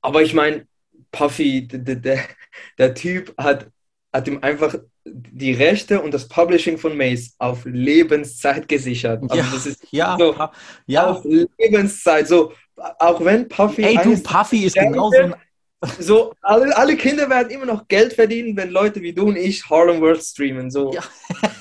aber 0.00 0.22
ich 0.22 0.32
meine, 0.32 0.66
Puffy, 1.10 1.68
der, 1.68 1.80
der- 1.80 1.96
der, 1.96 2.18
der 2.78 2.94
Typ 2.94 3.34
hat, 3.36 3.66
hat 4.12 4.26
ihm 4.28 4.38
einfach 4.40 4.74
die 5.04 5.52
Rechte 5.52 6.00
und 6.00 6.14
das 6.14 6.28
Publishing 6.28 6.78
von 6.78 6.96
Mace 6.96 7.34
auf 7.38 7.64
Lebenszeit 7.64 8.68
gesichert. 8.68 9.22
Also 9.22 9.36
Ja, 9.36 9.50
das 9.52 9.66
ist 9.66 9.86
ja, 9.90 10.16
so, 10.18 10.34
ja. 10.86 11.10
auf 11.10 11.24
Lebenszeit, 11.24 12.28
so, 12.28 12.52
auch 12.76 13.24
wenn 13.24 13.48
Puffy 13.48 13.82
Ey, 13.82 13.98
du, 14.02 14.20
Puffy 14.22 14.64
ist 14.64 14.74
genauso 14.74 15.18
ein 15.18 15.34
so, 15.98 16.32
alle, 16.42 16.76
alle 16.76 16.96
Kinder 16.96 17.28
werden 17.28 17.50
immer 17.50 17.66
noch 17.66 17.88
Geld 17.88 18.12
verdienen, 18.12 18.56
wenn 18.56 18.70
Leute 18.70 19.02
wie 19.02 19.12
du 19.12 19.26
und 19.28 19.36
ich 19.36 19.68
Harlem 19.68 20.00
World 20.00 20.22
streamen. 20.22 20.70
So. 20.70 20.94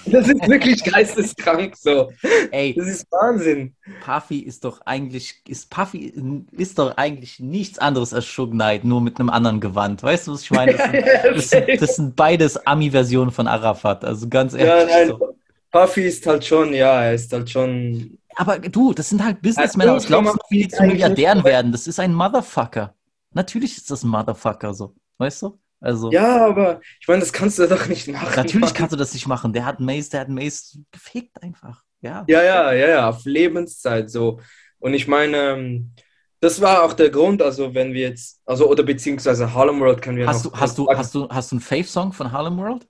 Das 0.05 0.27
ist 0.27 0.45
wirklich 0.45 0.83
geisteskrank. 0.83 1.77
So. 1.77 2.11
Ey, 2.51 2.73
Das 2.77 2.85
ist 2.87 3.07
Wahnsinn. 3.11 3.73
Puffy 4.03 4.39
ist 4.39 4.65
doch 4.65 4.81
eigentlich, 4.85 5.41
ist 5.47 5.69
Puffy 5.69 6.13
ist 6.51 6.77
doch 6.79 6.97
eigentlich 6.97 7.39
nichts 7.39 7.79
anderes 7.79 8.13
als 8.13 8.25
Suge 8.29 8.51
Knight, 8.51 8.83
nur 8.83 8.99
mit 8.99 9.19
einem 9.19 9.29
anderen 9.29 9.61
Gewand. 9.61 10.03
Weißt 10.03 10.27
du, 10.27 10.33
was 10.33 10.41
ich 10.41 10.51
meine? 10.51 10.73
Das 10.73 10.83
sind, 10.91 11.05
das 11.35 11.49
sind, 11.49 11.81
das 11.81 11.95
sind 11.95 12.15
beides 12.17 12.57
Ami-Versionen 12.67 13.31
von 13.31 13.47
Arafat. 13.47 14.03
Also 14.03 14.27
ganz 14.27 14.53
Ja, 14.53 14.59
ehrlich. 14.59 14.87
nein, 14.93 15.07
so. 15.07 15.37
Puffy 15.71 16.01
ist 16.07 16.27
halt 16.27 16.43
schon, 16.43 16.73
ja, 16.73 17.03
er 17.03 17.13
ist 17.13 17.31
halt 17.31 17.49
schon. 17.49 18.17
Aber 18.35 18.59
du, 18.59 18.93
das 18.93 19.07
sind 19.09 19.23
halt 19.23 19.41
Businessmänner. 19.41 19.95
Was 19.95 20.09
Ja, 20.09 20.19
glaubst 20.21 20.33
du, 20.35 20.39
wie 20.49 20.63
die 20.63 20.67
zu 20.67 20.83
Milliardären 20.83 21.43
werden? 21.45 21.71
Das 21.71 21.87
ist 21.87 21.99
ein 22.01 22.13
Motherfucker. 22.13 22.93
Natürlich 23.33 23.77
ist 23.77 23.89
das 23.91 24.03
ein 24.03 24.09
Motherfucker 24.09 24.73
so. 24.73 24.95
Weißt 25.17 25.41
du? 25.43 25.59
Also. 25.79 26.11
Ja, 26.11 26.45
aber 26.45 26.79
ich 26.99 27.07
meine, 27.07 27.21
das 27.21 27.33
kannst 27.33 27.57
du 27.57 27.67
doch 27.67 27.87
nicht 27.87 28.07
machen. 28.07 28.35
Natürlich 28.35 28.61
Mann. 28.61 28.73
kannst 28.73 28.93
du 28.93 28.97
das 28.97 29.13
nicht 29.13 29.27
machen. 29.27 29.51
Der 29.51 29.65
hat 29.65 29.79
Mace, 29.79 30.09
der 30.09 30.21
hat 30.21 30.29
Mace 30.29 30.79
gefickt 30.91 31.41
einfach. 31.41 31.83
Ja. 32.01 32.23
Ja, 32.27 32.43
ja, 32.43 32.73
ja, 32.73 32.89
ja, 32.89 33.09
auf 33.09 33.25
Lebenszeit 33.25 34.09
so. 34.09 34.39
Und 34.79 34.93
ich 34.93 35.07
meine, 35.07 35.37
ähm, 35.37 35.91
das 36.39 36.59
war 36.59 36.83
auch 36.83 36.93
der 36.93 37.11
Grund, 37.11 37.41
also 37.41 37.73
wenn 37.75 37.93
wir 37.93 38.01
jetzt, 38.09 38.41
also 38.45 38.67
oder 38.67 38.83
beziehungsweise 38.83 39.53
Harlem 39.53 39.79
World 39.79 40.01
können 40.01 40.17
wir 40.17 40.27
Hast 40.27 40.45
du, 40.45 40.49
noch 40.49 40.59
hast 40.59 40.77
du, 40.77 40.87
hast 40.89 41.13
du, 41.13 41.29
hast 41.29 41.51
du 41.51 41.55
einen 41.55 41.61
Fave-Song 41.61 42.13
von 42.13 42.31
Harlem 42.31 42.57
World? 42.57 42.87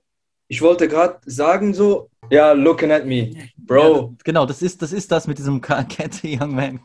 Ich 0.48 0.60
wollte 0.62 0.88
gerade 0.88 1.18
sagen 1.26 1.74
so, 1.74 2.10
ja, 2.30 2.52
looking 2.52 2.90
at 2.90 3.06
me, 3.06 3.32
Bro. 3.56 3.96
Ja, 3.96 4.08
genau, 4.24 4.46
das 4.46 4.62
ist, 4.62 4.80
das 4.80 4.92
ist 4.92 5.10
das 5.12 5.26
mit 5.26 5.38
diesem 5.38 5.60
Cat 5.60 6.20
Young 6.22 6.54
Man. 6.54 6.80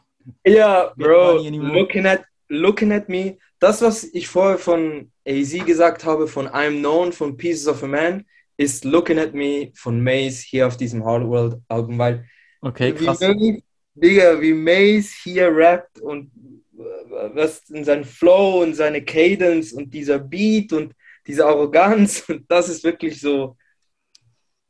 Ja, 0.46 0.94
Bro, 0.98 1.38
looking 1.50 2.06
at, 2.06 2.24
looking 2.50 2.92
at 2.92 3.08
me. 3.08 3.38
Das, 3.60 3.82
was 3.82 4.04
ich 4.04 4.28
vorher 4.28 4.58
von 4.58 5.12
AZ 5.28 5.52
gesagt 5.66 6.06
habe, 6.06 6.28
von 6.28 6.48
I'm 6.48 6.80
Known, 6.80 7.12
von 7.12 7.38
Pieces 7.38 7.68
of 7.68 7.84
a 7.84 7.88
Man, 7.88 8.26
ist 8.58 8.86
Looking 8.86 9.20
at 9.20 9.34
Me 9.34 9.72
von 9.76 10.02
Mace 10.04 10.40
hier 10.42 10.68
auf 10.68 10.78
diesem 10.78 11.04
Hard 11.06 11.28
World 11.28 11.62
Album, 11.68 11.98
weil 11.98 12.26
Okay, 12.62 12.94
wie, 13.00 13.06
krass. 13.06 13.20
Mace- 13.20 13.64
Digga, 13.96 14.40
wie 14.42 14.54
Mace 14.54 15.12
hier 15.24 15.48
rappt 15.56 16.00
und 16.02 16.32
äh, 16.78 17.30
was 17.34 17.68
in 17.70 17.84
sein 17.84 18.04
Flow 18.06 18.62
und 18.62 18.76
seine 18.76 19.04
Cadence 19.04 19.74
und 19.74 19.92
dieser 19.92 20.20
Beat 20.20 20.72
und 20.74 20.94
diese 21.26 21.46
Arroganz 21.46 22.22
und 22.30 22.46
das 22.50 22.70
ist 22.70 22.84
wirklich 22.84 23.20
so, 23.20 23.58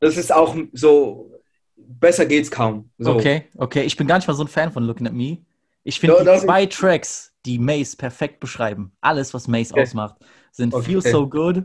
das 0.00 0.16
ist 0.16 0.32
auch 0.32 0.56
so, 0.72 1.30
besser 1.76 2.24
geht's 2.26 2.50
kaum. 2.50 2.90
So. 2.98 3.14
Okay, 3.16 3.44
okay. 3.56 3.82
Ich 3.82 3.96
bin 3.96 4.06
gar 4.06 4.16
nicht 4.16 4.28
mal 4.28 4.34
so 4.34 4.44
ein 4.44 4.48
Fan 4.48 4.72
von 4.72 4.84
Looking 4.84 5.06
at 5.06 5.12
Me. 5.12 5.38
Ich 5.84 6.00
finde 6.00 6.18
die 6.20 6.40
zwei 6.40 6.66
Tracks, 6.66 7.27
die 7.48 7.58
Mace 7.58 7.96
perfekt 7.96 8.40
beschreiben. 8.40 8.92
Alles, 9.00 9.32
was 9.32 9.48
Mace 9.48 9.72
Okay. 9.72 9.82
ausmacht, 9.82 10.16
sind 10.52 10.74
Okay. 10.74 10.84
Feel 10.84 11.02
So 11.02 11.26
Good, 11.26 11.64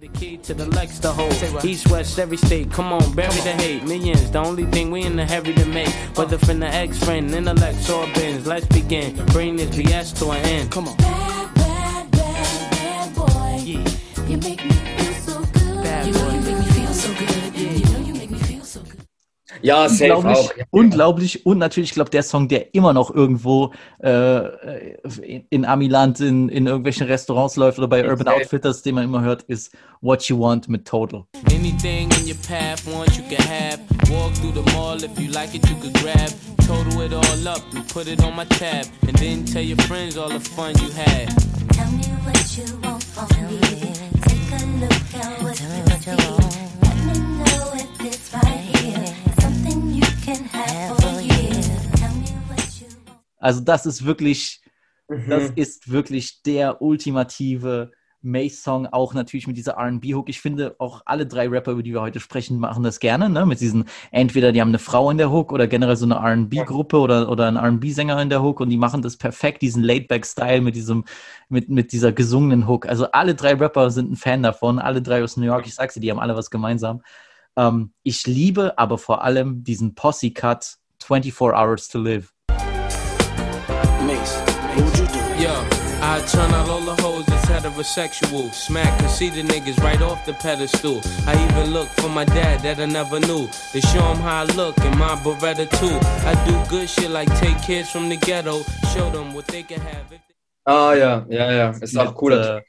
the 0.00 0.08
key 0.08 0.38
to 0.38 0.54
the 0.54 0.66
Lex 0.70 0.98
to 1.00 1.12
hold. 1.12 1.32
East, 1.64 1.88
west, 1.88 2.18
every 2.18 2.36
state. 2.36 2.68
Come 2.72 2.92
on, 2.92 3.14
bury 3.14 3.40
the 3.42 3.52
hate. 3.62 3.84
Millions, 3.84 4.30
the 4.32 4.38
only 4.40 4.66
thing 4.66 4.90
we 4.90 5.02
in 5.02 5.14
the 5.16 5.24
hurry 5.24 5.54
to 5.54 5.66
make. 5.66 5.88
Whether 6.16 6.38
from 6.38 6.58
the 6.58 6.66
ex 6.66 6.98
friend, 6.98 7.30
intellect, 7.30 7.88
or 7.90 8.06
bins. 8.14 8.44
Let's 8.46 8.66
begin. 8.66 9.14
Bring 9.26 9.56
this 9.56 9.70
BS 9.76 10.12
to 10.18 10.30
an 10.32 10.44
end. 10.44 10.70
Come 10.72 10.88
on. 10.88 10.96
Bad, 10.96 11.54
bad, 11.54 12.10
bad, 12.10 12.70
bad 12.72 13.14
boy. 13.14 13.62
You 14.26 14.36
make 14.38 14.64
me 14.64 14.93
Ja, 19.64 19.88
safe 19.88 20.14
unglaublich, 20.14 20.36
auch. 20.36 20.56
Ja. 20.58 20.64
unglaublich 20.70 21.46
und 21.46 21.58
natürlich, 21.58 21.90
ich 21.90 21.94
glaube, 21.94 22.10
der 22.10 22.22
Song, 22.22 22.48
der 22.48 22.74
immer 22.74 22.92
noch 22.92 23.10
irgendwo 23.10 23.72
äh, 24.02 24.94
in, 25.22 25.46
in 25.48 25.64
Amiland 25.64 26.20
in, 26.20 26.50
in 26.50 26.66
irgendwelchen 26.66 27.06
Restaurants 27.06 27.56
läuft 27.56 27.78
oder 27.78 27.88
bei 27.88 28.06
Urban 28.06 28.26
Safe. 28.26 28.36
Outfitters, 28.36 28.82
den 28.82 28.96
man 28.96 29.04
immer 29.04 29.22
hört, 29.22 29.42
ist 29.44 29.74
What 30.02 30.24
You 30.24 30.38
Want 30.38 30.68
mit 30.68 30.86
Total. 30.86 31.24
Anything 31.46 32.10
in 32.20 32.28
your 32.28 32.36
path, 32.46 32.84
want 32.86 33.16
you 33.16 33.24
can 33.24 33.42
have. 33.48 33.78
Walk 34.10 34.34
through 34.34 34.52
the 34.52 34.72
mall 34.72 34.96
if 35.02 35.18
you 35.18 35.30
like 35.32 35.54
it, 35.54 35.66
you 35.68 35.76
could 35.76 35.94
grab. 36.02 36.30
Total 36.66 37.00
it 37.00 37.14
all 37.14 37.48
up 37.48 37.62
and 37.74 37.88
put 37.88 38.06
it 38.06 38.22
on 38.22 38.36
my 38.36 38.44
tab. 38.44 38.86
And 39.08 39.16
then 39.16 39.44
tell 39.46 39.62
your 39.62 39.78
friends 39.88 40.18
all 40.18 40.28
the 40.28 40.40
fun 40.40 40.74
you 40.82 40.90
had. 40.90 41.28
Tell 41.72 41.90
me 41.90 42.04
what 42.24 42.56
you 42.58 42.64
want 42.82 43.02
from 43.02 43.28
me. 43.46 43.92
Take 44.20 44.52
a 44.52 44.66
look 44.78 45.14
at 45.14 45.42
what 45.42 45.58
you 45.58 45.66
see. 45.66 46.16
Let 46.82 46.96
me 47.06 47.18
know 47.38 47.72
if 47.74 48.00
it's 48.00 48.32
right 48.34 48.63
Also 53.38 53.60
das 53.60 53.84
ist 53.84 54.06
wirklich, 54.06 54.62
das 55.08 55.50
Mhm. 55.50 55.52
ist 55.56 55.90
wirklich 55.90 56.42
der 56.42 56.80
ultimative 56.80 57.90
Mace-Song, 58.22 58.86
auch 58.86 59.12
natürlich 59.12 59.46
mit 59.46 59.58
dieser 59.58 59.72
R&B-Hook. 59.74 60.30
Ich 60.30 60.40
finde, 60.40 60.76
auch 60.78 61.02
alle 61.04 61.26
drei 61.26 61.46
Rapper, 61.46 61.72
über 61.72 61.82
die 61.82 61.92
wir 61.92 62.00
heute 62.00 62.20
sprechen, 62.20 62.58
machen 62.58 62.82
das 62.82 63.00
gerne, 63.00 63.28
ne? 63.28 63.44
Mit 63.44 63.60
diesen, 63.60 63.84
entweder 64.12 64.50
die 64.50 64.62
haben 64.62 64.68
eine 64.70 64.78
Frau 64.78 65.10
in 65.10 65.18
der 65.18 65.30
Hook 65.30 65.52
oder 65.52 65.66
generell 65.66 65.96
so 65.96 66.06
eine 66.06 66.14
R&B-Gruppe 66.14 66.98
oder, 66.98 67.28
oder 67.28 67.46
einen 67.48 67.58
R&B-Sänger 67.58 68.22
in 68.22 68.30
der 68.30 68.42
Hook 68.42 68.60
und 68.60 68.70
die 68.70 68.78
machen 68.78 69.02
das 69.02 69.18
perfekt, 69.18 69.60
diesen 69.60 69.82
Laid-Back-Style 69.82 70.62
mit 70.62 70.74
diesem, 70.74 71.04
mit, 71.50 71.68
mit 71.68 71.92
dieser 71.92 72.12
gesungenen 72.12 72.66
Hook. 72.66 72.86
Also 72.86 73.10
alle 73.12 73.34
drei 73.34 73.52
Rapper 73.56 73.90
sind 73.90 74.10
ein 74.12 74.16
Fan 74.16 74.42
davon, 74.42 74.78
alle 74.78 75.02
drei 75.02 75.22
aus 75.22 75.36
New 75.36 75.44
York, 75.44 75.66
ich 75.66 75.74
sag's 75.74 75.92
dir, 75.92 76.00
die 76.00 76.10
haben 76.10 76.20
alle 76.20 76.34
was 76.34 76.50
gemeinsam. 76.50 77.02
Ähm, 77.56 77.92
ich 78.02 78.26
liebe 78.26 78.76
aber 78.78 78.98
vor 78.98 79.22
allem 79.22 79.62
diesen 79.64 79.94
Posse-Cut 79.94 80.76
24 81.02 81.54
Hours 81.54 81.88
to 81.88 81.98
Live. 81.98 82.32
Yo, 85.38 85.50
I 86.00 86.20
turn 86.30 86.52
out 86.54 86.68
all 86.68 86.80
the 86.80 87.00
hoes 87.02 87.24
that's 87.26 87.48
heterosexual. 87.48 88.52
Smack 88.52 88.96
conceited 88.98 89.46
niggas 89.46 89.78
right 89.82 90.00
off 90.02 90.24
the 90.26 90.32
pedestal. 90.34 91.00
I 91.26 91.34
even 91.34 91.72
look 91.72 91.88
for 92.00 92.08
my 92.08 92.24
dad 92.24 92.60
that 92.62 92.78
I 92.78 92.86
never 92.86 93.18
knew. 93.20 93.48
To 93.72 93.80
show 93.80 94.02
him 94.12 94.18
how 94.18 94.42
I 94.42 94.44
look 94.54 94.76
in 94.78 94.96
my 94.98 95.16
Beretta 95.16 95.66
too. 95.78 95.98
I 96.26 96.34
do 96.46 96.54
good 96.68 96.88
shit 96.88 97.10
like 97.10 97.28
take 97.40 97.60
kids 97.62 97.90
from 97.90 98.08
the 98.08 98.16
ghetto. 98.16 98.62
Show 98.94 99.10
them 99.10 99.34
what 99.34 99.46
they 99.46 99.62
can 99.62 99.80
have. 99.80 100.12
If 100.12 100.20
Ah 100.66 100.94
ja, 100.94 101.26
ja, 101.28 101.52
ja. 101.52 101.70
Ist 101.70 101.96
auch 101.98 102.14
cooler. 102.14 102.58
äh, 102.58 102.62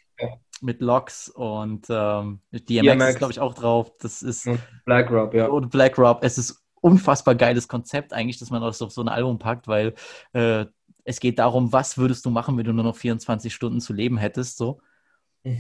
mit 0.62 0.82
Locks 0.82 1.30
und 1.30 1.86
ähm, 1.90 2.40
DMX, 2.52 2.66
DMX. 2.66 3.10
ist, 3.10 3.18
glaube 3.18 3.34
ich, 3.34 3.40
auch 3.40 3.54
drauf. 3.54 3.92
Das 4.00 4.22
ist 4.22 4.48
Und 4.48 4.60
Black 4.86 5.12
Rob, 5.12 5.34
ja. 5.34 5.48
und 5.48 5.70
Black 5.70 5.98
Rob. 5.98 6.20
Es 6.22 6.38
ist 6.38 6.64
unfassbar 6.82 7.36
geiles 7.36 7.68
Konzept 7.68 8.14
eigentlich, 8.14 8.38
dass 8.40 8.52
man 8.52 8.62
das 8.62 8.82
auf 8.82 8.92
so 8.92 9.02
ein 9.02 9.10
Album 9.10 9.40
packt, 9.40 9.68
weil 9.68 9.96
äh, 10.34 10.66
es 11.04 11.20
geht 11.20 11.40
darum, 11.40 11.72
was 11.72 11.98
würdest 11.98 12.26
du 12.26 12.30
machen, 12.30 12.58
wenn 12.58 12.66
du 12.66 12.74
nur 12.74 12.84
noch 12.84 12.96
24 12.96 13.54
Stunden 13.54 13.80
zu 13.80 13.94
leben 13.94 14.18
hättest, 14.18 14.58
so. 14.58 14.82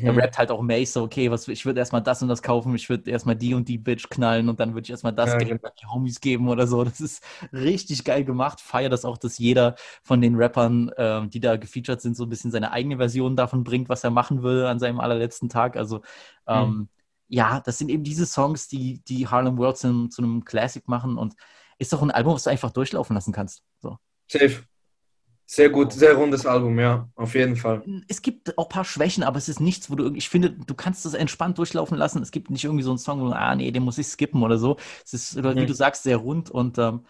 Er 0.03 0.15
Mhm. 0.15 0.17
rappt 0.17 0.37
halt 0.37 0.51
auch 0.51 0.61
Mace, 0.61 0.93
so, 0.93 1.03
okay, 1.03 1.31
was, 1.31 1.47
ich 1.47 1.65
würde 1.65 1.79
erstmal 1.79 2.03
das 2.03 2.21
und 2.21 2.27
das 2.27 2.43
kaufen, 2.43 2.75
ich 2.75 2.89
würde 2.89 3.09
erstmal 3.09 3.35
die 3.35 3.55
und 3.55 3.67
die 3.67 3.79
Bitch 3.79 4.07
knallen 4.09 4.49
und 4.49 4.59
dann 4.59 4.73
würde 4.75 4.85
ich 4.85 4.91
erstmal 4.91 5.13
das 5.13 5.35
Ja, 5.35 5.37
Geld 5.37 5.57
genau. 5.57 5.59
an 5.63 5.71
die 5.81 5.87
Homies 5.87 6.21
geben 6.21 6.47
oder 6.49 6.67
so. 6.67 6.83
Das 6.83 7.01
ist 7.01 7.23
richtig 7.51 8.03
geil 8.03 8.23
gemacht. 8.23 8.61
Feier 8.61 8.89
das 8.89 9.03
auch, 9.03 9.17
dass 9.17 9.39
jeder 9.39 9.75
von 10.03 10.21
den 10.21 10.35
Rappern, 10.35 10.91
ähm, 10.97 11.29
die 11.31 11.39
da 11.39 11.57
gefeatured 11.57 12.01
sind, 12.01 12.15
so 12.15 12.23
ein 12.25 12.29
bisschen 12.29 12.51
seine 12.51 12.71
eigene 12.71 12.97
Version 12.97 13.35
davon 13.35 13.63
bringt, 13.63 13.89
was 13.89 14.03
er 14.03 14.11
machen 14.11 14.43
will 14.43 14.65
an 14.65 14.79
seinem 14.79 14.99
allerletzten 14.99 15.49
Tag. 15.49 15.75
Also, 15.75 16.01
ähm, 16.47 16.71
Mhm. 16.73 16.87
ja, 17.27 17.59
das 17.61 17.77
sind 17.79 17.89
eben 17.89 18.03
diese 18.03 18.25
Songs, 18.27 18.67
die, 18.67 19.01
die 19.07 19.27
Harlem 19.27 19.57
World 19.57 19.77
zu, 19.77 20.07
zu 20.09 20.21
einem 20.21 20.45
Classic 20.45 20.87
machen 20.87 21.17
und 21.17 21.33
ist 21.79 21.91
doch 21.93 22.01
ein 22.03 22.11
Album, 22.11 22.33
was 22.35 22.43
du 22.43 22.51
einfach 22.51 22.71
durchlaufen 22.71 23.15
lassen 23.15 23.33
kannst. 23.33 23.63
So. 23.81 23.97
Safe. 24.27 24.65
Sehr 25.47 25.69
gut, 25.69 25.93
sehr 25.93 26.15
rundes 26.15 26.45
Album, 26.45 26.79
ja, 26.79 27.09
auf 27.15 27.33
jeden 27.35 27.55
Fall. 27.55 27.87
es 28.07 28.21
gibt 28.21 28.57
auch 28.57 28.65
ein 28.65 28.69
paar 28.69 28.85
Schwächen, 28.85 29.23
aber 29.23 29.37
es 29.37 29.47
ist 29.49 29.59
nichts, 29.59 29.89
wo 29.91 29.95
du 29.95 30.03
irgendwie, 30.03 30.19
ich 30.19 30.29
finde, 30.29 30.51
du 30.51 30.73
kannst 30.73 31.05
das 31.05 31.13
entspannt 31.13 31.57
durchlaufen 31.57 31.97
lassen. 31.97 32.21
Es 32.21 32.31
gibt 32.31 32.49
nicht 32.49 32.63
irgendwie 32.63 32.83
so 32.83 32.89
einen 32.91 32.97
Song, 32.97 33.21
wo 33.21 33.25
du, 33.27 33.33
ah, 33.35 33.55
nee, 33.55 33.71
den 33.71 33.83
muss 33.83 33.97
ich 33.97 34.07
skippen 34.07 34.41
oder 34.43 34.57
so. 34.57 34.77
Es 35.05 35.13
ist, 35.13 35.35
wie 35.37 35.41
Mhm. 35.61 35.67
du 35.67 35.73
sagst, 35.73 36.03
sehr 36.03 36.17
rund 36.17 36.49
und 36.49 36.77
ähm, 36.79 37.05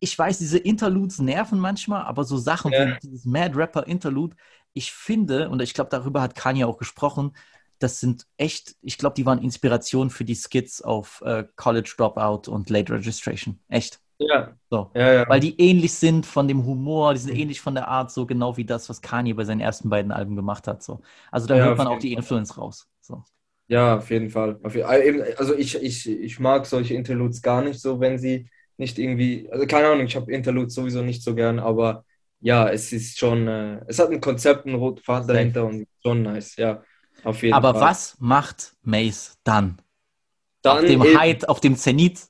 ich 0.00 0.16
weiß, 0.16 0.38
diese 0.38 0.58
Interludes 0.58 1.18
nerven 1.18 1.58
manchmal, 1.58 2.02
aber 2.04 2.24
so 2.24 2.36
Sachen 2.36 2.72
Ja. 2.72 2.84
wie 2.86 2.94
dieses 3.02 3.24
Mad 3.24 3.54
Rapper 3.56 3.86
Interlude, 3.86 4.36
ich 4.72 4.92
finde, 4.92 5.48
und 5.50 5.60
ich 5.60 5.74
glaube, 5.74 5.90
darüber 5.90 6.22
hat 6.22 6.34
Kanye 6.36 6.64
auch 6.64 6.78
gesprochen, 6.78 7.32
das 7.80 8.00
sind 8.00 8.26
echt, 8.36 8.76
ich 8.80 8.98
glaube, 8.98 9.14
die 9.14 9.26
waren 9.26 9.40
Inspiration 9.42 10.10
für 10.10 10.24
die 10.24 10.34
Skits 10.34 10.82
auf 10.82 11.20
äh, 11.24 11.44
College 11.56 11.94
Dropout 11.96 12.50
und 12.50 12.70
Late 12.70 12.92
Registration. 12.92 13.60
Echt. 13.68 14.00
Ja, 14.18 14.56
So. 14.70 14.90
ja, 14.94 15.12
ja. 15.12 15.28
Weil 15.28 15.40
die 15.40 15.58
ähnlich 15.60 15.94
sind 15.94 16.26
von 16.26 16.48
dem 16.48 16.64
Humor, 16.64 17.14
die 17.14 17.20
sind 17.20 17.34
ähnlich 17.36 17.60
von 17.60 17.74
der 17.74 17.88
Art, 17.88 18.10
so 18.10 18.26
genau 18.26 18.56
wie 18.56 18.64
das, 18.64 18.88
was 18.88 19.00
Kanye 19.00 19.32
bei 19.34 19.44
seinen 19.44 19.60
ersten 19.60 19.88
beiden 19.88 20.12
Alben 20.12 20.36
gemacht 20.36 20.66
hat. 20.66 20.82
So. 20.82 21.00
Also 21.30 21.46
da 21.46 21.56
Ja, 21.56 21.64
hört 21.66 21.78
man 21.78 21.86
auch 21.86 21.98
die 21.98 22.08
Fall. 22.12 22.18
Influence 22.18 22.58
raus. 22.58 22.88
So. 23.00 23.22
Ja, 23.68 23.98
auf 23.98 24.10
jeden 24.10 24.30
Fall. 24.30 24.58
Äh, 24.64 25.34
Also 25.36 25.54
ich, 25.54 25.74
ich, 25.76 26.08
ich 26.08 26.40
mag 26.40 26.66
solche 26.66 26.94
Interludes 26.94 27.42
gar 27.42 27.62
nicht 27.62 27.80
so, 27.80 28.00
wenn 28.00 28.18
sie 28.18 28.48
nicht 28.76 28.98
irgendwie, 28.98 29.48
also 29.50 29.66
keine 29.66 29.88
Ahnung, 29.88 30.06
ich 30.06 30.16
habe 30.16 30.32
Interludes 30.32 30.74
sowieso 30.74 31.02
nicht 31.02 31.22
so 31.22 31.34
gern, 31.34 31.58
aber 31.58 32.04
ja, 32.40 32.68
es 32.68 32.92
ist 32.92 33.18
schon, 33.18 33.48
äh, 33.48 33.84
es 33.88 33.98
hat 33.98 34.10
ein 34.10 34.20
Konzept, 34.20 34.66
einen 34.66 34.76
roten 34.76 35.02
Faden 35.02 35.26
dahinter 35.28 35.66
und 35.66 35.86
schon 36.02 36.22
nice, 36.22 36.56
ja, 36.56 36.82
auf 37.24 37.42
jeden 37.42 37.56
Aber 37.56 37.72
Fall. 37.72 37.80
was 37.80 38.16
macht 38.20 38.76
Mace 38.82 39.36
dann? 39.44 39.82
Dann 40.62 40.78
auf 40.78 40.84
dem 40.84 41.02
eben- 41.02 41.18
Height, 41.18 41.48
auf 41.48 41.60
dem 41.60 41.76
Zenit? 41.76 42.28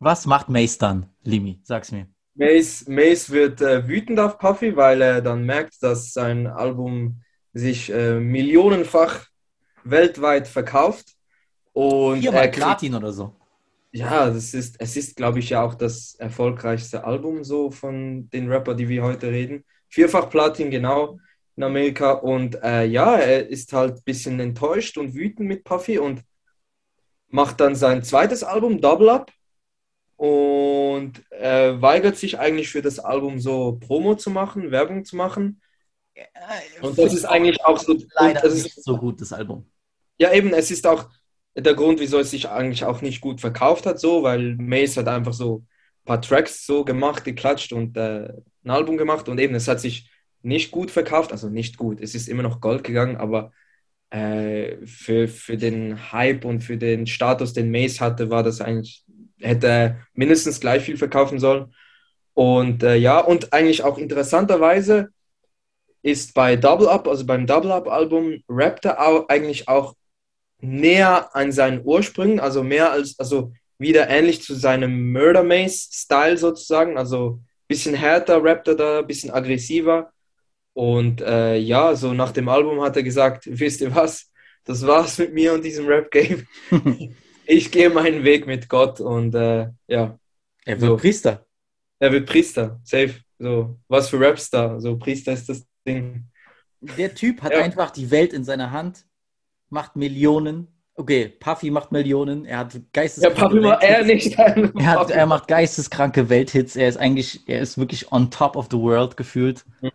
Was 0.00 0.24
macht 0.24 0.48
Mace 0.48 0.78
dann, 0.78 1.10
Limi? 1.22 1.60
Sag's 1.62 1.92
mir. 1.92 2.06
Mace, 2.34 2.88
Mace 2.88 3.30
wird 3.30 3.60
äh, 3.60 3.86
wütend 3.86 4.18
auf 4.18 4.38
Puffy, 4.38 4.74
weil 4.74 5.02
er 5.02 5.20
dann 5.20 5.44
merkt, 5.44 5.82
dass 5.82 6.14
sein 6.14 6.46
Album 6.46 7.20
sich 7.52 7.92
äh, 7.92 8.18
millionenfach 8.18 9.26
weltweit 9.84 10.48
verkauft. 10.48 11.16
Und 11.74 12.20
Viermal 12.20 12.46
er 12.46 12.50
Platin 12.50 12.94
oder 12.94 13.12
so. 13.12 13.36
Ja, 13.92 14.30
das 14.30 14.54
ist, 14.54 14.76
es 14.78 14.96
ist, 14.96 15.16
glaube 15.16 15.40
ich, 15.40 15.50
ja 15.50 15.62
auch 15.62 15.74
das 15.74 16.14
erfolgreichste 16.14 17.04
Album 17.04 17.44
so 17.44 17.70
von 17.70 18.30
den 18.30 18.50
Rapper, 18.50 18.74
die 18.74 18.88
wir 18.88 19.02
heute 19.02 19.30
reden. 19.30 19.64
Vierfach 19.88 20.30
Platin, 20.30 20.70
genau, 20.70 21.18
in 21.56 21.62
Amerika. 21.62 22.12
Und 22.12 22.54
äh, 22.62 22.84
ja, 22.84 23.16
er 23.16 23.48
ist 23.48 23.74
halt 23.74 23.96
ein 23.96 24.02
bisschen 24.04 24.40
enttäuscht 24.40 24.96
und 24.96 25.14
wütend 25.14 25.46
mit 25.46 25.64
Puffy 25.64 25.98
und 25.98 26.22
macht 27.28 27.60
dann 27.60 27.74
sein 27.74 28.02
zweites 28.02 28.42
Album, 28.42 28.80
Double 28.80 29.10
Up. 29.10 29.30
Und 30.20 31.22
äh, 31.30 31.80
weigert 31.80 32.18
sich 32.18 32.38
eigentlich 32.38 32.68
für 32.68 32.82
das 32.82 32.98
Album 32.98 33.40
so 33.40 33.78
Promo 33.80 34.16
zu 34.16 34.28
machen, 34.28 34.70
Werbung 34.70 35.06
zu 35.06 35.16
machen. 35.16 35.62
Und 36.82 36.98
das 36.98 37.14
ist 37.14 37.24
eigentlich 37.24 37.64
auch 37.64 37.78
so. 37.78 37.96
Leider 38.16 38.42
das 38.42 38.52
ist, 38.52 38.64
nicht 38.64 38.84
so 38.84 38.98
gut, 38.98 39.18
das 39.22 39.32
Album. 39.32 39.66
ja, 40.18 40.30
eben, 40.34 40.52
es 40.52 40.70
ist 40.70 40.86
auch 40.86 41.08
der 41.56 41.72
Grund, 41.72 42.00
wieso 42.00 42.18
es 42.18 42.32
sich 42.32 42.50
eigentlich 42.50 42.84
auch 42.84 43.00
nicht 43.00 43.22
gut 43.22 43.40
verkauft 43.40 43.86
hat, 43.86 43.98
so, 43.98 44.22
weil 44.22 44.56
Mace 44.56 44.98
hat 44.98 45.08
einfach 45.08 45.32
so 45.32 45.60
ein 45.60 46.04
paar 46.04 46.20
Tracks 46.20 46.66
so 46.66 46.84
gemacht, 46.84 47.24
geklatscht 47.24 47.72
und 47.72 47.96
äh, 47.96 48.28
ein 48.62 48.70
Album 48.70 48.98
gemacht 48.98 49.26
und 49.26 49.40
eben, 49.40 49.54
es 49.54 49.68
hat 49.68 49.80
sich 49.80 50.10
nicht 50.42 50.70
gut 50.70 50.90
verkauft, 50.90 51.32
also 51.32 51.48
nicht 51.48 51.78
gut, 51.78 51.98
es 51.98 52.14
ist 52.14 52.28
immer 52.28 52.42
noch 52.42 52.60
Gold 52.60 52.84
gegangen, 52.84 53.16
aber 53.16 53.52
äh, 54.10 54.84
für, 54.86 55.28
für 55.28 55.56
den 55.56 56.12
Hype 56.12 56.44
und 56.44 56.60
für 56.60 56.76
den 56.76 57.06
Status, 57.06 57.54
den 57.54 57.70
Mace 57.70 58.00
hatte, 58.00 58.28
war 58.28 58.42
das 58.42 58.60
eigentlich, 58.60 59.04
hätte 59.40 59.96
mindestens 60.14 60.60
gleich 60.60 60.84
viel 60.84 60.96
verkaufen 60.96 61.38
sollen. 61.38 61.74
Und 62.34 62.82
äh, 62.82 62.96
ja, 62.96 63.18
und 63.18 63.52
eigentlich 63.52 63.82
auch 63.82 63.98
interessanterweise 63.98 65.10
ist 66.02 66.34
bei 66.34 66.56
Double 66.56 66.88
Up, 66.88 67.06
also 67.06 67.26
beim 67.26 67.46
Double 67.46 67.72
Up 67.72 67.88
Album, 67.88 68.42
rappt 68.48 68.84
er 68.86 69.06
auch, 69.06 69.28
eigentlich 69.28 69.68
auch 69.68 69.94
näher 70.60 71.34
an 71.34 71.52
seinen 71.52 71.82
Ursprüngen, 71.84 72.40
also 72.40 72.62
mehr 72.62 72.92
als, 72.92 73.18
also 73.18 73.52
wieder 73.78 74.08
ähnlich 74.08 74.42
zu 74.42 74.54
seinem 74.54 75.12
Murder 75.12 75.42
Mace-Style 75.42 76.36
sozusagen, 76.36 76.98
also 76.98 77.40
bisschen 77.66 77.94
härter 77.94 78.42
rappt 78.42 78.68
er 78.68 78.74
da, 78.74 79.02
bisschen 79.02 79.30
aggressiver. 79.30 80.12
Und 80.72 81.20
äh, 81.20 81.56
ja, 81.56 81.94
so 81.94 82.12
nach 82.12 82.32
dem 82.32 82.48
Album 82.48 82.80
hat 82.80 82.96
er 82.96 83.02
gesagt, 83.02 83.44
wisst 83.46 83.80
ihr 83.80 83.94
was, 83.94 84.30
das 84.64 84.86
war's 84.86 85.18
mit 85.18 85.32
mir 85.34 85.52
und 85.52 85.64
diesem 85.64 85.86
Rap-Game. 85.86 86.46
ich 87.50 87.70
gehe 87.70 87.90
meinen 87.90 88.24
Weg 88.24 88.46
mit 88.46 88.68
Gott 88.68 89.00
und 89.00 89.34
äh, 89.34 89.68
ja. 89.88 90.18
Er 90.64 90.80
wird 90.80 90.90
So. 90.90 90.96
Priester. 90.96 91.46
Er 91.98 92.12
wird 92.12 92.28
Priester, 92.28 92.80
safe. 92.84 93.14
So, 93.38 93.78
was 93.88 94.08
für 94.08 94.20
Rapstar. 94.20 94.80
So, 94.80 94.96
Priester 94.98 95.32
ist 95.32 95.48
das 95.48 95.66
Ding. 95.86 96.28
Der 96.80 97.14
Typ 97.14 97.42
hat 97.42 97.52
Ja. 97.52 97.60
einfach 97.62 97.90
die 97.90 98.10
Welt 98.10 98.32
in 98.32 98.44
seiner 98.44 98.70
Hand, 98.70 99.06
macht 99.68 99.96
Millionen. 99.96 100.68
Okay, 100.94 101.28
Puffy 101.28 101.70
macht 101.70 101.92
Millionen, 101.92 102.44
er 102.44 102.58
hat 102.58 102.74
Ja, 102.74 102.80
geisteskranke 102.92 103.40
Papi 103.40 103.62
war 103.62 103.82
er 103.82 104.06
Welthits. 104.06 104.24
nicht. 104.36 104.38
Er, 104.38 104.86
hat, 104.86 105.10
er 105.10 105.26
macht 105.26 105.48
geisteskranke 105.48 106.28
Welthits, 106.28 106.76
er 106.76 106.88
ist 106.88 106.98
eigentlich, 106.98 107.48
er 107.48 107.60
ist 107.60 107.78
wirklich 107.78 108.12
on 108.12 108.30
top 108.30 108.56
of 108.56 108.68
the 108.70 108.76
world 108.78 109.16
gefühlt. 109.16 109.64
Mhm. 109.80 109.90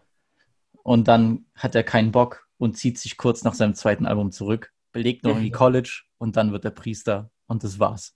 Und 0.83 1.07
dann 1.07 1.45
hat 1.55 1.75
er 1.75 1.83
keinen 1.83 2.11
Bock 2.11 2.47
und 2.57 2.77
zieht 2.77 2.97
sich 2.97 3.17
kurz 3.17 3.43
nach 3.43 3.53
seinem 3.53 3.75
zweiten 3.75 4.05
Album 4.07 4.31
zurück, 4.31 4.71
belegt 4.91 5.23
noch 5.23 5.37
in 5.37 5.43
die. 5.43 5.51
College 5.51 6.03
und 6.17 6.37
dann 6.37 6.51
wird 6.51 6.65
er 6.65 6.71
Priester 6.71 7.29
und 7.47 7.63
das 7.63 7.79
war's. 7.79 8.13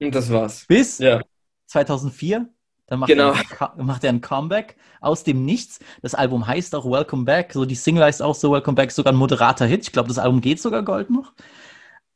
Und 0.00 0.14
das 0.14 0.30
war's. 0.30 0.64
Bis 0.66 0.98
Ja. 0.98 1.20
2004. 1.66 2.48
Dann 2.88 3.00
macht, 3.00 3.08
Genau. 3.10 3.32
er 3.32 3.72
ein, 3.78 3.84
macht 3.84 4.04
er 4.04 4.10
ein 4.10 4.20
Comeback 4.20 4.76
aus 5.00 5.24
dem 5.24 5.44
Nichts. 5.44 5.80
Das 6.02 6.14
Album 6.14 6.46
heißt 6.46 6.72
auch 6.74 6.84
Welcome 6.84 7.24
Back. 7.24 7.52
So 7.52 7.64
die 7.64 7.74
Single 7.74 8.04
heißt 8.04 8.22
auch 8.22 8.34
so 8.36 8.52
Welcome 8.52 8.76
Back, 8.76 8.92
sogar 8.92 9.12
ein 9.12 9.16
moderater 9.16 9.66
Hit. 9.66 9.82
Ich 9.82 9.92
glaube, 9.92 10.08
das 10.08 10.18
Album 10.18 10.40
geht 10.40 10.60
sogar 10.60 10.84
Gold 10.84 11.10
noch. 11.10 11.32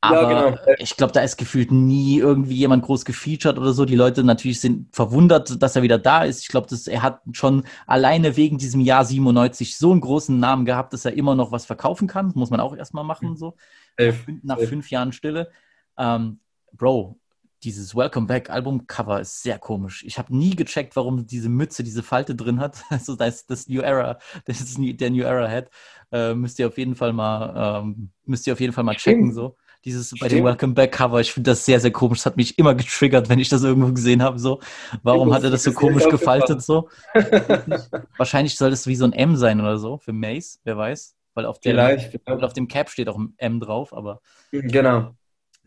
Aber 0.02 0.28
genau. 0.28 0.74
ich 0.78 0.96
glaube, 0.96 1.12
da 1.12 1.20
ist 1.20 1.36
gefühlt 1.36 1.70
nie 1.72 2.18
irgendwie 2.18 2.54
jemand 2.54 2.84
groß 2.84 3.04
gefeatured 3.04 3.58
oder 3.58 3.74
so. 3.74 3.84
Die 3.84 3.96
Leute 3.96 4.24
natürlich 4.24 4.60
sind 4.60 4.94
verwundert, 4.96 5.62
dass 5.62 5.76
er 5.76 5.82
wieder 5.82 5.98
da 5.98 6.24
ist. 6.24 6.40
Ich 6.40 6.48
glaube, 6.48 6.74
er 6.86 7.02
hat 7.02 7.20
schon 7.32 7.64
alleine 7.86 8.36
wegen 8.36 8.56
diesem 8.56 8.80
Jahr 8.80 9.04
97 9.04 9.76
so 9.76 9.90
einen 9.90 10.00
großen 10.00 10.38
Namen 10.38 10.64
gehabt, 10.64 10.94
dass 10.94 11.04
er 11.04 11.12
immer 11.12 11.34
noch 11.34 11.52
was 11.52 11.66
verkaufen 11.66 12.08
kann. 12.08 12.28
Das 12.28 12.34
muss 12.34 12.48
man 12.50 12.60
auch 12.60 12.74
erstmal 12.74 13.04
machen, 13.04 13.36
so 13.36 13.56
Safe. 13.98 14.14
nach 14.42 14.58
fünf 14.58 14.90
Jahren 14.90 15.12
Stille. 15.12 15.50
Ähm, 15.98 16.40
Bro, 16.72 17.18
dieses 17.62 17.94
Welcome 17.94 18.26
Back 18.26 18.48
Albumcover 18.48 19.20
ist 19.20 19.42
sehr 19.42 19.58
komisch. 19.58 20.02
Ich 20.06 20.18
habe 20.18 20.34
nie 20.34 20.56
gecheckt, 20.56 20.96
warum 20.96 21.26
diese 21.26 21.48
Mütze 21.48 21.82
diese 21.84 22.02
Falte 22.02 22.34
drin 22.34 22.60
hat. 22.60 22.82
Also 22.90 23.16
das 23.16 23.36
ist 23.36 23.50
das 23.50 23.68
New 23.68 23.80
Era, 23.82 24.18
das 24.46 24.60
ist 24.60 24.78
der 24.78 25.10
New 25.10 25.22
Era 25.22 25.48
Head. 25.48 25.68
Äh, 26.12 26.34
müsst 26.34 26.58
ihr 26.58 26.66
auf 26.66 26.78
jeden 26.78 26.94
Fall 26.96 27.12
mal, 27.12 27.82
ähm, 27.82 28.10
müsst 28.24 28.46
ihr 28.46 28.52
auf 28.52 28.60
jeden 28.60 28.72
Fall 28.72 28.84
mal 28.84 28.96
checken 28.96 29.24
Stimmt. 29.26 29.34
so. 29.34 29.56
Dieses 29.84 30.10
bei 30.10 30.28
dem 30.28 30.38
Stimmt. 30.38 30.44
Welcome 30.44 30.74
Back 30.74 30.92
Cover, 30.92 31.20
ich 31.20 31.32
finde 31.32 31.50
das 31.50 31.64
sehr, 31.64 31.80
sehr 31.80 31.90
komisch. 31.90 32.18
Das 32.18 32.26
hat 32.26 32.36
mich 32.36 32.58
immer 32.58 32.74
getriggert, 32.74 33.28
wenn 33.28 33.38
ich 33.38 33.48
das 33.48 33.62
irgendwo 33.62 33.92
gesehen 33.92 34.22
habe. 34.22 34.38
So, 34.38 34.60
warum 35.02 35.28
Ich 35.28 35.34
hat 35.34 35.44
er 35.44 35.50
das 35.50 35.62
so 35.62 35.72
komisch 35.72 36.08
gefaltet? 36.08 36.62
So, 36.62 36.88
wahrscheinlich 38.16 38.56
soll 38.56 38.70
das 38.70 38.86
wie 38.86 38.96
so 38.96 39.04
ein 39.04 39.12
M 39.12 39.36
sein 39.36 39.60
oder 39.60 39.78
so 39.78 39.98
für 39.98 40.12
Mace, 40.12 40.60
wer 40.64 40.76
weiß, 40.76 41.16
weil 41.34 41.46
auf 41.46 41.60
dem, 41.60 41.78
auf 42.26 42.52
dem 42.52 42.68
Cap 42.68 42.90
steht 42.90 43.08
auch 43.08 43.18
ein 43.18 43.34
M 43.38 43.60
drauf, 43.60 43.94
aber 43.94 44.20
Genau. 44.50 45.14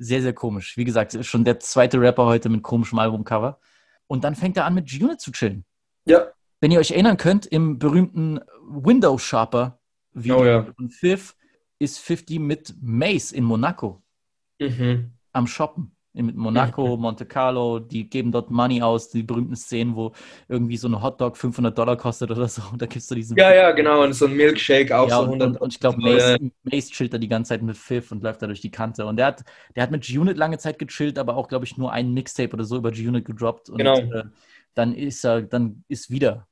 Sehr, 0.04 0.22
sehr 0.22 0.34
komisch. 0.34 0.78
Wie 0.78 0.84
gesagt, 0.84 1.14
ist 1.14 1.28
schon 1.28 1.43
der 1.45 1.60
zweite 1.60 1.99
Rapper 1.99 2.26
heute 2.26 2.49
mit 2.49 2.64
komischem 2.64 2.99
Albumcover. 2.99 3.60
Und 4.08 4.24
dann 4.24 4.36
fängt 4.36 4.58
er 4.58 4.66
an, 4.66 4.74
mit 4.74 4.88
G-Unit 4.88 5.20
zu 5.22 5.32
chillen. 5.32 5.66
Ja. 6.06 6.28
Wenn 6.60 6.72
ihr 6.72 6.80
euch 6.80 6.91
erinnern 6.91 7.18
könnt, 7.18 7.45
im 7.45 7.80
berühmten 7.80 8.39
Window 8.68 9.18
Shopper 9.18 9.80
Video 10.14 10.39
Oh 10.41 10.45
ja. 10.45 10.64
von 10.76 10.89
Fifth 10.89 11.36
ist 11.80 11.99
50 11.99 12.39
mit 12.39 12.76
Mace 12.82 13.32
in 13.32 13.43
Monaco 13.43 14.04
Mhm. 14.60 15.12
am 15.32 15.47
Shoppen. 15.47 15.95
Mit 16.16 16.36
Monaco, 16.36 16.95
Monte 16.97 17.26
Carlo, 17.26 17.80
die 17.80 18.07
geben 18.07 18.32
dort 18.32 18.51
Money 18.51 18.84
aus, 18.84 19.09
die 19.09 19.24
berühmten 19.24 19.55
Szenen, 19.55 19.95
wo 19.95 20.11
irgendwie 20.47 20.78
so 20.78 20.88
ein 20.88 21.01
Hotdog 21.01 21.36
500 21.38 21.76
Dollar 21.76 21.97
kostet 21.97 22.30
oder 22.30 22.47
so. 22.47 22.61
Und 22.72 22.82
da 22.82 22.86
gibst 22.86 23.09
du 23.09 23.16
diesen 23.16 23.36
Ja, 23.36 23.53
ja, 23.53 23.72
genau. 23.72 24.03
Und 24.03 24.14
so 24.14 24.26
ein 24.28 24.34
Milkshake 24.36 24.95
auch 24.95 25.09
ja, 25.09 25.18
so 25.18 25.24
und, 25.24 25.41
100. 25.41 25.47
und, 25.49 25.57
und 25.61 25.74
ich 25.74 25.80
glaube. 25.80 25.97
Mace, 25.99 26.38
Mace 26.64 26.89
chillt 26.91 27.14
da 27.14 27.18
die 27.18 27.28
ganze 27.28 27.49
Zeit 27.49 27.64
mit 27.64 27.76
Fifth 27.76 28.11
und 28.11 28.22
läuft 28.22 28.41
da 28.41 28.47
durch 28.47 28.61
die 28.61 28.70
Kante. 28.72 29.05
Und 29.05 29.18
der 29.18 29.26
hat, 29.28 29.43
der 29.76 29.84
hat 29.84 29.91
mit 29.91 30.03
G-Unit 30.03 30.38
lange 30.38 30.59
Zeit 30.59 30.78
gechillt, 30.78 31.18
aber 31.18 31.36
auch, 31.36 31.47
glaube 31.47 31.66
ich, 31.66 31.78
nur 31.78 31.91
ein 31.91 32.14
Mixtape 32.14 32.53
oder 32.53 32.64
so 32.64 32.78
über 32.78 32.91
G-Unit 32.91 33.26
gedroppt. 33.26 33.70
Und 33.70 33.78
Genau. 33.80 33.97
äh, 33.97 34.26
dann 34.76 34.93
ist 34.93 35.24
er, 35.26 35.41
dann 35.41 35.84
ist 35.88 36.11
wieder, 36.11 36.47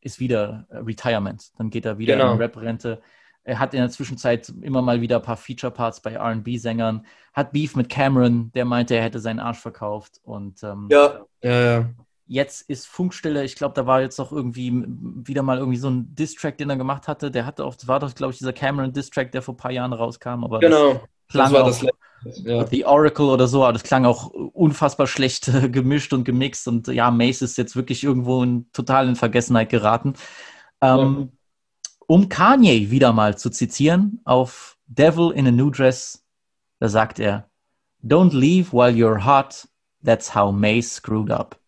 ist 0.00 0.18
wieder 0.20 0.66
äh, 0.70 0.78
Retirement. 0.78 1.50
Dann 1.56 1.70
geht 1.70 1.86
er 1.86 1.98
wieder 1.98 2.16
Genau. 2.16 2.32
in 2.32 2.38
Rap-Rente. 2.38 3.00
Er 3.48 3.58
hat 3.58 3.72
in 3.72 3.80
der 3.80 3.88
Zwischenzeit 3.88 4.52
immer 4.60 4.82
mal 4.82 5.00
wieder 5.00 5.16
ein 5.16 5.22
paar 5.22 5.38
Feature-Parts 5.38 6.00
bei 6.00 6.18
RB-Sängern, 6.18 7.06
hat 7.32 7.52
Beef 7.52 7.76
mit 7.76 7.88
Cameron, 7.88 8.52
der 8.52 8.66
meinte, 8.66 8.94
er 8.94 9.02
hätte 9.02 9.20
seinen 9.20 9.40
Arsch 9.40 9.58
verkauft. 9.58 10.20
Und 10.22 10.62
ähm, 10.62 10.88
Ja, 10.90 11.24
ja, 11.42 11.60
ja. 11.60 11.90
Jetzt 12.26 12.68
ist 12.68 12.86
Funkstille. 12.86 13.42
Ich 13.44 13.56
glaube, 13.56 13.74
da 13.74 13.86
war 13.86 14.02
jetzt 14.02 14.20
auch 14.20 14.32
irgendwie 14.32 14.84
wieder 14.86 15.42
mal 15.42 15.56
irgendwie 15.56 15.78
so 15.78 15.88
ein 15.88 16.14
Diss-Track, 16.14 16.58
den 16.58 16.68
er 16.68 16.76
gemacht 16.76 17.08
hatte. 17.08 17.30
Der 17.30 17.46
hatte 17.46 17.64
auch, 17.64 17.74
das 17.74 17.88
war 17.88 18.00
doch, 18.00 18.14
glaube 18.14 18.32
ich, 18.34 18.38
dieser 18.38 18.52
Cameron 18.52 18.92
Diss-Track, 18.92 19.32
der 19.32 19.40
vor 19.40 19.54
ein 19.54 19.56
paar 19.56 19.70
Jahren 19.70 19.94
rauskam. 19.94 20.44
Aber 20.44 20.58
Genau. 20.58 20.92
das 20.92 21.00
klang 21.30 21.44
Das 21.44 21.52
war 21.54 21.62
auch, 21.62 21.66
das 21.68 21.82
letzte. 21.82 22.50
Ja. 22.50 22.66
The 22.66 22.84
Oracle 22.84 23.26
oder 23.30 23.46
so, 23.46 23.62
aber 23.62 23.72
das 23.72 23.82
klang 23.84 24.04
auch 24.04 24.26
unfassbar 24.26 25.06
schlecht 25.06 25.48
äh, 25.48 25.68
gemischt 25.70 26.12
und 26.12 26.24
gemixt. 26.24 26.68
Und 26.68 26.88
ja, 26.88 27.10
Mace 27.10 27.40
ist 27.40 27.56
jetzt 27.56 27.76
wirklich 27.76 28.04
irgendwo 28.04 28.42
in, 28.42 28.70
total 28.72 29.08
in 29.08 29.16
Vergessenheit 29.16 29.70
geraten. 29.70 30.12
Ähm, 30.82 31.32
Um 32.10 32.30
Kanye 32.30 32.90
wieder 32.90 33.12
mal 33.12 33.36
zu 33.36 33.50
zitieren, 33.50 34.22
auf 34.24 34.78
Devil 34.86 35.30
in 35.30 35.46
a 35.46 35.50
New 35.50 35.68
Dress, 35.68 36.24
da 36.80 36.88
sagt 36.88 37.18
er, 37.18 37.50
Don't 38.02 38.32
leave 38.32 38.72
while 38.72 38.90
you're 38.90 39.22
hot, 39.22 39.68
that's 40.02 40.34
how 40.34 40.50
Mace 40.50 40.90
screwed 40.90 41.30
up. 41.30 41.60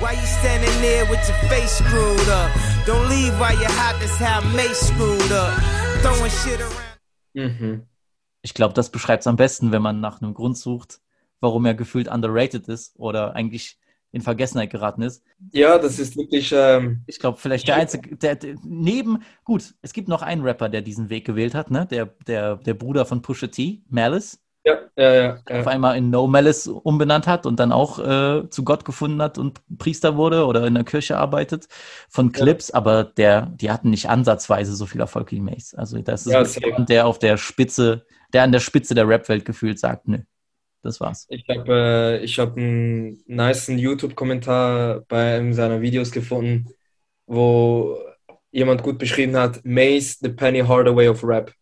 Why 0.00 0.14
you 0.14 0.26
standing 0.40 0.72
there 0.80 1.04
with 1.10 1.20
your 1.28 1.36
face 1.50 1.76
screwed 1.76 2.26
up? 2.26 2.50
Don't 2.86 3.06
leave 3.10 3.38
while 3.38 3.52
you're 3.52 3.68
hot, 3.68 4.00
that's 4.00 4.18
how 4.18 4.40
Mace 4.56 4.80
screwed 4.80 5.30
up. 5.30 5.52
Throwing 6.00 6.30
shit 6.30 6.58
around. 6.58 6.96
Mhm. 7.34 7.82
Ich 8.40 8.54
glaube, 8.54 8.72
das 8.72 8.88
beschreibt 8.88 9.24
es 9.24 9.26
am 9.26 9.36
besten, 9.36 9.72
wenn 9.72 9.82
man 9.82 10.00
nach 10.00 10.22
einem 10.22 10.32
Grund 10.32 10.56
sucht, 10.56 11.00
warum 11.40 11.66
er 11.66 11.74
gefühlt 11.74 12.08
underrated 12.08 12.66
ist 12.68 12.98
oder 12.98 13.36
eigentlich 13.36 13.78
in 14.16 14.22
Vergessenheit 14.22 14.70
geraten 14.70 15.02
ist. 15.02 15.22
Ja, 15.52 15.78
das 15.78 15.98
ist 15.98 16.16
wirklich. 16.16 16.52
Ähm, 16.52 17.02
Ich 17.06 17.20
glaube, 17.20 17.38
vielleicht 17.38 17.68
der 17.68 17.76
einzige, 17.76 18.16
der, 18.16 18.34
der 18.34 18.56
neben, 18.64 19.22
gut, 19.44 19.74
es 19.82 19.92
gibt 19.92 20.08
noch 20.08 20.22
einen 20.22 20.42
Rapper, 20.42 20.68
der 20.68 20.82
diesen 20.82 21.10
Weg 21.10 21.26
gewählt 21.26 21.54
hat, 21.54 21.70
ne? 21.70 21.86
Der, 21.88 22.06
der, 22.26 22.56
der 22.56 22.74
Bruder 22.74 23.04
von 23.04 23.22
Pusha 23.22 23.48
T, 23.48 23.82
Malice, 23.88 24.40
ja, 24.64 24.78
ja, 24.96 25.14
ja. 25.14 25.34
auf 25.36 25.44
ja. 25.48 25.66
einmal 25.66 25.96
in 25.96 26.10
No 26.10 26.26
Malice 26.26 26.66
umbenannt 26.66 27.26
hat 27.26 27.46
und 27.46 27.60
dann 27.60 27.70
auch 27.70 27.98
äh, 27.98 28.48
zu 28.50 28.64
Gott 28.64 28.84
gefunden 28.84 29.22
hat 29.22 29.38
und 29.38 29.60
Priester 29.78 30.16
wurde 30.16 30.46
oder 30.46 30.66
in 30.66 30.74
der 30.74 30.84
Kirche 30.84 31.18
arbeitet 31.18 31.68
von 32.08 32.32
Clips, 32.32 32.72
aber 32.72 33.04
der, 33.04 33.46
die 33.46 33.70
hatten 33.70 33.90
nicht 33.90 34.08
ansatzweise 34.08 34.74
so 34.74 34.86
viel 34.86 35.00
Erfolg 35.00 35.30
wie 35.30 35.40
Mace. 35.40 35.74
Also 35.74 36.00
das 36.00 36.26
ist 36.26 36.32
Ja, 36.32 36.42
jemand, 36.66 36.88
der 36.88 37.06
auf 37.06 37.18
der 37.18 37.36
Spitze, 37.36 38.06
der 38.32 38.42
an 38.42 38.50
der 38.50 38.60
Spitze 38.60 38.94
der 38.94 39.06
Rap-Welt 39.06 39.44
gefühlt 39.44 39.78
sagt, 39.78 40.08
nö, 40.08 40.18
das 40.86 41.00
war's. 41.00 41.26
Ich 41.28 41.44
habe 41.48 42.20
äh, 42.20 42.24
ich 42.24 42.38
hab 42.38 42.56
einen 42.56 43.22
nicen 43.26 43.78
YouTube-Kommentar 43.78 45.02
bei 45.08 45.36
einem 45.36 45.52
seiner 45.52 45.80
Videos 45.80 46.10
gefunden, 46.10 46.68
wo 47.26 47.98
jemand 48.50 48.82
gut 48.82 48.98
beschrieben 48.98 49.36
hat: 49.36 49.64
Mace, 49.64 50.18
the 50.20 50.30
Penny 50.30 50.60
Hardaway 50.60 51.08
of 51.08 51.22
Rap. 51.22 51.52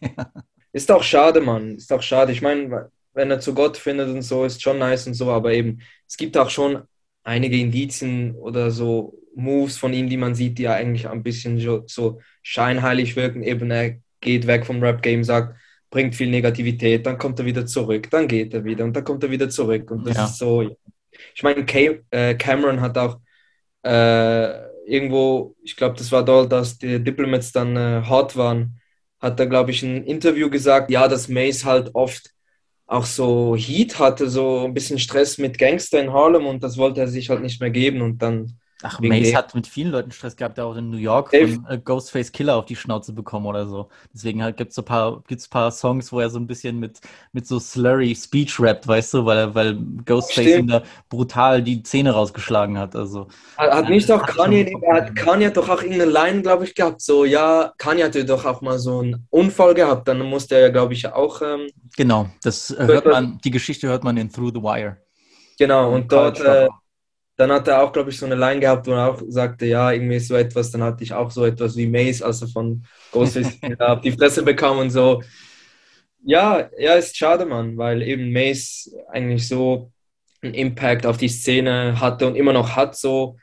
Ist 0.72 0.90
auch 0.90 1.02
schade, 1.02 1.40
Mann. 1.40 1.76
Ist 1.76 1.92
auch 1.92 2.02
schade. 2.02 2.32
Ich 2.32 2.42
meine, 2.42 2.90
wenn 3.12 3.30
er 3.30 3.40
zu 3.40 3.54
Gott 3.54 3.76
findet 3.76 4.08
und 4.08 4.22
so, 4.22 4.44
ist 4.44 4.62
schon 4.62 4.78
nice 4.78 5.06
und 5.06 5.14
so, 5.14 5.30
aber 5.30 5.52
eben, 5.52 5.80
es 6.06 6.16
gibt 6.16 6.36
auch 6.36 6.50
schon 6.50 6.82
einige 7.24 7.58
Indizien 7.58 8.34
oder 8.36 8.70
so 8.70 9.18
Moves 9.34 9.76
von 9.76 9.92
ihm, 9.92 10.08
die 10.08 10.16
man 10.16 10.34
sieht, 10.34 10.58
die 10.58 10.64
ja 10.64 10.74
eigentlich 10.74 11.08
ein 11.08 11.22
bisschen 11.22 11.58
so, 11.58 11.84
so 11.86 12.20
scheinheilig 12.42 13.16
wirken. 13.16 13.42
Eben, 13.42 13.70
er 13.70 13.96
geht 14.20 14.46
weg 14.46 14.66
vom 14.66 14.82
Rap-Game, 14.82 15.24
sagt, 15.24 15.56
bringt 15.90 16.14
viel 16.14 16.30
Negativität, 16.30 17.06
dann 17.06 17.18
kommt 17.18 17.38
er 17.40 17.44
wieder 17.46 17.66
zurück, 17.66 18.10
dann 18.10 18.28
geht 18.28 18.54
er 18.54 18.64
wieder 18.64 18.84
und 18.84 18.94
dann 18.94 19.04
kommt 19.04 19.22
er 19.24 19.30
wieder 19.30 19.48
zurück. 19.50 19.90
Und 19.90 20.06
das 20.06 20.16
Ja. 20.16 20.24
ist 20.24 20.38
so. 20.38 20.76
Ich 21.34 21.42
meine, 21.42 21.64
Ca- 21.66 21.98
äh, 22.10 22.34
Cameron 22.36 22.80
hat 22.80 22.96
auch 22.98 23.20
äh, 23.84 24.66
irgendwo, 24.86 25.56
ich 25.62 25.76
glaube, 25.76 25.96
das 25.98 26.12
war 26.12 26.24
dort, 26.24 26.52
dass 26.52 26.78
die 26.78 27.02
Diplomats 27.02 27.52
dann 27.52 27.76
äh, 27.76 28.02
hot 28.08 28.36
waren, 28.36 28.80
hat 29.20 29.38
er, 29.40 29.46
glaube 29.46 29.70
ich, 29.70 29.82
in 29.82 29.90
einem 29.96 30.04
Interview 30.06 30.50
gesagt, 30.50 30.90
ja, 30.90 31.08
dass 31.08 31.28
Mace 31.28 31.64
halt 31.64 31.90
oft 31.94 32.30
auch 32.86 33.04
so 33.06 33.56
Heat 33.56 33.98
hatte, 33.98 34.28
so 34.30 34.64
ein 34.66 34.74
bisschen 34.74 34.98
Stress 34.98 35.38
mit 35.38 35.58
Gangster 35.58 36.00
in 36.02 36.12
Harlem 36.12 36.46
und 36.46 36.62
das 36.62 36.76
wollte 36.78 37.00
er 37.00 37.08
sich 37.08 37.30
halt 37.30 37.42
nicht 37.42 37.60
mehr 37.60 37.70
geben 37.70 38.02
und 38.02 38.20
dann 38.22 38.59
Ach, 38.82 38.98
Mace 39.00 39.34
hat 39.34 39.54
mit 39.54 39.66
vielen 39.66 39.90
Leuten 39.90 40.10
Stress 40.10 40.36
gehabt, 40.36 40.56
der 40.56 40.64
auch 40.66 40.74
in 40.76 40.90
New 40.90 40.96
York 40.96 41.34
von 41.34 41.66
äh, 41.68 41.78
Ghostface 41.78 42.32
Killer 42.32 42.56
auf 42.56 42.64
die 42.64 42.76
Schnauze 42.76 43.12
bekommen 43.12 43.46
oder 43.46 43.66
so. 43.66 43.88
Deswegen 44.14 44.42
halt 44.42 44.56
gibt 44.56 44.70
es 44.70 44.76
so 44.76 44.82
ein 44.82 44.86
paar, 44.86 45.22
gibt's 45.28 45.48
paar 45.48 45.70
Songs, 45.70 46.10
wo 46.12 46.20
er 46.20 46.30
so 46.30 46.38
ein 46.38 46.46
bisschen 46.46 46.78
mit, 46.78 47.00
mit 47.32 47.46
so 47.46 47.58
slurry 47.60 48.14
Speech 48.14 48.58
rappt, 48.58 48.88
weißt 48.88 49.14
du, 49.14 49.24
weil, 49.26 49.38
er- 49.38 49.54
weil 49.54 49.78
Ghostface 50.06 50.44
Stimmt. 50.44 50.58
ihm 50.60 50.66
da 50.68 50.82
brutal 51.08 51.62
die 51.62 51.82
Zähne 51.82 52.12
rausgeschlagen 52.12 52.78
hat. 52.78 52.96
Also, 52.96 53.28
Hat, 53.56 53.88
nicht 53.90 54.10
auch 54.10 54.22
hat 54.22 54.28
Kanye, 54.36 54.72
hat 54.92 55.14
Kanye 55.14 55.50
doch 55.50 55.68
auch 55.68 55.82
irgendeine 55.82 56.10
Line, 56.10 56.42
glaube 56.42 56.64
ich, 56.64 56.74
gehabt. 56.74 57.00
So, 57.02 57.24
ja, 57.24 57.72
Kanye 57.76 58.04
hatte 58.04 58.24
doch 58.24 58.44
auch 58.46 58.62
mal 58.62 58.78
so 58.78 59.00
einen 59.00 59.26
Unfall 59.30 59.74
gehabt. 59.74 60.08
Dann 60.08 60.20
musste 60.20 60.54
er 60.54 60.60
ja, 60.62 60.68
glaube 60.70 60.94
ich, 60.94 61.06
auch, 61.06 61.42
ähm, 61.42 61.68
genau, 61.96 62.28
das 62.42 62.70
hört 62.76 63.04
man, 63.04 63.38
die 63.44 63.50
Geschichte 63.50 63.88
hört 63.88 64.04
man 64.04 64.16
in 64.16 64.30
Through 64.30 64.52
the 64.54 64.62
Wire. 64.62 64.96
genau, 65.58 65.92
und 65.94 66.08
College 66.08 66.42
dort, 66.42 66.66
äh. 66.66 66.68
Dann 67.40 67.50
hat 67.52 67.66
er 67.68 67.82
auch, 67.82 67.92
glaube 67.92 68.10
ich, 68.10 68.18
so 68.18 68.26
eine 68.26 68.34
Line 68.34 68.60
gehabt, 68.60 68.86
wo 68.86 68.92
er 68.92 69.08
auch 69.10 69.22
sagte, 69.28 69.66
ja, 69.66 69.90
irgendwie 69.92 70.18
so 70.20 70.34
etwas. 70.36 70.70
Dann 70.70 70.82
hatte 70.82 71.02
ich 71.02 71.12
auch 71.14 71.30
so 71.30 71.44
etwas 71.46 71.76
wie 71.76 71.86
Mace, 71.86 72.22
als 72.22 72.42
er 72.42 72.48
von 72.48 72.84
Ghostface 73.12 73.58
auf 73.80 74.00
die 74.02 74.12
Fresse 74.12 74.42
bekam 74.42 74.78
und 74.78 74.90
so. 74.90 75.22
Ja, 76.22 76.68
ja, 76.78 76.94
ist 76.94 77.16
schade, 77.16 77.46
Mann, 77.46 77.76
weil 77.78 78.02
eben 78.02 78.32
Mace 78.32 78.94
eigentlich 79.08 79.48
so 79.48 79.90
einen 80.42 80.54
Impact 80.54 81.06
auf 81.06 81.16
die 81.16 81.28
Szene 81.28 81.98
hatte 81.98 82.26
und 82.26 82.36
immer 82.36 82.52
noch 82.52 82.76
hat, 82.76 82.94
so 82.96 83.38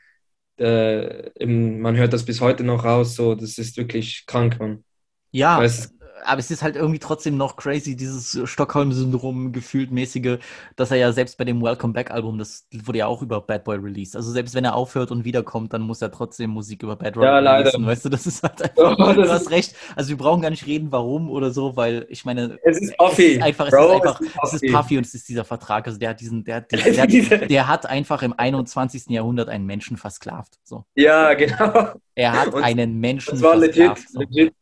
äh, 0.58 1.30
eben, 1.42 1.80
man 1.80 1.96
hört 1.96 2.12
das 2.12 2.24
bis 2.24 2.40
heute 2.40 2.64
noch 2.64 2.84
raus, 2.84 3.16
so, 3.16 3.34
das 3.34 3.58
ist 3.58 3.76
wirklich 3.76 4.24
krank, 4.26 4.58
Mann. 4.60 4.84
Ja, 5.32 5.58
Weißt- 5.60 5.92
aber 6.28 6.38
es 6.40 6.50
ist 6.50 6.62
halt 6.62 6.76
irgendwie 6.76 6.98
trotzdem 6.98 7.36
noch 7.36 7.56
crazy, 7.56 7.96
dieses 7.96 8.38
Stockholm-Syndrom 8.44 9.52
gefühlt 9.52 9.90
mäßige, 9.90 10.38
dass 10.76 10.90
er 10.90 10.98
ja 10.98 11.12
selbst 11.12 11.38
bei 11.38 11.44
dem 11.44 11.62
Welcome 11.62 11.92
Back-Album, 11.92 12.38
das 12.38 12.66
wurde 12.84 12.98
ja 12.98 13.06
auch 13.06 13.22
über 13.22 13.40
Bad 13.40 13.64
Boy 13.64 13.78
released. 13.78 14.14
Also 14.16 14.30
selbst 14.30 14.54
wenn 14.54 14.64
er 14.64 14.74
aufhört 14.74 15.10
und 15.10 15.24
wiederkommt, 15.24 15.72
dann 15.72 15.82
muss 15.82 16.02
er 16.02 16.10
trotzdem 16.10 16.50
Musik 16.50 16.82
über 16.82 16.96
Bad 16.96 17.14
Boy 17.14 17.24
Ja, 17.24 17.38
leider. 17.38 17.66
releasen, 17.70 17.86
weißt 17.86 18.04
du, 18.04 18.08
das 18.10 18.26
ist 18.26 18.42
halt 18.42 18.62
einfach, 18.78 18.96
Oh, 18.98 19.12
du 19.12 19.28
hast 19.28 19.50
recht. 19.50 19.74
Also 19.96 20.10
wir 20.10 20.16
brauchen 20.16 20.42
gar 20.42 20.50
nicht 20.50 20.66
reden, 20.66 20.92
warum 20.92 21.30
oder 21.30 21.50
so, 21.50 21.76
weil 21.76 22.06
ich 22.08 22.24
meine, 22.24 22.58
Es 22.64 22.78
ist 22.80 22.96
Puffy, 22.98 23.22
es 23.32 23.36
ist 23.38 23.42
einfach, 23.42 23.66
es 23.66 23.70
Bro, 23.74 23.86
ist 23.86 23.92
einfach, 24.02 24.20
es 24.20 24.26
ist 24.26 24.34
es 24.42 24.52
ist 24.54 24.60
Puffy. 24.60 24.72
Puffy 24.72 24.98
und 24.98 25.06
es 25.06 25.14
ist 25.14 25.28
dieser 25.28 25.44
Vertrag, 25.44 25.86
also 25.86 25.98
der 25.98 26.10
hat 26.10 26.20
diesen, 26.20 26.44
der 26.44 26.56
hat, 26.56 26.70
der, 26.72 27.06
Diese- 27.06 27.40
hat, 27.40 27.50
der 27.50 27.68
hat 27.68 27.86
einfach 27.86 28.22
im 28.22 28.34
21. 28.36 29.06
Jahrhundert 29.08 29.48
einen 29.48 29.66
Menschen 29.66 29.96
versklavt, 29.96 30.58
so. 30.64 30.84
Ja, 30.94 31.34
genau. 31.34 31.92
Er 32.14 32.32
hat 32.32 32.48
Und 32.52 32.62
einen 32.64 32.98
Menschen 32.98 33.32
Das 33.34 33.42
war 33.42 33.56
legit, 33.56 33.98
so. 34.08 34.20
legit. 34.20 34.52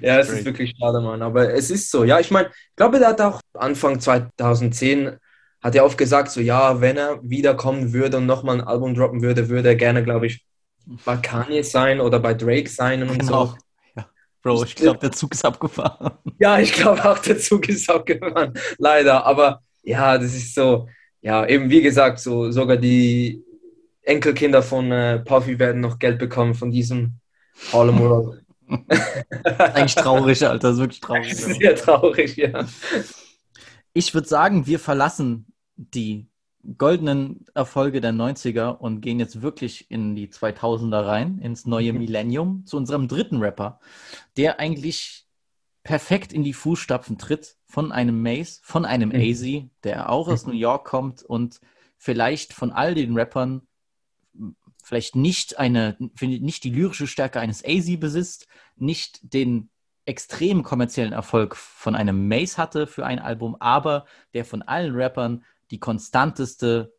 Ja, 0.00 0.18
es 0.18 0.30
ist 0.30 0.44
wirklich 0.44 0.74
schade, 0.78 1.00
Mann. 1.00 1.22
Aber 1.22 1.52
es 1.52 1.70
ist 1.70 1.90
so. 1.90 2.04
Ja, 2.04 2.18
ich 2.20 2.30
meine, 2.30 2.48
ich 2.48 2.76
glaube, 2.76 2.98
der 2.98 3.08
hat 3.08 3.20
auch 3.20 3.40
Anfang 3.54 4.00
2010 4.00 5.16
hat 5.60 5.74
er 5.74 5.84
oft 5.84 5.98
gesagt, 5.98 6.30
so 6.30 6.40
ja, 6.40 6.80
wenn 6.80 6.96
er 6.96 7.20
wiederkommen 7.22 7.92
würde 7.92 8.18
und 8.18 8.26
nochmal 8.26 8.60
ein 8.60 8.66
Album 8.66 8.94
droppen 8.94 9.22
würde, 9.22 9.48
würde 9.48 9.70
er 9.70 9.74
gerne, 9.76 10.04
glaube 10.04 10.26
ich, 10.26 10.44
bei 11.04 11.16
Kanye 11.16 11.62
sein 11.62 12.00
oder 12.00 12.20
bei 12.20 12.34
Drake 12.34 12.68
sein 12.68 13.02
und 13.02 13.18
Genau. 13.18 13.46
so. 13.46 13.54
Ja. 13.96 14.06
Bro, 14.42 14.64
ich 14.64 14.76
glaube, 14.76 15.00
der 15.00 15.12
Zug 15.12 15.32
ist 15.32 15.44
abgefahren. 15.44 16.12
Ja, 16.40 16.60
ich 16.60 16.72
glaube 16.72 17.04
auch, 17.04 17.18
der 17.18 17.36
Zug 17.36 17.68
ist 17.68 17.90
abgefahren. 17.90 18.54
Leider. 18.78 19.26
Aber 19.26 19.60
ja, 19.82 20.16
das 20.16 20.34
ist 20.36 20.54
so, 20.54 20.88
ja, 21.20 21.44
eben 21.44 21.68
wie 21.68 21.82
gesagt, 21.82 22.20
so 22.20 22.52
sogar 22.52 22.76
die 22.76 23.42
Enkelkinder 24.02 24.62
von 24.62 24.92
äh, 24.92 25.18
Puffy 25.18 25.58
werden 25.58 25.80
noch 25.80 25.98
Geld 25.98 26.20
bekommen 26.20 26.54
von 26.54 26.70
diesem 26.70 27.14
Harlem 27.72 27.98
World. 28.00 28.42
Eigentlich 29.44 29.94
traurig, 29.94 30.44
Alter, 30.46 30.58
das 30.68 30.74
ist 30.74 30.80
wirklich 30.80 31.00
traurig. 31.00 31.30
Das 31.30 31.40
ist 31.46 31.58
sehr 31.58 31.74
traurig, 31.74 32.36
ja. 32.36 32.66
Ich 33.92 34.12
würde 34.14 34.28
sagen, 34.28 34.66
wir 34.66 34.78
verlassen 34.78 35.46
die 35.76 36.28
goldenen 36.76 37.44
Erfolge 37.54 38.00
der 38.00 38.12
90er 38.12 38.76
und 38.76 39.00
gehen 39.00 39.18
jetzt 39.20 39.40
wirklich 39.42 39.90
in 39.90 40.14
die 40.14 40.28
2000er 40.28 41.06
rein, 41.06 41.38
ins 41.38 41.66
neue 41.66 41.92
Mhm. 41.92 41.98
Millennium, 42.00 42.66
zu 42.66 42.76
unserem 42.76 43.08
dritten 43.08 43.38
Rapper, 43.38 43.80
der 44.36 44.60
eigentlich 44.60 45.24
perfekt 45.84 46.32
in 46.32 46.42
die 46.44 46.52
Fußstapfen 46.52 47.16
tritt 47.16 47.56
von 47.66 47.92
einem 47.92 48.20
Mace, 48.20 48.60
von 48.62 48.84
einem 48.84 49.10
Mhm. 49.10 49.14
AZ, 49.20 49.70
der 49.84 50.10
auch 50.10 50.28
aus 50.28 50.46
New 50.46 50.52
York 50.52 50.86
kommt 50.86 51.22
und 51.22 51.60
vielleicht 51.96 52.52
von 52.52 52.70
all 52.72 52.94
den 52.94 53.16
Rappern 53.16 53.62
vielleicht 54.88 55.14
nicht 55.14 55.58
eine, 55.58 55.96
nicht 56.20 56.64
die 56.64 56.70
lyrische 56.70 57.06
Stärke 57.06 57.40
eines 57.40 57.62
AZ 57.64 58.00
besitzt, 58.00 58.48
nicht 58.76 59.20
den 59.34 59.68
extrem 60.06 60.62
kommerziellen 60.62 61.12
Erfolg 61.12 61.54
von 61.56 61.94
einem 61.94 62.26
Mace 62.28 62.56
hatte 62.56 62.86
für 62.86 63.04
ein 63.04 63.18
Album, 63.18 63.56
aber 63.60 64.06
der 64.32 64.46
von 64.46 64.62
allen 64.62 64.94
Rappern 64.94 65.44
die 65.70 65.78
konstanteste 65.78 66.94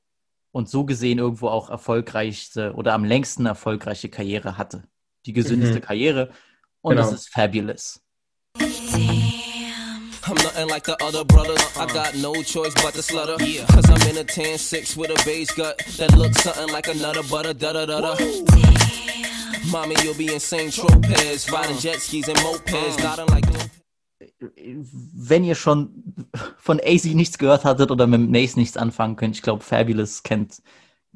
und 0.51 0.69
so 0.69 0.85
gesehen 0.85 1.17
irgendwo 1.17 1.47
auch 1.47 1.71
erfolgreichste 1.71 2.73
oder 2.75 2.93
am 2.93 3.03
längsten 3.03 3.47
erfolgreiche 3.47 4.09
Karriere 4.09 4.57
hatte. 4.59 4.83
Die 5.25 5.33
gesündeste 5.33 5.77
Mhm. 5.79 5.83
Karriere 5.83 6.29
und 6.81 6.95
das 6.97 7.07
Genau. 7.07 7.15
ist 7.15 7.29
Fabulous. 7.33 8.01
I'm 10.29 10.35
nothing 10.35 10.67
like 10.69 10.83
the 10.83 10.95
other 11.03 11.23
brothers. 11.25 11.59
I 11.75 11.87
got 11.87 12.13
no 12.13 12.33
choice 12.43 12.73
but 12.75 12.93
to 12.93 13.01
slutter. 13.01 13.37
Cause 13.73 13.89
I'm 13.89 14.09
in 14.09 14.17
a 14.17 14.23
10 14.23 14.59
6 14.59 14.95
with 14.95 15.09
a 15.09 15.25
base 15.25 15.51
gut 15.51 15.81
that 15.97 16.15
looks 16.15 16.43
something 16.43 16.69
like 16.71 16.87
a 16.87 16.93
nutter 16.93 17.23
butter 17.23 17.53
da 17.53 17.73
da 17.73 17.87
da 17.87 17.99
da. 17.99 18.15
Mommy, 19.71 19.95
you'll 20.03 20.13
be 20.13 20.31
in 20.31 20.39
St. 20.39 20.71
Tropez, 20.71 21.51
riding 21.51 21.77
jet 21.77 21.99
skis 21.99 22.27
and 22.27 22.37
mopeds, 22.39 23.01
nodding 23.01 23.25
like. 23.27 23.45
Wenn 25.15 25.43
ihr 25.43 25.55
schon 25.55 25.89
von 26.57 26.79
AZ 26.79 27.05
nichts 27.05 27.39
gehört 27.39 27.65
hattet 27.65 27.89
oder 27.89 28.05
mit 28.05 28.29
Mace 28.29 28.55
nichts 28.55 28.77
anfangen 28.77 29.15
könnt, 29.15 29.35
ich 29.35 29.41
glaube, 29.41 29.63
Fabulous 29.63 30.21
kennt 30.21 30.61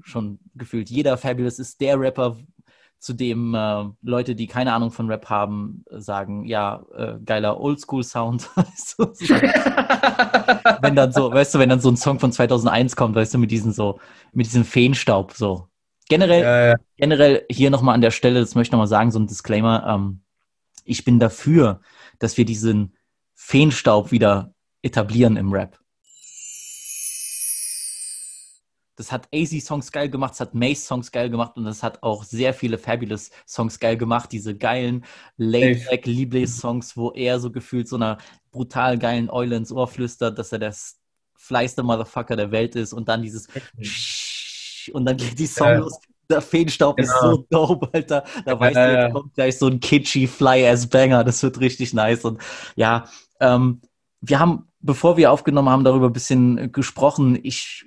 schon 0.01 0.39
gefühlt 0.55 0.89
jeder. 0.89 1.17
Fabulous 1.17 1.59
ist 1.59 1.79
der 1.81 1.99
Rapper, 1.99 2.37
zu 3.03 3.11
dem 3.11 3.53
äh, 3.53 3.83
Leute, 4.01 4.33
die 4.33 4.47
keine 4.47 4.71
Ahnung 4.71 4.89
von 4.89 5.09
Rap 5.09 5.29
haben, 5.29 5.83
äh, 5.91 5.99
sagen, 5.99 6.45
ja, 6.45 6.85
äh, 6.95 7.15
geiler 7.25 7.59
Oldschool-Sound. 7.59 8.49
Wenn 10.81 10.95
dann 10.95 11.11
so, 11.11 11.29
weißt 11.29 11.53
du, 11.53 11.59
wenn 11.59 11.67
dann 11.67 11.81
so 11.81 11.89
ein 11.89 11.97
Song 11.97 12.19
von 12.19 12.31
2001 12.31 12.95
kommt, 12.95 13.15
weißt 13.15 13.33
du, 13.33 13.39
mit 13.39 13.51
diesem 13.51 13.73
so, 13.73 13.99
mit 14.31 14.45
diesem 14.45 14.63
Feenstaub, 14.63 15.33
so. 15.33 15.67
Generell, 16.07 16.75
generell 16.95 17.45
hier 17.49 17.69
nochmal 17.69 17.95
an 17.95 18.01
der 18.01 18.11
Stelle, 18.11 18.39
das 18.39 18.55
möchte 18.55 18.69
ich 18.69 18.71
nochmal 18.71 18.87
sagen, 18.87 19.11
so 19.11 19.19
ein 19.19 19.27
Disclaimer, 19.27 19.85
ähm, 19.85 20.21
ich 20.85 21.03
bin 21.03 21.19
dafür, 21.19 21.81
dass 22.19 22.37
wir 22.37 22.45
diesen 22.45 22.95
Feenstaub 23.35 24.11
wieder 24.11 24.53
etablieren 24.81 25.35
im 25.35 25.51
Rap. 25.51 25.77
Das 29.03 29.11
hat 29.11 29.27
AZ-Songs 29.33 29.91
geil 29.91 30.07
gemacht, 30.09 30.31
das 30.31 30.39
hat 30.39 30.55
Mace-Songs 30.55 31.11
geil 31.11 31.29
gemacht 31.29 31.57
und 31.57 31.65
das 31.65 31.83
hat 31.83 32.01
auch 32.03 32.23
sehr 32.23 32.53
viele 32.53 32.77
Fabulous-Songs 32.77 33.79
geil 33.79 33.97
gemacht. 33.97 34.31
Diese 34.31 34.55
geilen 34.55 35.03
Laid-Back-Lieblings-Songs, 35.35 36.95
wo 36.95 37.11
er 37.11 37.39
so 37.41 37.51
gefühlt 37.51 37.89
so 37.89 37.97
einer 37.97 38.17
brutal 38.51 38.97
geilen 38.97 39.29
Eule 39.29 39.57
ins 39.57 39.73
Ohr 39.73 39.89
flüstert, 39.89 40.39
dass 40.39 40.53
er 40.53 40.59
der 40.59 40.73
fleißte 41.35 41.83
Motherfucker 41.83 42.37
der 42.37 42.51
Welt 42.51 42.75
ist 42.77 42.93
und 42.93 43.09
dann 43.09 43.21
dieses 43.21 43.47
und 44.93 45.05
dann 45.05 45.17
geht 45.17 45.37
die 45.37 45.47
Song 45.47 45.79
los. 45.79 45.99
Der 46.29 46.41
Feenstaub 46.41 46.97
ist 46.99 47.09
Genau. 47.19 47.31
so 47.35 47.45
dope, 47.49 47.89
Alter. 47.93 48.23
Da 48.45 48.57
weißt 48.57 48.75
Ja, 48.75 48.85
du, 48.87 48.93
jetzt 48.93 49.01
ja. 49.01 49.11
kommt 49.11 49.33
gleich 49.33 49.57
so 49.57 49.67
ein 49.67 49.79
kitschy 49.81 50.27
Fly-Ass-Banger. 50.27 51.25
Das 51.25 51.43
wird 51.43 51.59
richtig 51.59 51.93
nice. 51.93 52.23
Und 52.23 52.41
ja, 52.75 53.09
ähm, 53.41 53.81
wir 54.21 54.39
haben, 54.39 54.67
bevor 54.79 55.17
wir 55.17 55.31
aufgenommen 55.31 55.69
haben, 55.69 55.83
darüber 55.83 56.07
ein 56.07 56.13
bisschen 56.13 56.71
gesprochen. 56.71 57.37
Ich, 57.43 57.85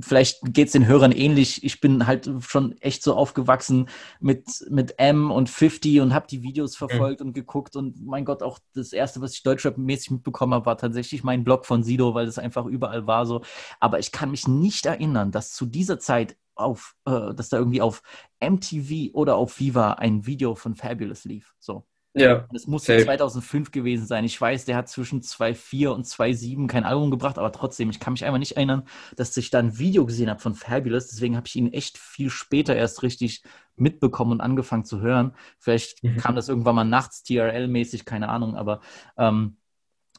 vielleicht 0.00 0.40
geht 0.42 0.66
es 0.66 0.72
den 0.72 0.86
Hörern 0.86 1.12
ähnlich. 1.12 1.64
Ich 1.64 1.80
bin 1.80 2.06
halt 2.06 2.30
schon 2.40 2.76
echt 2.80 3.02
so 3.02 3.14
aufgewachsen 3.14 3.88
mit, 4.20 4.46
mit 4.70 4.98
M 4.98 5.30
und 5.30 5.48
50 5.48 6.00
und 6.00 6.14
habe 6.14 6.26
die 6.28 6.42
Videos 6.42 6.76
verfolgt 6.76 7.20
und 7.20 7.32
geguckt. 7.32 7.76
Und 7.76 8.04
mein 8.04 8.24
Gott, 8.24 8.42
auch 8.42 8.58
das 8.74 8.92
Erste, 8.92 9.20
was 9.20 9.34
ich 9.34 9.42
Deutschrap-mäßig 9.42 10.10
mitbekommen 10.12 10.54
habe, 10.54 10.66
war 10.66 10.76
tatsächlich 10.76 11.24
mein 11.24 11.44
Blog 11.44 11.66
von 11.66 11.82
Sido, 11.82 12.14
weil 12.14 12.26
das 12.26 12.38
einfach 12.38 12.66
überall 12.66 13.06
war 13.06 13.26
so. 13.26 13.42
Aber 13.80 13.98
ich 13.98 14.12
kann 14.12 14.30
mich 14.30 14.46
nicht 14.46 14.86
erinnern, 14.86 15.32
dass 15.32 15.52
zu 15.52 15.66
dieser 15.66 15.98
Zeit 15.98 16.36
auf, 16.54 16.94
äh, 17.06 17.34
dass 17.34 17.48
da 17.48 17.58
irgendwie 17.58 17.80
auf 17.80 18.02
MTV 18.40 19.14
oder 19.14 19.36
auf 19.36 19.58
Viva 19.58 19.94
ein 19.94 20.26
Video 20.26 20.54
von 20.54 20.74
Fabulous 20.74 21.24
lief. 21.24 21.54
So. 21.58 21.84
Ja, 22.14 22.44
es 22.52 22.66
musste 22.66 22.92
safe. 22.92 23.04
2005 23.04 23.70
gewesen 23.70 24.04
sein. 24.06 24.24
Ich 24.24 24.40
weiß, 24.40 24.64
der 24.64 24.76
hat 24.76 24.88
zwischen 24.88 25.22
2.4 25.22 25.88
und 25.90 26.06
2.7 26.06 26.66
kein 26.66 26.84
Album 26.84 27.10
gebracht, 27.12 27.38
aber 27.38 27.52
trotzdem, 27.52 27.88
ich 27.90 28.00
kann 28.00 28.14
mich 28.14 28.24
einfach 28.24 28.38
nicht 28.40 28.56
erinnern, 28.56 28.82
dass 29.16 29.36
ich 29.36 29.50
da 29.50 29.60
ein 29.60 29.78
Video 29.78 30.04
gesehen 30.06 30.28
habe 30.28 30.40
von 30.40 30.54
Fabulous. 30.54 31.06
Deswegen 31.08 31.36
habe 31.36 31.46
ich 31.46 31.54
ihn 31.54 31.72
echt 31.72 31.98
viel 31.98 32.28
später 32.30 32.74
erst 32.74 33.02
richtig 33.04 33.44
mitbekommen 33.76 34.32
und 34.32 34.40
angefangen 34.40 34.84
zu 34.84 35.00
hören. 35.00 35.34
Vielleicht 35.58 36.02
Mhm. 36.02 36.16
kam 36.16 36.34
das 36.34 36.48
irgendwann 36.48 36.74
mal 36.74 36.84
nachts, 36.84 37.22
TRL-mäßig, 37.22 38.04
keine 38.04 38.28
Ahnung, 38.28 38.56
aber 38.56 38.80
ähm, 39.16 39.56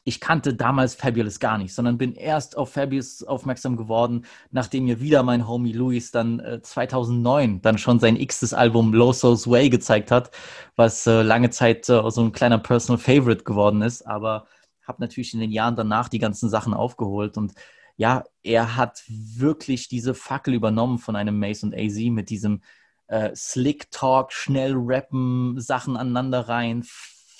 ich 0.04 0.20
kannte 0.20 0.54
damals 0.54 0.94
Fabulous 0.94 1.38
gar 1.38 1.58
nicht, 1.58 1.74
sondern 1.74 1.96
bin 1.96 2.14
erst 2.14 2.56
auf 2.56 2.72
Fabulous 2.72 3.22
aufmerksam 3.22 3.76
geworden, 3.76 4.24
nachdem 4.50 4.84
mir 4.84 5.00
wieder 5.00 5.22
mein 5.22 5.46
Homie 5.46 5.72
Louis 5.72 6.10
dann 6.10 6.40
äh, 6.40 6.60
2009 6.60 7.62
dann 7.62 7.78
schon 7.78 8.00
sein 8.00 8.16
x-tes 8.16 8.52
Album 8.52 8.92
Low 8.92 9.12
Soul's 9.12 9.48
Way 9.48 9.70
gezeigt 9.70 10.10
hat, 10.10 10.30
was 10.74 11.06
äh, 11.06 11.22
lange 11.22 11.50
Zeit 11.50 11.88
äh, 11.88 12.10
so 12.10 12.22
ein 12.22 12.32
kleiner 12.32 12.58
Personal 12.58 12.98
Favorite 12.98 13.44
geworden 13.44 13.82
ist, 13.82 14.02
aber 14.02 14.46
habe 14.86 15.00
natürlich 15.00 15.34
in 15.34 15.40
den 15.40 15.52
Jahren 15.52 15.76
danach 15.76 16.08
die 16.08 16.18
ganzen 16.18 16.48
Sachen 16.48 16.74
aufgeholt 16.74 17.36
und 17.36 17.52
ja, 17.96 18.24
er 18.42 18.76
hat 18.76 19.04
wirklich 19.08 19.88
diese 19.88 20.14
Fackel 20.14 20.54
übernommen 20.54 20.98
von 20.98 21.14
einem 21.14 21.38
Mace 21.38 21.62
und 21.62 21.74
AZ 21.74 21.96
mit 21.96 22.30
diesem 22.30 22.62
äh, 23.06 23.30
Slick 23.36 23.90
Talk, 23.90 24.32
schnell 24.32 24.74
rappen, 24.74 25.60
Sachen 25.60 25.96
aneinander 25.96 26.48
rein, 26.48 26.82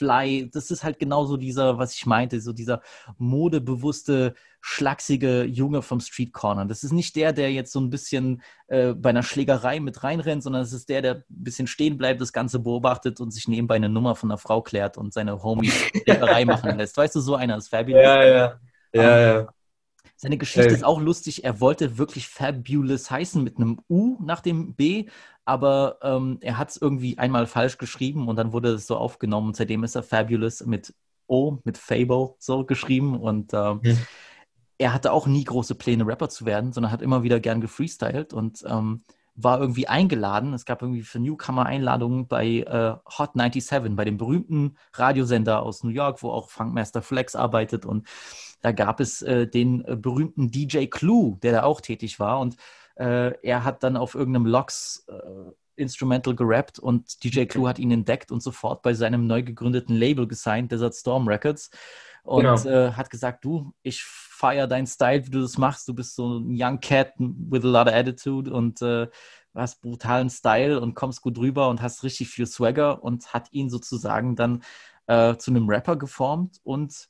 Fly. 0.02 0.50
Das 0.50 0.70
ist 0.70 0.82
halt 0.82 0.98
genauso 0.98 1.36
dieser, 1.36 1.78
was 1.78 1.94
ich 1.94 2.06
meinte, 2.06 2.40
so 2.40 2.52
dieser 2.52 2.82
modebewusste, 3.18 4.34
schlachsige 4.60 5.44
Junge 5.44 5.82
vom 5.82 6.00
Street 6.00 6.32
Corner. 6.32 6.64
Das 6.66 6.82
ist 6.82 6.92
nicht 6.92 7.14
der, 7.14 7.32
der 7.32 7.52
jetzt 7.52 7.72
so 7.72 7.80
ein 7.80 7.90
bisschen 7.90 8.42
äh, 8.66 8.94
bei 8.94 9.10
einer 9.10 9.22
Schlägerei 9.22 9.78
mit 9.80 10.02
reinrennt, 10.02 10.42
sondern 10.42 10.62
es 10.62 10.72
ist 10.72 10.88
der, 10.88 11.02
der 11.02 11.14
ein 11.14 11.24
bisschen 11.28 11.66
stehen 11.66 11.98
bleibt, 11.98 12.20
das 12.20 12.32
Ganze 12.32 12.58
beobachtet 12.58 13.20
und 13.20 13.30
sich 13.30 13.46
nebenbei 13.46 13.76
eine 13.76 13.88
Nummer 13.88 14.16
von 14.16 14.30
einer 14.30 14.38
Frau 14.38 14.62
klärt 14.62 14.98
und 14.98 15.12
seine 15.12 15.42
Homies 15.42 15.72
Schlägerei 16.04 16.44
machen 16.44 16.78
lässt. 16.78 16.96
Weißt 16.96 17.14
du, 17.14 17.20
so 17.20 17.36
einer 17.36 17.56
ist 17.56 17.68
Fabulous. 17.68 18.02
Ja, 18.02 18.24
ja. 18.24 18.60
Ja, 18.94 19.18
Ähm, 19.18 19.36
ja. 19.44 19.54
Seine 20.16 20.38
Geschichte 20.38 20.62
Safe. 20.62 20.74
ist 20.76 20.84
auch 20.84 21.00
lustig. 21.00 21.42
Er 21.42 21.60
wollte 21.60 21.98
wirklich 21.98 22.28
Fabulous 22.28 23.10
heißen 23.10 23.42
mit 23.42 23.56
einem 23.56 23.80
U 23.88 24.18
nach 24.22 24.40
dem 24.40 24.74
B, 24.74 25.08
aber 25.44 25.98
ähm, 26.02 26.38
er 26.40 26.58
hat 26.58 26.70
es 26.70 26.76
irgendwie 26.76 27.18
einmal 27.18 27.46
falsch 27.46 27.78
geschrieben 27.78 28.28
und 28.28 28.36
dann 28.36 28.52
wurde 28.52 28.70
es 28.70 28.86
so 28.86 28.96
aufgenommen. 28.96 29.48
Und 29.48 29.56
seitdem 29.56 29.84
ist 29.84 29.94
er 29.94 30.02
Fabulous 30.02 30.64
mit 30.64 30.94
O, 31.26 31.58
mit 31.64 31.78
Fable 31.78 32.34
so 32.38 32.64
geschrieben. 32.64 33.18
Und 33.18 33.52
ähm, 33.54 33.80
Mhm. 33.82 33.98
er 34.78 34.92
hatte 34.92 35.12
auch 35.12 35.26
nie 35.26 35.44
große 35.44 35.74
Pläne, 35.74 36.06
Rapper 36.06 36.28
zu 36.28 36.46
werden, 36.46 36.72
sondern 36.72 36.92
hat 36.92 37.02
immer 37.02 37.22
wieder 37.22 37.40
gern 37.40 37.60
gefreestylt. 37.60 38.32
Und 38.32 38.64
ähm, 38.66 39.02
war 39.34 39.60
irgendwie 39.60 39.88
eingeladen. 39.88 40.52
Es 40.52 40.64
gab 40.66 40.82
irgendwie 40.82 41.02
für 41.02 41.18
Newcomer 41.18 41.64
Einladungen 41.66 42.26
bei 42.28 42.58
äh, 42.58 42.94
Hot 43.18 43.30
97, 43.34 43.96
bei 43.96 44.04
dem 44.04 44.18
berühmten 44.18 44.76
Radiosender 44.92 45.62
aus 45.62 45.82
New 45.84 45.90
York, 45.90 46.22
wo 46.22 46.30
auch 46.30 46.50
Funkmaster 46.50 47.02
Flex 47.02 47.34
arbeitet. 47.34 47.86
Und 47.86 48.06
da 48.60 48.72
gab 48.72 49.00
es 49.00 49.22
äh, 49.22 49.46
den 49.46 49.84
äh, 49.86 49.96
berühmten 49.96 50.50
DJ 50.50 50.86
Clue, 50.86 51.38
der 51.42 51.52
da 51.52 51.62
auch 51.62 51.80
tätig 51.80 52.20
war. 52.20 52.40
Und 52.40 52.56
äh, 52.96 53.32
er 53.42 53.64
hat 53.64 53.82
dann 53.82 53.96
auf 53.96 54.14
irgendeinem 54.14 54.46
Logs 54.46 55.06
äh, 55.08 55.52
Instrumental 55.76 56.34
gerappt 56.34 56.78
und 56.78 57.24
DJ 57.24 57.44
Clue 57.44 57.68
hat 57.68 57.78
ihn 57.78 57.90
entdeckt 57.90 58.30
und 58.30 58.42
sofort 58.42 58.82
bei 58.82 58.94
seinem 58.94 59.26
neu 59.26 59.42
gegründeten 59.42 59.96
Label 59.96 60.26
gesigned, 60.26 60.70
Desert 60.70 60.94
Storm 60.94 61.26
Records. 61.26 61.70
Und 62.22 62.42
Genau. 62.44 62.64
äh, 62.66 62.92
hat 62.92 63.10
gesagt, 63.10 63.44
du, 63.44 63.72
ich 63.82 64.04
feiere 64.04 64.68
deinen 64.68 64.86
Style, 64.86 65.26
wie 65.26 65.30
du 65.30 65.40
das 65.40 65.58
machst. 65.58 65.88
Du 65.88 65.94
bist 65.94 66.14
so 66.14 66.38
ein 66.38 66.54
Young 66.56 66.78
Cat 66.78 67.14
with 67.18 67.64
a 67.64 67.68
lot 67.68 67.88
of 67.88 67.94
attitude 67.94 68.52
und 68.52 68.80
äh, 68.82 69.08
hast 69.54 69.80
brutalen 69.82 70.30
Style 70.30 70.80
und 70.80 70.94
kommst 70.94 71.22
gut 71.22 71.38
rüber 71.38 71.68
und 71.68 71.82
hast 71.82 72.04
richtig 72.04 72.28
viel 72.28 72.46
Swagger 72.46 73.02
und 73.02 73.34
hat 73.34 73.52
ihn 73.52 73.70
sozusagen 73.70 74.36
dann 74.36 74.62
äh, 75.06 75.36
zu 75.36 75.50
einem 75.50 75.68
Rapper 75.68 75.96
geformt 75.96 76.60
und 76.62 77.08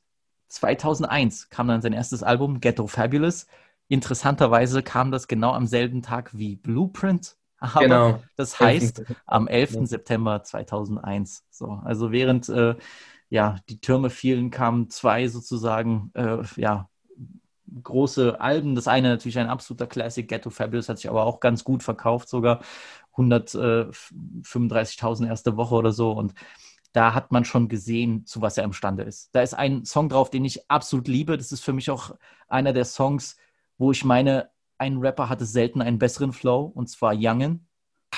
2001 0.48 1.48
kam 1.48 1.68
dann 1.68 1.82
sein 1.82 1.92
erstes 1.92 2.22
Album 2.22 2.60
Ghetto 2.60 2.86
Fabulous. 2.86 3.46
Interessanterweise 3.93 4.82
kam 4.82 5.10
das 5.10 5.28
genau 5.28 5.52
am 5.52 5.66
selben 5.66 6.01
Tag 6.01 6.31
wie 6.32 6.56
Blueprint. 6.56 7.36
Aber 7.59 7.81
Genau. 7.81 8.23
das 8.36 8.59
heißt 8.59 9.01
11. 9.01 9.16
am 9.27 9.48
11. 9.48 9.74
Ja. 9.74 9.86
September 9.86 10.43
2001. 10.43 11.44
So, 11.51 11.78
also 11.85 12.10
während 12.10 12.48
äh, 12.48 12.74
ja, 13.28 13.56
die 13.69 13.82
Türme 13.82 14.09
fielen, 14.09 14.51
kamen 14.51 14.89
zwei 14.89 15.28
sozusagen 15.28 16.10
äh, 16.14 16.39
ja, 16.56 16.89
große 17.82 18.40
Alben. 18.40 18.74
Das 18.74 18.89
eine 18.89 19.10
natürlich 19.10 19.39
ein 19.39 19.51
absoluter 19.51 19.86
Classic, 19.86 20.27
Ghetto 20.27 20.48
Fabulous, 20.48 20.89
hat 20.89 20.97
sich 20.97 21.10
aber 21.10 21.24
auch 21.24 21.40
ganz 21.40 21.62
gut 21.62 21.82
verkauft, 21.82 22.31
sogar 22.31 22.60
135.000 23.14 25.28
erste 25.28 25.59
Woche 25.59 25.74
oder 25.74 25.93
so. 25.93 26.12
Und 26.12 26.32
da 26.93 27.12
hat 27.12 27.31
man 27.31 27.44
schon 27.44 27.69
gesehen, 27.69 28.24
zu 28.24 28.40
was 28.40 28.56
er 28.56 28.64
imstande 28.64 29.02
ist. 29.02 29.35
Da 29.35 29.43
ist 29.43 29.52
ein 29.52 29.85
Song 29.85 30.09
drauf, 30.09 30.31
den 30.31 30.47
ich 30.47 30.70
absolut 30.70 31.09
liebe. 31.09 31.36
Das 31.36 31.52
ist 31.52 31.62
für 31.62 31.74
mich 31.74 31.90
auch 31.90 32.16
einer 32.48 32.73
der 32.73 32.86
Songs, 32.86 33.36
wo 33.78 33.90
ich 33.92 34.04
meine, 34.04 34.50
ein 34.78 34.98
Rapper 34.98 35.28
hatte 35.28 35.46
selten 35.46 35.80
einen 35.82 35.98
besseren 35.98 36.32
Flow, 36.32 36.64
und 36.74 36.88
zwar 36.88 37.14
Youngin. 37.14 37.66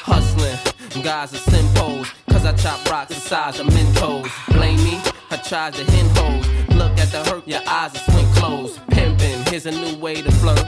Hustling, 0.07 0.59
guys 1.03 1.33
are 1.33 1.39
simpos. 1.51 2.09
Cause 2.29 2.45
I 2.45 2.53
chop 2.57 2.91
rocks 2.91 3.15
the 3.15 3.21
size 3.21 3.61
of 3.61 3.67
Mentos. 3.69 4.29
Blame 4.49 4.83
me, 4.83 5.01
I 5.31 5.37
tried 5.37 5.75
to 5.75 5.85
hen 5.85 6.07
hoes. 6.17 6.47
Look 6.75 6.99
at 6.99 7.11
the 7.13 7.23
hurt, 7.31 7.47
your 7.47 7.61
eyes 7.67 7.95
are 7.95 8.11
swing 8.11 8.27
closed. 8.35 8.81
Pimpin', 8.91 9.49
here's 9.49 9.67
a 9.67 9.71
new 9.71 9.97
way 10.01 10.21
to 10.21 10.33
flirt. 10.33 10.67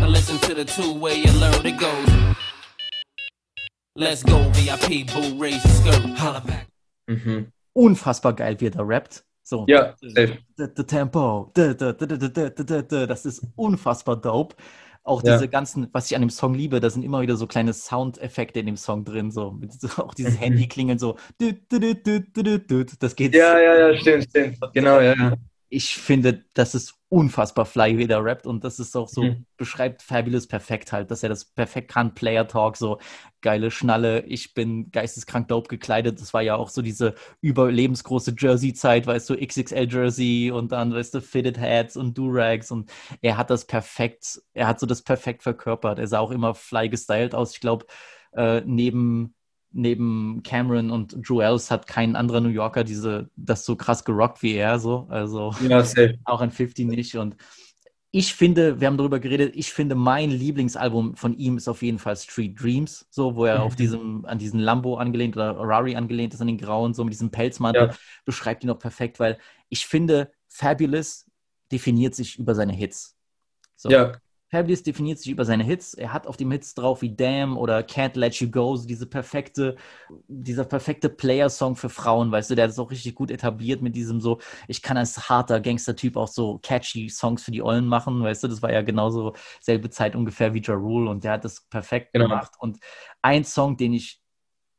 Now 0.00 0.06
listen 0.06 0.38
to 0.48 0.54
the 0.54 0.64
two 0.64 0.94
way 0.94 1.16
you 1.16 1.32
learn 1.40 1.66
it 1.66 1.78
goes. 1.78 2.08
Let's 3.96 4.22
go, 4.22 4.38
VIP, 4.52 5.06
boo, 5.12 5.36
raise 5.36 5.62
your 5.64 5.74
skirt. 5.74 6.18
Holla 6.18 6.40
back. 6.40 6.68
Mhm. 7.08 7.52
Unfassbar 7.74 8.32
geil, 8.34 8.56
wie 8.60 8.66
er 8.66 8.70
da 8.70 8.82
rappt. 8.82 9.24
So. 9.50 9.64
Ja, 9.66 9.94
safe. 10.00 10.38
The, 10.56 10.84
Tempo. 10.84 11.50
Das 11.54 13.26
ist 13.26 13.42
unfassbar 13.56 14.16
dope. 14.16 14.54
Auch 15.02 15.24
Ja. 15.24 15.32
diese 15.32 15.48
ganzen, 15.48 15.88
was 15.92 16.08
ich 16.08 16.14
an 16.14 16.22
dem 16.22 16.30
Song 16.30 16.54
liebe, 16.54 16.78
da 16.78 16.88
sind 16.88 17.02
immer 17.02 17.20
wieder 17.20 17.34
so 17.34 17.48
kleine 17.48 17.72
Soundeffekte 17.72 18.60
in 18.60 18.66
dem 18.66 18.76
Song 18.76 19.04
drin, 19.04 19.32
so, 19.32 19.58
auch 19.96 20.14
dieses 20.14 20.38
Handy 20.38 20.68
klingeln 20.68 21.00
so. 21.00 21.16
Das 23.00 23.16
geht. 23.16 23.34
Ja, 23.34 23.58
ja, 23.58 23.88
ja, 23.88 23.96
stimmt, 23.98 24.28
stimmt. 24.30 24.58
Genau, 24.72 25.00
ja, 25.00 25.14
ja. 25.16 25.34
Ich 25.68 25.96
finde, 25.96 26.44
das 26.54 26.76
ist 26.76 26.99
unfassbar 27.10 27.66
fly, 27.66 27.98
wie 27.98 28.06
der 28.06 28.24
rappt. 28.24 28.46
Und 28.46 28.64
das 28.64 28.78
ist 28.80 28.96
auch 28.96 29.08
so, 29.08 29.26
Mhm. 29.26 29.44
beschreibt 29.58 30.02
Fabulous 30.02 30.46
perfekt 30.46 30.92
halt, 30.92 31.10
dass 31.10 31.22
er 31.22 31.28
das 31.28 31.44
perfekt 31.44 31.90
kann, 31.90 32.14
Player 32.14 32.48
Talk, 32.48 32.76
so 32.78 32.98
geile 33.42 33.70
Schnalle, 33.70 34.22
ich 34.26 34.54
bin 34.54 34.90
geisteskrank 34.90 35.48
dope 35.48 35.68
gekleidet, 35.68 36.20
das 36.20 36.32
war 36.34 36.42
ja 36.42 36.56
auch 36.56 36.68
so 36.70 36.82
diese 36.82 37.14
überlebensgroße 37.42 38.34
Jersey-Zeit, 38.38 39.06
weißt 39.06 39.28
du, 39.30 39.34
XXL-Jersey 39.36 40.50
und 40.52 40.72
dann, 40.72 40.94
weißt 40.94 41.14
du, 41.14 41.20
Fitted 41.20 41.58
Hats 41.58 41.96
und 41.96 42.16
Durags. 42.16 42.70
Und 42.70 42.90
er 43.22 43.36
hat 43.36 43.50
das 43.50 43.66
perfekt, 43.66 44.40
er 44.54 44.68
hat 44.68 44.80
so 44.80 44.86
das 44.86 45.02
perfekt 45.02 45.42
verkörpert, 45.42 45.98
er 45.98 46.06
sah 46.06 46.20
auch 46.20 46.30
immer 46.30 46.54
fly 46.54 46.88
gestylt 46.88 47.34
aus, 47.34 47.52
ich 47.54 47.60
glaube, 47.60 47.86
äh, 48.32 48.62
neben 48.64 49.34
neben 49.72 50.42
Cameron 50.42 50.90
und 50.90 51.16
Joels 51.22 51.70
hat 51.70 51.86
kein 51.86 52.16
anderer 52.16 52.40
New 52.40 52.48
Yorker 52.48 52.84
diese, 52.84 53.30
das 53.36 53.64
so 53.64 53.76
krass 53.76 54.04
gerockt 54.04 54.42
wie 54.42 54.54
er, 54.54 54.78
so. 54.78 55.06
Also 55.10 55.54
Ja, 55.68 55.84
auch 56.24 56.40
ein 56.40 56.50
50 56.50 56.86
nicht. 56.88 57.16
Und 57.16 57.36
ich 58.12 58.34
finde, 58.34 58.80
wir 58.80 58.88
haben 58.88 58.96
darüber 58.96 59.20
geredet, 59.20 59.54
ich 59.54 59.72
finde, 59.72 59.94
mein 59.94 60.30
Lieblingsalbum 60.30 61.14
von 61.14 61.36
ihm 61.36 61.56
ist 61.56 61.68
auf 61.68 61.82
jeden 61.82 62.00
Fall 62.00 62.16
Street 62.16 62.60
Dreams, 62.60 63.06
so, 63.10 63.36
wo 63.36 63.44
er 63.44 63.56
Mhm. 63.58 63.62
auf 63.62 63.76
diesem, 63.76 64.24
an 64.24 64.38
diesen 64.38 64.58
Lambo 64.58 64.96
angelehnt 64.96 65.36
oder 65.36 65.56
Rari 65.56 65.94
angelehnt 65.94 66.34
ist, 66.34 66.40
an 66.40 66.48
den 66.48 66.58
grauen, 66.58 66.92
so 66.92 67.04
mit 67.04 67.12
diesem 67.12 67.30
Pelzmantel, 67.30 67.88
Ja. 67.90 67.96
beschreibt 68.24 68.64
ihn 68.64 68.70
auch 68.70 68.78
perfekt, 68.80 69.20
weil 69.20 69.38
ich 69.68 69.86
finde, 69.86 70.32
Fabulous 70.48 71.26
definiert 71.70 72.16
sich 72.16 72.36
über 72.38 72.56
seine 72.56 72.72
Hits. 72.72 73.16
So. 73.76 73.90
Ja. 73.90 74.12
Fabulous 74.50 74.82
definiert 74.82 75.18
sich 75.18 75.30
über 75.30 75.44
seine 75.44 75.62
Hits. 75.62 75.94
Er 75.94 76.12
hat 76.12 76.26
auf 76.26 76.36
dem 76.36 76.50
Hits 76.50 76.74
drauf 76.74 77.02
wie 77.02 77.14
Damn 77.14 77.56
oder 77.56 77.80
Can't 77.80 78.18
Let 78.18 78.34
You 78.36 78.50
Go, 78.50 78.74
so 78.76 78.86
diese 78.86 79.06
perfekte, 79.06 79.76
dieser 80.26 80.64
perfekte 80.64 81.08
Player-Song 81.08 81.76
für 81.76 81.88
Frauen, 81.88 82.32
weißt 82.32 82.50
du, 82.50 82.56
der 82.56 82.64
hat 82.64 82.72
es 82.72 82.78
auch 82.78 82.90
richtig 82.90 83.14
gut 83.14 83.30
etabliert 83.30 83.80
mit 83.80 83.94
diesem 83.94 84.20
so, 84.20 84.40
ich 84.66 84.82
kann 84.82 84.96
als 84.96 85.28
harter 85.28 85.60
Gangster-Typ 85.60 86.16
auch 86.16 86.26
so 86.28 86.58
catchy 86.62 87.08
Songs 87.08 87.44
für 87.44 87.52
die 87.52 87.62
Ollen 87.62 87.86
machen, 87.86 88.22
weißt 88.22 88.42
du, 88.42 88.48
das 88.48 88.60
war 88.60 88.72
ja 88.72 88.82
genauso 88.82 89.34
selbe 89.60 89.88
Zeit 89.88 90.16
ungefähr 90.16 90.52
wie 90.52 90.62
Ja 90.62 90.74
Rule 90.74 91.10
und 91.10 91.22
der 91.22 91.32
hat 91.32 91.44
das 91.44 91.66
perfekt 91.68 92.12
Genau. 92.12 92.26
gemacht. 92.26 92.54
Und 92.58 92.78
ein 93.22 93.44
Song, 93.44 93.76
den 93.76 93.92
ich 93.92 94.20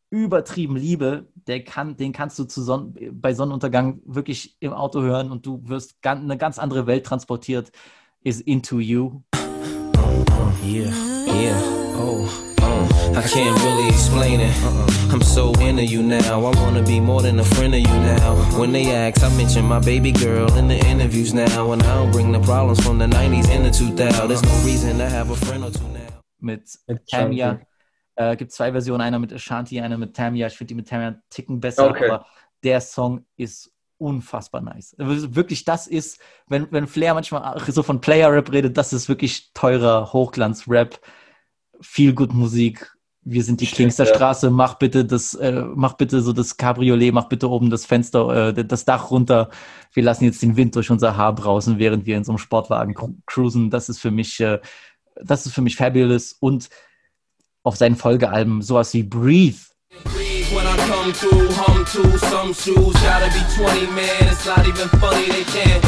übertrieben 0.09 0.75
liebe, 0.75 1.31
der 1.47 1.63
kann, 1.63 1.95
den 1.95 2.11
kannst 2.11 2.37
du 2.37 2.43
zu 2.43 2.61
Sonn 2.61 2.93
bei 3.13 3.33
Sonnenuntergang 3.33 4.01
wirklich 4.05 4.57
im 4.59 4.73
Auto 4.73 5.01
hören 5.01 5.31
und 5.31 5.45
du 5.45 5.61
wirst 5.69 6.01
gan 6.01 6.23
eine 6.23 6.37
ganz 6.37 6.59
andere 6.59 6.85
Welt 6.87 7.05
transportiert, 7.05 7.71
ist 8.21 8.41
Into 8.41 8.79
You. 8.79 9.21
Yeah, 10.63 10.93
yeah, 11.25 11.59
oh, 11.97 12.53
oh. 12.61 13.13
I 13.15 13.21
can't 13.27 13.57
really 13.63 13.89
explain 13.89 14.39
it. 14.39 14.55
I'm 15.11 15.21
so 15.21 15.51
into 15.59 15.83
you 15.83 16.01
now. 16.03 16.45
I 16.45 16.51
wanna 16.61 16.83
be 16.83 16.99
more 16.99 17.21
than 17.21 17.39
a 17.39 17.43
friend 17.43 17.73
of 17.73 17.79
you 17.81 17.87
now. 17.87 18.35
When 18.59 18.71
they 18.71 18.91
ask, 18.91 19.23
I 19.23 19.29
mention 19.35 19.65
my 19.65 19.79
baby 19.79 20.11
girl 20.11 20.51
in 20.57 20.67
the 20.67 20.77
interviews 20.87 21.33
now. 21.33 21.71
And 21.73 21.81
I 21.83 21.95
don't 21.95 22.11
bring 22.11 22.31
the 22.31 22.39
problems 22.39 22.79
from 22.85 22.97
the 22.99 23.07
90s 23.07 23.49
and 23.49 23.65
the 23.65 23.69
2000s. 23.71 24.27
There's 24.27 24.43
no 24.43 24.55
reason 24.65 24.97
to 24.99 25.09
have 25.09 25.29
a 25.31 25.35
friend 25.35 25.63
or 25.63 25.71
two 25.71 25.87
now. 25.87 26.21
mit 26.39 26.63
Mit 26.87 27.07
Tamia. 27.09 27.59
Äh, 28.15 28.35
gibt 28.35 28.51
zwei 28.51 28.71
Versionen, 28.71 29.01
einer 29.01 29.19
mit 29.19 29.33
Ashanti, 29.33 29.79
einer 29.79 29.97
mit 29.97 30.15
Tamia. 30.15 30.47
Ich 30.47 30.53
finde 30.53 30.69
die 30.69 30.75
mit 30.75 30.87
Tamia 30.87 31.07
einen 31.07 31.21
Ticken 31.29 31.59
besser, 31.59 31.89
Okay. 31.89 32.09
aber 32.09 32.25
der 32.63 32.79
Song 32.81 33.25
ist 33.37 33.71
unfassbar 34.01 34.61
nice. 34.61 34.95
Also 34.97 35.35
Wirklich, 35.35 35.63
das 35.63 35.87
ist, 35.87 36.19
wenn, 36.47 36.67
wenn 36.71 36.87
Flair 36.87 37.13
manchmal 37.13 37.61
so 37.67 37.83
von 37.83 38.01
Player-Rap 38.01 38.51
redet, 38.51 38.77
das 38.77 38.93
ist 38.93 39.07
wirklich 39.07 39.51
teurer 39.53 40.11
Hochglanz-Rap, 40.11 40.99
viel 41.79 42.13
gut 42.13 42.33
Musik. 42.33 42.91
Wir 43.23 43.43
sind 43.43 43.61
die 43.61 43.67
Stimmt, 43.67 43.77
Kings 43.77 43.97
der 43.97 44.07
ja. 44.07 44.15
Straße, 44.15 44.49
mach 44.49 44.79
bitte 44.79 45.05
das, 45.05 45.35
äh, 45.35 45.63
mach 45.75 45.93
bitte 45.93 46.21
so 46.21 46.33
das 46.33 46.57
Cabriolet, 46.57 47.13
mach 47.13 47.29
bitte 47.29 47.49
oben 47.49 47.69
das 47.69 47.85
Fenster, 47.85 48.49
äh, 48.49 48.65
das 48.65 48.83
Dach 48.83 49.11
runter. 49.11 49.51
Wir 49.93 50.01
lassen 50.01 50.25
jetzt 50.25 50.41
den 50.41 50.57
Wind 50.57 50.75
durch 50.75 50.89
unser 50.89 51.15
Haar 51.15 51.35
brausen, 51.35 51.77
während 51.77 52.07
wir 52.07 52.17
in 52.17 52.23
so 52.23 52.31
einem 52.31 52.39
Sportwagen 52.39 52.95
cru- 52.95 53.15
cruisen. 53.27 53.69
Das 53.69 53.89
ist 53.89 53.99
für 53.99 54.09
mich, 54.09 54.39
äh, 54.39 54.59
das 55.21 55.45
ist 55.45 55.53
für 55.53 55.61
mich 55.61 55.75
fabulous 55.75 56.33
und 56.33 56.69
auf 57.61 57.75
seinen 57.75 57.95
Folgealben 57.95 58.63
sowas 58.63 58.91
wie 58.95 59.03
Breathe. 59.03 59.59
Come 60.91 61.13
through, 61.13 61.47
hum 61.51 61.85
to 61.95 62.17
some 62.27 62.53
shoes. 62.53 62.93
Gotta 62.99 63.31
be 63.31 63.39
20, 63.55 63.95
man. 63.95 64.27
It's 64.27 64.45
not 64.45 64.67
even 64.67 64.89
funny, 64.99 65.25
they 65.31 65.45
can't. 65.45 65.81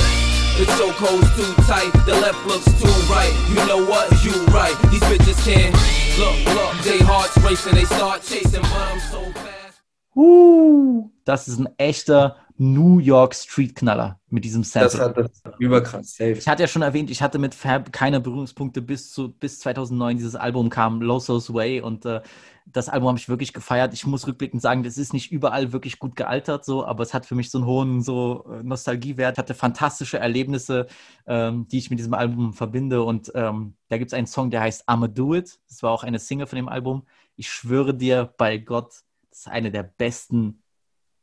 The 0.56 0.64
chokehold's 0.80 1.28
too 1.36 1.52
tight, 1.68 1.92
the 2.06 2.16
left 2.24 2.40
looks 2.48 2.64
too 2.80 2.88
right. 3.12 3.34
You 3.50 3.60
know 3.68 3.84
what? 3.86 4.08
You 4.24 4.32
right. 4.56 4.74
These 4.92 5.04
bitches 5.12 5.44
can't. 5.44 5.76
Look, 6.18 6.56
look, 6.56 6.72
they 6.86 7.00
hearts 7.04 7.36
racing, 7.44 7.76
they 7.76 7.84
start 7.84 8.22
chasing, 8.24 8.62
but 8.62 8.72
I'm 8.72 9.00
so 9.12 9.22
fast. 9.34 9.84
Uh, 10.16 11.10
das 11.26 11.50
ist 11.50 11.60
ein 11.60 11.68
echter 11.78 12.38
New 12.58 13.00
York 13.00 13.36
Street 13.36 13.76
Knaller 13.76 14.20
mit 14.30 14.46
diesem 14.46 14.64
Sample. 14.64 14.90
Das 14.90 15.00
hat 15.02 15.18
das 15.18 15.44
überkrass, 15.60 16.16
safe. 16.16 16.34
Ich 16.34 16.48
hatte 16.48 16.64
ja 16.64 16.68
schon 16.68 16.82
erwähnt, 16.82 17.10
ich 17.10 17.22
hatte 17.22 17.40
mit 17.40 17.56
Fab 17.56 17.92
keine 17.92 18.22
Berührungspunkte 18.22 18.82
bis 18.82 19.12
zu 19.12 19.34
bis 19.34 19.60
2009 19.60 20.18
dieses 20.18 20.36
Album 20.36 20.70
kam, 20.70 21.02
Low 21.02 21.20
Soul's 21.20 21.54
Way 21.54 21.82
und 21.82 22.06
äh, 22.06 22.22
das 22.66 22.90
Album 22.90 23.10
habe 23.10 23.20
ich 23.20 23.30
wirklich 23.30 23.54
gefeiert. 23.54 23.94
Ich 23.94 24.06
muss 24.06 24.28
rückblickend 24.28 24.62
sagen, 24.62 24.84
das 24.84 24.98
ist 24.98 25.14
nicht 25.14 25.32
überall 25.32 25.74
wirklich 25.74 26.00
gut 26.00 26.16
gealtert 26.16 26.66
so, 26.66 26.86
aber 26.86 27.04
es 27.04 27.14
hat 27.14 27.26
für 27.26 27.36
mich 27.36 27.50
so 27.52 27.58
einen 27.58 27.68
hohen 27.68 28.02
so 28.02 28.46
äh, 28.50 28.64
Nostalgiewert, 28.64 29.38
hatte 29.38 29.54
fantastische 29.54 30.20
Erlebnisse, 30.20 30.88
ähm, 31.28 31.68
die 31.68 31.78
ich 31.78 31.90
mit 31.90 32.00
diesem 32.00 32.14
Album 32.14 32.54
verbinde 32.54 33.04
und 33.04 33.32
ähm, 33.36 33.76
da 33.90 33.98
gibt 33.98 34.10
es 34.10 34.14
einen 34.14 34.28
Song, 34.28 34.50
der 34.50 34.62
heißt 34.62 34.88
I'ma 34.90 35.08
Do 35.08 35.36
It. 35.36 35.60
Das 35.68 35.84
war 35.84 35.92
auch 35.92 36.04
eine 36.04 36.20
Single 36.20 36.48
von 36.48 36.58
dem 36.58 36.70
Album. 36.70 37.06
Ich 37.36 37.50
schwöre 37.50 37.94
dir 37.94 38.34
bei 38.38 38.58
Gott, 38.58 39.04
das 39.30 39.40
ist 39.40 39.48
eine 39.48 39.72
der 39.72 39.84
besten 39.84 40.62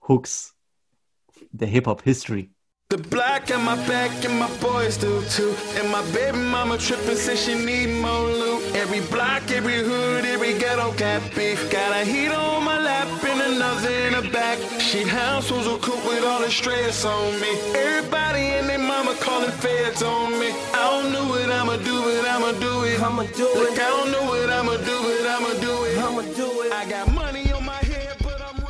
Hooks 0.09 0.57
der 1.53 1.69
Hip-Hop 1.69 2.03
History. 2.03 2.51
The 2.91 2.97
black 2.97 3.51
in 3.51 3.65
my 3.65 3.77
back 3.87 4.11
and 4.25 4.37
my 4.41 4.49
boys 4.61 4.97
do 4.97 5.23
too. 5.31 5.55
And 5.79 5.89
my 5.93 6.03
baby 6.13 6.39
mama 6.39 6.77
tripping 6.77 7.15
since 7.15 7.45
she 7.45 7.55
need 7.55 7.89
more 8.03 8.25
loot. 8.25 8.75
Every 8.75 9.01
block, 9.13 9.49
every 9.53 9.79
hood, 9.79 10.25
every 10.51 10.61
ghetto 10.61 10.93
got 10.93 11.23
beef. 11.35 11.71
Got 11.71 12.03
a 12.03 12.05
heater 12.05 12.35
on 12.35 12.65
my 12.65 12.81
lap 12.81 13.09
and 13.25 13.55
another 13.55 13.91
in 13.91 14.13
the 14.13 14.31
back. 14.31 14.59
She 14.81 15.03
households 15.03 15.67
will 15.67 15.79
cook 15.79 16.03
with 16.05 16.25
all 16.25 16.41
the 16.41 16.51
stress 16.51 17.05
on 17.05 17.41
me. 17.41 17.53
Everybody 17.75 18.45
and 18.59 18.69
their 18.69 18.79
mama 18.79 19.15
calling 19.21 19.51
feds 19.51 20.03
on 20.03 20.33
me. 20.39 20.51
I 20.75 20.83
don't 20.91 21.13
know 21.13 21.27
what 21.27 21.51
I'ma 21.51 21.77
do, 21.77 21.97
but 22.03 22.27
I'ma 22.29 22.53
do 22.59 22.85
it. 22.85 23.01
I'ma 23.01 23.23
do 23.23 23.47
it. 23.49 23.59
Look, 23.59 23.79
I 23.79 23.89
don't 23.95 24.11
know 24.13 24.25
what 24.25 24.51
I'ma 24.51 24.77
do, 24.89 24.97
but 25.07 25.27
I'ma 25.35 25.53
do 25.61 25.85
it. 25.85 25.99
I'ma 25.99 26.23
do 26.35 26.63
it. 26.63 26.73
I 26.73 26.89
got 26.89 27.13
money 27.13 27.53
on 27.53 27.65
my 27.65 27.83
head, 27.93 28.17
but 28.23 28.41
I'm 28.41 28.65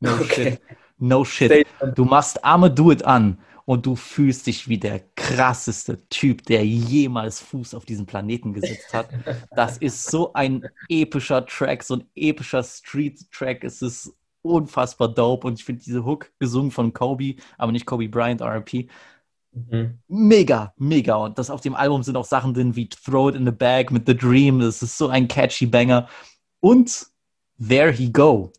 No 0.00 0.24
shit. 0.24 0.62
No 1.00 1.24
shit. 1.24 1.66
Du 1.94 2.04
machst 2.04 2.38
Arme 2.42 2.68
Do 2.68 2.90
It 2.90 3.02
an 3.04 3.38
und 3.68 3.84
du 3.84 3.96
fühlst 3.96 4.46
dich 4.46 4.66
wie 4.70 4.78
der 4.78 4.98
krasseste 5.14 6.08
Typ, 6.08 6.42
der 6.46 6.64
jemals 6.64 7.38
Fuß 7.40 7.74
auf 7.74 7.84
diesem 7.84 8.06
Planeten 8.06 8.54
gesetzt 8.54 8.94
hat. 8.94 9.10
Das 9.54 9.76
ist 9.76 10.10
so 10.10 10.32
ein 10.32 10.66
epischer 10.88 11.44
Track, 11.44 11.82
so 11.82 11.96
ein 11.96 12.04
epischer 12.14 12.62
Street-Track. 12.62 13.64
Es 13.64 13.82
ist 13.82 14.16
unfassbar 14.40 15.08
dope 15.08 15.46
und 15.46 15.58
ich 15.58 15.66
finde 15.66 15.82
diese 15.84 16.02
Hook 16.02 16.30
gesungen 16.38 16.70
von 16.70 16.94
Kobe, 16.94 17.34
aber 17.58 17.72
nicht 17.72 17.84
Kobe 17.84 18.08
Bryant, 18.08 18.40
RP. 18.40 18.88
Mega, 20.08 20.72
mega. 20.78 21.16
Und 21.16 21.38
das 21.38 21.50
auf 21.50 21.60
dem 21.60 21.74
Album 21.74 22.02
sind 22.02 22.16
auch 22.16 22.24
Sachen 22.24 22.54
drin 22.54 22.74
wie 22.74 22.88
Throw 22.88 23.28
It 23.28 23.36
in 23.36 23.44
the 23.44 23.52
Bag 23.52 23.90
mit 23.90 24.06
The 24.06 24.16
Dream. 24.16 24.60
Das 24.60 24.82
ist 24.82 24.96
so 24.96 25.08
ein 25.08 25.28
catchy 25.28 25.66
Banger. 25.66 26.08
Und 26.60 27.06
There 27.58 27.92
He 27.92 28.10
Go. 28.10 28.50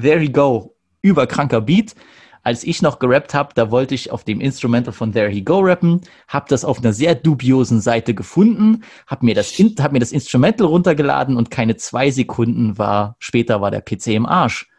There 0.00 0.20
He 0.20 0.30
Go, 0.30 0.76
überkranker 1.02 1.60
Beat. 1.60 1.94
Als 2.42 2.64
ich 2.64 2.80
noch 2.80 2.98
gerappt 2.98 3.34
habe, 3.34 3.52
da 3.54 3.70
wollte 3.70 3.94
ich 3.94 4.10
auf 4.10 4.24
dem 4.24 4.40
Instrumental 4.40 4.94
von 4.94 5.12
There 5.12 5.28
He 5.28 5.42
Go 5.42 5.58
rappen, 5.60 6.00
habe 6.26 6.46
das 6.48 6.64
auf 6.64 6.78
einer 6.78 6.94
sehr 6.94 7.14
dubiosen 7.14 7.82
Seite 7.82 8.14
gefunden, 8.14 8.82
habe 9.06 9.26
mir, 9.26 9.34
hab 9.36 9.92
mir 9.92 9.98
das 9.98 10.12
Instrumental 10.12 10.66
runtergeladen 10.66 11.36
und 11.36 11.50
keine 11.50 11.76
zwei 11.76 12.10
Sekunden 12.10 12.78
war, 12.78 13.16
später 13.18 13.60
war 13.60 13.70
der 13.70 13.82
PC 13.82 14.08
im 14.08 14.24
Arsch. 14.24 14.69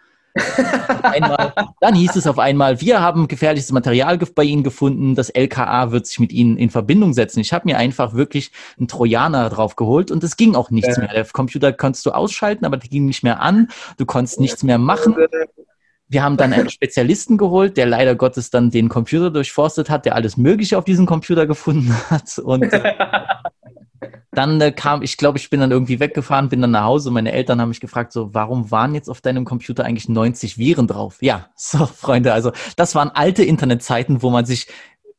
Einmal, 1.04 1.54
dann 1.80 1.96
hieß 1.96 2.16
es 2.16 2.28
auf 2.28 2.40
einmal, 2.40 2.80
wir 2.82 3.02
haben 3.02 3.28
gefährliches 3.28 3.72
Material 3.72 4.18
bei 4.18 4.44
Ihnen 4.44 4.64
gefunden, 4.64 5.16
das 5.16 5.30
LKA 5.30 5.92
wird 5.92 6.08
sich 6.08 6.20
mit 6.20 6.32
Ihnen 6.32 6.58
in 6.58 6.70
Verbindung 6.70 7.14
setzen. 7.14 7.40
Ich 7.40 7.54
habe 7.54 7.66
mir 7.66 7.78
einfach 7.78 8.14
wirklich 8.14 8.52
einen 8.78 8.88
Trojaner 8.88 9.50
drauf 9.50 9.76
geholt 9.76 10.12
und 10.12 10.24
es 10.24 10.38
ging 10.38 10.56
auch 10.56 10.70
nichts 10.72 10.96
Ja. 10.96 11.04
mehr. 11.04 11.14
Der 11.14 11.26
Computer 11.26 11.74
konntest 11.74 12.06
du 12.06 12.12
ausschalten, 12.12 12.66
aber 12.66 12.78
der 12.78 12.90
ging 12.90 13.06
nicht 13.06 13.24
mehr 13.24 13.42
an, 13.42 13.68
du 13.98 14.06
konntest 14.06 14.40
nichts 14.40 14.64
mehr 14.64 14.78
machen. 14.78 15.16
Wir 16.08 16.24
haben 16.24 16.36
dann 16.36 16.52
einen 16.52 16.70
Spezialisten 16.70 17.38
geholt, 17.38 17.78
der 17.78 17.86
leider 17.86 18.16
Gottes 18.16 18.50
dann 18.50 18.70
den 18.70 18.90
Computer 18.90 19.30
durchforstet 19.30 19.90
hat, 19.90 20.06
der 20.06 20.16
alles 20.16 20.36
Mögliche 20.36 20.78
auf 20.78 20.84
diesem 20.84 21.06
Computer 21.06 21.48
gefunden 21.48 21.96
hat. 22.10 22.38
Und 22.38 22.64
äh, 22.64 22.94
dann 24.32 24.62
äh, 24.62 24.72
kam, 24.72 25.02
ich 25.02 25.18
glaube, 25.18 25.38
ich 25.38 25.50
bin 25.50 25.60
dann 25.60 25.72
irgendwie 25.72 26.00
weggefahren, 26.00 26.50
bin 26.50 26.62
dann 26.62 26.72
nach 26.72 26.86
Hause. 26.86 27.12
Meine 27.12 27.32
Eltern 27.34 27.60
haben 27.60 27.70
mich 27.70 27.82
gefragt, 27.82 28.14
so, 28.14 28.34
warum 28.34 28.72
waren 28.72 28.96
jetzt 28.96 29.10
auf 29.10 29.22
deinem 29.22 29.44
Computer 29.46 29.84
eigentlich 29.84 30.08
90 30.08 30.58
Viren 30.58 30.88
drauf? 30.88 31.18
Ja, 31.22 31.50
so, 31.56 31.86
Freunde, 31.86 32.34
also 32.34 32.52
das 32.78 32.96
waren 32.96 33.10
alte 33.10 33.44
Internetzeiten, 33.44 34.22
wo 34.22 34.30
man 34.30 34.46
sich 34.46 34.68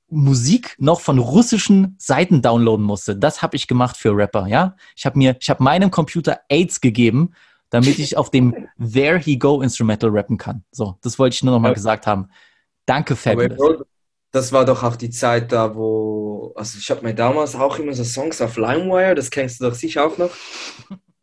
Musik 0.09 0.77
noch 0.79 1.01
von 1.01 1.19
russischen 1.19 1.95
Seiten 1.99 2.43
downloaden 2.43 2.85
musste. 2.85 3.17
Das 3.17 3.41
habe 3.41 3.57
ich 3.57 3.67
gemacht 3.67 3.97
für 3.97 4.15
Rapper, 4.15 4.47
ja. 4.47 4.77
Ich 4.95 5.07
habe 5.07 5.19
mir, 5.19 5.37
ich 5.41 5.49
habe 5.49 5.63
meinem 5.63 5.91
Computer 5.91 6.41
AIDS 6.49 6.81
gegeben, 6.81 7.33
damit 7.71 7.99
ich 7.99 8.19
auf 8.19 8.31
dem 8.31 8.69
There 8.79 9.19
He 9.19 9.39
Go 9.39 9.63
Instrumental 9.63 10.11
rappen 10.11 10.37
kann. 10.37 10.65
So, 10.71 10.99
das 11.03 11.19
wollte 11.19 11.35
ich 11.35 11.43
nur 11.43 11.55
noch 11.55 11.61
mal 11.61 11.69
Ja. 11.69 11.75
gesagt 11.75 12.07
haben. 12.07 12.29
Danke, 12.85 13.17
Fabulous. 13.17 13.85
Das 14.33 14.51
war 14.51 14.65
doch 14.65 14.83
auch 14.83 14.97
die 14.97 15.11
Zeit 15.11 15.53
da, 15.53 15.75
wo, 15.75 16.53
also 16.57 16.79
ich 16.79 16.91
habe 16.91 17.03
mir 17.03 17.15
damals 17.15 17.55
auch 17.55 17.79
immer 17.79 17.93
so 17.93 18.03
Songs 18.03 18.41
auf 18.41 18.57
LimeWire, 18.57 19.15
das 19.15 19.31
kennst 19.31 19.61
du 19.61 19.65
doch 19.65 19.75
sicher 19.75 20.07
auch 20.07 20.17
noch. 20.17 20.31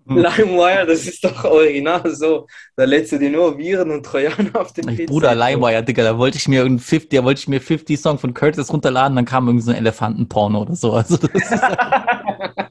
Hm. 0.08 0.18
LimeWire, 0.18 0.86
das 0.86 1.06
ist 1.06 1.24
doch 1.24 1.44
original 1.44 2.16
so. 2.16 2.48
Da 2.76 2.84
lädst 2.84 3.12
du 3.12 3.18
dir 3.18 3.30
nur 3.30 3.58
Viren 3.58 3.92
und 3.92 4.06
Trojaner 4.06 4.62
auf 4.62 4.74
den 4.74 4.86
PC. 4.86 5.08
Bruder 5.08 5.34
LimeWire, 5.34 5.84
Digga, 5.84 6.04
da 6.04 6.18
wollte 6.18 6.38
ich 6.38 6.48
mir 6.48 6.64
einen 6.64 6.80
50, 6.80 7.10
da 7.10 7.24
wollte 7.24 7.40
ich 7.40 7.48
mir 7.48 7.62
50 7.62 8.00
Song 8.00 8.20
von 8.20 8.34
Curtis 8.34 8.72
runterladen, 8.72 9.16
dann 9.16 9.26
kam 9.26 9.48
irgendwie 9.48 9.66
so 9.66 9.72
ein 9.72 9.78
Elefantenporno 9.78 10.62
oder 10.62 10.76
so. 10.76 10.94
Also 10.94 11.18
das 11.18 11.34
ist, 11.34 11.52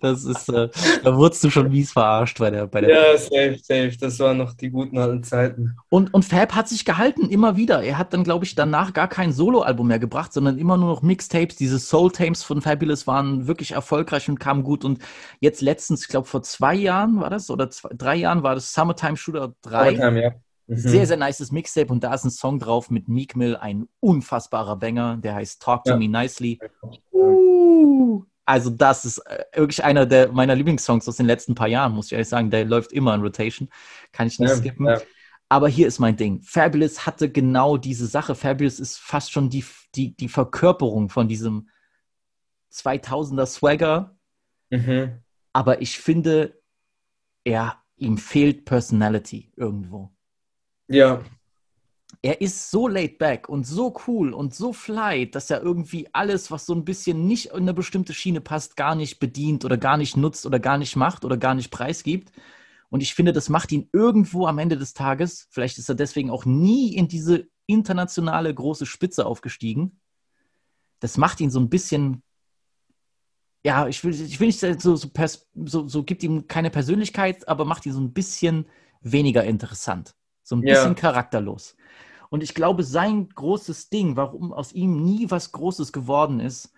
das 0.00 0.24
ist 0.24 0.48
äh, 0.48 0.68
da 1.02 1.16
wurdest 1.16 1.42
du 1.44 1.50
schon 1.50 1.70
mies 1.70 1.92
verarscht 1.92 2.38
bei 2.38 2.50
der, 2.50 2.66
bei 2.66 2.80
der 2.80 2.90
Ja, 2.90 3.18
safe, 3.18 3.58
safe. 3.62 3.96
Das 4.00 4.18
waren 4.20 4.38
noch 4.38 4.54
die 4.54 4.70
guten 4.70 4.98
alten 4.98 5.22
Zeiten. 5.22 5.76
Und, 5.88 6.12
und 6.14 6.24
Fab 6.24 6.54
hat 6.54 6.68
sich 6.68 6.84
gehalten, 6.84 7.28
immer 7.28 7.56
wieder. 7.56 7.82
Er 7.82 7.98
hat 7.98 8.12
dann, 8.12 8.24
glaube 8.24 8.44
ich, 8.44 8.54
danach 8.54 8.92
gar 8.92 9.08
kein 9.08 9.32
Soloalbum 9.32 9.88
mehr 9.88 9.98
gebracht, 9.98 10.32
sondern 10.32 10.58
immer 10.58 10.76
nur 10.76 10.88
noch 10.88 11.02
Mixtapes. 11.02 11.56
Diese 11.56 11.78
Soul-Tapes 11.78 12.42
von 12.42 12.60
Fabulous 12.60 13.06
waren 13.06 13.46
wirklich 13.46 13.72
erfolgreich 13.72 14.28
und 14.28 14.38
kamen 14.38 14.62
gut. 14.62 14.84
Und 14.84 15.00
jetzt 15.40 15.60
letztens, 15.60 16.02
ich 16.02 16.08
glaube, 16.08 16.26
vor 16.26 16.42
zwei 16.42 16.74
Jahren 16.74 17.20
war 17.20 17.30
das, 17.30 17.50
oder 17.50 17.70
zwei, 17.70 17.90
drei 17.96 18.16
Jahren 18.16 18.42
war 18.42 18.54
das 18.54 18.72
Summertime 18.72 19.16
Shooter 19.16 19.54
3. 19.62 19.96
Summertime, 19.96 20.22
ja. 20.22 20.30
Mhm. 20.66 20.76
Sehr, 20.76 21.06
sehr 21.06 21.16
nices 21.16 21.52
Mixtape. 21.52 21.92
Und 21.92 22.04
da 22.04 22.14
ist 22.14 22.24
ein 22.24 22.30
Song 22.30 22.58
drauf 22.58 22.90
mit 22.90 23.08
Meek 23.08 23.36
Mill, 23.36 23.56
ein 23.56 23.88
unfassbarer 24.00 24.76
Banger, 24.76 25.16
der 25.16 25.34
heißt 25.34 25.60
Talk 25.60 25.84
to 25.84 25.90
Ja. 25.92 25.96
Me 25.96 26.08
Nicely. 26.08 26.58
Uh, 27.12 28.24
also 28.44 28.70
das 28.70 29.04
ist 29.04 29.18
äh, 29.18 29.44
wirklich 29.54 29.84
einer 29.84 30.06
der 30.06 30.32
meiner 30.32 30.54
Lieblingssongs 30.54 31.08
aus 31.08 31.16
den 31.16 31.26
letzten 31.26 31.54
paar 31.54 31.68
Jahren, 31.68 31.92
muss 31.92 32.06
ich 32.06 32.12
ehrlich 32.12 32.28
sagen. 32.28 32.50
Der 32.50 32.64
läuft 32.64 32.92
immer 32.92 33.14
in 33.14 33.20
Rotation. 33.22 33.68
Kann 34.12 34.26
ich 34.26 34.38
nicht 34.38 34.50
Ja, 34.50 34.56
skippen. 34.56 34.86
ja. 34.86 35.00
Aber 35.48 35.68
hier 35.68 35.86
ist 35.86 35.98
mein 35.98 36.16
Ding. 36.16 36.40
Fabulous 36.42 37.04
hatte 37.06 37.30
genau 37.30 37.76
diese 37.76 38.06
Sache. 38.06 38.34
Fabulous 38.34 38.80
ist 38.80 38.98
fast 38.98 39.32
schon 39.32 39.50
die, 39.50 39.64
die, 39.94 40.16
die 40.16 40.28
Verkörperung 40.28 41.08
von 41.10 41.28
diesem 41.28 41.68
2000er 42.72 43.46
Swagger. 43.46 44.16
Mhm. 44.70 45.22
Aber 45.52 45.82
ich 45.82 45.98
finde, 45.98 46.58
er, 47.44 47.76
ihm 47.96 48.16
fehlt 48.16 48.64
Personality 48.64 49.52
irgendwo. 49.56 50.10
Ja, 50.88 51.22
Er 52.24 52.40
ist 52.40 52.70
so 52.70 52.86
laid 52.86 53.18
back 53.18 53.48
und 53.48 53.66
so 53.66 53.92
cool 54.06 54.32
und 54.32 54.54
so 54.54 54.72
fly, 54.72 55.28
dass 55.28 55.50
er 55.50 55.60
irgendwie 55.62 56.08
alles, 56.12 56.52
was 56.52 56.66
so 56.66 56.74
ein 56.74 56.84
bisschen 56.84 57.26
nicht 57.26 57.46
in 57.46 57.62
eine 57.62 57.74
bestimmte 57.74 58.14
Schiene 58.14 58.40
passt, 58.40 58.76
gar 58.76 58.94
nicht 58.94 59.18
bedient 59.18 59.64
oder 59.64 59.76
gar 59.76 59.96
nicht 59.96 60.16
nutzt 60.16 60.46
oder 60.46 60.60
gar 60.60 60.78
nicht 60.78 60.94
macht 60.94 61.24
oder 61.24 61.36
gar 61.36 61.54
nicht 61.54 61.70
preisgibt. 61.72 62.30
Und 62.90 63.02
ich 63.02 63.14
finde, 63.14 63.32
das 63.32 63.48
macht 63.48 63.72
ihn 63.72 63.88
irgendwo 63.92 64.46
am 64.46 64.58
Ende 64.58 64.76
des 64.76 64.94
Tages, 64.94 65.48
vielleicht 65.50 65.78
ist 65.78 65.88
er 65.88 65.96
deswegen 65.96 66.30
auch 66.30 66.44
nie 66.44 66.94
in 66.94 67.08
diese 67.08 67.48
internationale 67.66 68.54
große 68.54 68.86
Spitze 68.86 69.26
aufgestiegen. 69.26 69.98
Das 71.00 71.16
macht 71.16 71.40
ihn 71.40 71.50
so 71.50 71.58
ein 71.58 71.68
bisschen, 71.70 72.22
ja, 73.64 73.86
ich 73.88 74.02
will, 74.04 74.12
ich 74.12 74.40
will 74.40 74.48
nicht 74.48 74.60
sagen, 74.60 74.78
so, 74.78 74.96
so, 74.96 75.10
so, 75.54 75.88
so 75.88 76.02
gibt 76.04 76.22
ihm 76.22 76.46
keine 76.48 76.70
Persönlichkeit, 76.70 77.48
aber 77.48 77.64
macht 77.64 77.86
ihn 77.86 77.92
so 77.92 78.00
ein 78.00 78.12
bisschen 78.12 78.66
weniger 79.00 79.44
interessant. 79.44 80.14
So 80.42 80.56
ein 80.56 80.62
Ja. 80.62 80.68
bisschen 80.74 80.94
charakterlos. 80.94 81.76
Und 82.32 82.42
ich 82.42 82.54
glaube, 82.54 82.82
sein 82.82 83.28
großes 83.28 83.90
Ding, 83.90 84.16
warum 84.16 84.54
aus 84.54 84.72
ihm 84.72 85.04
nie 85.04 85.30
was 85.30 85.52
Großes 85.52 85.92
geworden 85.92 86.40
ist, 86.40 86.72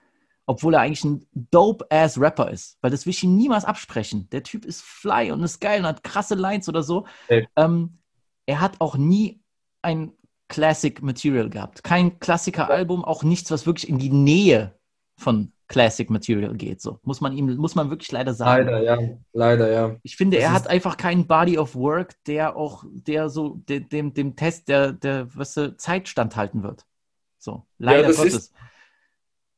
obwohl 0.47 0.75
er 0.75 0.81
eigentlich 0.81 1.05
ein 1.05 1.29
dope-ass 1.33 2.21
Rapper 2.21 2.51
ist, 2.51 2.77
weil 2.81 2.91
das 2.91 3.07
will 3.07 3.13
ich 3.13 3.23
ihm 3.23 3.37
niemals 3.37 3.65
absprechen. 3.65 4.29
Der 4.31 4.43
Typ 4.43 4.65
ist 4.65 4.83
fly 4.83 5.31
und 5.31 5.45
ist 5.45 5.61
geil 5.61 5.79
und 5.79 5.87
hat 5.87 6.03
krasse 6.03 6.35
Lines 6.35 6.69
oder 6.69 6.83
so. 6.83 7.07
Ja. 7.29 7.43
Ähm, 7.55 7.99
er 8.47 8.61
hat 8.61 8.81
auch 8.81 8.97
nie 8.97 9.45
ein 9.81 10.13
Classic 10.49 11.01
Material 11.01 11.49
gehabt. 11.49 11.85
Kein 11.85 12.19
Klassiker-Album, 12.19 13.05
auch 13.05 13.23
nichts, 13.23 13.53
was 13.53 13.65
wirklich 13.65 13.89
in 13.89 14.01
die 14.01 14.11
Nähe 14.11 14.77
von 15.17 15.53
Classic 15.69 16.09
Material 16.11 16.55
geht. 16.57 16.81
So 16.81 16.99
muss 17.03 17.21
man 17.21 17.33
ihm, 17.37 17.57
muss 17.57 17.75
man 17.75 17.89
wirklich 17.91 18.13
leider 18.13 18.35
sagen. 18.35 18.67
leider, 18.67 18.83
ja. 18.83 19.17
Leider, 19.33 19.73
ja. 19.73 19.97
Ich 20.03 20.17
finde, 20.17 20.37
Das 20.37 20.45
er 20.45 20.53
hat 20.53 20.67
einfach 20.69 20.97
keinen 20.97 21.27
Body 21.27 21.57
of 21.59 21.75
Work, 21.75 22.23
der 22.25 22.57
auch, 22.57 22.85
der 22.93 23.29
so 23.31 23.61
de, 23.69 23.81
dem, 23.81 24.13
dem 24.13 24.37
Test 24.37 24.69
der, 24.69 24.93
der 24.93 25.35
was 25.35 25.55
du, 25.55 25.77
Zeit 25.77 26.09
standhalten 26.09 26.63
wird. 26.63 26.85
So, 27.39 27.65
leider 27.79 28.09
das 28.09 28.17
Gottes. 28.17 28.35
ist- 28.35 28.53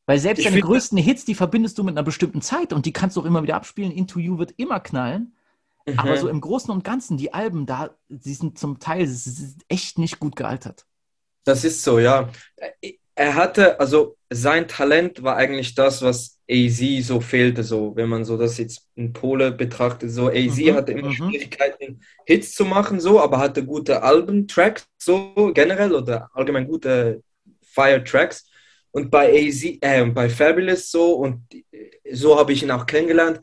Weil 0.06 0.18
selbst 0.20 0.46
deine 0.46 0.60
größten 0.60 0.98
Hits, 0.98 1.24
die 1.24 1.34
verbindest 1.34 1.76
du 1.78 1.82
mit 1.84 1.94
einer 1.94 2.04
bestimmten 2.04 2.40
Zeit 2.40 2.72
und 2.72 2.86
die 2.86 2.92
kannst 2.92 3.16
du 3.16 3.20
auch 3.22 3.24
immer 3.24 3.42
wieder 3.42 3.56
abspielen. 3.56 3.90
Into 3.90 4.20
You 4.20 4.38
wird 4.38 4.52
immer 4.56 4.78
knallen. 4.80 5.32
Aber 5.96 6.12
Mhm. 6.12 6.16
so 6.18 6.28
im 6.28 6.40
Großen 6.40 6.70
und 6.72 6.82
Ganzen, 6.82 7.16
die 7.16 7.32
Alben 7.32 7.64
da, 7.64 7.90
die 8.08 8.34
sind 8.34 8.58
zum 8.58 8.80
Teil 8.80 9.06
sind 9.06 9.64
echt 9.68 9.98
nicht 9.98 10.18
gut 10.18 10.34
gealtert. 10.34 10.84
Das 11.44 11.62
ist 11.64 11.82
so, 11.84 12.00
ja. 12.00 12.28
Er 13.16 13.34
hatte, 13.34 13.80
also 13.80 14.16
sein 14.30 14.68
Talent 14.68 15.22
war 15.22 15.36
eigentlich 15.36 15.74
das, 15.74 16.02
was 16.02 16.38
AZ 16.50 16.80
so 17.02 17.20
fehlte, 17.20 17.64
so, 17.64 17.96
wenn 17.96 18.08
man 18.08 18.24
so 18.24 18.36
das 18.36 18.58
jetzt 18.58 18.86
in 18.94 19.12
Pole 19.12 19.50
betrachtet. 19.52 20.10
So, 20.10 20.28
AZ 20.28 20.58
Mhm, 20.58 20.74
hatte 20.74 20.92
immer 20.92 21.08
mhm. 21.08 21.12
Schwierigkeiten, 21.12 22.00
Hits 22.26 22.54
zu 22.54 22.64
machen, 22.66 23.00
so, 23.00 23.18
aber 23.20 23.38
hatte 23.38 23.64
gute 23.64 24.02
Alben-Tracks, 24.02 24.86
so 24.98 25.50
generell, 25.54 25.92
oder 25.94 26.28
allgemein 26.34 26.68
gute 26.68 27.22
Fire-Tracks. 27.64 28.48
Und 28.90 29.10
bei 29.10 29.30
AZ, 29.32 29.64
äh, 29.80 30.04
bei 30.04 30.28
Fabulous 30.28 30.90
so, 30.90 31.14
und 31.14 31.42
so 32.12 32.38
habe 32.38 32.52
ich 32.52 32.62
ihn 32.62 32.70
auch 32.70 32.86
kennengelernt, 32.86 33.40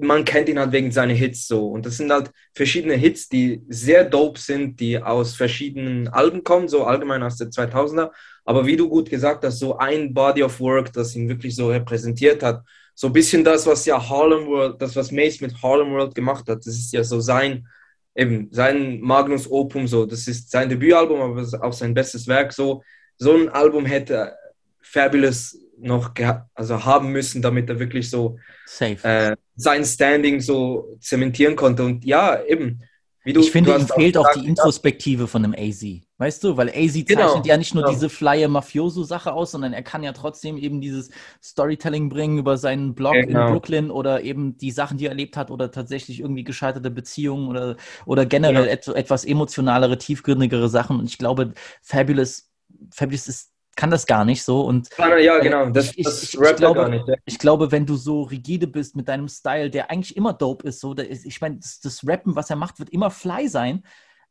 man 0.00 0.24
kennt 0.24 0.48
ihn 0.48 0.58
halt 0.58 0.72
wegen 0.72 0.92
seiner 0.92 1.12
Hits 1.12 1.46
so. 1.46 1.68
Und 1.68 1.86
das 1.86 1.96
sind 1.96 2.12
halt 2.12 2.30
verschiedene 2.54 2.94
Hits, 2.94 3.28
die 3.28 3.62
sehr 3.68 4.04
dope 4.04 4.38
sind, 4.38 4.80
die 4.80 4.98
aus 4.98 5.34
verschiedenen 5.34 6.08
Alben 6.08 6.44
kommen, 6.44 6.68
so 6.68 6.84
allgemein 6.84 7.22
aus 7.22 7.36
der 7.36 7.50
2000er. 7.50 8.10
Aber 8.44 8.66
wie 8.66 8.76
du 8.76 8.88
gut 8.88 9.08
gesagt 9.08 9.44
hast, 9.44 9.58
so 9.58 9.78
ein 9.78 10.12
Body 10.12 10.42
of 10.42 10.58
Work, 10.60 10.92
das 10.92 11.14
ihn 11.14 11.28
wirklich 11.28 11.54
so 11.54 11.68
repräsentiert 11.68 12.42
hat. 12.42 12.62
So 12.94 13.06
ein 13.06 13.12
bisschen 13.12 13.44
das, 13.44 13.66
was 13.66 13.86
ja 13.86 14.08
Harlem 14.08 14.46
World, 14.46 14.80
das, 14.82 14.96
was 14.96 15.12
Mace 15.12 15.40
mit 15.40 15.62
Harlem 15.62 15.92
World 15.92 16.14
gemacht 16.14 16.48
hat. 16.48 16.58
Das 16.58 16.74
ist 16.74 16.92
ja 16.92 17.04
so 17.04 17.20
sein, 17.20 17.66
eben, 18.14 18.48
sein 18.50 19.00
Magnus 19.00 19.50
Opum, 19.50 19.86
so. 19.86 20.06
Das 20.06 20.26
ist 20.26 20.50
sein 20.50 20.68
Debütalbum, 20.68 21.20
aber 21.20 21.64
auch 21.64 21.72
sein 21.72 21.94
bestes 21.94 22.26
Werk. 22.26 22.52
So, 22.52 22.82
so 23.16 23.32
ein 23.32 23.48
Album 23.48 23.86
hätte 23.86 24.34
Fabulous 24.80 25.56
noch 25.78 26.12
also 26.54 26.84
haben 26.84 27.10
müssen, 27.10 27.42
damit 27.42 27.68
er 27.68 27.78
wirklich 27.78 28.08
so 28.08 28.38
Safe. 28.66 28.96
äh, 29.02 29.36
sein 29.56 29.84
Standing 29.84 30.40
so 30.40 30.96
zementieren 31.00 31.56
konnte. 31.56 31.84
Und 31.84 32.04
ja, 32.04 32.42
eben, 32.44 32.82
du 33.24 33.40
ich 33.40 33.50
finde, 33.52 33.74
ihm 33.76 33.86
fehlt 33.86 34.16
auch 34.16 34.30
die 34.32 34.46
Introspektive 34.46 35.28
von 35.28 35.44
einem 35.44 35.54
AZ. 35.56 35.84
Weißt 36.18 36.42
du, 36.44 36.56
weil 36.56 36.68
AZ 36.70 36.76
zeichnet 36.76 37.08
Genau, 37.08 37.42
ja 37.44 37.56
nicht 37.56 37.74
nur 37.74 37.84
genau. 37.84 37.92
diese 37.94 38.08
flye 38.08 38.48
Mafioso-Sache 38.48 39.32
aus, 39.32 39.52
sondern 39.52 39.72
er 39.72 39.82
kann 39.82 40.02
ja 40.02 40.12
trotzdem 40.12 40.56
eben 40.56 40.80
dieses 40.80 41.10
Storytelling 41.42 42.08
bringen 42.08 42.38
über 42.38 42.56
seinen 42.56 42.94
Blog 42.94 43.14
Genau. 43.14 43.46
in 43.46 43.52
Brooklyn 43.52 43.90
oder 43.90 44.22
eben 44.22 44.56
die 44.58 44.70
Sachen, 44.72 44.98
die 44.98 45.06
er 45.06 45.10
erlebt 45.10 45.36
hat 45.36 45.50
oder 45.50 45.70
tatsächlich 45.70 46.20
irgendwie 46.20 46.44
gescheiterte 46.44 46.90
Beziehungen 46.90 47.48
oder, 47.48 47.76
oder 48.06 48.26
generell 48.26 48.66
Ja. 48.66 48.72
et 48.72 48.88
etwas 48.88 49.24
emotionalere, 49.24 49.98
tiefgründigere 49.98 50.68
Sachen. 50.68 50.98
Und 50.98 51.06
ich 51.08 51.18
glaube, 51.18 51.52
Fabulous, 51.82 52.50
Fabulous 52.90 53.28
ist, 53.28 53.51
kann 53.76 53.90
das 53.90 54.06
gar 54.06 54.24
nicht 54.24 54.42
so. 54.42 54.60
Und 54.62 54.88
er- 54.98 55.18
ja, 55.18 55.38
äh, 55.38 55.42
genau, 55.42 55.70
das- 55.70 55.92
ich, 55.96 56.04
das 56.04 56.22
ich, 56.22 56.34
ich, 56.34 56.40
rappt 56.40 56.58
glaube, 56.58 56.80
gar 56.80 56.88
nicht, 56.88 57.06
ja. 57.08 57.14
ich 57.24 57.38
glaube, 57.38 57.72
wenn 57.72 57.86
du 57.86 57.96
so 57.96 58.22
rigide 58.22 58.66
bist 58.66 58.96
mit 58.96 59.08
deinem 59.08 59.28
Style, 59.28 59.70
der 59.70 59.90
eigentlich 59.90 60.16
immer 60.16 60.32
dope 60.32 60.68
ist, 60.68 60.80
so, 60.80 60.92
ist, 60.94 61.24
ich 61.24 61.40
meine, 61.40 61.56
das, 61.56 61.80
das 61.80 62.06
Rappen, 62.06 62.36
was 62.36 62.50
er 62.50 62.56
macht, 62.56 62.78
wird 62.78 62.90
immer 62.90 63.10
fly 63.10 63.48
sein. 63.48 63.82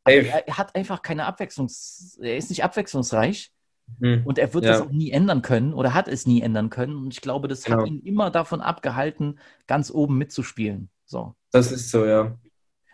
Aber 0.04 0.14
er, 0.16 0.48
er 0.48 0.58
hat 0.58 0.74
einfach 0.74 1.02
keine 1.02 1.26
Abwechslungs, 1.26 2.18
er 2.20 2.36
ist 2.36 2.50
nicht 2.50 2.64
abwechslungsreich 2.64 3.52
Hm. 4.00 4.22
und 4.24 4.38
er 4.38 4.54
wird 4.54 4.64
Ja. 4.64 4.72
das 4.72 4.80
auch 4.82 4.90
nie 4.90 5.10
ändern 5.10 5.42
können 5.42 5.74
oder 5.74 5.92
hat 5.92 6.06
es 6.08 6.24
nie 6.26 6.40
ändern 6.40 6.70
können. 6.70 6.96
Und 6.96 7.12
ich 7.12 7.20
glaube, 7.20 7.48
das 7.48 7.64
Genau. 7.64 7.80
hat 7.80 7.88
ihn 7.88 7.98
immer 8.00 8.30
davon 8.30 8.60
abgehalten, 8.60 9.38
ganz 9.66 9.90
oben 9.90 10.16
mitzuspielen. 10.18 10.88
So. 11.04 11.34
Das 11.50 11.72
ist 11.72 11.90
so, 11.90 12.06
ja. 12.06 12.36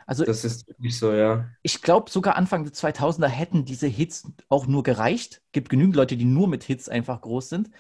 Also 0.09 0.25
das 0.25 0.43
ist 0.45 0.67
wirklich 0.67 0.99
so, 0.99 1.13
ja. 1.13 1.49
Ich 1.63 1.83
glaube, 1.83 2.11
sogar 2.11 2.37
Anfang 2.37 2.65
der 2.65 2.73
2000er 2.73 3.29
hätten 3.29 3.67
diese 3.67 3.87
Hits 3.87 4.27
auch 4.49 4.67
nur 4.67 4.83
gereicht. 4.83 5.43
Gibt 5.53 5.69
genügend 5.69 5.97
Leute, 5.97 6.17
die 6.17 6.25
nur 6.25 6.49
mit 6.49 6.65
Hits 6.65 6.89
einfach 6.89 7.21
groß 7.21 7.51
sind. 7.51 7.71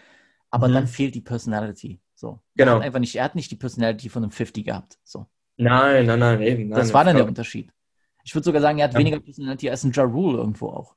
Aber 0.50 0.68
Mhm. 0.68 0.74
dann 0.74 0.86
fehlt 0.86 1.14
die 1.14 1.22
Personality. 1.22 2.00
So. 2.14 2.40
Genau. 2.54 2.72
Er 2.72 2.76
hat 2.76 2.82
einfach 2.84 2.98
nicht, 3.00 3.16
er 3.16 3.24
hat 3.24 3.34
nicht 3.34 3.50
die 3.50 3.56
Personality 3.56 4.10
von 4.10 4.22
einem 4.24 4.30
50 4.30 4.66
gehabt. 4.66 4.98
So. 5.04 5.26
Nein, 5.56 6.04
nein, 6.06 6.18
nein, 6.18 6.42
eben. 6.42 6.68
Nein, 6.68 6.78
das 6.78 6.92
war 6.92 7.04
dann 7.04 7.16
der. 7.16 7.26
Unterschied. 7.26 7.70
Ich 8.24 8.34
würde 8.34 8.44
sogar 8.44 8.60
sagen, 8.60 8.78
er 8.78 8.84
hat 8.84 8.92
Ja. 8.92 8.98
weniger 9.00 9.20
Personality 9.20 9.70
als 9.70 9.84
ein 9.84 9.92
Ja 9.92 10.02
Rule 10.04 10.38
irgendwo 10.38 10.68
auch. 10.68 10.96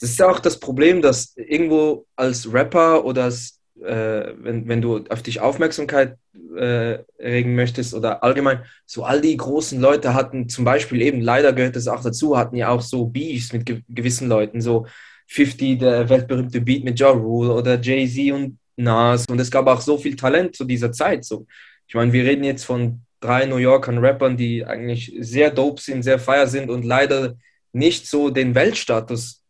Das 0.00 0.10
ist 0.10 0.18
ja 0.18 0.28
auch 0.30 0.40
das 0.40 0.60
Problem, 0.60 1.00
dass 1.00 1.34
irgendwo 1.36 2.06
als 2.14 2.52
Rapper 2.52 3.04
oder 3.06 3.24
als, 3.24 3.55
äh, 3.82 4.32
wenn, 4.38 4.68
wenn 4.68 4.80
du 4.80 5.04
auf 5.08 5.22
dich 5.22 5.40
Aufmerksamkeit 5.40 6.16
äh, 6.56 6.98
regen 7.18 7.54
möchtest 7.54 7.94
oder 7.94 8.22
allgemein, 8.22 8.62
so 8.86 9.04
all 9.04 9.20
die 9.20 9.36
großen 9.36 9.80
Leute 9.80 10.14
hatten 10.14 10.48
zum 10.48 10.64
Beispiel 10.64 11.02
eben, 11.02 11.20
leider 11.20 11.52
gehört 11.52 11.76
das 11.76 11.88
auch 11.88 12.02
dazu, 12.02 12.36
hatten 12.36 12.56
ja 12.56 12.68
auch 12.68 12.80
so 12.80 13.06
Beefs 13.06 13.52
mit 13.52 13.66
ge 13.66 13.82
gewissen 13.88 14.28
Leuten, 14.28 14.60
so 14.60 14.86
50, 15.28 15.78
der 15.78 16.08
weltberühmte 16.08 16.60
Beat 16.60 16.84
mit 16.84 16.98
Ja 16.98 17.10
Rule 17.10 17.52
oder 17.52 17.80
Jay-Z 17.80 18.32
und 18.32 18.58
Nas 18.76 19.24
und 19.28 19.40
es 19.40 19.50
gab 19.50 19.66
auch 19.66 19.80
so 19.80 19.98
viel 19.98 20.16
Talent 20.16 20.54
zu 20.54 20.64
dieser 20.64 20.92
Zeit. 20.92 21.24
So. 21.24 21.46
Ich 21.88 21.94
meine, 21.94 22.12
wir 22.12 22.24
reden 22.24 22.44
jetzt 22.44 22.64
von 22.64 23.00
drei 23.20 23.46
New 23.46 23.56
Yorkern 23.56 23.98
Rappern, 23.98 24.36
die 24.36 24.64
eigentlich 24.64 25.14
sehr 25.20 25.50
dope 25.50 25.80
sind, 25.80 26.02
sehr 26.02 26.18
feier 26.18 26.46
sind 26.46 26.70
und 26.70 26.84
leider 26.84 27.36
nicht 27.72 28.06
so 28.06 28.30
den 28.30 28.54
Weltstatus 28.54 29.42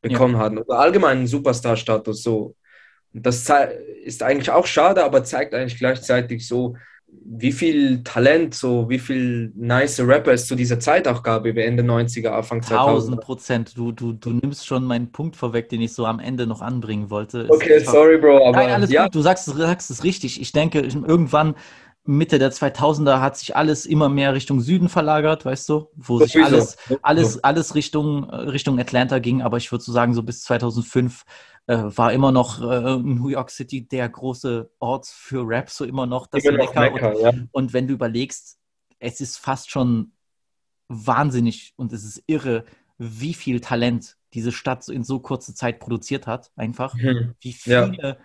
bekommen 0.00 0.38
hatten 0.38 0.58
oder 0.58 0.78
allgemein 0.78 1.18
einen 1.18 1.26
Superstar-Status 1.26 2.22
so. 2.22 2.54
Das 3.12 3.50
ist 4.04 4.22
eigentlich 4.22 4.50
auch 4.50 4.66
schade, 4.66 5.04
aber 5.04 5.24
zeigt 5.24 5.54
eigentlich 5.54 5.78
gleichzeitig 5.78 6.46
so, 6.46 6.76
wie 7.24 7.52
viel 7.52 8.02
Talent, 8.04 8.54
so 8.54 8.88
wie 8.88 8.98
viel 8.98 9.52
nice 9.56 10.00
Rapper 10.00 10.32
es 10.32 10.46
zu 10.46 10.54
dieser 10.54 10.78
Zeit 10.78 11.08
auch 11.08 11.22
gab, 11.22 11.44
wie 11.44 11.58
Ende 11.58 11.82
90er, 11.82 12.28
Anfang 12.28 12.62
2000 12.62 13.14
1000 13.14 13.20
Prozent. 13.20 13.76
Du, 13.76 13.92
du, 13.92 14.12
du 14.12 14.30
nimmst 14.30 14.66
schon 14.66 14.84
meinen 14.84 15.10
Punkt 15.12 15.36
vorweg, 15.36 15.68
den 15.68 15.80
ich 15.80 15.92
so 15.92 16.06
am 16.06 16.20
Ende 16.20 16.46
noch 16.46 16.60
anbringen 16.60 17.10
wollte. 17.10 17.46
Okay, 17.48 17.76
einfach- 17.78 17.92
sorry, 17.92 18.18
Bro, 18.18 18.48
aber 18.48 18.56
Nein, 18.58 18.70
alles 18.70 18.90
ja. 18.90 19.04
gut. 19.04 19.14
Du 19.14 19.22
sagst, 19.22 19.48
du 19.48 19.52
sagst 19.52 19.90
es 19.90 20.04
richtig. 20.04 20.40
Ich 20.40 20.52
denke, 20.52 20.80
irgendwann 20.80 21.54
Mitte 22.04 22.38
der 22.38 22.50
2000er 22.50 23.20
hat 23.20 23.36
sich 23.36 23.54
alles 23.56 23.86
immer 23.86 24.08
mehr 24.08 24.34
Richtung 24.34 24.60
Süden 24.60 24.88
verlagert, 24.88 25.44
weißt 25.44 25.68
du, 25.68 25.88
wo 25.94 26.18
sich 26.18 26.42
alles, 26.42 26.76
alles, 27.02 27.44
alles 27.44 27.74
Richtung, 27.74 28.28
Richtung 28.30 28.80
Atlanta 28.80 29.18
ging. 29.18 29.42
Aber 29.42 29.58
ich 29.58 29.70
würde 29.70 29.84
so 29.84 29.92
sagen, 29.92 30.14
so 30.14 30.22
bis 30.22 30.42
2005 30.42 31.24
äh, 31.70 31.96
war 31.96 32.12
immer 32.12 32.32
noch 32.32 32.60
äh, 32.60 32.98
New 32.98 33.28
York 33.28 33.50
City 33.50 33.86
der 33.86 34.08
große 34.08 34.72
Ort 34.80 35.06
für 35.06 35.46
Rap, 35.46 35.70
so 35.70 35.84
immer 35.84 36.04
noch 36.04 36.26
das 36.26 36.44
Immer 36.44 36.58
noch 36.58 36.74
Mekka. 36.74 36.80
Mekka, 36.80 37.08
und, 37.10 37.20
ja. 37.20 37.32
und 37.52 37.72
wenn 37.72 37.86
du 37.86 37.94
überlegst, 37.94 38.58
es 38.98 39.20
ist 39.20 39.36
fast 39.36 39.70
schon 39.70 40.12
wahnsinnig 40.88 41.72
und 41.76 41.92
es 41.92 42.02
ist 42.02 42.24
irre, 42.26 42.64
wie 42.98 43.34
viel 43.34 43.60
Talent 43.60 44.16
diese 44.34 44.50
Stadt 44.50 44.88
in 44.88 45.04
so 45.04 45.20
kurzer 45.20 45.54
Zeit 45.54 45.78
produziert 45.78 46.26
hat, 46.26 46.50
einfach. 46.56 46.94
Mhm. 46.94 47.34
Wie 47.40 47.54
Ja. 47.64 48.16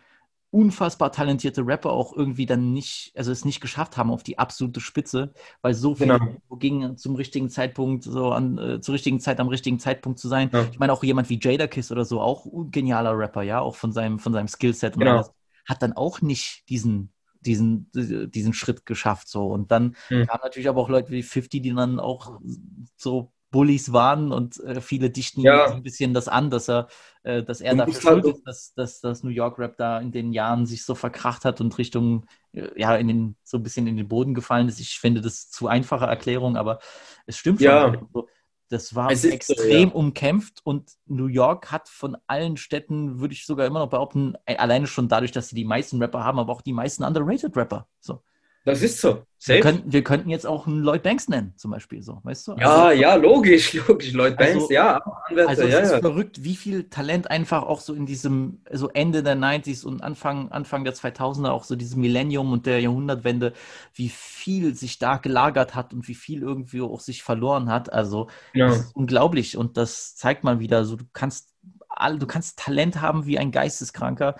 Unfassbar 0.55 1.11
talentierte 1.11 1.65
Rapper 1.65 1.91
auch 1.91 2.13
irgendwie 2.15 2.45
dann 2.45 2.71
nicht, 2.73 3.11
also 3.15 3.31
es 3.31 3.43
nicht 3.45 3.59
geschafft 3.61 3.97
haben 3.97 4.09
auf 4.11 4.23
die 4.23 4.39
absolute 4.39 4.79
Spitze, 4.79 5.33
weil 5.61 5.73
so 5.73 5.95
viele 5.95 6.17
Genau. 6.17 6.41
gingen 6.59 6.97
zum 6.97 7.15
richtigen 7.15 7.49
Zeitpunkt, 7.49 8.03
so 8.05 8.31
an, 8.31 8.57
äh, 8.57 8.79
zur 8.81 8.93
richtigen 8.93 9.19
Zeit 9.19 9.39
am 9.41 9.49
richtigen 9.49 9.79
Zeitpunkt 9.79 10.19
zu 10.19 10.29
sein. 10.29 10.51
Ja. 10.51 10.65
Ich 10.71 10.79
meine 10.79 10.93
auch 10.93 11.03
jemand 11.03 11.29
wie 11.29 11.39
Jadakiss 11.41 11.91
oder 11.91 12.05
so, 12.05 12.21
auch 12.21 12.45
genialer 12.71 13.17
Rapper, 13.17 13.41
ja, 13.43 13.59
auch 13.59 13.75
von 13.75 13.91
seinem, 13.91 14.19
von 14.19 14.31
seinem 14.33 14.47
Skillset 14.47 14.95
und 14.95 15.03
Genau. 15.03 15.17
alles, 15.17 15.31
hat 15.67 15.81
dann 15.81 15.93
auch 15.93 16.21
nicht 16.21 16.63
diesen, 16.69 17.11
diesen, 17.41 17.89
diesen 17.93 18.53
Schritt 18.53 18.85
geschafft, 18.85 19.27
so. 19.27 19.47
Und 19.47 19.71
dann 19.71 19.95
Hm. 20.09 20.25
kamen 20.25 20.41
natürlich 20.43 20.69
aber 20.69 20.81
auch 20.81 20.89
Leute 20.89 21.11
wie 21.11 21.23
50, 21.23 21.61
die 21.61 21.73
dann 21.73 21.99
auch 21.99 22.39
so 22.95 23.31
Bullies 23.55 23.93
waren 23.93 24.31
und 24.33 24.59
äh, 24.63 24.81
viele 24.81 25.09
dichten 25.09 25.41
Ja. 25.41 25.71
ein 25.71 25.81
bisschen 25.81 26.13
das 26.13 26.27
an, 26.27 26.49
dass 26.49 26.67
er, 26.69 26.87
äh, 27.23 27.41
dass 27.41 27.61
er 27.61 27.73
dafür 27.75 27.93
halt- 27.93 28.23
schuld 28.23 28.25
ist, 28.35 28.43
dass, 28.45 28.73
dass 28.75 28.99
das 29.01 29.23
New 29.23 29.29
York 29.31 29.57
Rap 29.57 29.77
da 29.77 29.99
in 29.99 30.11
den 30.11 30.33
Jahren 30.33 30.65
sich 30.65 30.83
so 30.83 30.93
verkracht 30.93 31.45
hat 31.45 31.61
und 31.61 31.77
Richtung, 31.77 32.25
äh, 32.51 32.67
ja, 32.75 32.95
in 32.95 33.07
den, 33.07 33.35
so 33.43 33.57
ein 33.57 33.63
bisschen 33.63 33.87
in 33.87 33.95
den 33.97 34.07
Boden 34.07 34.33
gefallen 34.33 34.67
ist. 34.67 34.79
Ich 34.79 34.99
finde 34.99 35.21
das 35.21 35.49
zu 35.49 35.67
einfache 35.67 36.05
Erklärung, 36.05 36.57
aber 36.57 36.79
es 37.25 37.37
stimmt 37.37 37.59
schon. 37.61 37.65
Ja. 37.67 37.85
Also, 37.91 38.27
Das 38.69 38.95
war 38.95 39.11
Es 39.11 39.23
ist 39.23 39.31
extrem 39.31 39.89
ja. 39.89 39.95
umkämpft 39.95 40.61
und 40.63 40.91
New 41.05 41.27
York 41.27 41.71
hat 41.71 41.87
von 41.87 42.17
allen 42.25 42.57
Städten, 42.57 43.19
würde 43.19 43.33
ich 43.35 43.45
sogar 43.45 43.67
immer 43.67 43.79
noch 43.79 43.91
behaupten, 43.91 44.33
äh, 44.45 44.57
alleine 44.57 44.87
schon 44.87 45.07
dadurch, 45.07 45.31
dass 45.31 45.49
sie 45.49 45.55
die 45.55 45.65
meisten 45.65 46.01
Rapper 46.01 46.23
haben, 46.23 46.39
aber 46.39 46.51
auch 46.51 46.63
die 46.63 46.73
meisten 46.73 47.03
underrated 47.03 47.55
Rapper. 47.55 47.87
So. 47.99 48.23
Das 48.65 48.81
ist 48.81 48.99
so. 48.99 49.23
Wir 49.47 49.57
Safe. 49.57 49.59
könnten, 49.59 49.93
wir 49.93 50.03
könnten 50.03 50.29
jetzt 50.31 50.47
auch 50.47 50.65
einen 50.65 50.81
Lloyd 50.81 51.03
Banks 51.03 51.29
nennen, 51.29 51.53
zum 51.55 51.69
Beispiel, 51.69 52.01
so, 52.01 52.19
weißt 52.23 52.47
du? 52.47 52.55
Ja, 52.57 52.85
Also- 52.87 52.99
ja, 52.99 53.13
logisch, 53.13 53.73
logisch. 53.87 54.11
Lloyd 54.11 54.37
Banks, 54.37 54.55
Also- 54.63 54.73
ja, 54.73 55.05
auch 55.05 55.17
Anwärter, 55.29 55.49
Also 55.49 55.61
es 55.63 55.71
ja, 55.73 55.79
ist 55.81 55.91
ja. 55.91 55.99
verrückt, 55.99 56.43
wie 56.43 56.55
viel 56.55 56.89
Talent 56.89 57.29
einfach 57.29 57.61
auch 57.61 57.79
so 57.79 57.93
in 57.93 58.07
diesem, 58.07 58.61
so 58.71 58.89
Ende 58.89 59.21
der 59.21 59.35
90s 59.35 59.85
und 59.85 60.01
Anfang, 60.01 60.51
Anfang 60.51 60.83
der 60.83 60.95
2000er, 60.95 61.51
auch 61.51 61.63
so 61.63 61.75
dieses 61.75 61.95
Millennium 61.95 62.51
und 62.51 62.65
der 62.65 62.79
Jahrhundertwende, 62.81 63.53
wie 63.93 64.09
viel 64.09 64.73
sich 64.73 64.97
da 64.97 65.17
gelagert 65.17 65.75
hat 65.75 65.93
und 65.93 66.07
wie 66.07 66.15
viel 66.15 66.41
irgendwie 66.41 66.81
auch 66.81 66.99
sich 67.01 67.21
verloren 67.21 67.69
hat. 67.69 67.93
Also 67.93 68.29
Ja. 68.53 68.65
das 68.69 68.77
ist 68.79 68.95
unglaublich 68.95 69.57
und 69.57 69.77
das 69.77 70.15
zeigt 70.15 70.43
mal 70.43 70.59
wieder, 70.59 70.85
so 70.85 70.95
du 70.95 71.05
kannst, 71.13 71.53
all- 71.87 72.17
du 72.17 72.25
kannst 72.25 72.57
Talent 72.57 72.99
haben 72.99 73.27
wie 73.27 73.37
ein 73.37 73.51
Geisteskranker, 73.51 74.35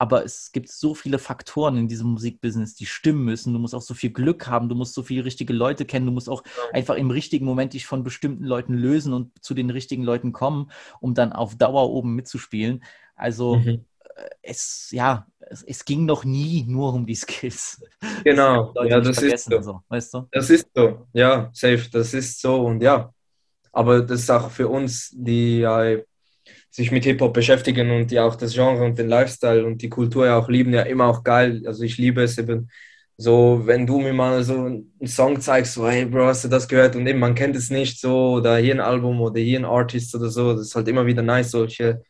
aber 0.00 0.24
es 0.24 0.50
gibt 0.50 0.70
so 0.70 0.94
viele 0.94 1.18
Faktoren 1.18 1.76
in 1.76 1.86
diesem 1.86 2.08
Musikbusiness, 2.08 2.74
die 2.74 2.86
stimmen 2.86 3.22
müssen. 3.22 3.52
Du 3.52 3.58
musst 3.58 3.74
auch 3.74 3.82
so 3.82 3.92
viel 3.92 4.10
Glück 4.10 4.46
haben, 4.46 4.70
du 4.70 4.74
musst 4.74 4.94
so 4.94 5.02
viele 5.02 5.26
richtige 5.26 5.52
Leute 5.52 5.84
kennen, 5.84 6.06
du 6.06 6.12
musst 6.12 6.30
auch 6.30 6.42
einfach 6.72 6.94
im 6.94 7.10
richtigen 7.10 7.44
Moment 7.44 7.74
dich 7.74 7.84
von 7.84 8.02
bestimmten 8.02 8.44
Leuten 8.44 8.72
lösen 8.72 9.12
und 9.12 9.30
zu 9.44 9.52
den 9.52 9.68
richtigen 9.68 10.02
Leuten 10.02 10.32
kommen, 10.32 10.70
um 11.00 11.12
dann 11.12 11.34
auf 11.34 11.54
Dauer 11.54 11.90
oben 11.90 12.14
mitzuspielen. 12.14 12.82
Also 13.14 13.56
Mhm. 13.56 13.84
äh, 14.16 14.30
es, 14.40 14.88
ja, 14.90 15.26
es, 15.40 15.62
es 15.64 15.84
ging 15.84 16.06
noch 16.06 16.24
nie 16.24 16.64
nur 16.66 16.94
um 16.94 17.04
die 17.04 17.14
Skills. 17.16 17.82
Genau, 18.24 18.72
Leute 18.74 18.88
ja, 18.88 19.00
das 19.00 19.20
ist 19.20 19.44
so. 19.50 19.60
so, 19.60 19.80
weißt 19.88 20.14
du? 20.14 20.28
Das 20.32 20.48
ist 20.48 20.66
so, 20.74 21.06
ja, 21.12 21.50
safe, 21.52 21.90
das 21.92 22.14
ist 22.14 22.40
so 22.40 22.64
und 22.64 22.82
ja. 22.82 23.12
Aber 23.70 24.00
das 24.00 24.20
ist 24.22 24.30
auch 24.30 24.50
für 24.50 24.66
uns, 24.68 25.10
die 25.14 25.58
ja 25.58 25.98
sich 26.70 26.90
mit 26.92 27.04
Hip-Hop 27.04 27.34
beschäftigen 27.34 27.90
und 27.90 28.10
die 28.10 28.20
auch 28.20 28.36
das 28.36 28.54
Genre 28.54 28.84
und 28.84 28.98
den 28.98 29.08
Lifestyle 29.08 29.64
und 29.66 29.82
die 29.82 29.88
Kultur 29.88 30.26
ja 30.26 30.38
auch 30.38 30.48
lieben, 30.48 30.72
ja 30.72 30.82
immer 30.82 31.06
auch 31.06 31.24
geil. 31.24 31.62
Also 31.66 31.82
ich 31.82 31.98
liebe 31.98 32.22
es 32.22 32.38
eben 32.38 32.68
so, 33.20 33.60
wenn 33.66 33.86
du 33.86 34.00
mir 34.00 34.14
mal 34.14 34.42
so 34.44 34.54
einen 34.64 35.06
Song 35.06 35.38
zeigst, 35.40 35.74
so, 35.74 35.86
hey 35.88 36.06
Bro, 36.06 36.26
hast 36.28 36.44
du 36.44 36.48
das 36.48 36.66
gehört? 36.66 36.96
Und 36.96 37.06
eben, 37.06 37.18
man 37.18 37.34
kennt 37.34 37.54
es 37.54 37.68
nicht 37.68 38.00
so, 38.00 38.32
oder 38.36 38.56
hier 38.56 38.74
ein 38.74 38.80
Album 38.80 39.20
oder 39.20 39.38
hier 39.40 39.58
ein 39.58 39.66
Artist 39.66 40.14
oder 40.14 40.30
so. 40.30 40.54
Das 40.54 40.62
ist 40.68 40.74
halt 40.74 40.88
immer 40.88 41.04
wieder 41.04 41.20
nice, 41.22 41.50
solche 41.50 42.02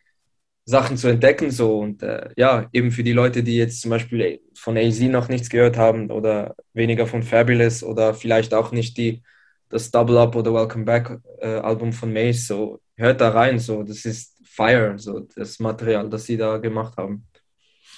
Sachen 0.64 0.96
zu 0.96 1.08
entdecken. 1.08 1.50
So. 1.50 1.78
Und 1.80 2.02
äh, 2.04 2.30
ja, 2.36 2.68
eben 2.72 2.92
für 2.92 3.02
die 3.02 3.12
Leute, 3.12 3.42
die 3.42 3.56
jetzt 3.56 3.80
zum 3.80 3.90
Beispiel 3.90 4.40
von 4.54 4.78
AZ 4.78 5.00
noch 5.00 5.28
nichts 5.28 5.50
gehört 5.50 5.76
haben 5.76 6.10
oder 6.12 6.54
weniger 6.74 7.06
von 7.08 7.24
Fabulous 7.24 7.82
oder 7.82 8.14
vielleicht 8.14 8.54
auch 8.54 8.72
nicht 8.72 8.96
die, 8.96 9.22
das 9.68 9.90
Double 9.90 10.18
Up 10.18 10.36
oder 10.36 10.54
Welcome 10.54 10.84
Back 10.84 11.18
äh, 11.40 11.48
Album 11.56 11.92
von 11.92 12.12
Mace, 12.12 12.46
so 12.46 12.80
hört 12.96 13.20
da 13.20 13.30
rein. 13.30 13.58
So. 13.58 13.82
Das 13.82 14.04
ist 14.04 14.39
Fire, 14.50 14.98
so 14.98 15.20
das 15.20 15.58
Material, 15.60 16.08
das 16.10 16.26
sie 16.26 16.36
da 16.36 16.58
gemacht 16.58 16.96
haben. 16.96 17.26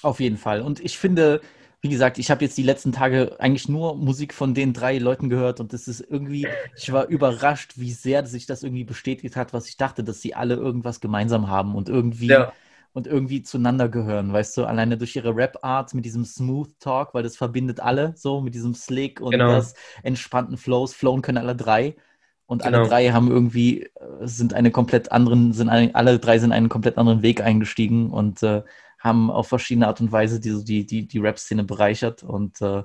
Auf 0.02 0.20
jeden 0.20 0.36
Fall. 0.36 0.62
Und 0.62 0.80
ich 0.80 0.98
finde, 0.98 1.40
wie 1.80 1.88
gesagt, 1.88 2.18
ich 2.18 2.30
habe 2.30 2.44
jetzt 2.44 2.58
die 2.58 2.62
letzten 2.64 2.92
Tage 2.92 3.38
eigentlich 3.40 3.68
nur 3.68 3.96
Musik 3.96 4.34
von 4.34 4.54
den 4.54 4.72
drei 4.72 4.98
Leuten 4.98 5.28
gehört 5.28 5.60
und 5.60 5.72
das 5.72 5.86
ist 5.88 6.00
irgendwie, 6.00 6.50
ich 6.74 6.90
war 6.92 7.06
überrascht, 7.06 7.74
wie 7.76 7.92
sehr 7.92 8.26
sich 8.26 8.46
das 8.46 8.62
irgendwie 8.64 8.84
bestätigt 8.84 9.36
hat, 9.36 9.52
was 9.52 9.68
ich 9.68 9.76
dachte, 9.76 10.02
dass 10.04 10.20
sie 10.20 10.34
alle 10.34 10.54
irgendwas 10.54 11.00
gemeinsam 11.00 11.48
haben 11.48 11.74
und 11.76 11.88
irgendwie 11.88 12.28
Ja. 12.32 12.52
und 12.92 13.06
irgendwie 13.06 13.42
zueinander 13.42 13.88
gehören, 13.88 14.32
weißt 14.32 14.56
du, 14.58 14.64
alleine 14.66 14.98
durch 14.98 15.16
ihre 15.16 15.34
Rap-Art 15.34 15.94
mit 15.94 16.04
diesem 16.04 16.24
Smooth 16.24 16.78
Talk, 16.80 17.14
weil 17.14 17.22
das 17.22 17.36
verbindet 17.36 17.80
alle 17.80 18.12
so 18.16 18.40
mit 18.42 18.54
diesem 18.54 18.74
Slick 18.74 19.20
und 19.20 19.32
Genau. 19.32 19.48
das 19.48 19.74
entspannten 20.02 20.56
Flows. 20.58 20.92
Flowen 20.94 21.22
können 21.22 21.38
alle 21.38 21.56
drei 21.56 21.96
und 22.52 22.64
alle 22.64 22.78
Genau. 22.78 22.88
drei 22.88 23.10
haben 23.10 23.30
irgendwie, 23.30 23.84
äh, 23.84 23.90
sind 24.22 24.54
eine 24.54 24.70
komplett 24.70 25.10
anderen, 25.12 25.52
sind 25.52 25.68
ein, 25.70 25.94
alle 25.94 26.18
drei 26.18 26.38
sind 26.38 26.52
einen 26.52 26.68
komplett 26.68 26.98
anderen 26.98 27.22
Weg 27.22 27.40
eingestiegen 27.42 28.10
und 28.10 28.42
äh, 28.42 28.62
haben 28.98 29.30
auf 29.30 29.48
verschiedene 29.48 29.88
Art 29.88 30.00
und 30.00 30.12
Weise 30.12 30.40
die, 30.40 30.62
die, 30.64 30.86
die, 30.86 31.06
die 31.08 31.18
Rap-Szene 31.18 31.64
bereichert 31.64 32.22
und 32.22 32.60
äh, 32.62 32.84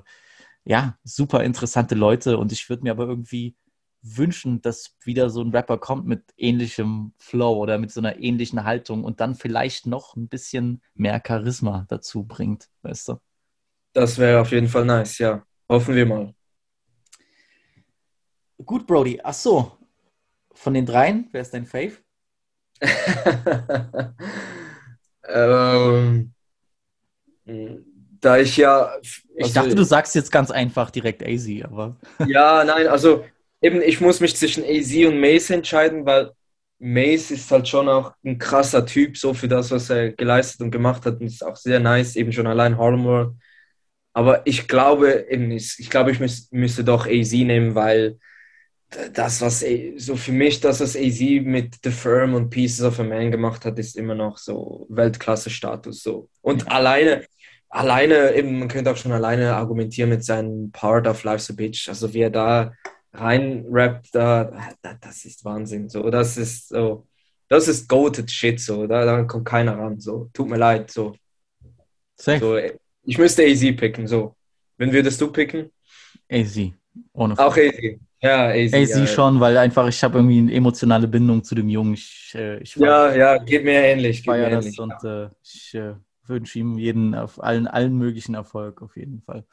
ja, 0.64 0.98
super 1.04 1.44
interessante 1.44 1.94
Leute 1.94 2.38
und 2.38 2.52
ich 2.52 2.68
würde 2.68 2.82
mir 2.84 2.92
aber 2.92 3.06
irgendwie 3.06 3.56
wünschen, 4.02 4.62
dass 4.62 4.96
wieder 5.04 5.30
so 5.30 5.42
ein 5.42 5.50
Rapper 5.50 5.78
kommt 5.78 6.06
mit 6.06 6.22
ähnlichem 6.36 7.12
Flow 7.18 7.56
oder 7.58 7.78
mit 7.78 7.90
so 7.92 8.00
einer 8.00 8.18
ähnlichen 8.20 8.64
Haltung 8.64 9.04
und 9.04 9.20
dann 9.20 9.34
vielleicht 9.34 9.86
noch 9.86 10.16
ein 10.16 10.28
bisschen 10.28 10.82
mehr 10.94 11.22
Charisma 11.26 11.84
dazu 11.88 12.24
bringt, 12.24 12.68
weißt 12.82 13.08
du? 13.08 13.18
Das 13.92 14.18
wäre 14.18 14.40
auf 14.40 14.50
jeden 14.52 14.68
Fall 14.68 14.84
nice, 14.86 15.18
ja. 15.18 15.44
Hoffen 15.68 15.94
wir 15.94 16.06
mal. 16.06 16.34
Gut, 18.64 18.86
Brody. 18.86 19.20
Ach 19.22 19.34
so. 19.34 19.72
Von 20.52 20.74
den 20.74 20.86
dreien, 20.86 21.28
wer 21.30 21.42
ist 21.42 21.54
dein 21.54 21.66
Fave? 21.66 21.98
ähm, 25.28 26.34
da 28.20 28.38
ich 28.38 28.56
ja. 28.56 28.92
Ich 29.00 29.24
also- 29.44 29.54
dachte, 29.54 29.74
du 29.74 29.84
sagst 29.84 30.14
jetzt 30.14 30.32
ganz 30.32 30.50
einfach 30.50 30.90
direkt 30.90 31.22
AZ, 31.22 31.48
aber. 31.62 31.96
Ja, 32.26 32.64
nein, 32.64 32.88
also 32.88 33.24
eben, 33.60 33.80
ich 33.80 34.00
muss 34.00 34.20
mich 34.20 34.36
zwischen 34.36 34.64
AZ 34.64 34.92
und 35.06 35.20
Mace 35.20 35.50
entscheiden, 35.50 36.04
weil 36.04 36.32
Mace 36.80 37.30
ist 37.32 37.50
halt 37.50 37.68
schon 37.68 37.88
auch 37.88 38.12
ein 38.24 38.38
krasser 38.38 38.86
Typ, 38.86 39.16
so 39.16 39.34
für 39.34 39.48
das, 39.48 39.70
was 39.70 39.90
er 39.90 40.12
geleistet 40.12 40.60
und 40.60 40.70
gemacht 40.70 41.04
hat. 41.06 41.20
Und 41.20 41.26
ist 41.26 41.44
auch 41.44 41.56
sehr 41.56 41.80
nice, 41.80 42.16
eben 42.16 42.32
schon 42.32 42.46
allein 42.46 42.78
Harlem 42.78 43.04
World. 43.04 43.32
Aber 44.12 44.46
ich 44.46 44.66
glaube 44.68 45.26
eben, 45.28 45.50
ich, 45.50 45.76
ich 45.78 45.90
glaube, 45.90 46.10
ich 46.10 46.20
müß, 46.20 46.48
müsste 46.50 46.84
doch 46.84 47.06
AZ 47.06 47.32
nehmen, 47.32 47.74
weil 47.74 48.18
das, 49.12 49.40
was 49.42 49.64
so 49.96 50.16
für 50.16 50.32
mich, 50.32 50.60
das, 50.60 50.80
was 50.80 50.96
AZ 50.96 51.20
mit 51.20 51.76
The 51.84 51.90
Firm 51.90 52.34
und 52.34 52.50
Pieces 52.50 52.82
of 52.82 52.98
a 52.98 53.04
Man 53.04 53.30
gemacht 53.30 53.64
hat, 53.64 53.78
ist 53.78 53.96
immer 53.96 54.14
noch 54.14 54.38
so 54.38 54.86
Weltklasse-Status. 54.88 56.02
So. 56.02 56.28
Und 56.40 56.70
alleine, 56.70 57.26
alleine, 57.68 58.34
eben, 58.34 58.58
man 58.58 58.68
könnte 58.68 58.90
auch 58.90 58.96
schon 58.96 59.12
alleine 59.12 59.54
argumentieren 59.54 60.10
mit 60.10 60.24
seinem 60.24 60.70
Part 60.72 61.06
of 61.06 61.22
Life's 61.24 61.50
a 61.50 61.52
Bitch. 61.52 61.88
Also 61.88 62.14
wie 62.14 62.22
er 62.22 62.30
da 62.30 62.72
rein 63.12 63.64
rappt, 63.68 64.14
da, 64.14 64.44
da, 64.80 64.94
das 65.00 65.24
ist 65.26 65.44
Wahnsinn. 65.44 65.88
So, 65.90 66.08
das 66.08 66.38
ist 66.38 66.68
so, 66.68 67.06
das 67.48 67.68
ist 67.68 67.88
goated 67.88 68.30
Shit. 68.30 68.58
So, 68.60 68.86
da, 68.86 69.04
da 69.04 69.22
kommt 69.24 69.44
keiner 69.44 69.76
ran. 69.78 70.00
So, 70.00 70.30
tut 70.32 70.48
mir 70.48 70.58
leid. 70.58 70.90
So, 70.90 71.14
Safe. 72.16 72.38
so 72.38 72.58
ich 73.04 73.18
müsste 73.18 73.44
AZ 73.44 73.60
picken. 73.76 74.06
So, 74.06 74.34
wen 74.78 74.92
würdest 74.92 75.20
du 75.20 75.30
picken? 75.30 75.70
AZ. 76.30 76.58
Ohne 77.12 77.38
Auch 77.38 77.56
AZ. 77.56 77.80
Ja, 78.20 78.48
AZ. 78.48 78.74
AZ 78.74 78.96
ja. 78.96 79.06
schon, 79.06 79.40
weil 79.40 79.56
einfach 79.56 79.86
ich 79.88 80.02
habe 80.02 80.18
irgendwie 80.18 80.38
eine 80.38 80.52
emotionale 80.52 81.06
Bindung 81.06 81.44
zu 81.44 81.54
dem 81.54 81.68
Jungen. 81.68 81.94
Ich, 81.94 82.32
äh, 82.34 82.58
ich 82.58 82.74
Ja, 82.76 83.14
ja, 83.14 83.38
geht 83.38 83.64
mir 83.64 83.80
ähnlich. 83.84 84.22
Geht 84.24 84.34
mir 84.34 84.50
das 84.50 84.64
ähnlich. 84.64 84.80
und 84.80 85.04
äh, 85.04 85.28
ich 85.42 85.74
äh, 85.74 85.94
wünsche 86.26 86.58
ihm 86.58 86.78
jeden 86.78 87.14
auf 87.14 87.42
allen, 87.42 87.66
allen 87.66 87.96
möglichen 87.96 88.34
Erfolg 88.34 88.82
auf 88.82 88.96
jeden 88.96 89.20
Fall. 89.22 89.44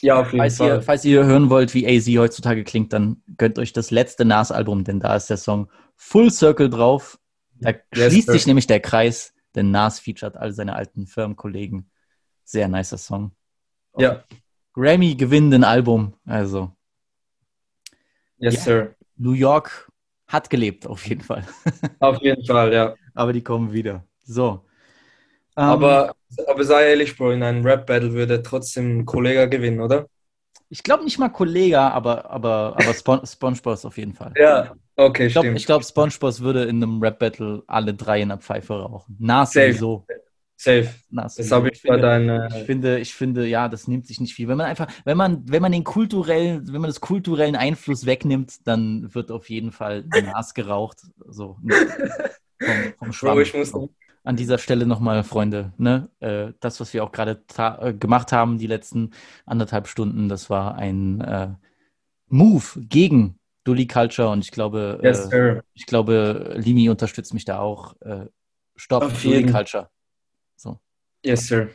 Ja, 0.00 0.20
auf 0.20 0.32
jeden 0.32 0.38
falls 0.38 0.56
Fall. 0.56 0.68
Ihr, 0.68 0.82
falls 0.82 1.04
ihr 1.04 1.24
hören 1.24 1.50
wollt, 1.50 1.74
wie 1.74 1.86
AZ 1.86 2.06
heutzutage 2.18 2.64
klingt, 2.64 2.92
dann 2.92 3.22
gönnt 3.36 3.58
euch 3.58 3.72
das 3.72 3.90
letzte 3.90 4.24
Nas-Album, 4.24 4.84
denn 4.84 5.00
da 5.00 5.16
ist 5.16 5.28
der 5.28 5.36
Song 5.36 5.68
Full 5.96 6.30
Circle 6.30 6.70
drauf. 6.70 7.18
Da 7.60 7.70
Yes, 7.94 8.10
schließt 8.10 8.26
sir. 8.26 8.32
sich 8.32 8.46
nämlich 8.46 8.66
der 8.66 8.80
Kreis, 8.80 9.34
denn 9.54 9.70
Nas 9.70 10.00
featuret 10.00 10.36
all 10.36 10.52
seine 10.52 10.74
alten 10.74 11.06
Firmenkollegen. 11.06 11.90
Sehr 12.44 12.68
nicer 12.68 12.98
Song. 12.98 13.32
Ja. 13.96 14.24
Grammy 14.74 15.14
gewinnenden 15.14 15.64
Album, 15.64 16.14
also. 16.24 16.72
Yes, 18.42 18.54
Ja. 18.54 18.60
sir. 18.60 18.94
New 19.16 19.32
York 19.32 19.88
hat 20.26 20.50
gelebt, 20.50 20.86
auf 20.86 21.06
jeden 21.06 21.22
Fall. 21.22 21.44
Auf 22.00 22.20
jeden 22.22 22.44
Fall, 22.44 22.72
ja. 22.72 22.94
Aber 23.14 23.32
die 23.32 23.42
kommen 23.42 23.72
wieder. 23.72 24.04
So. 24.24 24.64
Ähm, 25.56 25.62
Aber, 25.64 26.14
aber 26.48 26.64
sei 26.64 26.88
ehrlich, 26.90 27.16
Bro, 27.16 27.32
in 27.32 27.42
einem 27.42 27.64
Rap-Battle 27.64 28.12
würde 28.12 28.42
trotzdem 28.42 28.98
ein 29.00 29.04
Kollege 29.06 29.48
gewinnen, 29.48 29.80
oder? 29.80 30.06
Ich 30.70 30.82
glaube 30.82 31.04
nicht 31.04 31.18
mal 31.18 31.28
Kollega, 31.28 31.90
aber, 31.90 32.30
aber, 32.30 32.74
aber 32.76 32.94
Spon 32.94 33.20
SpongeBob 33.26 33.84
auf 33.84 33.98
jeden 33.98 34.14
Fall. 34.14 34.32
Ja, 34.36 34.74
okay, 34.96 35.26
Ich 35.26 35.34
glaube, 35.34 35.46
stimmt. 35.46 35.60
ich 35.60 35.66
glaub, 35.66 35.84
SpongeBob 35.84 36.40
würde 36.40 36.64
in 36.64 36.82
einem 36.82 37.02
Rap-Battle 37.02 37.62
alle 37.66 37.92
drei 37.94 38.22
in 38.22 38.30
der 38.30 38.38
Pfeife 38.38 38.74
rauchen. 38.74 39.16
Nas 39.20 39.52
Safe. 39.52 40.02
Safe. 40.62 40.88
Nas 41.10 41.34
Das 41.34 41.50
habe 41.50 41.70
ich 41.70 41.82
bei 41.82 41.94
finde, 41.94 42.02
deiner. 42.02 42.46
ich 42.46 42.64
finde, 42.64 42.98
ich 43.00 43.14
finde, 43.14 43.46
ja, 43.48 43.68
das 43.68 43.88
nimmt 43.88 44.06
sich 44.06 44.20
nicht 44.20 44.34
viel. 44.34 44.46
Wenn 44.46 44.58
man 44.58 44.66
einfach, 44.66 44.86
wenn 45.04 45.16
man, 45.16 45.42
wenn 45.50 45.60
man 45.60 45.72
den 45.72 45.82
kulturellen, 45.82 46.72
wenn 46.72 46.80
man 46.80 46.88
das 46.88 47.00
kulturellen 47.00 47.56
Einfluss 47.56 48.06
wegnimmt, 48.06 48.66
dann 48.66 49.12
wird 49.12 49.32
auf 49.32 49.50
jeden 49.50 49.72
Fall 49.72 50.04
Nas 50.04 50.54
geraucht. 50.54 50.98
So 51.26 51.58
vom, 52.60 52.94
vom 52.96 53.12
Schwamm. 53.12 53.34
Bro, 53.34 53.40
ich 53.40 53.54
muss. 53.54 53.72
An 54.24 54.36
dieser 54.36 54.58
Stelle 54.58 54.86
nochmal, 54.86 55.24
Freunde, 55.24 55.72
ne, 55.78 56.08
äh, 56.20 56.52
das, 56.60 56.78
was 56.78 56.94
wir 56.94 57.02
auch 57.02 57.10
gerade 57.10 57.42
äh, 57.58 57.92
gemacht 57.92 58.30
haben, 58.30 58.56
die 58.56 58.68
letzten 58.68 59.10
anderthalb 59.46 59.88
Stunden, 59.88 60.28
das 60.28 60.48
war 60.48 60.76
ein 60.76 61.20
äh, 61.22 61.48
Move 62.28 62.62
gegen 62.88 63.40
Dully 63.64 63.88
Culture 63.88 64.28
und 64.28 64.44
ich 64.44 64.52
glaube, 64.52 65.00
Yes, 65.02 65.26
äh, 65.32 65.60
ich 65.74 65.86
glaube, 65.86 66.54
Limi 66.56 66.88
unterstützt 66.88 67.34
mich 67.34 67.44
da 67.44 67.58
auch. 67.58 68.00
Äh, 68.02 68.26
Stopp, 68.76 69.12
Dully. 69.20 69.46
Culture. 69.46 69.90
So. 70.56 70.78
Yes, 71.24 71.46
sir. 71.46 71.70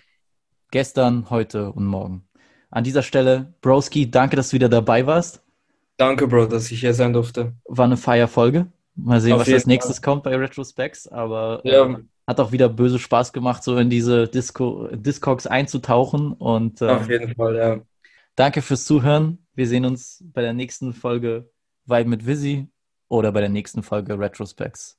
Gestern, 0.72 1.30
heute 1.30 1.72
und 1.72 1.86
morgen. 1.86 2.28
An 2.70 2.84
dieser 2.84 3.04
Stelle, 3.04 3.54
Broski, 3.62 4.12
danke, 4.12 4.36
dass 4.36 4.50
du 4.50 4.56
wieder 4.56 4.70
dabei 4.70 5.06
warst. 5.06 5.42
Danke, 5.96 6.28
Bro, 6.28 6.48
dass 6.48 6.70
ich 6.72 6.80
hier 6.82 6.94
sein 6.94 7.14
durfte. 7.14 7.54
War 7.66 7.86
eine 7.86 7.98
Feierfolge. 7.98 8.68
Mal 8.96 9.22
sehen, 9.22 9.34
Auf 9.34 9.42
was 9.42 9.54
als 9.54 9.66
nächstes 9.66 10.02
kommt 10.02 10.24
bei 10.24 10.36
Retrospecs, 10.36 11.08
aber 11.08 11.62
äh, 11.64 11.72
Ja. 11.72 12.00
hat 12.28 12.40
auch 12.40 12.52
wieder 12.52 12.68
böse 12.68 13.00
Spaß 13.00 13.32
gemacht, 13.32 13.64
so 13.64 13.78
in 13.78 13.90
diese 13.90 14.28
Disco, 14.28 14.88
Discogs 14.92 15.48
einzutauchen. 15.48 16.34
Und 16.34 16.82
äh, 16.82 16.90
Auf 16.90 17.10
jeden 17.10 17.34
Fall, 17.36 17.56
ja. 17.56 17.80
danke 18.36 18.62
fürs 18.62 18.86
Zuhören. 18.86 19.38
Wir 19.54 19.68
sehen 19.68 19.86
uns 19.86 20.24
bei 20.34 20.42
der 20.42 20.54
nächsten 20.54 20.94
Folge 20.94 21.50
Vibe 21.86 22.10
mit 22.10 22.28
Visi 22.28 22.68
oder 23.08 23.32
bei 23.32 23.40
der 23.40 23.50
nächsten 23.50 23.82
Folge 23.82 24.20
Retrospecs. 24.20 24.97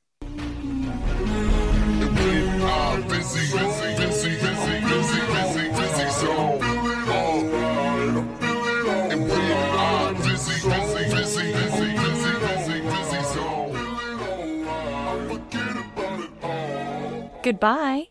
Goodbye. 17.48 18.10